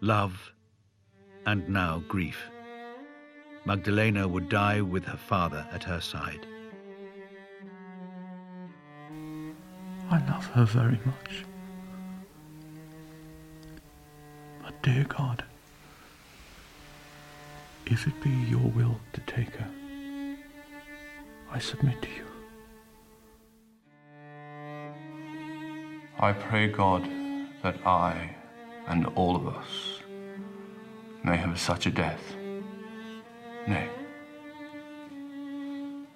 love, 0.00 0.52
and 1.46 1.68
now 1.68 2.02
grief. 2.08 2.50
Magdalena 3.64 4.26
would 4.26 4.48
die 4.48 4.80
with 4.80 5.04
her 5.04 5.16
father 5.16 5.66
at 5.72 5.84
her 5.84 6.00
side. 6.00 6.46
I 10.10 10.18
love 10.26 10.46
her 10.46 10.64
very 10.64 10.98
much. 11.04 11.44
But, 14.62 14.82
dear 14.82 15.04
God, 15.04 15.44
if 17.86 18.06
it 18.06 18.20
be 18.22 18.30
your 18.30 18.70
will 18.70 18.98
to 19.12 19.20
take 19.20 19.54
her, 19.56 19.70
I 21.52 21.58
submit 21.58 22.00
to 22.02 22.08
you. 22.08 22.24
I 26.18 26.32
pray 26.32 26.68
God 26.68 27.08
that 27.62 27.76
I 27.86 28.36
and 28.88 29.06
all 29.14 29.36
of 29.36 29.46
us 29.48 30.00
may 31.22 31.36
have 31.36 31.58
such 31.58 31.86
a 31.86 31.90
death, 31.90 32.34
nay, 33.66 33.88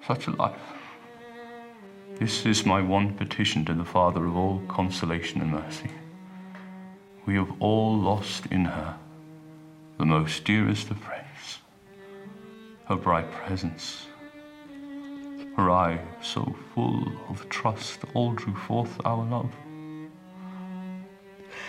such 0.07 0.27
a 0.27 0.31
life. 0.31 0.61
This 2.19 2.47
is 2.47 2.65
my 2.65 2.81
one 2.81 3.15
petition 3.15 3.65
to 3.65 3.75
the 3.75 3.85
Father 3.85 4.25
of 4.25 4.37
all 4.37 4.63
consolation 4.69 5.41
and 5.41 5.51
mercy. 5.51 5.91
We 7.27 7.35
have 7.35 7.53
all 7.61 7.99
lost 7.99 8.47
in 8.47 8.67
her 8.67 8.97
the 9.99 10.05
most 10.05 10.45
dearest 10.45 10.91
of 10.91 10.99
friends, 10.99 11.59
her 12.87 12.97
bright 12.97 13.31
presence. 13.31 14.07
Her 15.57 15.71
eye, 15.71 16.01
so 16.21 16.57
full 16.75 17.13
of 17.29 17.49
trust, 17.49 18.01
all 18.13 18.33
drew 18.33 18.55
forth 18.55 19.01
our 19.05 19.25
love. 19.25 19.53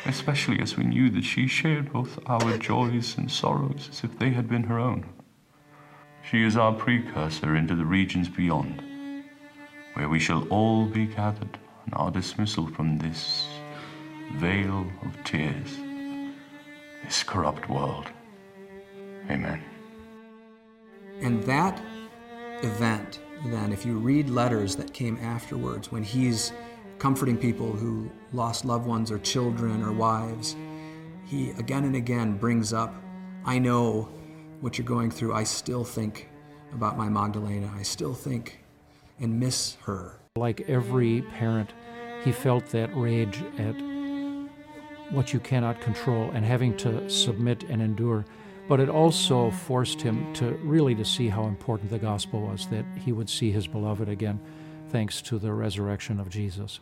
Especially 0.06 0.60
as 0.60 0.76
we 0.76 0.84
knew 0.84 1.10
that 1.12 1.24
she 1.24 1.48
shared 1.48 1.94
both 1.94 2.20
our 2.26 2.58
joys 2.58 3.18
and 3.18 3.32
sorrows 3.32 3.88
as 3.92 4.04
if 4.04 4.18
they 4.18 4.32
had 4.32 4.50
been 4.50 4.64
her 4.64 4.80
own. 4.80 5.06
She 6.30 6.44
is 6.44 6.58
our 6.58 6.74
precursor 6.74 7.56
into 7.56 7.76
the 7.76 7.86
regions 7.86 8.30
beyond, 8.30 8.82
where 9.94 10.10
we 10.10 10.20
shall 10.20 10.48
all 10.48 10.88
be 10.88 11.06
gathered 11.06 11.60
on 11.86 11.94
our 11.94 12.10
dismissal 12.10 12.66
from 12.68 12.98
this 12.98 13.48
vale 14.38 14.88
of 15.04 15.24
tears, 15.24 15.78
this 17.04 17.22
corrupt 17.22 17.70
world. 17.70 18.08
Amen. 19.30 19.62
And 21.22 21.44
that 21.44 21.80
event, 22.64 23.20
then, 23.46 23.72
if 23.72 23.86
you 23.86 24.00
read 24.00 24.28
letters 24.28 24.76
that 24.78 24.94
came 24.94 25.18
afterwards, 25.22 25.92
when 25.92 26.04
he's 26.04 26.52
comforting 26.98 27.38
people 27.38 27.72
who 27.72 28.10
lost 28.34 28.66
loved 28.66 28.88
ones 28.88 29.12
or 29.12 29.20
children 29.20 29.84
or 29.84 29.92
wives, 29.92 30.56
he 31.26 31.52
again 31.52 31.84
and 31.84 31.96
again 31.96 32.36
brings 32.36 32.74
up, 32.74 32.96
I 33.46 33.60
know 33.60 34.10
what 34.62 34.78
you're 34.78 34.88
going 34.88 35.12
through. 35.12 35.34
I 35.34 35.44
still 35.44 35.84
think 35.84 36.30
about 36.74 36.98
my 36.98 37.10
Magdalena. 37.10 37.72
I 37.78 37.84
still 37.84 38.14
think 38.14 38.60
and 39.20 39.40
miss 39.40 39.76
her. 39.86 40.20
Like 40.36 40.62
every 40.70 41.22
parent, 41.22 41.72
he 42.24 42.32
felt 42.32 42.66
that 42.68 42.96
rage 42.96 43.42
at 43.58 43.76
what 45.12 45.34
you 45.34 45.40
cannot 45.40 45.80
control 45.82 46.32
and 46.32 46.44
having 46.44 46.76
to 46.78 47.10
submit 47.10 47.64
and 47.64 47.82
endure. 47.82 48.26
But 48.68 48.80
it 48.80 48.90
also 48.90 49.52
forced 49.52 50.02
him 50.02 50.34
to 50.34 50.54
really 50.64 50.96
to 50.96 51.06
see 51.06 51.30
how 51.30 51.46
important 51.46 51.92
the 51.92 52.00
gospel 52.00 52.42
was, 52.42 52.68
that 52.68 52.86
he 52.98 53.12
would 53.12 53.30
see 53.30 53.52
his 53.52 53.68
beloved 53.68 54.10
again, 54.10 54.40
thanks 54.90 55.22
to 55.24 55.38
the 55.38 55.54
resurrection 55.54 56.20
of 56.20 56.30
Jesus. 56.30 56.80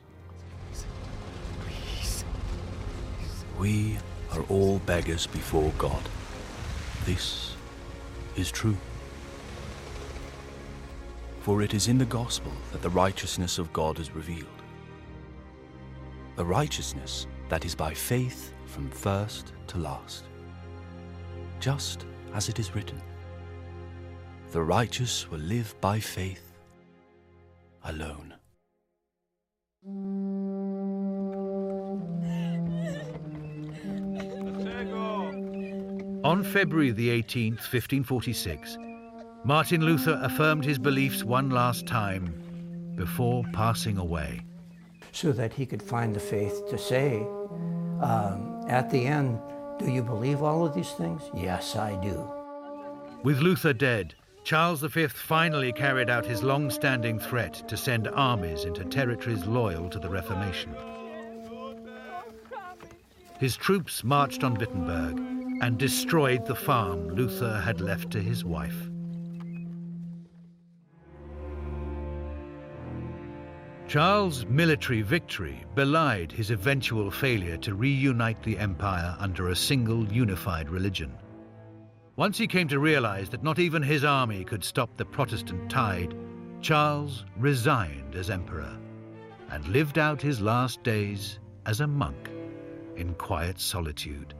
We 3.60 3.98
are 4.32 4.41
all 4.44 4.80
beggars 4.80 5.28
before 5.28 5.72
God. 5.78 6.02
This 7.06 7.52
is 8.35 8.51
true. 8.51 8.77
For 11.41 11.61
it 11.61 11.73
is 11.73 11.88
in 11.88 11.97
the 11.97 12.05
gospel 12.05 12.51
that 12.72 12.81
the 12.81 12.89
righteousness 12.89 13.57
of 13.57 13.73
God 13.73 13.99
is 13.99 14.15
revealed. 14.15 14.47
The 16.35 16.45
righteousness 16.45 17.27
that 17.49 17.65
is 17.65 17.76
by 17.76 17.93
faith 17.93 18.53
from 18.65 18.89
first 18.89 19.53
to 19.68 19.77
last. 19.77 20.23
Just 21.60 22.05
as 22.34 22.49
it 22.49 22.60
is 22.60 22.73
written 22.76 23.01
The 24.51 24.61
righteous 24.61 25.30
will 25.30 25.39
live 25.39 25.76
by 25.81 25.99
faith 25.99 26.53
alone. 27.84 28.34
On 36.24 36.41
February 36.41 36.91
the 36.91 37.10
18th, 37.10 37.60
1546, 37.60 38.78
Martin 39.44 39.82
Luther 39.82 40.18
affirmed 40.24 40.64
his 40.64 40.80
beliefs 40.80 41.22
one 41.22 41.50
last 41.50 41.86
time 41.86 42.94
before 42.95 43.44
passing 43.52 43.98
away. 43.98 44.40
So 45.12 45.34
that 45.34 45.52
he 45.52 45.66
could 45.66 45.84
find 45.84 46.16
the 46.16 46.22
faith 46.22 46.70
to 46.70 46.78
say, 46.78 47.18
um, 48.02 48.64
at 48.70 48.90
the 48.90 49.06
end, 49.06 49.38
do 49.80 49.91
you 49.91 50.02
believe 50.02 50.41
all 50.41 50.66
of 50.66 50.74
these 50.74 50.91
things? 50.91 51.22
Yes, 51.36 51.76
I 51.76 52.02
do. 52.02 52.26
With 53.24 53.40
Luther 53.40 53.74
dead, 53.74 54.16
Charles 54.45 54.80
V 54.80 55.08
finally 55.08 55.74
carried 55.74 56.10
out 56.10 56.26
his 56.26 56.41
long 56.41 56.70
standing 56.70 57.20
threat 57.20 57.68
to 57.68 57.76
send 57.76 58.08
armies 58.08 58.64
into 58.64 58.86
territories 58.86 59.45
loyal 59.45 59.90
to 59.90 60.00
the 60.00 60.10
Reformation. 60.10 60.74
His 63.40 63.58
troops 63.58 64.06
marched 64.06 64.45
on 64.45 64.54
Wittenberg 64.54 65.43
and 65.64 65.77
destroyed 65.77 66.45
the 66.45 66.53
farm 66.53 67.07
Luther 67.07 67.57
had 67.61 67.80
left 67.80 68.11
to 68.11 68.19
his 68.19 68.44
wife. 68.44 68.90
Charles' 73.88 74.45
military 74.48 75.02
victory 75.02 75.64
belied 75.73 76.34
his 76.34 76.52
eventual 76.52 77.10
failure 77.10 77.56
to 77.56 77.76
reunite 77.76 78.44
the 78.44 78.57
empire 78.57 79.15
under 79.19 79.49
a 79.49 79.56
single 79.56 80.06
unified 80.11 80.69
religion. 80.69 81.14
Once 82.18 82.38
he 82.38 82.45
came 82.45 82.68
to 82.68 82.80
realize 82.80 83.30
that 83.30 83.41
not 83.41 83.57
even 83.57 83.81
his 83.81 84.03
army 84.03 84.44
could 84.44 84.65
stop 84.65 84.90
the 84.98 85.06
Protestant 85.06 85.72
tide, 85.72 86.14
Charles 86.60 87.23
resigned 87.38 88.15
as 88.15 88.30
emperor 88.30 88.77
and 89.49 89.65
lived 89.69 89.98
out 89.98 90.22
his 90.22 90.41
last 90.41 90.84
days 90.84 91.40
as 91.65 91.80
a 91.80 91.88
monk 91.88 92.30
in 92.98 93.14
quiet 93.14 93.61
solitude. 93.61 94.34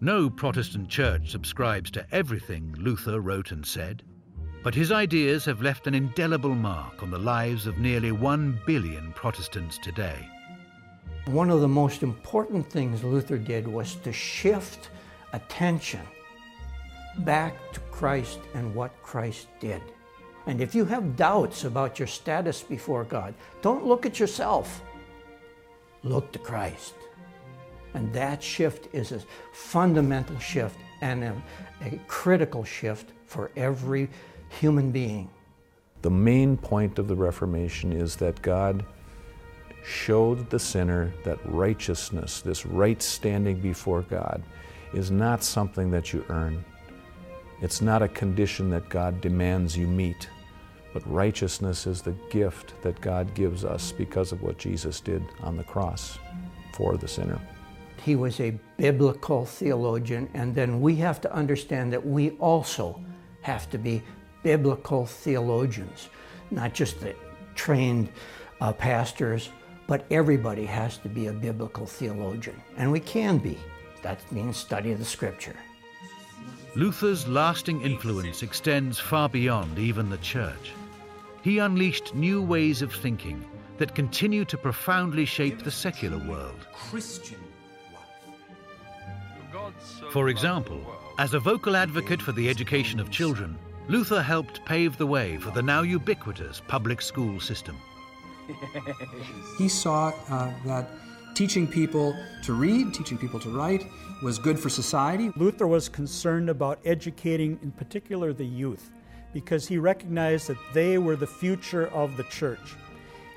No 0.00 0.30
Protestant 0.30 0.88
church 0.88 1.30
subscribes 1.30 1.90
to 1.90 2.06
everything 2.12 2.72
Luther 2.78 3.20
wrote 3.20 3.50
and 3.50 3.66
said, 3.66 4.04
but 4.62 4.74
his 4.74 4.92
ideas 4.92 5.44
have 5.44 5.60
left 5.60 5.88
an 5.88 5.94
indelible 5.94 6.54
mark 6.54 7.02
on 7.02 7.10
the 7.10 7.18
lives 7.18 7.66
of 7.66 7.78
nearly 7.78 8.12
one 8.12 8.60
billion 8.64 9.12
Protestants 9.14 9.76
today. 9.78 10.28
One 11.26 11.50
of 11.50 11.60
the 11.60 11.68
most 11.68 12.04
important 12.04 12.70
things 12.70 13.02
Luther 13.02 13.38
did 13.38 13.66
was 13.66 13.96
to 13.96 14.12
shift 14.12 14.90
attention 15.32 16.02
back 17.18 17.72
to 17.72 17.80
Christ 17.90 18.38
and 18.54 18.74
what 18.76 19.02
Christ 19.02 19.48
did. 19.58 19.82
And 20.46 20.60
if 20.60 20.76
you 20.76 20.84
have 20.84 21.16
doubts 21.16 21.64
about 21.64 21.98
your 21.98 22.08
status 22.08 22.62
before 22.62 23.02
God, 23.02 23.34
don't 23.62 23.84
look 23.84 24.06
at 24.06 24.20
yourself. 24.20 24.80
Look 26.04 26.30
to 26.32 26.38
Christ. 26.38 26.94
And 27.94 28.12
that 28.12 28.42
shift 28.42 28.88
is 28.94 29.12
a 29.12 29.20
fundamental 29.52 30.38
shift 30.38 30.78
and 31.00 31.24
a, 31.24 31.42
a 31.82 31.98
critical 32.06 32.64
shift 32.64 33.12
for 33.26 33.50
every 33.56 34.08
human 34.48 34.90
being. 34.90 35.30
The 36.02 36.10
main 36.10 36.56
point 36.56 36.98
of 36.98 37.08
the 37.08 37.16
Reformation 37.16 37.92
is 37.92 38.16
that 38.16 38.40
God 38.42 38.84
showed 39.84 40.50
the 40.50 40.58
sinner 40.58 41.12
that 41.24 41.38
righteousness, 41.44 42.40
this 42.40 42.66
right 42.66 43.02
standing 43.02 43.60
before 43.60 44.02
God, 44.02 44.42
is 44.92 45.10
not 45.10 45.42
something 45.42 45.90
that 45.90 46.12
you 46.12 46.24
earn. 46.28 46.64
It's 47.60 47.80
not 47.80 48.02
a 48.02 48.08
condition 48.08 48.70
that 48.70 48.88
God 48.88 49.20
demands 49.20 49.76
you 49.76 49.86
meet, 49.86 50.28
but 50.92 51.08
righteousness 51.10 51.86
is 51.86 52.02
the 52.02 52.14
gift 52.30 52.80
that 52.82 53.00
God 53.00 53.34
gives 53.34 53.64
us 53.64 53.92
because 53.92 54.30
of 54.30 54.42
what 54.42 54.58
Jesus 54.58 55.00
did 55.00 55.24
on 55.40 55.56
the 55.56 55.64
cross 55.64 56.18
for 56.74 56.96
the 56.96 57.08
sinner. 57.08 57.40
He 58.08 58.16
was 58.16 58.40
a 58.40 58.58
biblical 58.78 59.44
theologian, 59.44 60.30
and 60.32 60.54
then 60.54 60.80
we 60.80 60.96
have 60.96 61.20
to 61.20 61.30
understand 61.30 61.92
that 61.92 62.06
we 62.06 62.30
also 62.38 63.04
have 63.42 63.68
to 63.68 63.76
be 63.76 64.02
biblical 64.42 65.04
theologians, 65.04 66.08
not 66.50 66.72
just 66.72 67.00
the 67.00 67.14
trained 67.54 68.08
uh, 68.62 68.72
pastors, 68.72 69.50
but 69.86 70.06
everybody 70.10 70.64
has 70.64 70.96
to 71.04 71.10
be 71.10 71.26
a 71.26 71.34
biblical 71.34 71.84
theologian, 71.84 72.62
and 72.78 72.90
we 72.90 72.98
can 72.98 73.36
be. 73.36 73.58
That 74.00 74.20
means 74.32 74.56
study 74.56 74.94
the 74.94 75.04
scripture. 75.04 75.56
Luther's 76.76 77.28
lasting 77.28 77.82
influence 77.82 78.42
extends 78.42 78.98
far 78.98 79.28
beyond 79.28 79.78
even 79.78 80.08
the 80.08 80.24
church. 80.32 80.72
He 81.42 81.58
unleashed 81.58 82.14
new 82.14 82.40
ways 82.40 82.80
of 82.80 82.90
thinking 82.90 83.44
that 83.76 83.94
continue 83.94 84.46
to 84.46 84.56
profoundly 84.56 85.26
shape 85.26 85.62
the 85.62 85.70
secular 85.70 86.16
world. 86.26 86.66
Christian 86.72 87.47
For 90.10 90.28
example, 90.28 90.80
as 91.18 91.34
a 91.34 91.40
vocal 91.40 91.76
advocate 91.76 92.22
for 92.22 92.32
the 92.32 92.48
education 92.48 93.00
of 93.00 93.10
children, 93.10 93.58
Luther 93.88 94.22
helped 94.22 94.64
pave 94.64 94.98
the 94.98 95.06
way 95.06 95.38
for 95.38 95.50
the 95.50 95.62
now 95.62 95.82
ubiquitous 95.82 96.60
public 96.68 97.00
school 97.00 97.40
system. 97.40 97.76
He 99.58 99.68
saw 99.68 100.12
uh, 100.30 100.52
that 100.64 100.88
teaching 101.34 101.66
people 101.66 102.16
to 102.42 102.52
read, 102.52 102.92
teaching 102.92 103.18
people 103.18 103.40
to 103.40 103.50
write, 103.50 103.86
was 104.22 104.38
good 104.38 104.58
for 104.58 104.68
society. 104.68 105.30
Luther 105.36 105.66
was 105.66 105.88
concerned 105.88 106.50
about 106.50 106.80
educating, 106.84 107.58
in 107.62 107.70
particular, 107.70 108.32
the 108.32 108.44
youth, 108.44 108.90
because 109.32 109.68
he 109.68 109.78
recognized 109.78 110.48
that 110.48 110.58
they 110.72 110.98
were 110.98 111.16
the 111.16 111.26
future 111.26 111.88
of 111.88 112.16
the 112.16 112.24
church. 112.24 112.74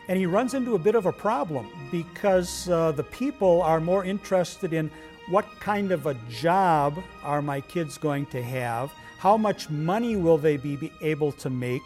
And 0.07 0.17
he 0.17 0.25
runs 0.25 0.53
into 0.53 0.75
a 0.75 0.79
bit 0.79 0.95
of 0.95 1.05
a 1.05 1.11
problem 1.11 1.69
because 1.91 2.67
uh, 2.69 2.91
the 2.91 3.03
people 3.03 3.61
are 3.61 3.79
more 3.79 4.03
interested 4.03 4.73
in 4.73 4.89
what 5.31 5.45
kind 5.61 5.91
of 5.91 6.05
a 6.07 6.13
job 6.29 7.01
are 7.23 7.41
my 7.41 7.61
kids 7.61 7.97
going 7.97 8.25
to 8.27 8.43
have? 8.43 8.91
How 9.17 9.37
much 9.37 9.69
money 9.69 10.17
will 10.17 10.37
they 10.37 10.57
be 10.57 10.91
able 11.01 11.31
to 11.33 11.49
make? 11.49 11.81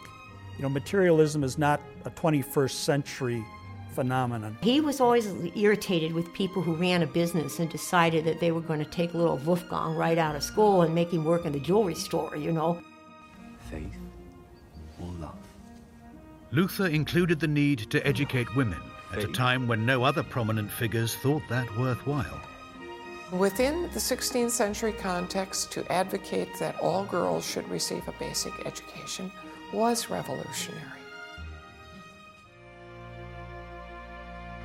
You 0.56 0.62
know, 0.62 0.68
materialism 0.68 1.44
is 1.44 1.56
not 1.56 1.80
a 2.04 2.10
21st 2.10 2.70
century 2.70 3.44
phenomenon. 3.94 4.58
He 4.62 4.80
was 4.80 5.00
always 5.00 5.32
irritated 5.54 6.12
with 6.12 6.32
people 6.32 6.60
who 6.60 6.74
ran 6.74 7.02
a 7.02 7.06
business 7.06 7.60
and 7.60 7.70
decided 7.70 8.24
that 8.24 8.40
they 8.40 8.50
were 8.50 8.60
going 8.60 8.80
to 8.80 8.90
take 8.90 9.14
little 9.14 9.36
Wolfgang 9.38 9.94
right 9.94 10.18
out 10.18 10.34
of 10.34 10.42
school 10.42 10.82
and 10.82 10.94
make 10.94 11.12
him 11.12 11.24
work 11.24 11.46
in 11.46 11.52
the 11.52 11.60
jewelry 11.60 11.94
store, 11.94 12.36
you 12.36 12.52
know. 12.52 12.82
Faith 13.70 13.96
or 15.00 15.08
love? 15.20 15.36
Luther 16.50 16.88
included 16.88 17.38
the 17.38 17.48
need 17.48 17.90
to 17.90 18.06
educate 18.06 18.54
women 18.56 18.80
at 19.12 19.22
a 19.22 19.28
time 19.28 19.68
when 19.68 19.86
no 19.86 20.02
other 20.02 20.22
prominent 20.22 20.70
figures 20.70 21.14
thought 21.16 21.42
that 21.48 21.66
worthwhile. 21.78 22.40
Within 23.32 23.82
the 23.92 23.98
16th 23.98 24.52
century 24.52 24.92
context, 24.92 25.72
to 25.72 25.90
advocate 25.92 26.48
that 26.60 26.78
all 26.78 27.04
girls 27.04 27.44
should 27.44 27.68
receive 27.68 28.06
a 28.06 28.12
basic 28.20 28.64
education 28.64 29.32
was 29.72 30.08
revolutionary. 30.08 30.80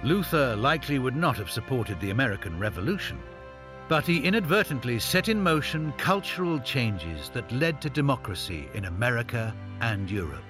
Luther 0.03 0.55
likely 0.55 0.99
would 0.99 1.15
not 1.15 1.38
have 1.38 1.49
supported 1.49 1.99
the 1.99 2.11
American 2.11 2.59
Revolution, 2.59 3.19
but 3.88 4.05
he 4.05 4.19
inadvertently 4.19 4.99
set 4.99 5.27
in 5.27 5.41
motion 5.41 5.91
cultural 5.97 6.59
changes 6.59 7.29
that 7.33 7.51
led 7.51 7.81
to 7.81 7.89
democracy 7.89 8.69
in 8.75 8.85
America 8.85 9.55
and 9.81 10.09
Europe. 10.09 10.43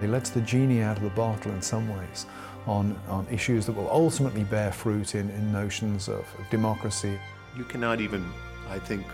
He 0.00 0.06
lets 0.06 0.30
the 0.30 0.40
genie 0.40 0.82
out 0.82 0.96
of 0.96 1.02
the 1.02 1.10
bottle 1.10 1.52
in 1.52 1.60
some 1.60 1.88
ways 1.88 2.26
on, 2.66 2.98
on 3.08 3.26
issues 3.30 3.66
that 3.66 3.72
will 3.72 3.90
ultimately 3.90 4.44
bear 4.44 4.72
fruit 4.72 5.14
in, 5.14 5.30
in 5.30 5.52
notions 5.52 6.08
of, 6.08 6.26
of 6.38 6.50
democracy. 6.50 7.18
You 7.56 7.64
cannot 7.64 8.00
even, 8.00 8.28
I 8.68 8.78
think, 8.78 9.06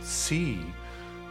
see 0.00 0.60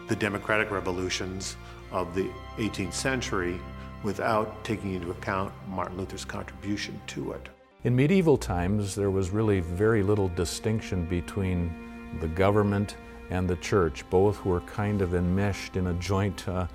the 0.07 0.15
democratic 0.15 0.71
revolutions 0.71 1.55
of 1.91 2.13
the 2.13 2.29
18th 2.57 2.93
century 2.93 3.59
without 4.03 4.63
taking 4.63 4.93
into 4.93 5.11
account 5.11 5.53
Martin 5.69 5.97
Luther's 5.97 6.25
contribution 6.25 6.99
to 7.07 7.31
it. 7.31 7.49
In 7.83 7.95
medieval 7.95 8.37
times, 8.37 8.95
there 8.95 9.11
was 9.11 9.31
really 9.31 9.59
very 9.59 10.03
little 10.03 10.29
distinction 10.29 11.05
between 11.05 12.17
the 12.19 12.27
government 12.27 12.97
and 13.29 13.49
the 13.49 13.55
church. 13.57 14.09
Both 14.09 14.45
were 14.45 14.61
kind 14.61 15.01
of 15.01 15.15
enmeshed 15.15 15.75
in 15.75 15.87
a 15.87 15.93
joint 15.95 16.47
uh, 16.47 16.67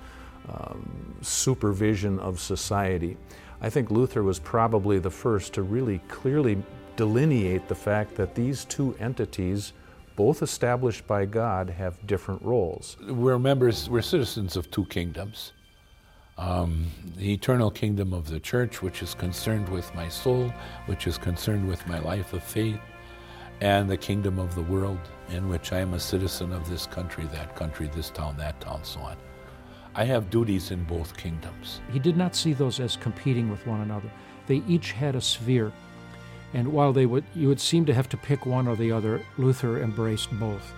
um, 0.49 1.15
supervision 1.21 2.19
of 2.19 2.39
society. 2.39 3.17
I 3.61 3.69
think 3.69 3.91
Luther 3.91 4.23
was 4.23 4.39
probably 4.39 4.99
the 4.99 5.11
first 5.11 5.53
to 5.53 5.63
really 5.63 5.99
clearly 6.07 6.61
delineate 6.95 7.67
the 7.67 7.75
fact 7.75 8.15
that 8.15 8.35
these 8.35 8.65
two 8.65 8.95
entities, 8.99 9.73
both 10.15 10.41
established 10.41 11.05
by 11.07 11.25
God, 11.25 11.69
have 11.69 12.05
different 12.07 12.41
roles. 12.41 12.97
We're 13.07 13.39
members, 13.39 13.89
we're 13.89 14.01
citizens 14.01 14.55
of 14.55 14.71
two 14.71 14.85
kingdoms. 14.85 15.53
Um, 16.37 16.87
the 17.17 17.33
eternal 17.33 17.69
kingdom 17.69 18.13
of 18.13 18.29
the 18.29 18.39
church, 18.39 18.81
which 18.81 19.01
is 19.01 19.13
concerned 19.13 19.67
with 19.67 19.93
my 19.93 20.07
soul, 20.07 20.53
which 20.85 21.05
is 21.05 21.17
concerned 21.17 21.67
with 21.67 21.85
my 21.85 21.99
life 21.99 22.31
of 22.31 22.41
faith, 22.41 22.79
and 23.59 23.89
the 23.89 23.97
kingdom 23.97 24.39
of 24.39 24.55
the 24.55 24.61
world, 24.61 24.99
in 25.31 25.49
which 25.49 25.73
I 25.73 25.79
am 25.79 25.93
a 25.95 25.99
citizen 25.99 26.53
of 26.53 26.69
this 26.69 26.85
country, 26.85 27.25
that 27.33 27.57
country, 27.57 27.89
this 27.93 28.09
town, 28.09 28.37
that 28.37 28.61
town, 28.61 28.85
so 28.85 29.01
on. 29.01 29.17
I 29.99 30.05
have 30.05 30.29
duties 30.29 30.71
in 30.71 30.85
both 30.85 31.17
kingdoms. 31.17 31.81
He 31.91 31.99
did 31.99 32.15
not 32.15 32.33
see 32.33 32.53
those 32.53 32.79
as 32.79 32.95
competing 32.95 33.51
with 33.51 33.67
one 33.67 33.81
another. 33.81 34.09
They 34.47 34.63
each 34.65 34.93
had 34.93 35.13
a 35.13 35.19
sphere. 35.19 35.73
And 36.53 36.71
while 36.71 36.93
they 36.93 37.05
would, 37.05 37.25
you 37.35 37.49
would 37.49 37.59
seem 37.59 37.85
to 37.85 37.93
have 37.93 38.07
to 38.09 38.15
pick 38.15 38.45
one 38.45 38.65
or 38.65 38.77
the 38.77 38.93
other, 38.93 39.21
Luther 39.37 39.83
embraced 39.83 40.31
both. 40.39 40.71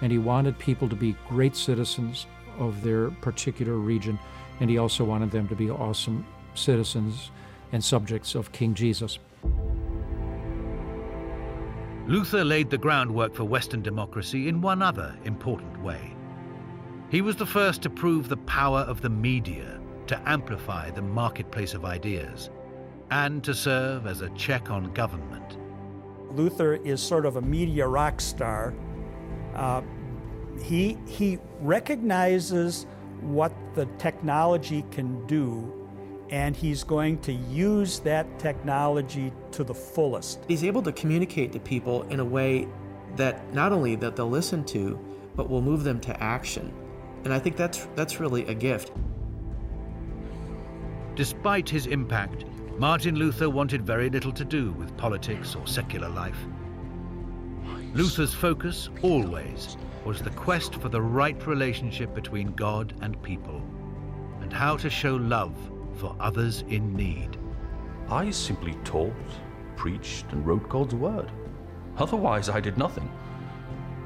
And 0.00 0.10
he 0.10 0.16
wanted 0.16 0.58
people 0.58 0.88
to 0.88 0.96
be 0.96 1.14
great 1.28 1.54
citizens 1.54 2.26
of 2.58 2.82
their 2.82 3.10
particular 3.10 3.74
region, 3.74 4.18
and 4.58 4.70
he 4.70 4.78
also 4.78 5.04
wanted 5.04 5.30
them 5.30 5.48
to 5.48 5.54
be 5.54 5.70
awesome 5.70 6.26
citizens 6.54 7.30
and 7.72 7.84
subjects 7.84 8.34
of 8.34 8.52
King 8.52 8.72
Jesus. 8.72 9.18
Luther 12.06 12.42
laid 12.42 12.70
the 12.70 12.78
groundwork 12.78 13.34
for 13.34 13.44
Western 13.44 13.82
democracy 13.82 14.48
in 14.48 14.62
one 14.62 14.80
other 14.80 15.14
important 15.26 15.78
way. 15.82 16.16
He 17.12 17.20
was 17.20 17.36
the 17.36 17.44
first 17.44 17.82
to 17.82 17.90
prove 17.90 18.30
the 18.30 18.38
power 18.38 18.78
of 18.78 19.02
the 19.02 19.10
media 19.10 19.78
to 20.06 20.18
amplify 20.26 20.90
the 20.90 21.02
marketplace 21.02 21.74
of 21.74 21.84
ideas 21.84 22.48
and 23.10 23.44
to 23.44 23.52
serve 23.52 24.06
as 24.06 24.22
a 24.22 24.30
check 24.30 24.70
on 24.70 24.94
government. 24.94 25.58
Luther 26.30 26.76
is 26.76 27.02
sort 27.02 27.26
of 27.26 27.36
a 27.36 27.42
media 27.42 27.86
rock 27.86 28.18
star. 28.18 28.72
Uh, 29.54 29.82
he, 30.62 30.96
he 31.06 31.38
recognizes 31.60 32.86
what 33.20 33.52
the 33.74 33.84
technology 33.98 34.82
can 34.90 35.26
do, 35.26 35.70
and 36.30 36.56
he's 36.56 36.82
going 36.82 37.18
to 37.18 37.32
use 37.34 37.98
that 38.00 38.38
technology 38.38 39.34
to 39.50 39.64
the 39.64 39.74
fullest. 39.74 40.46
He's 40.48 40.64
able 40.64 40.80
to 40.80 40.92
communicate 40.92 41.52
to 41.52 41.60
people 41.60 42.04
in 42.04 42.20
a 42.20 42.24
way 42.24 42.66
that 43.16 43.52
not 43.52 43.70
only 43.70 43.96
that 43.96 44.16
they'll 44.16 44.30
listen 44.30 44.64
to, 44.64 44.98
but 45.36 45.50
will 45.50 45.60
move 45.60 45.84
them 45.84 46.00
to 46.00 46.22
action. 46.22 46.72
And 47.24 47.32
I 47.32 47.38
think 47.38 47.56
that's, 47.56 47.88
that's 47.94 48.20
really 48.20 48.46
a 48.46 48.54
gift. 48.54 48.92
Despite 51.14 51.68
his 51.68 51.86
impact, 51.86 52.44
Martin 52.78 53.16
Luther 53.16 53.50
wanted 53.50 53.86
very 53.86 54.08
little 54.08 54.32
to 54.32 54.44
do 54.44 54.72
with 54.72 54.96
politics 54.96 55.54
or 55.54 55.66
secular 55.66 56.08
life. 56.08 56.38
Luther's 57.94 58.32
focus 58.32 58.88
always 59.02 59.76
was 60.04 60.22
the 60.22 60.30
quest 60.30 60.74
for 60.76 60.88
the 60.88 61.00
right 61.00 61.46
relationship 61.46 62.14
between 62.14 62.52
God 62.52 62.94
and 63.02 63.22
people, 63.22 63.62
and 64.40 64.52
how 64.52 64.76
to 64.78 64.90
show 64.90 65.16
love 65.16 65.54
for 65.94 66.16
others 66.18 66.64
in 66.68 66.96
need. 66.96 67.36
I 68.08 68.30
simply 68.30 68.74
taught, 68.84 69.12
preached, 69.76 70.24
and 70.32 70.44
wrote 70.44 70.68
God's 70.68 70.94
word. 70.94 71.30
Otherwise, 71.98 72.48
I 72.48 72.60
did 72.60 72.78
nothing. 72.78 73.10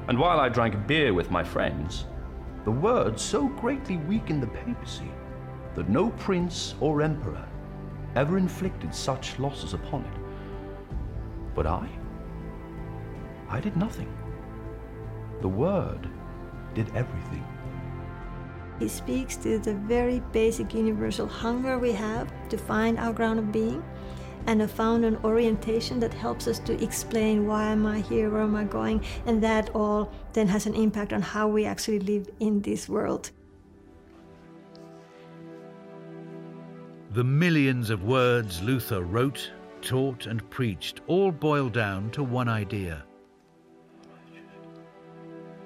And 0.07 0.19
while 0.19 0.39
I 0.39 0.49
drank 0.49 0.85
beer 0.85 1.13
with 1.13 1.31
my 1.31 1.43
friends, 1.43 2.05
the 2.67 2.71
word 2.71 3.17
so 3.17 3.47
greatly 3.47 3.95
weakened 3.95 4.43
the 4.43 4.47
papacy 4.47 5.09
that 5.73 5.87
no 5.87 6.09
prince 6.09 6.75
or 6.81 7.01
emperor 7.01 7.47
ever 8.15 8.37
inflicted 8.37 8.93
such 8.93 9.39
losses 9.39 9.73
upon 9.73 10.01
it. 10.03 11.55
But 11.55 11.65
I? 11.65 11.87
I 13.47 13.61
did 13.61 13.77
nothing. 13.77 14.13
The 15.39 15.47
word 15.47 16.09
did 16.73 16.93
everything. 16.93 17.47
He 18.79 18.89
speaks 18.89 19.37
to 19.37 19.59
the 19.59 19.75
very 19.75 20.19
basic 20.33 20.73
universal 20.73 21.25
hunger 21.25 21.79
we 21.79 21.93
have 21.93 22.29
to 22.49 22.57
find 22.57 22.99
our 22.99 23.13
ground 23.13 23.39
of 23.39 23.49
being 23.49 23.81
and 24.47 24.61
a 24.61 24.67
found 24.67 25.03
an 25.03 25.17
orientation 25.23 25.99
that 25.99 26.13
helps 26.13 26.47
us 26.47 26.57
to 26.59 26.81
explain 26.81 27.45
why 27.45 27.65
am 27.65 27.85
I 27.85 27.99
here, 27.99 28.29
where 28.29 28.41
am 28.41 28.55
I 28.55 28.63
going, 28.63 29.03
and 29.25 29.43
that 29.43 29.69
all 29.75 30.09
then 30.33 30.47
has 30.47 30.65
an 30.65 30.73
impact 30.73 31.11
on 31.11 31.21
how 31.21 31.47
we 31.49 31.65
actually 31.65 31.99
live 31.99 32.29
in 32.39 32.61
this 32.61 32.87
world. 32.87 33.31
The 37.11 37.23
millions 37.23 37.89
of 37.89 38.03
words 38.03 38.61
Luther 38.61 39.01
wrote, 39.01 39.51
taught, 39.81 40.25
and 40.27 40.49
preached 40.49 41.01
all 41.07 41.31
boil 41.31 41.67
down 41.69 42.09
to 42.11 42.23
one 42.23 42.47
idea. 42.47 43.03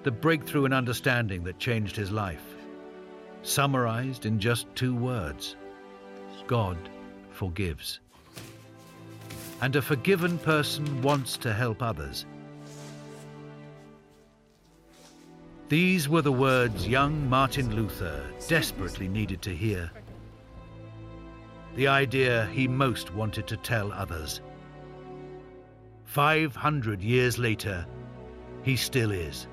The 0.03 0.11
breakthrough 0.11 0.65
in 0.65 0.73
understanding 0.73 1.43
that 1.43 1.59
changed 1.59 1.95
his 1.95 2.11
life, 2.11 2.55
summarized 3.43 4.25
in 4.25 4.39
just 4.39 4.73
two 4.75 4.95
words 4.95 5.55
God 6.47 6.77
forgives 7.29 7.99
and 9.61 9.75
a 9.75 9.81
forgiven 9.81 10.38
person 10.39 11.01
wants 11.01 11.38
to 11.38 11.53
help 11.53 11.81
others. 11.81 12.25
These 15.69 16.09
were 16.09 16.21
the 16.21 16.31
words 16.31 16.88
young 16.88 17.29
Martin 17.29 17.73
Luther 17.73 18.25
desperately 18.47 19.07
needed 19.07 19.41
to 19.43 19.55
hear. 19.55 19.89
The 21.75 21.88
idea 21.88 22.49
he 22.51 22.67
most 22.67 23.13
wanted 23.13 23.47
to 23.47 23.55
tell 23.55 23.93
others. 23.93 24.41
500 26.05 27.01
years 27.01 27.38
later, 27.38 27.85
he 28.63 28.75
still 28.75 29.11
is. 29.11 29.47